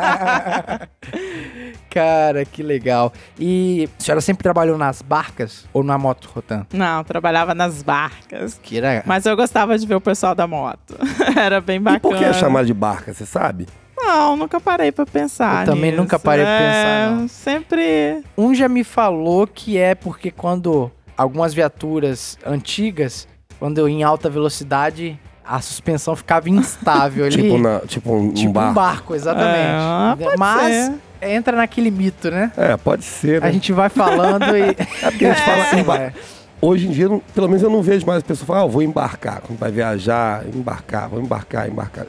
Cara, 1.91 2.45
que 2.45 2.63
legal. 2.63 3.13
E 3.39 3.89
a 3.99 4.03
senhora 4.03 4.21
sempre 4.21 4.43
trabalhou 4.43 4.77
nas 4.77 5.01
barcas 5.03 5.67
ou 5.73 5.83
na 5.83 5.97
moto 5.97 6.29
Rotan? 6.35 6.67
Não, 6.73 7.03
trabalhava 7.03 7.55
nas 7.55 7.83
barcas. 7.83 8.61
Que 8.63 8.79
era... 8.79 9.03
Mas 9.07 9.25
eu 9.27 9.35
gostava 9.37 9.77
de 9.79 9.87
ver 9.87 9.95
o 9.95 10.01
pessoal 10.01 10.35
da 10.35 10.47
moto. 10.47 10.97
Era 11.37 11.61
bem 11.61 11.77
E 11.77 11.81
bacana. 11.81 12.01
por 12.01 12.17
que 12.17 12.25
é 12.25 12.33
chamado 12.33 12.67
de 12.67 12.75
barca, 12.75 13.13
você 13.15 13.25
sabe? 13.25 13.67
Não, 14.09 14.37
nunca 14.37 14.59
parei 14.61 14.91
pra 14.91 15.05
pensar 15.07 15.67
Eu 15.67 15.73
também 15.75 15.91
nisso. 15.91 16.03
nunca 16.03 16.19
parei 16.19 16.45
pra 16.45 16.57
pensar, 16.59 16.69
É, 16.69 17.11
não. 17.11 17.29
Sempre... 17.29 18.23
Um 18.37 18.55
já 18.55 18.69
me 18.69 18.83
falou 18.85 19.47
que 19.47 19.77
é 19.79 19.95
porque 19.95 20.31
quando 20.31 20.91
algumas 21.17 21.53
viaturas 21.55 22.39
antigas, 22.47 23.29
quando 23.59 23.87
em 23.89 24.03
alta 24.03 24.31
velocidade, 24.31 25.19
a 25.45 25.61
suspensão 25.61 26.15
ficava 26.17 26.49
instável 26.49 27.25
ali. 27.27 27.37
Tipo, 27.43 27.59
na, 27.59 27.81
tipo 27.81 28.13
um, 28.13 28.29
um 28.29 28.33
Tipo 28.33 28.53
barco. 28.53 28.71
um 28.71 28.75
barco, 28.75 29.15
exatamente. 29.15 30.23
É, 30.23 30.25
pode 30.25 30.39
Mas 30.39 30.75
ser. 30.87 30.95
entra 31.31 31.57
naquele 31.57 31.91
mito, 31.91 32.31
né? 32.31 32.53
É, 32.57 32.77
pode 32.77 33.05
ser, 33.05 33.41
né? 33.41 33.49
A 33.49 33.53
gente 33.53 33.73
vai 33.73 33.89
falando 33.89 34.45
e. 34.57 34.63
É 35.03 35.11
porque 35.11 35.27
a 35.27 35.35
gente 35.35 35.45
fala 35.45 35.63
assim, 35.65 35.85
É. 36.03 36.13
Hoje 36.61 36.89
em 36.89 36.91
dia, 36.91 37.05
eu 37.05 37.23
pelo 37.35 37.47
menos 37.47 37.63
eu 37.63 37.71
não 37.71 37.83
vejo 37.83 38.05
mais 38.07 38.23
pessoas 38.23 38.47
falar, 38.47 38.61
ah, 38.61 38.65
eu 38.65 38.69
vou 38.69 38.83
embarcar. 38.83 39.41
Quando 39.43 39.59
vai 39.59 39.71
viajar, 39.71 40.45
embarcar, 40.53 41.09
vou 41.09 41.21
embarcar, 41.21 41.69
embarcar. 41.69 42.07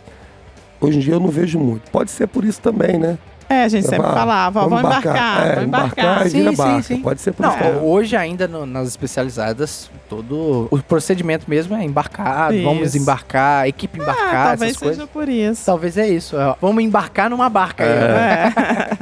Hoje 0.81 0.97
em 0.97 1.01
dia 1.01 1.13
eu 1.15 1.19
não 1.19 1.29
vejo 1.29 1.59
muito. 1.59 1.89
Pode 1.91 2.11
ser 2.11 2.27
por 2.27 2.43
isso 2.45 2.61
também, 2.61 2.97
né? 2.97 3.17
É, 3.51 3.63
a 3.63 3.67
gente 3.67 3.87
sempre 3.87 4.05
Ah, 4.05 4.13
falava, 4.13 4.61
vamos 4.61 4.79
embarcar, 4.79 5.41
É, 5.47 5.49
vamos 5.55 5.63
embarcar. 5.69 6.27
e 6.27 6.29
Sim, 6.29 6.49
sim, 6.49 6.55
barca. 6.55 6.81
sim. 6.83 7.01
Pode 7.01 7.19
ser 7.19 7.31
por 7.31 7.41
Não, 7.41 7.49
isso. 7.49 7.57
também. 7.57 7.81
hoje 7.81 8.15
ainda 8.15 8.47
no- 8.47 8.63
nas 8.67 8.87
especializadas, 8.89 9.89
todo 10.07 10.67
o 10.69 10.77
procedimento 10.83 11.49
mesmo 11.49 11.75
é 11.75 11.83
embarcar, 11.83 12.53
Isso. 12.53 12.63
vamos 12.63 12.93
embarcar, 12.95 13.67
equipe 13.67 13.99
Ah, 13.99 14.03
embarcar, 14.03 14.47
talvez 14.49 14.61
essas 14.61 14.77
seja 14.77 14.85
coisas. 15.07 15.09
por 15.09 15.27
isso. 15.27 15.65
Talvez 15.65 15.97
é 15.97 16.07
isso. 16.07 16.37
é, 16.37 16.55
Vamos 16.61 16.83
embarcar 16.83 17.27
numa 17.27 17.49
barca. 17.49 17.83
aí, 17.83 17.89
É. 17.89 17.95
né? 17.95 18.53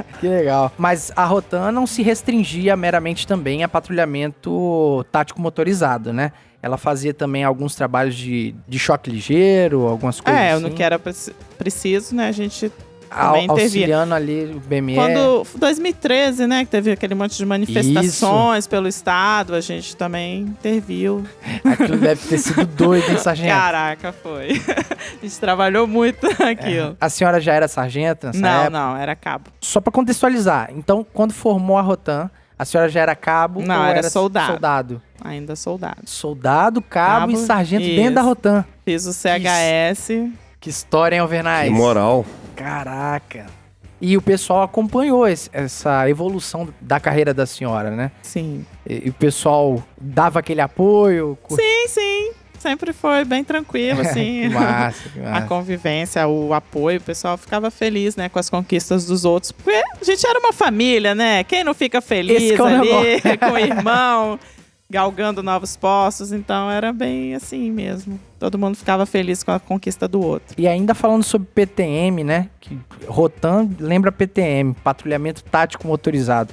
É. 0.02 0.08
Que 0.18 0.26
legal. 0.26 0.72
Mas 0.76 1.12
a 1.14 1.24
Rotan 1.26 1.70
não 1.70 1.86
se 1.86 2.02
restringia 2.02 2.74
meramente 2.74 3.24
também 3.26 3.62
a 3.62 3.68
patrulhamento 3.68 5.04
tático 5.12 5.40
motorizado, 5.40 6.12
né? 6.12 6.32
Ela 6.62 6.76
fazia 6.76 7.14
também 7.14 7.44
alguns 7.44 7.74
trabalhos 7.74 8.14
de, 8.16 8.54
de 8.66 8.78
choque 8.78 9.08
ligeiro, 9.10 9.86
algumas 9.86 10.20
coisas 10.20 10.40
É, 10.40 10.52
assim. 10.52 10.62
no 10.62 10.70
que 10.70 10.82
era 10.82 10.98
preci- 10.98 11.34
preciso, 11.56 12.14
né, 12.16 12.28
a 12.28 12.32
gente 12.32 12.72
também 13.08 13.46
auxiliando 13.48 14.12
ali 14.14 14.52
o 14.54 14.60
BME. 14.60 14.94
Quando 14.96 15.46
2013, 15.56 16.46
né, 16.46 16.64
que 16.64 16.70
teve 16.70 16.90
aquele 16.90 17.14
monte 17.14 17.36
de 17.38 17.46
manifestações 17.46 18.66
pelo 18.66 18.86
estado, 18.88 19.54
a 19.54 19.60
gente 19.60 19.96
também 19.96 20.40
interviu. 20.42 21.24
Aquilo 21.64 21.96
deve 21.96 22.26
ter 22.28 22.38
sido 22.38 22.66
doido, 22.66 23.08
hein, 23.10 23.18
sargento? 23.18 23.48
Caraca, 23.48 24.12
foi. 24.12 24.48
a 25.22 25.24
gente 25.24 25.38
trabalhou 25.40 25.86
muito 25.86 26.26
naquilo. 26.38 26.96
A 27.00 27.08
senhora 27.08 27.40
já 27.40 27.54
era 27.54 27.66
sargento 27.68 28.26
nessa 28.26 28.38
Não, 28.40 28.48
época? 28.50 28.70
não, 28.70 28.96
era 28.96 29.14
cabo. 29.16 29.44
Só 29.60 29.80
pra 29.80 29.92
contextualizar. 29.92 30.70
Então, 30.74 31.06
quando 31.14 31.32
formou 31.32 31.78
a 31.78 31.82
Rotan, 31.82 32.28
a 32.58 32.64
senhora 32.64 32.88
já 32.90 33.00
era 33.00 33.14
cabo 33.14 33.62
Não, 33.62 33.76
ou 33.76 33.84
era 33.84 33.98
era 33.98 34.10
soldado. 34.10 34.52
soldado? 34.52 35.02
Ainda 35.24 35.54
soldado. 35.56 36.02
Soldado, 36.04 36.82
cabo, 36.82 37.20
Cabo, 37.20 37.32
e 37.32 37.36
sargento 37.46 37.84
isso. 37.84 37.96
dentro 37.96 38.14
da 38.16 38.22
Rotan. 38.22 38.64
Fiz 38.84 39.06
o 39.06 39.12
CHS. 39.12 40.30
Que 40.60 40.70
história, 40.70 41.16
hein, 41.16 41.20
Alvernais? 41.20 41.68
Que 41.70 41.74
moral. 41.74 42.24
Caraca. 42.56 43.46
E 44.00 44.16
o 44.16 44.22
pessoal 44.22 44.62
acompanhou 44.62 45.26
esse- 45.26 45.50
essa 45.52 46.08
evolução 46.08 46.68
da 46.80 47.00
carreira 47.00 47.34
da 47.34 47.46
senhora, 47.46 47.90
né? 47.90 48.12
Sim. 48.22 48.64
E, 48.86 49.06
e 49.06 49.08
o 49.10 49.12
pessoal 49.12 49.82
dava 50.00 50.38
aquele 50.38 50.60
apoio. 50.60 51.36
cur- 51.42 51.56
Sim, 51.58 51.88
sim. 51.88 52.30
Sempre 52.58 52.92
foi 52.92 53.24
bem 53.24 53.44
tranquilo, 53.44 54.00
assim. 54.06 54.42
que 54.42 54.48
massa, 54.54 55.08
que 55.10 55.20
a 55.20 55.22
massa. 55.30 55.46
convivência, 55.46 56.26
o 56.28 56.52
apoio, 56.52 56.98
o 56.98 57.02
pessoal 57.02 57.36
ficava 57.36 57.70
feliz, 57.70 58.16
né, 58.16 58.28
com 58.28 58.38
as 58.38 58.50
conquistas 58.50 59.06
dos 59.06 59.24
outros. 59.24 59.52
Porque 59.52 59.70
a 59.70 60.04
gente 60.04 60.26
era 60.26 60.38
uma 60.38 60.52
família, 60.52 61.14
né? 61.14 61.44
Quem 61.44 61.62
não 61.64 61.74
fica 61.74 62.00
feliz 62.00 62.50
é 62.50 62.62
ali 62.62 63.38
com 63.38 63.52
o 63.52 63.58
irmão, 63.58 64.38
galgando 64.90 65.42
novos 65.42 65.76
postos? 65.76 66.32
Então 66.32 66.70
era 66.70 66.92
bem 66.92 67.34
assim 67.34 67.70
mesmo. 67.70 68.18
Todo 68.38 68.58
mundo 68.58 68.76
ficava 68.76 69.04
feliz 69.06 69.42
com 69.42 69.50
a 69.50 69.58
conquista 69.60 70.06
do 70.06 70.20
outro. 70.20 70.54
E 70.56 70.66
ainda 70.68 70.94
falando 70.94 71.24
sobre 71.24 71.48
PTM, 71.54 72.22
né? 72.24 72.48
Que 72.60 72.78
Rotan 73.06 73.68
lembra 73.78 74.12
PTM, 74.12 74.74
patrulhamento 74.74 75.42
tático 75.44 75.86
motorizado. 75.86 76.52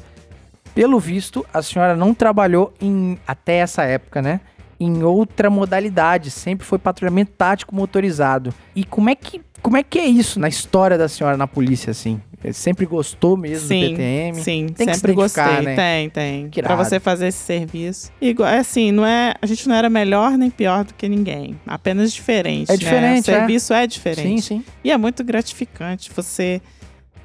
Pelo 0.74 1.00
visto, 1.00 1.46
a 1.54 1.62
senhora 1.62 1.96
não 1.96 2.14
trabalhou 2.14 2.74
em 2.82 3.18
até 3.26 3.58
essa 3.58 3.84
época, 3.84 4.22
né? 4.22 4.42
Em 4.80 5.04
outra 5.04 5.50
modalidade, 5.50 6.30
sempre 6.30 6.66
foi 6.66 6.78
patrulhamento 6.78 7.32
tático 7.38 7.74
motorizado. 7.74 8.54
E 8.76 8.84
como 8.84 9.10
é 9.10 9.16
que 9.16 9.42
como 9.62 9.78
é 9.78 9.82
que 9.82 9.98
é 9.98 10.06
isso 10.06 10.40
na 10.40 10.48
história 10.48 10.96
da 10.96 11.08
senhora 11.08 11.36
na 11.36 11.48
polícia 11.48 11.90
assim? 11.90 12.22
Você 12.40 12.54
Sempre 12.54 12.86
gostou 12.86 13.36
mesmo 13.36 13.68
sim, 13.68 13.82
do 13.82 13.90
PTM? 13.92 14.36
sim, 14.36 14.68
Tem 14.68 14.86
que 14.86 14.94
se 14.94 15.00
sempre 15.00 15.14
gostei. 15.14 15.44
né? 15.62 15.76
Tem, 15.76 16.10
tem. 16.12 16.52
Irado. 16.56 16.84
você 16.84 17.00
fazer 17.00 17.28
esse 17.30 17.40
serviço. 17.40 18.12
Igual, 18.22 18.48
é 18.48 18.60
assim, 18.60 18.92
não 18.92 19.04
é, 19.04 19.34
a 19.42 19.46
gente 19.48 19.68
não 19.68 19.76
era 19.76 19.90
melhor 19.90 20.38
nem 20.38 20.52
pior 20.52 20.84
do 20.84 20.94
que 20.94 21.10
ninguém. 21.10 21.60
Apenas 21.66 22.14
diferente. 22.14 22.70
É 22.70 22.74
né? 22.74 22.78
diferente, 22.78 23.28
O 23.28 23.32
é. 23.32 23.40
serviço 23.40 23.74
é 23.74 23.88
diferente. 23.88 24.42
Sim, 24.44 24.60
sim. 24.60 24.66
E 24.84 24.92
é 24.92 24.98
muito 24.98 25.24
gratificante 25.24 26.12
você 26.16 26.62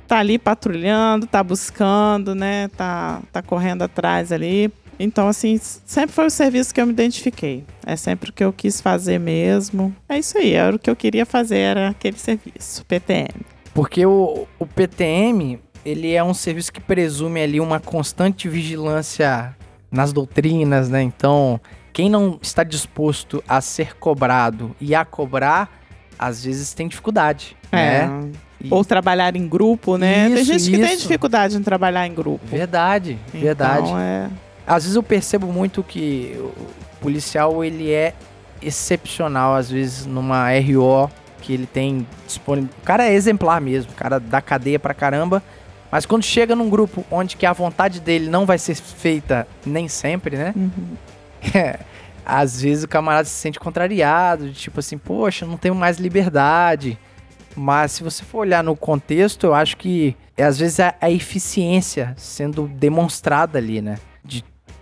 tá 0.09 0.19
ali 0.19 0.39
patrulhando, 0.39 1.27
tá 1.27 1.43
buscando, 1.45 2.35
né? 2.35 2.69
Tá, 2.77 3.21
tá 3.31 3.43
correndo 3.43 3.83
atrás 3.83 4.33
ali. 4.33 4.73
Então, 5.03 5.27
assim, 5.29 5.59
sempre 5.59 6.13
foi 6.15 6.27
o 6.27 6.31
serviço 6.31 6.75
que 6.75 6.81
eu 6.81 6.87
me 6.87 6.93
identifiquei. 6.93 7.65
É 7.87 7.97
sempre 7.97 8.29
o 8.29 8.33
que 8.35 8.45
eu 8.45 8.53
quis 8.53 8.83
fazer 8.83 9.19
mesmo. 9.19 9.97
É 10.07 10.19
isso 10.19 10.37
aí, 10.37 10.53
era 10.53 10.77
o 10.77 10.79
que 10.79 10.91
eu 10.91 10.95
queria 10.95 11.25
fazer, 11.25 11.57
era 11.57 11.89
aquele 11.89 12.19
serviço, 12.19 12.85
PTM. 12.85 13.31
Porque 13.73 14.05
o, 14.05 14.47
o 14.59 14.67
PTM, 14.67 15.59
ele 15.87 16.13
é 16.13 16.23
um 16.23 16.35
serviço 16.35 16.71
que 16.71 16.83
presume 16.83 17.41
ali 17.41 17.59
uma 17.61 17.81
constante 17.81 18.47
vigilância 18.47 19.57
nas 19.91 20.13
doutrinas, 20.13 20.91
né? 20.91 21.03
Então, 21.03 21.59
quem 21.95 22.11
não 22.11 22.39
está 22.43 22.63
disposto 22.63 23.43
a 23.49 23.63
ser 23.63 23.97
cobrado 23.97 24.77
e 24.79 24.95
a 24.95 25.03
cobrar, 25.07 25.81
às 26.19 26.45
vezes 26.45 26.75
tem 26.75 26.87
dificuldade, 26.87 27.57
É. 27.73 28.07
né? 28.07 28.31
E- 28.63 28.69
Ou 28.71 28.85
trabalhar 28.85 29.35
em 29.35 29.49
grupo, 29.49 29.97
né? 29.97 30.25
tem 30.29 30.35
Isso, 30.35 30.45
gente 30.45 30.71
que 30.71 30.87
tem 30.87 30.97
dificuldade 30.99 31.57
em 31.57 31.63
trabalhar 31.63 32.07
em 32.07 32.13
grupo. 32.13 32.45
Verdade, 32.47 33.19
verdade. 33.33 33.89
Então, 33.89 33.99
é... 33.99 34.29
Às 34.71 34.85
vezes 34.85 34.95
eu 34.95 35.03
percebo 35.03 35.49
muito 35.49 35.83
que 35.83 36.33
o 36.39 36.53
policial 37.01 37.65
ele 37.65 37.91
é 37.91 38.15
excepcional, 38.63 39.57
às 39.57 39.69
vezes 39.69 40.07
numa 40.07 40.49
RO 40.53 41.11
que 41.43 41.53
ele 41.53 41.67
tem 41.67 42.07
disponível. 42.25 42.71
O 42.81 42.85
cara 42.85 43.05
é 43.05 43.13
exemplar 43.13 43.61
mesmo, 43.61 43.91
o 43.91 43.95
cara 43.97 44.21
dá 44.21 44.41
cadeia 44.41 44.79
pra 44.79 44.95
caramba. 44.95 45.43
Mas 45.91 46.07
quando 46.07 46.23
chega 46.23 46.55
num 46.55 46.71
grupo 46.71 47.05
onde 47.11 47.37
que 47.37 47.45
a 47.45 47.53
vontade 47.53 47.99
dele 47.99 48.31
não 48.31 48.47
vai 48.47 48.59
ser 48.59 48.77
feita 48.77 49.45
nem 49.67 49.89
sempre, 49.89 50.37
né? 50.37 50.55
É, 51.55 51.81
às 52.23 52.61
vezes 52.61 52.85
o 52.85 52.89
camarada 52.89 53.25
se 53.25 53.31
sente 53.31 53.59
contrariado, 53.59 54.51
de 54.51 54.53
tipo 54.53 54.79
assim, 54.79 54.99
poxa, 54.99 55.47
não 55.47 55.57
tenho 55.57 55.75
mais 55.75 55.97
liberdade. 55.97 56.99
Mas 57.57 57.93
se 57.93 58.03
você 58.05 58.23
for 58.23 58.41
olhar 58.41 58.63
no 58.63 58.77
contexto, 58.77 59.47
eu 59.47 59.55
acho 59.55 59.79
que 59.79 60.15
é 60.37 60.45
às 60.45 60.59
vezes 60.59 60.79
a, 60.81 60.95
a 61.01 61.11
eficiência 61.11 62.13
sendo 62.17 62.69
demonstrada 62.69 63.57
ali, 63.59 63.81
né? 63.81 63.97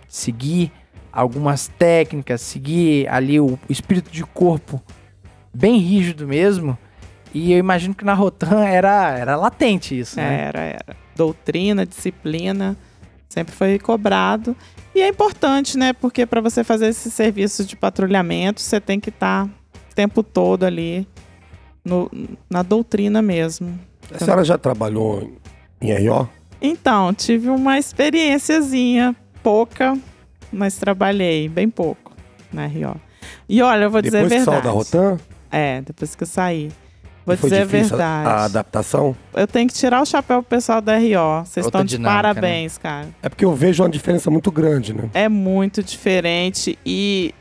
Seguir 0.09 0.71
algumas 1.11 1.67
técnicas, 1.67 2.41
seguir 2.41 3.07
ali 3.09 3.39
o, 3.39 3.45
o 3.53 3.59
espírito 3.71 4.11
de 4.11 4.23
corpo 4.25 4.81
bem 5.53 5.77
rígido 5.77 6.27
mesmo. 6.27 6.77
E 7.33 7.53
eu 7.53 7.57
imagino 7.59 7.93
que 7.95 8.03
na 8.03 8.13
Rotan 8.15 8.59
era, 8.65 9.17
era 9.17 9.35
latente 9.35 9.97
isso, 9.97 10.17
né? 10.17 10.41
Era, 10.47 10.59
era. 10.61 10.97
Doutrina, 11.15 11.85
disciplina, 11.85 12.75
sempre 13.29 13.53
foi 13.53 13.77
cobrado. 13.79 14.55
E 14.95 15.01
é 15.01 15.07
importante, 15.07 15.77
né? 15.77 15.93
Porque 15.93 16.25
para 16.25 16.41
você 16.41 16.63
fazer 16.63 16.87
esse 16.87 17.11
serviço 17.11 17.63
de 17.63 17.75
patrulhamento, 17.75 18.59
você 18.61 18.81
tem 18.81 18.99
que 18.99 19.09
estar 19.09 19.45
o 19.45 19.95
tempo 19.95 20.23
todo 20.23 20.63
ali 20.65 21.07
no- 21.85 22.09
na 22.49 22.63
doutrina 22.63 23.21
mesmo. 23.21 23.79
A 24.13 24.17
senhora 24.17 24.43
já 24.43 24.57
trabalhou 24.57 25.31
em 25.79 25.91
RO? 26.07 26.27
Então, 26.61 27.13
tive 27.13 27.49
uma 27.49 27.77
experiênciazinha, 27.77 29.15
pouca, 29.49 29.97
mas 30.53 30.75
trabalhei 30.77 31.49
bem 31.49 31.67
pouco 31.69 32.11
na 32.53 32.67
RO. 32.67 32.95
E 33.47 33.61
olha, 33.63 33.85
eu 33.85 33.89
vou 33.89 33.99
dizer 34.01 34.19
a 34.19 34.21
Depois 34.23 34.41
que 34.41 34.45
verdade. 34.45 34.61
saiu 34.63 34.73
da 34.73 34.77
Rotan, 34.77 35.17
É, 35.51 35.81
depois 35.81 36.13
que 36.13 36.21
eu 36.23 36.27
saí. 36.27 36.69
Vou 37.25 37.35
foi 37.35 37.49
dizer 37.49 37.61
a 37.63 37.65
verdade. 37.65 38.27
a 38.29 38.43
adaptação? 38.45 39.15
Eu 39.33 39.47
tenho 39.47 39.67
que 39.67 39.73
tirar 39.73 40.01
o 40.01 40.05
chapéu 40.05 40.41
pro 40.43 40.49
pessoal 40.57 40.81
da 40.81 40.97
RO. 40.97 41.45
Vocês 41.45 41.65
estão 41.65 41.83
de 41.83 41.97
dinâmica, 41.97 42.15
parabéns, 42.21 42.77
cara. 42.77 43.07
É 43.23 43.29
porque 43.29 43.43
eu 43.45 43.53
vejo 43.55 43.81
uma 43.83 43.89
diferença 43.89 44.29
muito 44.29 44.51
grande, 44.51 44.93
né? 44.93 45.09
É 45.15 45.27
muito 45.27 45.81
diferente 45.83 46.77
e, 46.85 47.33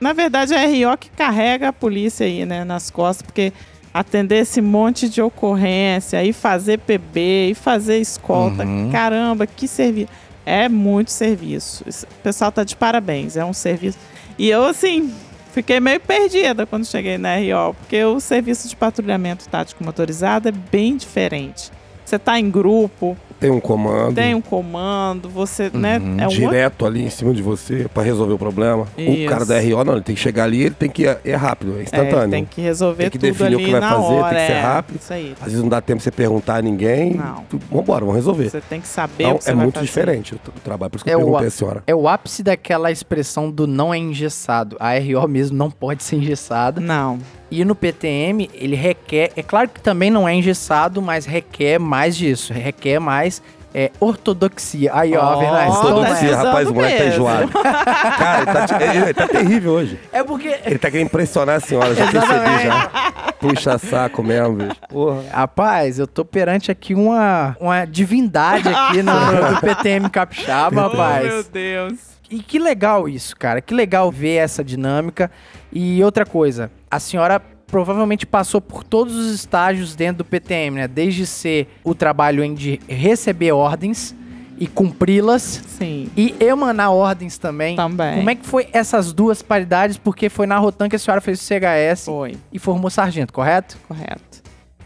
na 0.00 0.12
verdade, 0.12 0.54
é 0.54 0.64
a 0.64 0.90
RO 0.90 0.96
que 0.98 1.10
carrega 1.10 1.68
a 1.68 1.72
polícia 1.72 2.26
aí, 2.26 2.44
né, 2.46 2.62
nas 2.64 2.90
costas, 2.90 3.22
porque 3.26 3.52
atender 3.92 4.36
esse 4.42 4.60
monte 4.60 5.08
de 5.08 5.22
ocorrência, 5.22 6.22
e 6.22 6.32
fazer 6.32 6.78
PB, 6.78 7.50
e 7.50 7.54
fazer 7.54 7.98
escolta, 7.98 8.62
Uhum. 8.64 8.90
caramba, 8.92 9.46
que 9.46 9.66
serviço. 9.66 10.08
É 10.46 10.68
muito 10.68 11.10
serviço. 11.10 11.84
O 11.84 12.22
pessoal 12.22 12.52
tá 12.52 12.62
de 12.62 12.76
parabéns, 12.76 13.36
é 13.36 13.44
um 13.44 13.52
serviço. 13.52 13.98
E 14.38 14.48
eu, 14.48 14.64
assim, 14.64 15.12
fiquei 15.52 15.80
meio 15.80 15.98
perdida 15.98 16.64
quando 16.64 16.86
cheguei 16.86 17.18
na 17.18 17.36
RO, 17.36 17.74
porque 17.74 18.04
o 18.04 18.20
serviço 18.20 18.68
de 18.68 18.76
patrulhamento 18.76 19.48
tático 19.48 19.82
motorizado 19.82 20.48
é 20.48 20.52
bem 20.52 20.96
diferente. 20.96 21.72
Você 22.04 22.16
tá 22.18 22.38
em 22.38 22.48
grupo, 22.48 23.16
Tem 23.38 23.50
um 23.50 23.60
comando 23.60 24.14
tem 24.14 24.34
um 24.34 24.40
comando, 24.40 25.28
você, 25.28 25.70
né, 25.72 25.98
Uhum. 25.98 26.16
é 26.18 26.22
uma 26.22 26.28
direto 26.28 26.86
ali 26.86 27.02
em 27.04 27.10
cima 27.10 27.32
de 27.34 27.42
você 27.42 27.86
pra 27.92 28.02
resolver 28.02 28.32
o 28.34 28.38
problema. 28.38 28.86
O 28.96 29.00
Isso. 29.00 29.28
cara 29.28 29.44
da 29.44 29.58
RO, 29.60 29.84
não, 29.84 29.94
ele 29.94 30.02
tem 30.02 30.14
que 30.14 30.20
chegar 30.20 30.44
ali, 30.44 30.62
ele 30.62 30.74
tem 30.74 30.88
que 30.88 31.02
ir 31.04 31.18
é 31.24 31.34
rápido, 31.34 31.76
é 31.76 31.80
É, 31.80 31.82
instantâneo. 31.82 32.30
tem 32.30 32.44
que 32.44 32.60
resolver 32.60 33.02
Tem 33.04 33.10
que 33.10 33.18
tudo 33.18 33.28
definir 33.28 33.54
o 33.54 33.56
ali 33.58 33.64
que 33.66 33.70
vai 33.72 33.80
na 33.80 33.90
fazer, 33.90 34.06
tem 34.06 34.16
hora. 34.18 34.34
que 34.36 34.46
ser 34.46 34.52
é, 34.52 34.60
rápido. 34.60 34.96
Isso 34.96 35.12
aí. 35.12 35.34
Às 35.40 35.44
vezes 35.46 35.60
não 35.60 35.68
dá 35.68 35.80
tempo 35.80 35.98
de 35.98 36.04
você 36.04 36.10
perguntar 36.10 36.56
a 36.56 36.62
ninguém. 36.62 37.14
Não. 37.14 37.44
Tu, 37.48 37.60
vambora, 37.70 38.00
vamos 38.00 38.16
resolver. 38.16 38.48
Você 38.50 38.60
tem 38.60 38.80
que 38.80 38.88
saber 38.88 39.24
Então, 39.24 39.34
o 39.34 39.38
que 39.38 39.44
você 39.44 39.50
é 39.50 39.54
vai 39.54 39.62
muito 39.64 39.74
fazer. 39.74 39.86
diferente 39.86 40.34
o, 40.34 40.38
o 40.48 40.60
trabalho. 40.60 40.90
Por 40.90 40.96
isso 40.96 41.04
que 41.04 41.10
É 41.10 41.14
eu 41.14 41.18
o 41.18 41.22
perguntei 41.22 41.44
a- 41.46 41.48
a 41.48 41.50
senhora. 41.50 41.82
É 41.86 41.94
o 41.94 42.08
ápice 42.08 42.42
daquela 42.42 42.90
expressão 42.90 43.50
do 43.50 43.66
não 43.66 43.92
é 43.92 43.98
engessado. 43.98 44.76
A 44.80 44.92
RO 44.98 45.28
mesmo 45.28 45.56
não 45.56 45.70
pode 45.70 46.02
ser 46.02 46.16
engessada. 46.16 46.80
Não. 46.80 47.18
E 47.50 47.64
no 47.64 47.74
PTM, 47.74 48.50
ele 48.54 48.74
requer. 48.76 49.30
É 49.36 49.42
claro 49.42 49.68
que 49.68 49.80
também 49.80 50.10
não 50.10 50.28
é 50.28 50.34
engessado, 50.34 51.00
mas 51.00 51.24
requer 51.26 51.78
mais 51.78 52.16
disso. 52.16 52.52
Requer 52.52 52.98
mais 52.98 53.40
é, 53.72 53.90
ortodoxia. 54.00 54.90
Aí, 54.92 55.16
ó, 55.16 55.36
Vernais, 55.38 55.74
tá 55.74 55.80
toma 55.82 55.96
Ortodoxia, 56.00 56.36
rapaz, 56.36 56.68
o 56.68 56.74
moleque 56.74 56.98
tá 56.98 57.04
enjoado. 57.06 57.48
Cara, 57.52 58.42
ele 58.42 58.66
tá, 58.66 58.82
ele- 58.84 58.98
ele 59.04 59.14
tá 59.14 59.28
terrível 59.28 59.72
hoje. 59.72 59.98
É 60.12 60.24
porque. 60.24 60.56
Ele 60.64 60.78
tá 60.78 60.90
querendo 60.90 61.06
impressionar 61.06 61.56
a 61.56 61.60
senhora, 61.60 61.94
já 61.94 62.10
percebi 62.10 62.64
já. 62.64 62.90
Puxa 63.38 63.78
saco 63.78 64.22
mesmo, 64.24 64.54
bicho. 64.56 64.76
Porra. 64.88 65.22
Rapaz, 65.30 65.98
eu 65.98 66.06
tô 66.06 66.24
perante 66.24 66.70
aqui 66.70 66.94
uma, 66.94 67.56
uma 67.60 67.84
divindade 67.84 68.68
aqui 68.68 69.02
no, 69.02 69.12
no 69.52 69.60
PTM 69.60 70.08
Capixaba, 70.10 70.86
Oh, 70.86 70.88
rapaz. 70.90 71.26
meu 71.26 71.42
Deus. 71.44 71.94
E 72.28 72.40
que 72.40 72.58
legal 72.58 73.08
isso, 73.08 73.36
cara. 73.36 73.60
Que 73.60 73.72
legal 73.72 74.10
ver 74.10 74.36
essa 74.36 74.64
dinâmica. 74.64 75.30
E 75.72 76.02
outra 76.02 76.24
coisa, 76.26 76.70
a 76.90 76.98
senhora 77.00 77.40
provavelmente 77.66 78.24
passou 78.26 78.60
por 78.60 78.84
todos 78.84 79.14
os 79.16 79.34
estágios 79.34 79.94
dentro 79.94 80.18
do 80.18 80.24
PTM, 80.24 80.76
né? 80.76 80.88
Desde 80.88 81.26
ser 81.26 81.68
o 81.82 81.94
trabalho 81.94 82.44
em 82.44 82.54
de 82.54 82.80
receber 82.88 83.52
ordens 83.52 84.14
e 84.58 84.66
cumpri-las 84.66 85.60
Sim. 85.76 86.08
e 86.16 86.34
emanar 86.40 86.90
ordens 86.92 87.36
também. 87.36 87.76
Também. 87.76 88.16
Como 88.16 88.30
é 88.30 88.34
que 88.34 88.46
foi 88.46 88.68
essas 88.72 89.12
duas 89.12 89.42
paridades? 89.42 89.98
Porque 89.98 90.28
foi 90.28 90.46
na 90.46 90.56
Rotan 90.58 90.88
que 90.88 90.96
a 90.96 90.98
senhora 90.98 91.20
fez 91.20 91.40
o 91.40 91.44
CHS 91.44 92.04
Foi, 92.06 92.36
e 92.52 92.58
formou 92.58 92.88
sargento, 92.88 93.32
correto? 93.32 93.76
correto. 93.86 94.36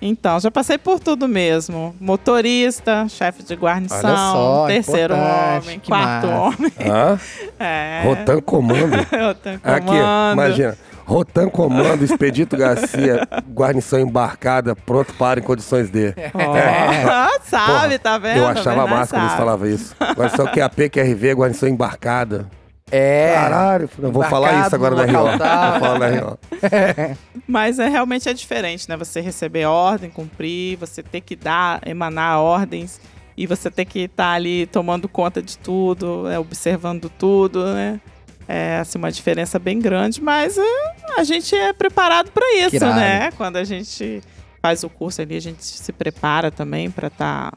Então, 0.02 0.40
já 0.40 0.50
passei 0.50 0.78
por 0.78 0.98
tudo 0.98 1.28
mesmo. 1.28 1.94
Motorista, 2.00 3.06
chefe 3.06 3.42
de 3.42 3.54
guarnição, 3.54 4.00
só, 4.00 4.66
terceiro 4.66 5.12
importante, 5.14 5.64
homem, 5.66 5.78
que 5.78 5.88
quarto 5.88 6.26
massa. 6.26 6.40
homem. 6.40 6.72
Hã? 6.80 7.20
É. 7.62 8.02
Rotan 8.04 8.40
Comando. 8.40 8.96
Rotan 9.12 9.60
Aqui, 9.62 9.86
comando. 9.86 10.32
imagina. 10.32 10.78
Rotan 11.10 11.48
Comando, 11.48 12.04
Expedito 12.04 12.56
Garcia, 12.56 13.26
guarnição 13.52 13.98
embarcada, 13.98 14.76
pronto 14.76 15.12
para 15.14 15.40
em 15.40 15.42
condições 15.42 15.90
de. 15.90 16.14
Ó, 16.32 17.28
sabe, 17.42 17.72
Porra, 17.72 17.98
tá 17.98 18.16
vendo? 18.16 18.36
Eu 18.36 18.46
achava 18.46 18.82
Verdade, 18.82 18.90
massa 18.90 19.16
quando 19.16 19.22
eles 19.24 19.34
falavam 19.34 19.68
isso. 19.68 19.96
Guarnição 20.14 20.46
QAP, 20.46 20.88
QRV, 20.88 21.34
guarnição 21.34 21.68
embarcada. 21.68 22.48
É. 22.92 23.34
Caralho, 23.34 23.90
eu 23.98 24.12
vou 24.12 24.22
falar 24.22 24.64
isso 24.64 24.72
agora 24.72 24.94
no 24.94 25.04
na 25.04 25.18
RO. 25.18 25.38
tal. 25.38 25.70
Vou 25.72 25.80
falar 25.80 25.98
na 25.98 26.20
RO. 26.20 26.38
Mas 27.48 27.80
é, 27.80 27.88
realmente 27.88 28.28
é 28.28 28.32
diferente, 28.32 28.88
né? 28.88 28.96
Você 28.96 29.20
receber 29.20 29.64
ordem, 29.64 30.10
cumprir, 30.10 30.76
você 30.76 31.02
ter 31.02 31.22
que 31.22 31.34
dar, 31.34 31.80
emanar 31.88 32.38
ordens 32.38 33.00
e 33.36 33.48
você 33.48 33.68
ter 33.68 33.84
que 33.84 34.02
estar 34.02 34.30
ali 34.30 34.64
tomando 34.66 35.08
conta 35.08 35.42
de 35.42 35.58
tudo, 35.58 36.30
é, 36.30 36.38
observando 36.38 37.10
tudo, 37.10 37.64
né? 37.74 38.00
É 38.52 38.78
assim, 38.78 38.98
uma 38.98 39.12
diferença 39.12 39.60
bem 39.60 39.78
grande, 39.78 40.20
mas 40.20 40.58
é, 40.58 40.62
a 41.16 41.22
gente 41.22 41.54
é 41.54 41.72
preparado 41.72 42.32
para 42.32 42.44
isso, 42.56 42.84
né? 42.84 43.30
Quando 43.36 43.56
a 43.56 43.62
gente 43.62 44.20
faz 44.60 44.82
o 44.82 44.88
curso 44.88 45.22
ali, 45.22 45.36
a 45.36 45.40
gente 45.40 45.64
se 45.64 45.92
prepara 45.92 46.50
também 46.50 46.90
para 46.90 47.06
estar 47.06 47.52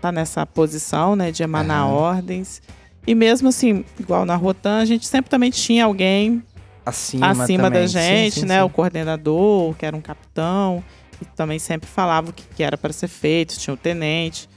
tá 0.00 0.10
nessa 0.10 0.46
posição, 0.46 1.14
né? 1.14 1.30
De 1.30 1.42
emanar 1.42 1.84
Aham. 1.84 1.92
ordens. 1.92 2.62
E 3.06 3.14
mesmo 3.14 3.50
assim, 3.50 3.84
igual 4.00 4.24
na 4.24 4.34
Rotan, 4.34 4.78
a 4.78 4.84
gente 4.86 5.06
sempre 5.06 5.30
também 5.30 5.50
tinha 5.50 5.84
alguém 5.84 6.42
Acima, 6.86 7.30
acima 7.30 7.68
da 7.70 7.86
Sim, 7.86 7.88
gente, 7.88 8.40
sim, 8.40 8.46
né? 8.46 8.60
sim. 8.60 8.64
O 8.64 8.70
coordenador, 8.70 9.74
que 9.74 9.84
era 9.84 9.94
um 9.94 10.00
capitão, 10.00 10.82
e 11.20 11.24
também 11.26 11.58
sempre 11.58 11.86
falava 11.86 12.30
o 12.30 12.32
que, 12.32 12.44
que 12.56 12.62
era 12.62 12.78
para 12.78 12.94
ser 12.94 13.08
feito, 13.08 13.58
tinha 13.58 13.74
o 13.74 13.76
tenente. 13.76 14.48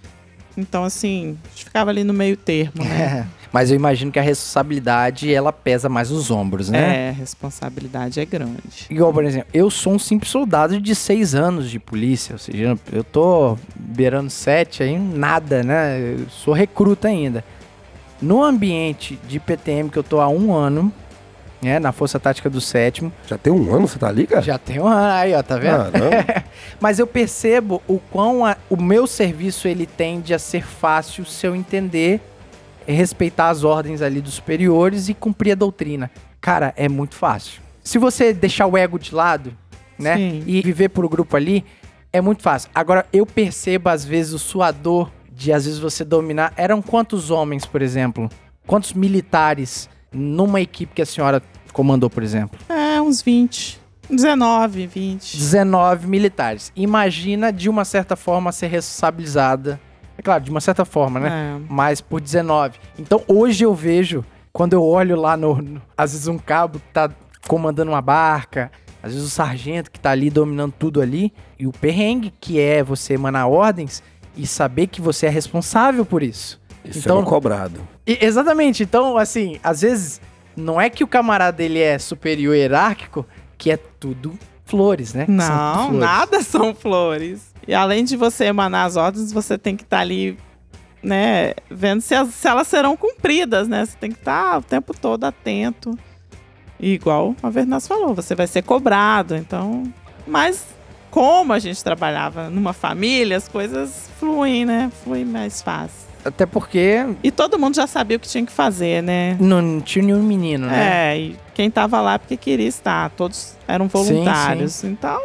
Então, 0.56 0.86
assim, 0.86 1.38
a 1.44 1.50
gente 1.50 1.66
ficava 1.66 1.90
ali 1.90 2.06
no 2.06 2.14
meio 2.14 2.38
termo, 2.38 2.86
né? 2.86 3.28
É. 3.28 3.41
Mas 3.54 3.70
eu 3.70 3.76
imagino 3.76 4.12
que 4.12 4.18
a 4.20 4.22
responsabilidade, 4.22 5.34
ela 5.34 5.52
pesa 5.52 5.90
mais 5.90 6.10
os 6.10 6.32
ombros, 6.32 6.70
né? 6.70 7.08
É, 7.08 7.10
a 7.10 7.14
responsabilidade 7.14 8.20
é 8.20 8.26
grande. 8.26 8.86
Igual, 8.90 9.12
por 9.12 9.26
exemplo, 9.26 9.48
eu 9.54 9.70
sou 9.70 9.94
um 9.94 10.00
simples 10.00 10.32
soldado 10.32 10.80
de 10.80 10.96
seis 10.96 11.36
anos 11.36 11.70
de 11.70 11.78
polícia, 11.78 12.34
ou 12.34 12.40
seja, 12.40 12.78
eu 12.94 13.04
tô 13.04 13.58
beirando 13.76 14.30
sete 14.30 14.84
aí, 14.84 14.98
nada, 14.98 15.64
né? 15.64 16.00
Eu 16.20 16.30
sou 16.30 16.54
recruta 16.54 17.10
ainda. 17.10 17.44
No 18.22 18.42
ambiente 18.44 19.20
de 19.28 19.40
PTM 19.40 19.90
que 19.90 19.98
eu 19.98 20.04
tô 20.04 20.22
há 20.22 20.30
um 20.30 20.54
ano, 20.54 20.94
né, 21.62 21.78
na 21.78 21.92
Força 21.92 22.20
Tática 22.20 22.50
do 22.50 22.62
Sétimo, 22.62 23.12
Já 23.28 23.38
tem 23.38 23.52
um 23.52 23.74
ano 23.76 23.88
você 23.88 24.00
tá 24.00 24.08
ali, 24.08 24.26
cara? 24.28 24.42
já 24.42 24.58
tem 24.58 24.80
um 24.80 24.88
ano 24.88 25.12
aí, 25.14 25.34
ó, 25.34 25.44
tá 25.44 25.58
vendo? 25.58 25.92
Caramba. 25.92 26.44
Mas 26.80 27.00
eu 27.00 27.06
percebo 27.08 27.82
o 27.88 28.00
quão 28.00 28.46
a- 28.46 28.56
o 28.70 28.78
meu 28.82 29.06
serviço 29.08 29.68
ele 29.68 29.86
tende 29.86 30.34
a 30.34 30.40
ser 30.40 30.66
fácil 30.66 31.26
se 31.26 31.46
eu 31.46 31.56
entender, 31.56 32.20
respeitar 32.88 33.50
as 33.50 33.64
ordens 33.64 34.02
ali 34.02 34.22
dos 34.22 34.36
superiores 34.36 35.10
e 35.10 35.14
cumprir 35.14 35.52
a 35.52 35.56
doutrina. 35.56 36.12
Cara, 36.40 36.74
é 36.76 36.90
muito 36.90 37.16
fácil. 37.16 37.62
Se 37.84 37.98
você 37.98 38.34
deixar 38.34 38.68
o 38.68 38.78
ego 38.78 38.98
de 39.00 39.14
lado, 39.14 39.56
né, 39.98 40.16
Sim. 40.18 40.44
e 40.46 40.62
viver 40.62 40.90
pro 40.90 41.08
grupo 41.10 41.36
ali, 41.36 41.64
é 42.12 42.22
muito 42.22 42.42
fácil. 42.44 42.70
Agora 42.74 43.06
eu 43.12 43.26
percebo 43.26 43.90
às 43.90 44.04
vezes 44.04 44.34
o 44.34 44.40
suador 44.40 45.12
de 45.32 45.52
às 45.52 45.66
vezes 45.66 45.80
você 45.80 46.04
dominar. 46.04 46.54
Eram 46.56 46.82
quantos 46.82 47.32
homens, 47.32 47.66
por 47.66 47.82
exemplo? 47.82 48.30
quantos 48.66 48.94
militares 48.94 49.90
numa 50.12 50.62
equipe 50.62 50.94
que 50.94 51.02
a 51.02 51.06
senhora 51.06 51.42
comandou, 51.74 52.10
por 52.10 52.24
exemplo? 52.24 52.60
É, 52.70 53.02
uns 53.02 53.22
20. 53.22 53.80
19, 54.10 54.88
20. 54.88 55.38
19 55.38 56.08
militares. 56.08 56.72
Imagina, 56.76 57.52
de 57.52 57.70
uma 57.70 57.86
certa 57.86 58.16
forma, 58.16 58.52
ser 58.52 58.68
responsabilizada. 58.68 59.80
É 60.22 60.24
claro, 60.24 60.44
de 60.44 60.52
uma 60.52 60.62
certa 60.62 60.86
forma, 60.86 61.20
né? 61.20 61.58
É. 61.58 61.62
Mas 61.68 62.00
por 62.00 62.22
19. 62.22 62.78
Então 63.00 63.24
hoje 63.28 63.66
eu 63.66 63.74
vejo, 63.74 64.24
quando 64.54 64.74
eu 64.74 64.84
olho 64.86 65.16
lá 65.20 65.36
no. 65.36 65.60
no- 65.60 65.82
às 65.98 66.12
vezes 66.12 66.28
um 66.28 66.38
cabo 66.38 66.78
que 66.80 66.86
tá 66.94 67.10
comandando 67.48 67.90
uma 67.90 68.04
barca, 68.04 68.72
às 69.02 69.14
vezes 69.14 69.28
o 69.28 69.32
sargento 69.32 69.90
que 69.90 70.00
tá 70.00 70.12
ali 70.12 70.30
dominando 70.30 70.74
tudo 70.78 71.02
ali, 71.02 71.34
e 71.58 71.66
o 71.66 71.72
perrengue 71.72 72.32
que 72.40 72.60
é 72.60 72.84
você 72.84 73.16
emanar 73.16 73.50
ordens 73.50 74.04
e 74.38 74.46
saber 74.46 74.86
que 74.88 75.02
você 75.02 75.26
é 75.26 75.30
responsável 75.30 76.06
por 76.06 76.22
isso. 76.22 76.62
Isso 76.86 77.00
Então- 77.00 77.18
é 77.18 77.20
um 77.22 77.26
cobrado. 77.26 77.82
E- 78.06 78.20
exatamente. 78.24 78.84
Então, 78.84 79.18
assim, 79.18 79.60
às 79.64 79.82
vezes 79.82 80.22
não 80.56 80.80
é 80.80 80.88
que 80.88 81.04
o 81.04 81.08
camarada 81.08 81.64
ele 81.64 81.80
é 81.80 81.98
superior 81.98 82.56
hierárquico, 82.56 83.26
que 83.58 83.72
é 83.72 83.78
tudo 84.00 84.38
flores, 84.66 85.16
né? 85.16 85.26
São 85.26 85.36
Não, 85.36 85.74
flores. 85.86 86.00
nada 86.00 86.42
são 86.44 86.76
flores. 86.76 87.51
E 87.68 87.74
além 87.74 88.04
de 88.04 88.16
você 88.18 88.46
emanar 88.46 88.86
as 88.88 88.96
ordens, 88.96 89.32
você 89.32 89.58
tem 89.58 89.76
que 89.78 89.84
estar 89.84 90.00
ali, 90.00 90.38
né, 91.04 91.54
vendo 91.70 92.02
se, 92.02 92.14
as- 92.16 92.34
se 92.34 92.48
elas 92.48 92.68
serão 92.68 92.96
cumpridas, 92.98 93.68
né? 93.68 93.86
Você 93.86 93.96
tem 94.00 94.12
que 94.12 94.18
estar 94.20 94.58
o 94.58 94.62
tempo 94.62 94.94
todo 94.98 95.24
atento. 95.26 95.98
E 96.80 96.94
igual 96.94 97.36
a 97.44 97.50
Vernaz 97.50 97.88
falou, 97.88 98.14
você 98.16 98.34
vai 98.36 98.48
ser 98.48 98.64
cobrado, 98.64 99.36
então... 99.36 99.84
Mas 100.26 100.66
como 101.12 101.52
a 101.54 101.60
gente 101.60 101.84
trabalhava 101.84 102.50
numa 102.50 102.74
família, 102.74 103.38
as 103.38 103.48
coisas 103.48 104.10
fluem, 104.20 104.66
né? 104.66 104.92
Fluem 105.04 105.26
mais 105.26 105.62
fácil. 105.62 106.10
Até 106.24 106.46
porque 106.46 107.04
E 107.24 107.32
todo 107.32 107.58
mundo 107.58 107.76
já 107.76 107.88
sabia 107.88 108.16
o 108.18 108.20
que 108.20 108.28
tinha 108.30 108.46
que 108.46 108.52
fazer, 108.52 109.02
né? 109.02 109.36
não 109.40 109.82
tinha 109.82 110.06
nenhum 110.06 110.22
menino, 110.24 110.68
né? 110.68 111.14
É, 111.14 111.20
e 111.20 111.36
quem 111.56 111.70
tava 111.72 112.00
lá 112.00 112.18
porque 112.20 112.38
queria 112.38 112.68
estar. 112.68 113.10
Todos 113.12 113.56
eram 113.68 113.86
Sim, 113.86 113.92
voluntários. 113.92 114.84
Então, 114.84 115.20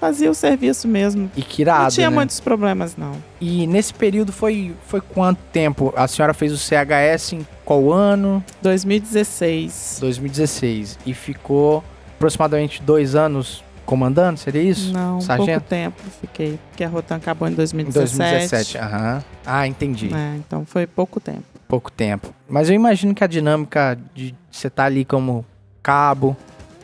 fazia 0.00 0.30
o 0.30 0.34
serviço 0.34 0.88
mesmo. 0.88 1.30
E 1.36 1.42
que 1.42 1.62
irado, 1.62 1.82
não 1.82 1.90
tinha 1.90 2.10
né? 2.10 2.16
muitos 2.16 2.40
problemas, 2.40 2.96
não. 2.96 3.12
E 3.40 3.66
nesse 3.66 3.92
período 3.92 4.32
foi, 4.32 4.74
foi 4.86 5.00
quanto 5.00 5.38
tempo? 5.52 5.92
A 5.96 6.06
senhora 6.08 6.32
fez 6.32 6.52
o 6.52 6.58
CHS 6.58 7.32
em 7.34 7.46
qual 7.64 7.92
ano? 7.92 8.42
2016. 8.62 9.98
2016. 10.00 10.98
E 11.04 11.14
ficou 11.14 11.82
aproximadamente 12.16 12.82
dois 12.82 13.14
anos 13.14 13.62
comandando, 13.84 14.38
seria 14.38 14.62
isso? 14.62 14.92
Não, 14.92 15.18
Sargento? 15.20 15.60
pouco 15.60 15.66
tempo 15.68 16.02
fiquei. 16.20 16.58
Porque 16.68 16.84
a 16.84 16.88
Rotan 16.88 17.16
acabou 17.16 17.48
em 17.48 17.52
Em 17.52 17.54
2017. 17.54 18.18
2017, 18.18 18.78
aham. 18.78 19.24
Ah, 19.46 19.66
entendi. 19.66 20.10
É, 20.12 20.36
então 20.36 20.66
foi 20.66 20.86
pouco 20.86 21.18
tempo. 21.18 21.44
Pouco 21.66 21.90
tempo. 21.90 22.34
Mas 22.48 22.68
eu 22.68 22.74
imagino 22.74 23.14
que 23.14 23.24
a 23.24 23.26
dinâmica 23.26 23.98
de 24.14 24.34
você 24.50 24.68
estar 24.68 24.84
ali 24.84 25.04
como 25.04 25.44
cabo, 25.82 26.36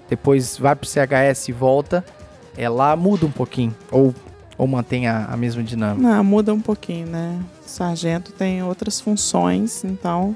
depois 0.09 0.57
vai 0.57 0.75
pro 0.75 0.89
CHS 0.89 1.49
e 1.49 1.53
volta, 1.53 2.03
ela 2.57 2.95
muda 2.97 3.27
um 3.27 3.31
pouquinho. 3.31 3.75
Ou, 3.91 4.15
ou 4.57 4.67
mantém 4.67 5.07
a, 5.09 5.27
a 5.27 5.37
mesma 5.37 5.63
dinâmica. 5.63 6.07
Não, 6.09 6.23
muda 6.25 6.53
um 6.55 6.61
pouquinho, 6.61 7.07
né? 7.07 7.39
O 7.65 7.69
sargento 7.69 8.33
tem 8.33 8.63
outras 8.63 9.01
funções, 9.01 9.85
então 9.85 10.35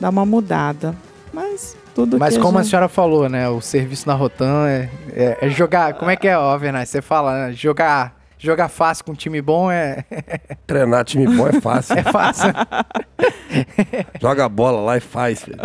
dá 0.00 0.08
uma 0.10 0.26
mudada. 0.26 0.94
Mas 1.32 1.76
tudo 1.94 2.18
Mas 2.18 2.36
como 2.38 2.58
a 2.58 2.62
gente... 2.62 2.70
senhora 2.70 2.88
falou, 2.88 3.28
né? 3.28 3.48
O 3.48 3.60
serviço 3.60 4.06
na 4.06 4.14
Rotan 4.14 4.66
é, 4.68 4.90
é- 5.12 5.38
é 5.42 5.48
jogar. 5.50 5.94
Como 5.94 6.10
é 6.10 6.16
que 6.16 6.26
é, 6.28 6.36
ó, 6.38 6.56
Vernais? 6.56 6.88
Você 6.88 7.02
fala, 7.02 7.48
né? 7.48 7.52
Jogar, 7.52 8.14
jogar 8.38 8.68
fácil 8.68 9.04
com 9.04 9.12
um 9.12 9.14
time 9.14 9.40
bom 9.42 9.70
é, 9.70 10.04
Treinar 10.66 11.04
time 11.04 11.26
bom 11.36 11.46
é 11.48 11.60
fácil. 11.60 11.96
é 11.98 12.02
fácil. 12.04 12.48
Joga 14.20 14.44
a 14.44 14.48
bola 14.48 14.80
lá 14.80 14.96
e 14.96 15.00
faz, 15.00 15.42
filho. 15.42 15.58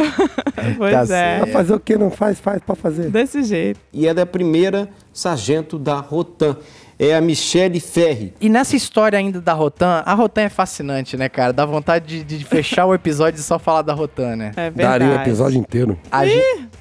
Pois 0.78 0.92
Tá 0.94 1.02
é, 1.02 1.06
certo. 1.06 1.44
Pra 1.44 1.54
fazer 1.54 1.74
o 1.74 1.80
que 1.80 1.98
não 1.98 2.10
faz, 2.12 2.40
faz 2.40 2.62
pra 2.62 2.76
fazer. 2.76 3.10
desse 3.10 3.44
jeito. 3.44 3.80
E 3.92 4.08
é 4.08 4.14
da 4.14 4.26
primeira 4.26 4.90
sargento 5.12 5.78
da 5.78 5.96
Rotan. 5.96 6.58
É 7.04 7.16
a 7.16 7.20
Michele 7.20 7.82
Ferri. 7.82 8.34
E 8.40 8.48
nessa 8.48 8.78
história 8.78 9.20
ainda 9.20 9.42
da 9.42 9.52
Rotan, 9.52 10.02
a 10.06 10.14
Rotan 10.14 10.44
é 10.44 10.50
fascinante, 10.50 11.18
né, 11.18 11.28
cara? 11.28 11.52
Dá 11.52 11.66
vontade 11.66 12.24
de, 12.24 12.38
de 12.38 12.46
fechar 12.46 12.86
o 12.86 12.94
episódio 12.94 13.40
e 13.40 13.44
só 13.44 13.60
falar 13.60 13.82
da 13.82 13.94
Rotan, 13.94 14.38
né? 14.38 14.52
É 14.56 14.70
verdade. 14.70 15.00
Daria 15.00 15.08
um 15.08 15.22
episódio 15.22 15.60
inteiro. 15.60 16.00
A 16.10 16.22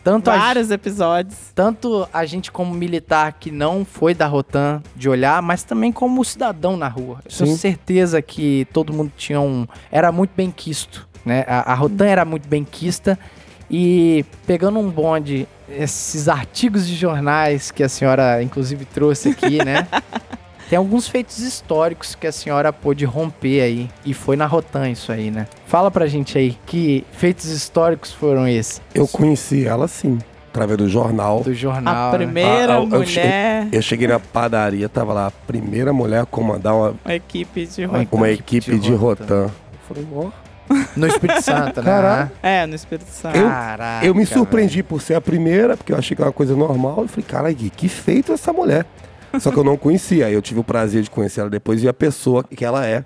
tanto, 0.05 0.31
a, 0.31 0.37
Vários 0.37 0.71
episódios. 0.71 1.37
tanto 1.55 2.09
a 2.13 2.25
gente 2.25 2.53
como 2.53 2.73
militar 2.73 3.33
que 3.33 3.51
não 3.51 3.85
foi 3.85 4.15
da 4.15 4.27
Rotan 4.27 4.81
de 4.95 5.09
olhar, 5.09 5.43
mas 5.43 5.65
também 5.65 5.91
como 5.91 6.25
cidadão 6.25 6.77
na 6.77 6.87
rua. 6.87 7.19
Eu 7.25 7.45
tenho 7.45 7.57
certeza 7.57 8.23
que 8.23 8.65
todo 8.73 8.93
mundo 8.93 9.11
tinha 9.17 9.41
um... 9.41 9.67
Era 9.91 10.13
muito 10.13 10.31
bem 10.37 10.53
quisto, 10.53 11.09
né? 11.25 11.45
A, 11.49 11.73
a 11.73 11.75
Rotan 11.75 12.07
era 12.07 12.25
muito 12.25 12.49
bem 12.49 12.63
quista 12.63 13.19
e 13.69 14.25
pegando 14.47 14.79
um 14.79 14.89
bonde, 14.91 15.49
esses 15.79 16.29
artigos 16.29 16.87
de 16.87 16.95
jornais 16.95 17.71
que 17.71 17.83
a 17.83 17.89
senhora 17.89 18.43
inclusive 18.43 18.85
trouxe 18.85 19.31
aqui, 19.31 19.65
né? 19.65 19.87
Tem 20.69 20.77
alguns 20.79 21.07
feitos 21.07 21.39
históricos 21.41 22.15
que 22.15 22.27
a 22.27 22.33
senhora 22.33 22.73
pôde 22.73 23.05
romper 23.05 23.61
aí. 23.61 23.91
E 24.07 24.15
foi 24.15 24.37
na 24.37 24.47
Rotan 24.47 24.89
isso 24.89 25.13
aí, 25.13 25.31
né? 25.31 25.47
Fala 25.67 25.91
pra 25.91 26.07
gente 26.07 26.39
aí, 26.39 26.57
que 26.65 27.05
feitos 27.13 27.45
históricos 27.47 28.11
foram 28.11 28.49
esses? 28.49 28.81
Eu 28.95 29.07
conheci 29.07 29.67
ela 29.67 29.87
sim, 29.87 30.19
através 30.49 30.79
do 30.79 30.89
jornal. 30.89 31.43
Do 31.43 31.53
jornal. 31.53 32.09
A 32.09 32.13
né? 32.13 32.25
primeira 32.25 32.73
Ah, 32.73 32.77
eu- 32.77 32.83
eu 32.85 32.99
mulher, 33.01 33.69
Eu 33.71 33.83
cheguei 33.83 34.09
na 34.09 34.19
padaria, 34.19 34.89
tava 34.89 35.13
lá, 35.13 35.27
a 35.27 35.31
primeira 35.31 35.93
mulher 35.93 36.23
a 36.23 36.27
comandar 36.27 36.75
uma, 36.75 36.95
uma 37.05 37.15
equipe 37.15 37.67
de 37.67 37.85
Uma 37.85 37.99
rotina. 37.99 38.09
uma 38.17 38.31
equipe 38.31 38.71
de 38.71 38.79
de 38.79 38.95
Rotan. 38.95 39.25
Rotan. 39.25 39.45
Eu 39.45 39.79
falei, 39.87 40.07
ó. 40.15 40.31
No 40.97 41.07
Espírito 41.07 41.43
Santo, 41.43 41.81
né? 41.81 41.87
Caraca. 41.91 42.33
É, 42.43 42.67
no 42.67 42.75
Espírito 42.75 43.09
Santo. 43.11 43.37
Eu- 43.37 43.49
Caraca, 43.49 44.07
Eu 44.07 44.15
me 44.15 44.25
velho. 44.25 44.39
surpreendi 44.39 44.83
por 44.83 45.01
ser 45.01 45.15
a 45.15 45.21
primeira, 45.21 45.77
porque 45.77 45.93
eu 45.93 45.97
achei 45.97 46.15
que 46.15 46.23
era 46.23 46.29
uma 46.29 46.33
coisa 46.35 46.55
normal. 46.57 47.03
Eu 47.03 47.09
falei, 47.09 47.25
cara, 47.29 47.55
que, 47.55 47.71
que 47.71 47.89
feito 47.89 48.33
essa 48.33 48.53
mulher. 48.53 48.87
Só 49.41 49.51
que 49.51 49.57
eu 49.57 49.65
não 49.65 49.77
conhecia. 49.77 50.27
Aí 50.27 50.35
eu 50.35 50.43
tive 50.43 50.61
o 50.61 50.65
prazer 50.65 51.03
de 51.03 51.11
conhecer 51.11 51.41
ela 51.41 51.49
depois 51.51 51.83
e 51.83 51.89
a 51.89 51.93
pessoa 51.95 52.45
que 52.45 52.65
ela 52.65 52.85
é. 52.87 53.05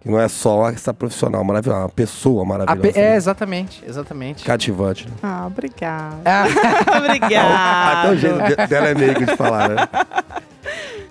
Que 0.00 0.10
não 0.10 0.20
é 0.20 0.28
só 0.28 0.68
essa 0.68 0.92
profissional 0.92 1.42
maravilhosa, 1.42 1.78
é 1.80 1.82
uma 1.84 1.88
pessoa 1.88 2.44
maravilhosa. 2.44 2.92
pe- 2.92 2.98
É, 3.00 3.10
né? 3.10 3.16
exatamente, 3.16 3.82
exatamente. 3.88 4.44
Cativante. 4.44 5.06
Né? 5.08 5.14
Ah, 5.22 5.44
obrigada. 5.46 6.16
Ah, 6.26 6.44
obrigada. 6.98 8.00
Até 8.02 8.10
o 8.12 8.16
jeito 8.18 8.38
de- 8.42 8.66
dela 8.66 8.88
é 8.88 8.94
meio 8.94 9.14
de 9.14 9.24
falar, 9.34 9.70
né? 9.70 9.76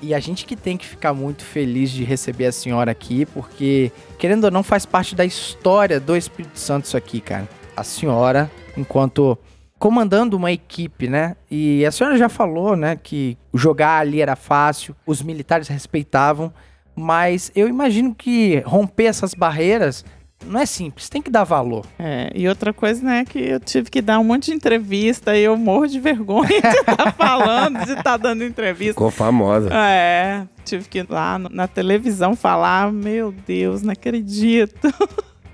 e 0.03 0.13
a 0.13 0.19
gente 0.19 0.45
que 0.45 0.55
tem 0.55 0.75
que 0.75 0.85
ficar 0.85 1.13
muito 1.13 1.45
feliz 1.45 1.89
de 1.89 2.03
receber 2.03 2.47
a 2.47 2.51
senhora 2.51 2.91
aqui, 2.91 3.25
porque, 3.25 3.89
querendo 4.19 4.43
ou 4.43 4.51
não, 4.51 4.61
faz 4.61 4.85
parte 4.85 5.15
da 5.15 5.23
história 5.23 5.97
do 5.97 6.15
Espírito 6.15 6.59
Santo 6.59 6.85
isso 6.85 6.97
aqui, 6.97 7.21
cara. 7.21 7.47
A 7.75 7.83
senhora, 7.83 8.51
enquanto 8.75 9.37
comandando 9.79 10.35
uma 10.35 10.51
equipe, 10.51 11.07
né? 11.07 11.37
E 11.49 11.85
a 11.85 11.91
senhora 11.91 12.17
já 12.17 12.27
falou, 12.27 12.75
né, 12.75 12.97
que 13.01 13.37
jogar 13.53 13.99
ali 13.99 14.21
era 14.21 14.35
fácil, 14.35 14.93
os 15.05 15.21
militares 15.21 15.69
respeitavam, 15.69 16.53
mas 16.93 17.49
eu 17.55 17.67
imagino 17.67 18.13
que 18.13 18.61
romper 18.65 19.05
essas 19.05 19.33
barreiras 19.33 20.03
não 20.45 20.59
é 20.59 20.65
simples, 20.65 21.09
tem 21.09 21.21
que 21.21 21.29
dar 21.31 21.43
valor. 21.43 21.85
É, 21.97 22.31
e 22.35 22.47
outra 22.47 22.73
coisa, 22.73 23.01
né, 23.03 23.25
que 23.25 23.39
eu 23.39 23.59
tive 23.59 23.89
que 23.89 24.01
dar 24.01 24.19
um 24.19 24.23
monte 24.23 24.45
de 24.45 24.53
entrevista 24.53 25.35
e 25.35 25.43
eu 25.43 25.55
morro 25.57 25.87
de 25.87 25.99
vergonha 25.99 26.47
de 26.61 26.67
estar 26.67 27.13
falando, 27.17 27.85
de 27.85 27.91
estar 27.93 28.17
dando 28.17 28.43
entrevista. 28.43 28.93
Ficou 28.93 29.11
famosa. 29.11 29.69
É, 29.73 30.43
tive 30.65 30.87
que 30.87 30.99
ir 30.99 31.07
lá 31.09 31.37
na 31.39 31.67
televisão 31.67 32.35
falar, 32.35 32.91
meu 32.91 33.33
Deus, 33.45 33.81
não 33.81 33.91
acredito. 33.93 34.93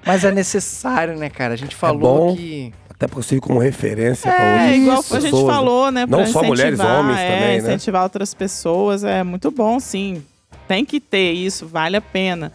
Mas 0.05 0.23
é 0.23 0.31
necessário, 0.31 1.17
né, 1.17 1.29
cara? 1.29 1.53
A 1.53 1.57
gente 1.57 1.75
falou 1.75 1.99
bom. 2.29 2.35
que 2.35 2.73
Até 2.89 3.07
porque 3.07 3.19
eu 3.19 3.23
sirvo 3.23 3.41
como 3.41 3.59
referência 3.59 4.31
para 4.31 4.43
É, 4.43 4.53
outras 4.55 4.75
igual 4.77 4.97
a 4.97 5.03
pessoas. 5.03 5.23
gente 5.23 5.45
falou, 5.45 5.91
né? 5.91 6.01
Não 6.01 6.07
pra 6.19 6.25
só 6.27 6.43
mulheres, 6.43 6.73
incentivar, 6.79 6.99
homens 6.99 7.19
é, 7.19 7.27
também, 7.27 7.47
né? 7.49 7.57
Incentivar 7.57 8.03
outras 8.03 8.33
pessoas 8.33 9.03
é 9.03 9.23
muito 9.23 9.51
bom, 9.51 9.79
sim. 9.79 10.23
Tem 10.67 10.85
que 10.85 10.99
ter 10.99 11.31
isso, 11.31 11.67
vale 11.67 11.97
a 11.97 12.01
pena. 12.01 12.51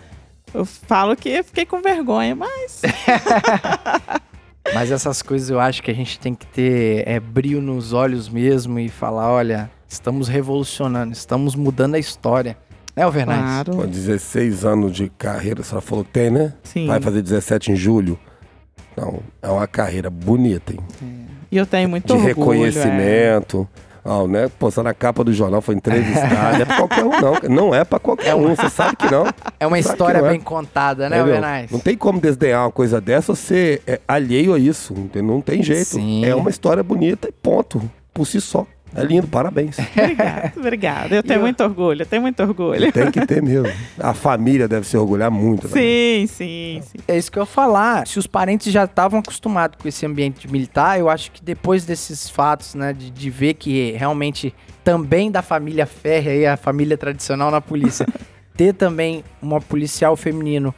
Eu 0.54 0.64
falo 0.64 1.16
que 1.16 1.28
eu 1.28 1.42
fiquei 1.42 1.66
com 1.66 1.82
vergonha, 1.82 2.36
mas 2.36 2.82
Mas 4.72 4.90
essas 4.90 5.20
coisas 5.20 5.50
eu 5.50 5.60
acho 5.60 5.82
que 5.82 5.90
a 5.90 5.94
gente 5.94 6.18
tem 6.18 6.34
que 6.34 6.46
ter 6.46 7.06
é, 7.06 7.20
brilho 7.20 7.60
nos 7.60 7.92
olhos 7.92 8.28
mesmo 8.28 8.78
e 8.78 8.88
falar, 8.88 9.30
olha, 9.30 9.70
estamos 9.86 10.26
revolucionando, 10.26 11.12
estamos 11.12 11.54
mudando 11.54 11.96
a 11.96 11.98
história. 11.98 12.56
Né, 12.96 13.02
Alvernais? 13.02 13.40
claro. 13.40 13.76
Com 13.76 13.86
16 13.86 14.64
anos 14.64 14.92
de 14.92 15.10
carreira, 15.10 15.60
a 15.60 15.64
senhora 15.64 15.84
falou 15.84 16.04
que 16.04 16.12
tem, 16.12 16.30
né? 16.30 16.54
Sim. 16.62 16.86
Vai 16.86 17.00
fazer 17.00 17.20
17 17.20 17.72
em 17.72 17.76
julho. 17.76 18.18
Não, 18.96 19.20
é 19.42 19.48
uma 19.48 19.66
carreira 19.66 20.08
bonita, 20.08 20.72
hein? 20.72 20.80
E 21.50 21.56
eu 21.56 21.66
tenho 21.66 21.88
muito 21.88 22.06
de 22.06 22.12
orgulho. 22.12 22.28
é. 22.28 22.28
reconhecimento. 22.28 23.68
Ó, 24.04 24.26
né? 24.26 24.50
Postar 24.58 24.82
na 24.82 24.92
capa 24.92 25.24
do 25.24 25.32
jornal, 25.32 25.62
foi 25.62 25.74
entrevistado. 25.74 26.34
não 26.34 26.60
é 26.60 26.64
pra 26.64 26.76
qualquer 26.76 27.04
um, 27.04 27.10
não. 27.10 27.34
Não 27.48 27.74
é 27.74 27.84
pra 27.84 27.98
qualquer 27.98 28.34
um, 28.34 28.54
você 28.54 28.68
sabe 28.68 28.96
que 28.96 29.10
não. 29.10 29.26
É 29.58 29.66
uma 29.66 29.80
Sabe 29.80 29.94
história 29.94 30.18
é. 30.18 30.28
bem 30.28 30.40
contada, 30.40 31.08
né, 31.08 31.16
Entendeu? 31.16 31.34
Alvernais? 31.36 31.70
Não 31.70 31.78
tem 31.78 31.96
como 31.96 32.20
desdenhar 32.20 32.64
uma 32.64 32.70
coisa 32.72 33.00
dessa, 33.00 33.34
você 33.34 33.80
é 33.86 34.00
alheio 34.06 34.52
a 34.52 34.58
isso. 34.58 34.94
Não 35.14 35.40
tem 35.40 35.62
jeito. 35.62 35.86
Sim. 35.86 36.24
É 36.24 36.34
uma 36.34 36.50
história 36.50 36.82
bonita 36.82 37.28
e 37.28 37.32
ponto. 37.32 37.80
Por 38.12 38.26
si 38.26 38.40
só. 38.40 38.66
É 38.94 39.04
lindo, 39.04 39.26
parabéns. 39.26 39.76
Obrigada, 39.96 40.52
obrigada. 40.56 41.14
Eu 41.16 41.22
tenho 41.22 41.40
muito 41.40 41.62
orgulho, 41.62 42.02
eu 42.02 42.06
tenho 42.06 42.22
muito 42.22 42.42
orgulho. 42.42 42.92
Tem 42.92 43.10
que 43.10 43.26
ter 43.26 43.42
mesmo. 43.42 43.72
A 43.98 44.14
família 44.14 44.68
deve 44.68 44.86
se 44.86 44.96
orgulhar 44.96 45.30
muito. 45.30 45.68
também. 45.68 46.26
Sim, 46.26 46.34
sim, 46.34 46.82
sim. 46.82 46.98
É 47.08 47.16
isso 47.16 47.30
que 47.30 47.38
eu 47.38 47.42
ia 47.42 47.46
falar. 47.46 48.06
Se 48.06 48.18
os 48.18 48.26
parentes 48.26 48.72
já 48.72 48.84
estavam 48.84 49.20
acostumados 49.20 49.78
com 49.80 49.88
esse 49.88 50.04
ambiente 50.06 50.50
militar, 50.50 50.98
eu 50.98 51.08
acho 51.08 51.32
que 51.32 51.42
depois 51.42 51.84
desses 51.84 52.28
fatos, 52.28 52.74
né, 52.74 52.92
de, 52.92 53.10
de 53.10 53.30
ver 53.30 53.54
que 53.54 53.92
realmente 53.92 54.54
também 54.82 55.30
da 55.30 55.42
família 55.42 55.86
férrea 55.86 56.32
aí, 56.32 56.46
a 56.46 56.56
família 56.56 56.96
tradicional 56.96 57.50
na 57.50 57.60
polícia, 57.60 58.06
ter 58.56 58.74
também 58.74 59.24
uma 59.42 59.60
policial 59.60 60.16
feminino 60.16 60.74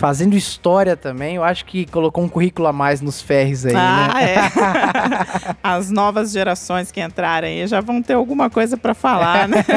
fazendo 0.00 0.34
história 0.34 0.96
também, 0.96 1.36
eu 1.36 1.44
acho 1.44 1.66
que 1.66 1.84
colocou 1.84 2.24
um 2.24 2.28
currículo 2.28 2.66
a 2.68 2.72
mais 2.72 3.02
nos 3.02 3.20
ferres 3.20 3.66
aí, 3.66 3.74
Ah, 3.76 4.10
né? 4.14 4.34
é. 4.34 5.56
As 5.62 5.90
novas 5.90 6.32
gerações 6.32 6.90
que 6.90 7.02
entrarem 7.02 7.60
aí 7.60 7.66
já 7.66 7.82
vão 7.82 8.00
ter 8.02 8.14
alguma 8.14 8.48
coisa 8.48 8.78
pra 8.78 8.94
falar, 8.94 9.46
né? 9.46 9.62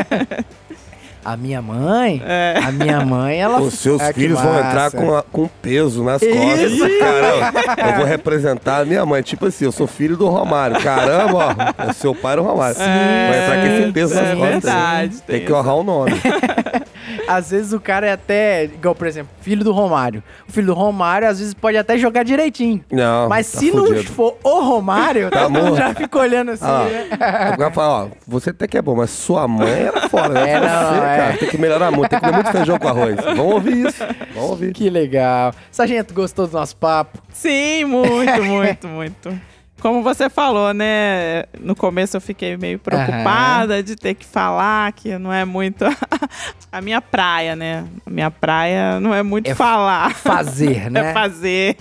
A 1.26 1.38
minha 1.38 1.62
mãe, 1.62 2.22
a 2.68 2.70
minha 2.70 3.00
mãe, 3.06 3.40
ela... 3.40 3.62
Os 3.62 3.76
seus 3.76 4.02
que 4.02 4.14
filhos 4.14 4.41
vão 4.41 4.60
entrar 4.60 4.91
com, 4.91 5.16
a- 5.16 5.24
com 5.24 5.48
peso 5.62 6.04
nas 6.04 6.22
costas. 6.22 7.00
Caramba, 7.00 7.62
eu 7.78 7.95
vou 7.95 8.06
representar 8.06 8.82
a 8.82 8.86
minha 8.86 9.06
mãe. 9.06 9.22
Tipo 9.22 9.45
assim, 9.45 9.64
eu 9.64 9.72
sou 9.72 9.88
filho 9.88 10.18
do 10.18 10.28
Romário. 10.28 10.82
Caramba, 10.82 11.56
ó, 11.80 11.84
é 11.90 11.94
seu 11.94 12.14
pai 12.14 12.34
era 12.34 12.41
o 12.41 12.44
Romário. 12.45 12.76
vai 12.76 13.41
entrar 13.41 13.62
com 13.62 13.68
esse 13.68 13.91
peso 13.94 14.14
é 14.14 14.22
nas 14.22 14.34
costas. 14.38 14.52
verdade, 14.52 15.22
Tem 15.26 15.38
tem 15.38 15.45
que 15.45 15.54
honrar 15.54 15.76
o 15.78 15.84
nome. 15.86 16.12
Às 17.28 17.52
vezes 17.52 17.74
o 17.74 17.80
cara 17.80 18.08
é 18.08 18.12
até, 18.12 18.66
igual, 18.66 18.94
por 18.95 19.08
exemplo, 19.08 19.32
filho 19.41 19.64
do 19.64 19.72
Romário. 19.72 20.22
O 20.48 20.52
filho 20.52 20.68
do 20.68 20.74
Romário, 20.74 21.28
às 21.28 21.40
vezes, 21.40 21.54
pode 21.54 21.78
até 21.78 21.98
jogar 21.98 22.24
direitinho. 22.24 22.84
Não, 22.91 23.30
Mas 23.30 23.52
tá 23.52 23.60
se 23.60 23.72
não 23.72 23.86
fudido. 23.88 24.12
for 24.12 24.38
o 24.44 24.60
Romário, 24.62 25.30
Tá 25.30 25.41
todo 25.44 25.52
mundo 25.52 25.64
morto. 25.70 25.78
já 25.78 25.94
fica 25.95 26.20
olhando 26.20 26.52
assim, 26.52 26.66
Ah, 26.66 26.84
né? 26.86 27.54
O 27.54 27.58
cara 27.58 27.72
fala, 27.72 28.04
ó, 28.06 28.08
você 28.28 28.50
até 28.50 28.68
que 28.68 28.78
é 28.78 28.82
bom, 28.82 28.95
mas 28.95 29.10
sua 29.10 29.48
mãe 29.48 29.70
era 29.72 30.10
foda, 30.10 30.30
né? 30.30 30.44
É, 30.54 30.60
não, 30.60 30.68
você, 30.90 30.95
é. 31.00 31.18
cara, 31.18 31.38
tem 31.38 31.50
que 31.50 31.58
melhorar 31.58 31.91
muito, 31.91 32.10
tem 32.10 32.20
que 32.20 32.26
comer 32.26 32.36
muito 32.36 32.52
feijão 32.52 32.78
com 32.78 32.88
arroz. 32.88 33.16
Vamos 33.16 33.54
ouvir 33.54 33.88
isso, 33.88 34.04
vamos 34.34 34.50
ouvir. 34.52 34.74
Que 34.74 34.90
legal. 34.90 35.54
Sargento, 35.72 36.14
gostou 36.14 36.48
do 36.48 36.54
nosso 36.54 36.76
papo? 36.76 37.18
Sim, 37.32 37.86
muito, 37.86 38.44
muito, 38.44 38.88
muito. 38.88 39.40
Como 39.84 40.01
você 40.01 40.30
falou, 40.30 40.73
né? 40.73 41.43
No 41.60 41.76
começo 41.76 42.15
eu 42.15 42.22
fiquei 42.22 42.55
meio 42.55 42.80
preocupada 42.80 43.84
de 43.84 43.97
ter 43.97 44.14
que 44.14 44.26
falar, 44.26 44.93
que 44.93 45.18
não 45.18 45.31
é 45.31 45.43
muito 45.43 45.84
a 46.72 46.80
minha 46.80 47.01
praia, 47.01 47.53
né? 47.53 47.84
A 48.05 48.10
minha 48.10 48.31
praia 48.31 48.97
não 49.01 49.14
é 49.14 49.22
muito 49.22 49.51
É 49.51 49.53
falar. 49.53 50.15
Fazer, 50.15 50.88
né? 50.89 51.10
É 51.10 51.14
fazer. 51.14 51.76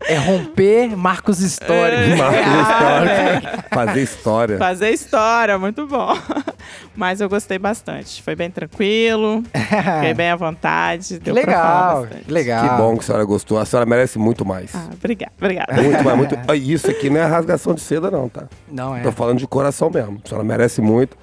É 0.00 0.16
romper 0.16 0.96
marcos 0.96 1.40
históricos. 1.42 2.16
Marcos 2.16 2.40
É, 2.40 2.62
história. 2.62 3.64
Fazer 3.70 4.02
história. 4.02 4.58
Fazer 4.58 4.90
história, 4.90 5.58
muito 5.58 5.86
bom. 5.86 6.16
Mas 6.94 7.20
eu 7.20 7.28
gostei 7.28 7.58
bastante. 7.58 8.22
Foi 8.22 8.34
bem 8.34 8.50
tranquilo, 8.50 9.42
fiquei 9.52 10.14
bem 10.14 10.30
à 10.30 10.36
vontade. 10.36 11.18
Deu 11.18 11.34
pra 11.34 11.44
falar 11.44 12.00
legal, 12.00 12.18
legal. 12.28 12.68
Que 12.68 12.76
bom 12.76 12.94
que 12.96 13.00
a 13.00 13.06
senhora 13.06 13.24
gostou. 13.24 13.58
A 13.58 13.64
senhora 13.64 13.86
merece 13.86 14.18
muito 14.18 14.44
mais. 14.44 14.74
Ah, 14.74 14.90
obrigada, 14.92 15.32
obrigada. 15.38 15.82
Muito 15.82 16.04
mais, 16.04 16.16
muito. 16.16 16.36
Isso 16.54 16.90
aqui 16.90 17.08
não 17.08 17.18
é 17.20 17.24
rasgação 17.24 17.74
de 17.74 17.80
seda, 17.80 18.10
não, 18.10 18.28
tá? 18.28 18.44
Não 18.70 18.94
é. 18.94 19.00
Tô 19.02 19.12
falando 19.12 19.38
de 19.38 19.46
coração 19.46 19.90
mesmo. 19.90 20.20
A 20.24 20.28
senhora 20.28 20.44
merece 20.44 20.80
muito. 20.80 21.16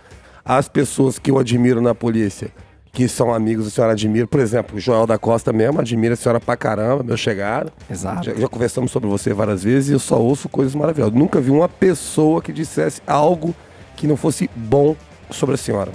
As 0.44 0.68
pessoas 0.68 1.20
que 1.20 1.30
eu 1.30 1.38
admiro 1.38 1.80
na 1.80 1.94
polícia, 1.94 2.50
que 2.92 3.08
são 3.08 3.32
amigos, 3.32 3.68
a 3.68 3.70
senhora 3.70 3.94
admira. 3.94 4.26
Por 4.26 4.40
exemplo, 4.40 4.78
o 4.78 4.80
Joel 4.80 5.06
da 5.06 5.20
Costa 5.20 5.54
mesmo, 5.54 5.80
admira 5.80 6.16
a 6.16 6.18
senhora 6.18 6.40
pra 6.40 6.58
caramba, 6.58 7.04
meu 7.04 7.16
chegado. 7.16 7.72
Exato. 7.90 8.26
Já, 8.26 8.34
já 8.34 8.48
conversamos 8.48 8.90
sobre 8.90 9.08
você 9.08 9.34
várias 9.34 9.64
vezes 9.64 9.90
e 9.90 9.94
eu 9.94 10.00
só 10.00 10.20
ouço 10.20 10.50
coisas 10.50 10.74
maravilhosas. 10.74 11.14
Nunca 11.14 11.40
vi 11.40 11.52
uma 11.52 11.70
pessoa 11.70 12.42
que 12.42 12.52
dissesse 12.52 13.02
algo 13.06 13.54
que 13.96 14.08
não 14.08 14.18
fosse 14.18 14.50
bom 14.56 14.96
sobre 15.30 15.56
a 15.56 15.58
senhora. 15.58 15.92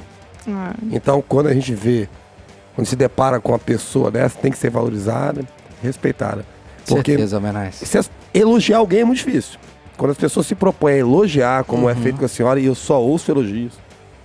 Ah, 0.48 0.74
Então, 0.90 1.22
quando 1.26 1.46
a 1.48 1.54
gente 1.54 1.74
vê, 1.74 2.08
quando 2.74 2.86
se 2.86 2.96
depara 2.96 3.40
com 3.40 3.52
uma 3.52 3.58
pessoa 3.58 4.10
dessa, 4.10 4.38
tem 4.38 4.50
que 4.50 4.58
ser 4.58 4.70
valorizada, 4.70 5.42
respeitada. 5.82 6.44
Porque 6.86 7.12
Certeza, 7.12 7.40
Menais. 7.40 7.76
se 7.76 7.96
as- 7.98 8.10
elogiar 8.32 8.78
alguém 8.78 9.00
é 9.00 9.04
muito 9.04 9.18
difícil. 9.18 9.58
Quando 9.96 10.10
as 10.10 10.18
pessoas 10.18 10.46
se 10.46 10.54
propõem 10.54 10.94
a 10.94 10.98
elogiar, 10.98 11.64
como 11.64 11.84
Uhum. 11.84 11.88
é 11.90 11.94
feito 11.94 12.18
com 12.18 12.24
a 12.24 12.28
senhora, 12.28 12.58
e 12.60 12.66
eu 12.66 12.74
só 12.74 13.00
ouço 13.00 13.30
elogios. 13.30 13.72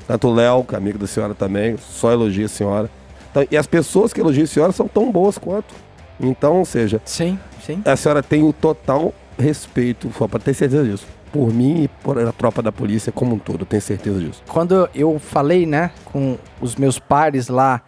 Tanto 0.07 0.27
o 0.27 0.33
Léo, 0.33 0.63
que 0.63 0.73
é 0.73 0.77
amigo 0.77 0.97
da 0.97 1.05
senhora 1.07 1.33
também, 1.35 1.77
só 1.77 2.11
elogia 2.11 2.47
a 2.47 2.49
senhora. 2.49 2.89
Então, 3.29 3.45
e 3.49 3.55
as 3.55 3.67
pessoas 3.67 4.11
que 4.11 4.19
elogiam 4.19 4.43
a 4.43 4.47
senhora 4.47 4.71
são 4.71 4.87
tão 4.87 5.11
boas 5.11 5.37
quanto. 5.37 5.73
Então, 6.19 6.57
ou 6.57 6.65
seja, 6.65 6.99
Sim, 7.05 7.39
sim. 7.65 7.81
a 7.85 7.95
senhora 7.95 8.23
tem 8.23 8.43
o 8.43 8.51
total 8.51 9.13
respeito, 9.37 10.11
só 10.17 10.27
para 10.27 10.39
ter 10.39 10.53
certeza 10.55 10.83
disso. 10.83 11.05
Por 11.31 11.53
mim 11.53 11.83
e 11.83 11.87
por 11.87 12.17
a 12.19 12.31
tropa 12.31 12.61
da 12.61 12.71
polícia 12.71 13.11
como 13.11 13.35
um 13.35 13.39
todo, 13.39 13.65
tenho 13.65 13.81
certeza 13.81 14.19
disso. 14.19 14.43
Quando 14.47 14.89
eu 14.93 15.19
falei, 15.19 15.65
né, 15.65 15.91
com 16.05 16.37
os 16.59 16.75
meus 16.75 16.97
pares 16.97 17.47
lá, 17.47 17.81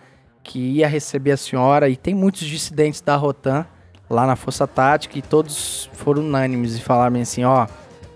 que 0.44 0.60
ia 0.60 0.88
receber 0.88 1.32
a 1.32 1.38
senhora, 1.38 1.90
e 1.90 1.96
tem 1.96 2.14
muitos 2.14 2.42
dissidentes 2.42 3.02
da 3.02 3.16
Rotan 3.16 3.66
lá 4.10 4.26
na 4.28 4.36
Força 4.36 4.68
Tática, 4.68 5.18
e 5.18 5.22
todos 5.22 5.90
foram 5.94 6.22
unânimes 6.22 6.78
e 6.78 6.82
falaram 6.82 7.20
assim, 7.20 7.44
ó, 7.44 7.68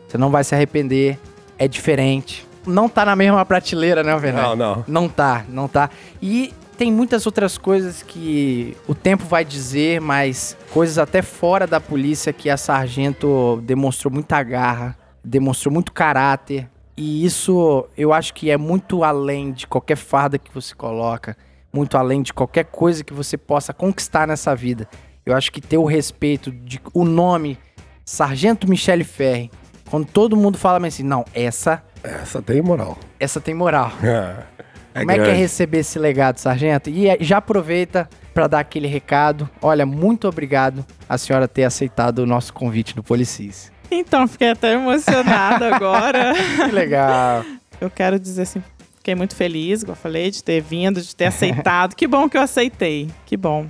você 0.07 0.17
não 0.17 0.29
vai 0.29 0.43
se 0.43 0.53
arrepender, 0.53 1.19
é 1.57 1.67
diferente. 1.67 2.47
Não 2.65 2.89
tá 2.89 3.05
na 3.05 3.15
mesma 3.15 3.45
prateleira, 3.45 4.03
né, 4.03 4.17
Bernardo? 4.19 4.55
Não, 4.55 4.75
não. 4.75 4.85
Não 4.87 5.09
tá, 5.09 5.45
não 5.47 5.67
tá. 5.67 5.89
E 6.21 6.53
tem 6.77 6.91
muitas 6.91 7.25
outras 7.25 7.57
coisas 7.57 8.03
que 8.03 8.75
o 8.87 8.93
tempo 8.93 9.23
vai 9.25 9.45
dizer, 9.45 10.01
mas 10.01 10.57
coisas 10.71 10.97
até 10.97 11.21
fora 11.21 11.65
da 11.65 11.79
polícia 11.79 12.33
que 12.33 12.49
a 12.49 12.57
sargento 12.57 13.61
demonstrou 13.63 14.11
muita 14.11 14.41
garra, 14.43 14.97
demonstrou 15.25 15.73
muito 15.73 15.91
caráter. 15.91 16.69
E 16.95 17.25
isso 17.25 17.85
eu 17.97 18.13
acho 18.13 18.33
que 18.33 18.49
é 18.49 18.57
muito 18.57 19.03
além 19.03 19.51
de 19.51 19.67
qualquer 19.67 19.97
farda 19.97 20.37
que 20.37 20.53
você 20.53 20.73
coloca, 20.73 21.35
muito 21.73 21.97
além 21.97 22.21
de 22.21 22.33
qualquer 22.33 22.65
coisa 22.65 23.03
que 23.03 23.13
você 23.13 23.37
possa 23.37 23.73
conquistar 23.73 24.27
nessa 24.27 24.55
vida. 24.55 24.87
Eu 25.25 25.35
acho 25.35 25.51
que 25.51 25.59
ter 25.59 25.77
o 25.77 25.85
respeito 25.85 26.51
de 26.51 26.79
o 26.93 27.03
nome 27.03 27.57
Sargento 28.05 28.69
Michele 28.69 29.03
Ferri, 29.03 29.51
quando 29.89 30.05
todo 30.05 30.37
mundo 30.37 30.57
fala 30.57 30.85
assim, 30.87 31.03
não, 31.03 31.25
essa, 31.33 31.83
Essa 32.03 32.41
tem 32.41 32.61
moral. 32.61 32.97
essa 33.19 33.41
tem 33.41 33.53
moral. 33.53 33.91
É 34.97 34.99
Como 34.99 35.11
é 35.11 35.15
que 35.15 35.19
é 35.19 35.23
grande. 35.25 35.39
receber 35.41 35.79
esse 35.79 35.99
legado, 35.99 36.37
sargento? 36.37 36.89
E 36.89 37.09
é, 37.09 37.17
já 37.19 37.39
aproveita 37.39 38.09
para 38.33 38.47
dar 38.47 38.59
aquele 38.61 38.87
recado. 38.87 39.49
Olha, 39.61 39.85
muito 39.85 40.25
obrigado 40.25 40.85
a 41.09 41.17
senhora 41.17 41.49
ter 41.49 41.65
aceitado 41.65 42.19
o 42.19 42.25
nosso 42.25 42.53
convite 42.53 42.95
do 42.95 43.03
Policis. 43.03 43.73
Então, 43.89 44.27
fiquei 44.27 44.49
até 44.49 44.73
emocionada 44.73 45.75
agora. 45.75 46.33
Que 46.65 46.71
legal. 46.71 47.43
Eu 47.79 47.89
quero 47.89 48.19
dizer 48.19 48.43
assim, 48.43 48.63
fiquei 48.97 49.15
muito 49.15 49.35
feliz, 49.35 49.83
como 49.83 49.93
eu 49.93 49.97
falei, 49.97 50.31
de 50.31 50.43
ter 50.43 50.61
vindo, 50.61 51.01
de 51.01 51.15
ter 51.15 51.25
aceitado. 51.25 51.95
que 51.95 52.07
bom 52.07 52.27
que 52.29 52.37
eu 52.37 52.41
aceitei, 52.41 53.09
que 53.25 53.37
bom. 53.37 53.67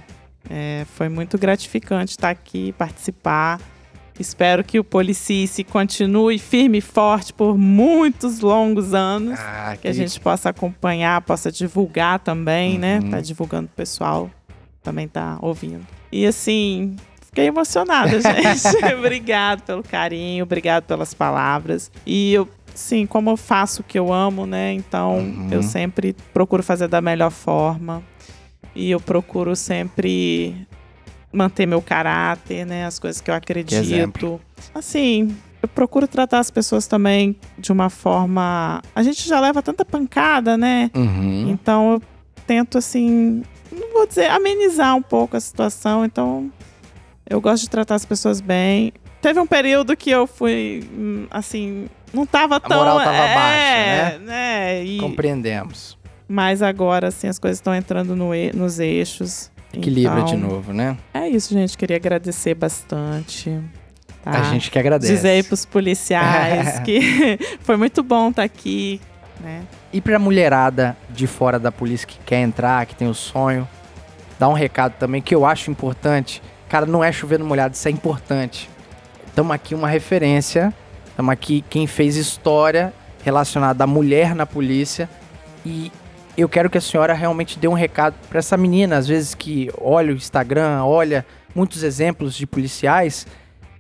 É, 0.50 0.86
foi 0.96 1.10
muito 1.10 1.38
gratificante 1.38 2.12
estar 2.12 2.30
aqui, 2.30 2.72
participar. 2.74 3.60
Espero 4.18 4.64
que 4.64 4.80
o 4.80 4.84
Policice 4.84 5.64
continue 5.64 6.40
firme 6.40 6.78
e 6.78 6.82
forte 6.82 7.34
por 7.34 7.58
muitos 7.58 8.40
longos 8.40 8.94
anos. 8.94 9.38
Ah, 9.40 9.76
que 9.82 9.88
a 9.88 9.92
gente 9.92 10.20
possa 10.22 10.50
acompanhar, 10.50 11.20
possa 11.22 11.52
divulgar 11.52 12.20
também, 12.20 12.80
né? 12.80 13.00
Uhum. 13.04 13.10
Tá 13.10 13.20
divulgando 13.20 13.68
pro 13.68 13.76
pessoal, 13.76 14.32
também 14.82 15.08
tá 15.08 15.38
ouvindo. 15.42 15.86
E 16.10 16.26
assim, 16.26 16.96
fiquei 17.36 17.48
emocionada, 17.48 18.10
gente. 18.22 18.86
obrigado 18.98 19.62
pelo 19.64 19.84
carinho, 19.84 20.44
obrigado 20.44 20.84
pelas 20.86 21.14
palavras. 21.14 21.92
E 22.06 22.34
eu, 22.34 22.48
sim, 22.74 23.06
como 23.06 23.30
eu 23.30 23.36
faço 23.38 23.82
o 23.82 23.84
que 23.84 24.00
eu 24.00 24.14
amo, 24.14 24.46
né? 24.46 24.72
Então, 24.74 25.18
Uhum. 25.20 25.50
eu 25.52 25.62
sempre 25.62 26.16
procuro 26.34 26.64
fazer 26.64 26.88
da 26.88 27.02
melhor 27.02 27.32
forma. 27.32 28.02
E 28.74 28.90
eu 28.92 29.00
procuro 29.00 29.56
sempre 29.56 30.56
manter 31.32 31.66
meu 31.66 31.82
caráter, 31.82 32.66
né? 32.66 32.86
As 32.86 33.00
coisas 33.00 33.20
que 33.22 33.30
eu 33.30 33.36
acredito. 33.36 33.74
exemplo. 33.82 34.40
Assim, 34.74 35.36
eu 35.62 35.68
procuro 35.68 36.08
tratar 36.08 36.40
as 36.40 36.50
pessoas 36.50 36.88
também 36.88 37.36
de 37.58 37.72
uma 37.72 37.90
forma. 37.90 38.82
A 38.96 39.04
gente 39.04 39.28
já 39.28 39.40
leva 39.42 39.62
tanta 39.62 39.84
pancada, 39.86 40.58
né? 40.58 40.90
Uhum. 40.96 41.50
Então 41.50 41.94
eu 41.94 42.02
tento, 42.48 42.78
assim, 42.78 43.44
não 43.72 43.94
vou 43.94 44.06
dizer 44.08 44.30
amenizar 44.30 44.96
um 44.96 45.02
pouco 45.02 45.36
a 45.38 45.40
situação. 45.40 46.04
Então 46.06 46.52
eu 47.30 47.40
gosto 47.42 47.64
de 47.64 47.70
tratar 47.70 47.96
as 47.96 48.06
pessoas 48.06 48.40
bem. 48.42 48.94
Teve 49.22 49.40
um 49.40 49.48
período 49.48 49.96
que 49.98 50.10
eu 50.12 50.28
fui, 50.28 50.88
hum, 50.94 51.26
assim, 51.32 51.88
não 52.14 52.26
tava 52.26 52.60
tão. 52.60 52.78
moral 52.78 52.98
tava 53.00 53.16
é, 53.18 53.36
baixa, 53.36 54.20
né? 54.20 54.84
E- 54.84 54.98
Compreendemos. 55.00 55.98
mas 56.28 56.62
agora, 56.62 57.08
assim, 57.08 57.28
as 57.28 57.40
coisas 57.40 57.58
estão 57.58 57.74
entrando 57.74 58.16
no 58.16 58.34
e- 58.36 58.52
nos 58.54 58.80
eixos. 58.80 59.52
Equilibra 59.74 60.22
Então, 60.22 60.26
de 60.26 60.38
novo, 60.38 60.72
né? 60.72 60.96
É 61.14 61.28
isso, 61.28 61.54
gente. 61.54 61.78
Queria 61.78 61.98
agradecer 61.98 62.54
bastante. 62.54 63.60
tá? 64.24 64.32
A 64.32 64.44
gente 64.44 64.72
que 64.72 64.80
agradece. 64.80 65.12
Dizer 65.14 65.30
aí 65.30 65.44
pros 65.44 65.66
policiais 65.66 66.80
que 66.86 67.38
foi 67.62 67.76
muito 67.76 68.02
bom 68.04 68.30
estar 68.30 68.44
aqui, 68.44 69.02
né? 69.42 69.64
E 69.92 70.00
pra 70.00 70.18
mulherada 70.20 70.96
de 71.10 71.26
fora 71.28 71.60
da 71.60 71.72
polícia 71.72 72.08
que 72.08 72.18
quer 72.26 72.42
entrar, 72.42 72.86
que 72.86 72.96
tem 72.96 73.08
o 73.10 73.14
sonho, 73.14 73.68
dá 74.40 74.48
um 74.48 74.54
recado 74.54 74.94
também 75.00 75.22
que 75.22 75.34
eu 75.36 75.46
acho 75.46 75.70
importante. 75.72 76.42
Cara, 76.70 76.86
não 76.86 77.04
é 77.04 77.12
chover 77.12 77.40
no 77.40 77.46
molhado, 77.46 77.76
isso 77.76 77.88
é 77.88 77.92
importante. 77.92 78.70
Estamos 79.28 79.52
aqui 79.54 79.76
uma 79.76 79.88
referência, 79.88 80.74
estamos 81.08 81.32
aqui 81.32 81.64
quem 81.70 81.86
fez 81.88 82.16
história, 82.16 82.94
relacionada 83.24 83.84
à 83.84 83.88
mulher 83.88 84.36
na 84.36 84.46
polícia 84.46 85.10
e 85.66 85.92
eu 86.38 86.48
quero 86.50 86.70
que 86.70 86.78
a 86.78 86.82
senhora 86.82 87.14
realmente 87.14 87.58
dê 87.58 87.68
um 87.68 87.74
recado 87.74 88.16
para 88.30 88.40
essa 88.40 88.56
menina, 88.58 88.98
às 88.98 89.08
vezes 89.08 89.34
que 89.34 89.72
olha 89.80 90.14
o 90.14 90.16
Instagram, 90.16 90.84
olha 90.84 91.26
muitos 91.56 91.82
exemplos 91.82 92.36
de 92.36 92.46
policiais 92.46 93.26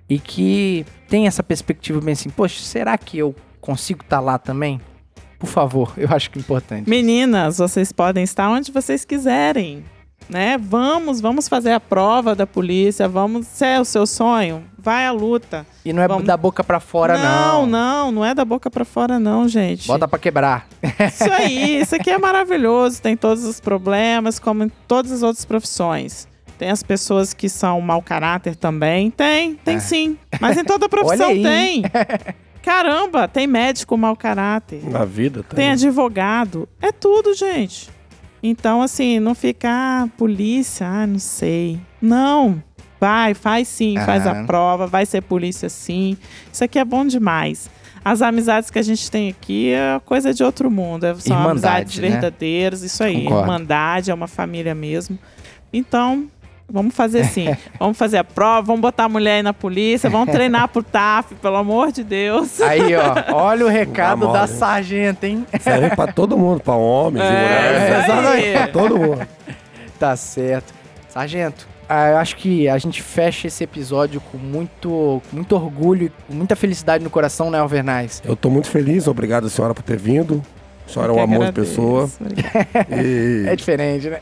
e 0.10 0.18
que 0.18 0.86
tem 1.08 1.28
essa 1.28 1.44
perspectiva 1.44 2.00
bem 2.00 2.14
assim, 2.14 2.30
poxa, 2.30 2.62
será 2.64 2.98
que 2.98 3.18
eu 3.18 3.36
consigo 3.60 4.02
estar 4.02 4.20
lá 4.20 4.38
também? 4.38 4.80
Por 5.38 5.48
favor, 5.48 5.94
eu 5.98 6.10
acho 6.10 6.32
que 6.32 6.40
é 6.40 6.42
importante. 6.42 6.90
Meninas, 6.90 7.58
vocês 7.58 7.92
podem 7.92 8.24
estar 8.24 8.50
onde 8.50 8.72
vocês 8.72 9.04
quiserem, 9.04 9.84
né? 10.30 10.58
Vamos, 10.58 11.22
vamos 11.22 11.48
fazer 11.48 11.72
a 11.72 11.80
prova 11.80 12.34
da 12.36 12.46
polícia, 12.48 13.08
vamos, 13.08 13.48
se 13.48 13.66
é 13.66 13.80
o 13.80 13.86
seu 13.86 14.06
sonho, 14.08 14.64
vai 14.78 15.06
à 15.06 15.12
luta. 15.12 15.66
E 15.84 15.94
não 15.94 16.02
é 16.02 16.08
Vamos- 16.08 16.26
da 16.26 16.36
boca 16.36 16.64
pra 16.64 16.80
fora, 16.80 17.18
não, 17.18 17.66
não. 17.66 17.68
não, 17.68 18.12
não 18.12 18.26
é 18.26 18.34
da 18.34 18.44
boca 18.46 18.70
pra 18.72 18.84
fora 18.86 19.20
não, 19.20 19.48
gente. 19.48 19.88
Bota 19.88 20.08
pra 20.08 20.18
quebrar. 20.20 20.68
Isso 21.08 21.32
aí, 21.32 21.80
isso 21.82 21.96
aqui 21.96 22.10
é 22.10 22.18
maravilhoso, 22.18 23.02
tem 23.02 23.16
todos 23.16 23.44
os 23.46 23.60
problemas, 23.60 24.40
como 24.40 24.64
em 24.64 24.72
todas 24.88 25.12
as 25.12 25.24
outras 25.24 25.46
profissões. 25.46 26.28
Tem 26.58 26.70
as 26.72 26.82
pessoas 26.82 27.34
que 27.34 27.50
são 27.50 27.82
mau 27.82 28.02
caráter 28.02 28.56
também. 28.56 29.12
Tem, 29.12 29.56
tem 29.56 29.78
sim. 29.80 30.18
Mas 30.40 30.58
em 30.58 30.64
toda 30.64 30.88
profissão 30.88 31.32
É. 31.32 31.34
Tem. 31.44 31.84
Caramba, 32.64 33.28
tem 33.28 33.46
médico 33.46 33.96
mau 33.98 34.16
caráter. 34.16 34.82
Na 34.90 35.06
vida, 35.06 35.44
Tem 35.44 35.66
aí. 35.68 35.72
advogado. 35.74 36.68
É 36.82 36.92
tudo, 36.92 37.34
gente. 37.34 37.90
Então, 38.48 38.80
assim, 38.84 39.20
não 39.20 39.34
ficar 39.34 40.08
polícia, 40.10 40.86
ah, 40.88 41.08
não 41.08 41.18
sei. 41.18 41.80
Não. 42.00 42.62
Vai, 43.00 43.34
faz 43.34 43.68
sim, 43.68 43.96
faz 44.06 44.28
a 44.28 44.44
prova, 44.46 44.86
vai 44.86 45.04
ser 45.04 45.22
polícia 45.22 45.68
sim. 45.68 46.16
Isso 46.54 46.64
aqui 46.64 46.78
é 46.78 46.86
bom 46.86 47.04
demais. 47.08 47.68
As 48.04 48.22
amizades 48.22 48.70
que 48.70 48.78
a 48.78 48.84
gente 48.84 49.10
tem 49.10 49.30
aqui 49.30 49.72
é 49.72 50.00
coisa 50.06 50.32
de 50.32 50.44
outro 50.44 50.70
mundo. 50.70 51.06
é- 51.06 51.16
São 51.16 51.36
amizades 51.50 51.98
né? 51.98 52.10
verdadeiras, 52.10 52.84
isso 52.84 53.04
aí. 53.04 53.24
Concordo. 53.24 53.42
Irmandade, 53.42 54.12
é 54.12 54.14
uma 54.14 54.28
família 54.28 54.76
mesmo. 54.76 55.18
Então, 55.74 56.28
vamos 56.70 56.96
fazer 56.96 57.22
assim. 57.22 57.56
vamos 57.80 57.98
fazer 57.98 58.18
a 58.18 58.24
prova, 58.24 58.68
vamos 58.68 58.82
botar 58.82 59.06
a 59.06 59.10
mulher 59.10 59.38
aí 59.38 59.44
na 59.44 59.54
polícia, 59.54 60.10
vamos 60.10 60.32
treinar 60.34 60.68
pro 60.68 60.84
TAF, 60.84 61.36
pelo 61.36 61.56
amor 61.56 61.92
de 61.92 62.04
Deus. 62.04 62.62
Aí, 62.62 62.96
ó, 62.96 63.34
olha 63.34 63.66
o 63.66 63.70
recado 63.70 64.32
da 64.32 64.42
hein? 64.42 64.48
sargenta, 64.48 65.28
hein? 65.28 65.46
Serve 65.60 65.96
pra 65.96 66.12
todo 66.12 66.38
mundo, 66.38 66.62
pra 66.62 66.76
homens 66.76 67.26
e 67.26 67.32
mulheres. 67.32 67.82
É, 67.82 68.04
exatamente. 68.04 68.52
Pra 68.52 68.68
todo 68.68 68.98
mundo. 68.98 69.28
Tá 69.98 70.14
certo. 70.18 70.74
Sargento, 71.08 71.66
ah, 71.88 72.10
eu 72.10 72.18
acho 72.18 72.36
que 72.38 72.68
a 72.68 72.78
gente 72.78 73.02
fecha 73.02 73.48
esse 73.48 73.64
episódio 73.64 74.20
com 74.20 74.38
muito, 74.38 75.22
com 75.30 75.36
muito 75.36 75.56
orgulho 75.56 76.08
e 76.08 76.12
com 76.28 76.34
muita 76.34 76.56
felicidade 76.56 77.04
no 77.04 77.10
coração, 77.10 77.52
né, 77.52 77.60
Alvernais? 77.60 78.22
Eu 78.26 78.36
tô 78.36 78.50
muito 78.50 78.68
feliz, 78.70 79.08
obrigado 79.08 79.50
senhora 79.50 79.74
por 79.74 79.84
ter 79.84 79.98
vindo. 79.98 80.42
A 80.88 80.92
senhora 80.92 81.12
é 81.12 81.16
um 81.16 81.20
amor 81.22 81.46
de 81.48 81.52
pessoa. 81.52 82.10
E 82.90 83.46
É 83.50 83.56
diferente, 83.56 84.10
né? 84.10 84.20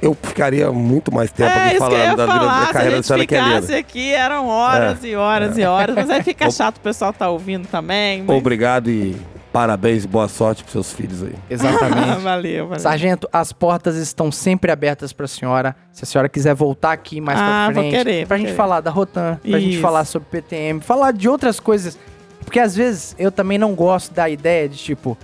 eu 0.00 0.14
ficaria 0.20 0.70
muito 0.70 1.12
mais 1.12 1.30
tempo 1.30 1.50
É 1.50 1.68
aqui 1.68 1.78
falando 1.78 1.98
da 1.98 2.10
vida 2.10 2.26
falar. 2.26 2.38
da 2.60 2.64
Se 2.64 2.70
a 2.70 2.72
carreira 2.72 2.90
da 2.90 2.96
gente 2.96 3.06
senhora 3.06 3.26
que 3.26 3.34
é 3.34 3.42
ficasse 3.44 3.66
linda. 3.66 3.78
aqui, 3.78 4.12
eram 4.12 4.46
horas 4.48 5.04
e 5.04 5.14
horas 5.16 5.58
e 5.58 5.64
horas. 5.64 5.94
Mas 5.96 6.10
aí 6.10 6.22
fica 6.22 6.50
chato, 6.52 6.76
o 6.76 6.80
pessoal 6.80 7.12
tá 7.12 7.28
ouvindo 7.30 7.66
também. 7.68 8.22
mas- 8.22 8.36
Obrigado 8.36 8.90
e 8.90 9.16
parabéns, 9.52 10.06
boa 10.06 10.28
sorte 10.28 10.62
pros 10.62 10.72
seus 10.72 10.92
filhos 10.92 11.22
aí. 11.22 11.34
Exatamente. 11.50 12.20
valeu, 12.20 12.66
valeu. 12.68 12.78
Sargento, 12.80 13.28
as 13.32 13.52
portas 13.52 13.96
estão 13.96 14.30
sempre 14.30 14.70
abertas 14.70 15.12
para 15.12 15.24
a 15.24 15.28
senhora. 15.28 15.76
Se 15.92 16.04
a 16.04 16.06
senhora 16.06 16.28
quiser 16.28 16.54
voltar 16.54 16.92
aqui 16.92 17.20
mais 17.20 17.38
Ah, 17.38 17.64
pra 17.66 17.74
vou 17.74 17.82
frente, 17.90 17.96
querer, 17.96 18.26
pra 18.26 18.36
vou 18.36 18.38
gente 18.38 18.46
querer. 18.48 18.56
falar 18.56 18.80
da 18.80 18.90
Rotan, 18.90 19.38
pra 19.42 19.58
gente 19.58 19.72
Isso. 19.72 19.80
falar 19.82 20.04
sobre 20.04 20.28
PTM, 20.30 20.80
falar 20.80 21.12
de 21.12 21.28
outras 21.28 21.58
coisas. 21.58 21.98
Porque 22.44 22.58
às 22.60 22.74
vezes 22.76 23.14
eu 23.18 23.30
também 23.32 23.56
não 23.56 23.74
gosto 23.74 24.12
da 24.12 24.28
ideia 24.28 24.68
de 24.68 24.76
tipo, 24.76 25.16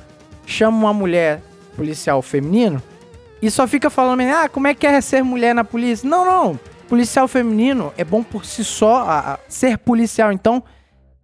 chama 0.48 0.76
uma 0.78 0.92
mulher 0.94 1.42
policial 1.76 2.22
feminino 2.22 2.82
e 3.40 3.50
só 3.50 3.68
fica 3.68 3.90
falando, 3.90 4.22
ah, 4.22 4.48
como 4.48 4.66
é 4.66 4.74
que 4.74 4.86
é 4.86 5.00
ser 5.00 5.22
mulher 5.22 5.54
na 5.54 5.62
polícia? 5.62 6.08
Não, 6.08 6.24
não. 6.24 6.58
Policial 6.88 7.28
feminino 7.28 7.92
é 7.98 8.02
bom 8.02 8.22
por 8.22 8.44
si 8.46 8.64
só 8.64 9.02
a- 9.06 9.34
a 9.34 9.38
ser 9.48 9.76
policial. 9.78 10.32
Então, 10.32 10.64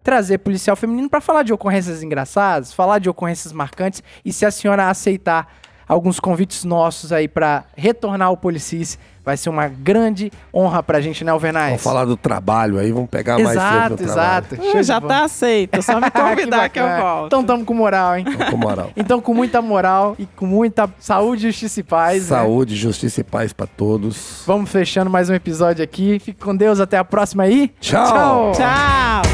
trazer 0.02 0.38
policial 0.38 0.76
feminino 0.76 1.08
pra 1.08 1.20
falar 1.22 1.42
de 1.42 1.52
ocorrências 1.54 2.02
engraçadas, 2.02 2.72
falar 2.74 2.98
de 2.98 3.08
ocorrências 3.08 3.52
marcantes 3.52 4.02
e 4.22 4.30
se 4.32 4.44
a 4.44 4.50
senhora 4.50 4.90
aceitar 4.90 5.48
alguns 5.88 6.18
convites 6.20 6.64
nossos 6.64 7.12
aí 7.12 7.28
pra 7.28 7.64
retornar 7.76 8.28
ao 8.28 8.36
Policice, 8.36 8.98
vai 9.24 9.36
ser 9.38 9.48
uma 9.48 9.68
grande 9.68 10.30
honra 10.52 10.82
pra 10.82 11.00
gente, 11.00 11.24
né, 11.24 11.32
Alvernais? 11.32 11.68
Vamos 11.70 11.82
falar 11.82 12.04
do 12.04 12.14
trabalho 12.16 12.78
aí, 12.78 12.92
vamos 12.92 13.08
pegar 13.08 13.38
mais 13.38 13.52
Exato, 13.52 13.80
cedo 13.80 13.90
no 13.90 13.96
trabalho. 14.12 14.46
exato. 14.50 14.54
Uh, 14.68 14.72
Show 14.72 14.82
já 14.82 15.00
bola. 15.00 15.14
tá 15.14 15.24
aceito, 15.24 15.82
só 15.82 16.00
me 16.00 16.10
convidar 16.12 16.68
que, 16.68 16.78
eu 16.78 16.84
bacana. 16.84 17.02
volto. 17.02 17.26
Então 17.26 17.44
tamo 17.44 17.64
com 17.64 17.72
moral, 17.74 18.18
hein? 18.18 18.24
Então, 18.28 18.50
com 18.50 18.56
moral. 18.58 18.90
Então, 18.96 19.20
com 19.20 19.32
muita 19.34 19.62
moral 19.62 20.14
e 20.18 20.26
com 20.26 20.46
muita 20.46 20.88
saúde, 20.98 21.42
justiça 21.50 21.80
e 21.80 21.82
paz. 21.82 22.22
né? 22.30 22.36
Saúde, 22.36 22.76
justiça 22.76 23.20
e 23.20 23.24
paz 23.24 23.52
pra 23.52 23.66
todos. 23.66 24.42
Vamos 24.46 24.70
fechando 24.70 25.08
mais 25.08 25.30
um 25.30 25.34
episódio 25.34 25.82
aqui. 25.82 26.18
Fique 26.18 26.42
com 26.44 26.54
Deus, 26.54 26.78
até 26.80 26.98
a 26.98 27.04
próxima 27.04 27.44
aí. 27.44 27.72
Tchau. 27.80 28.52
Tchau! 28.52 29.33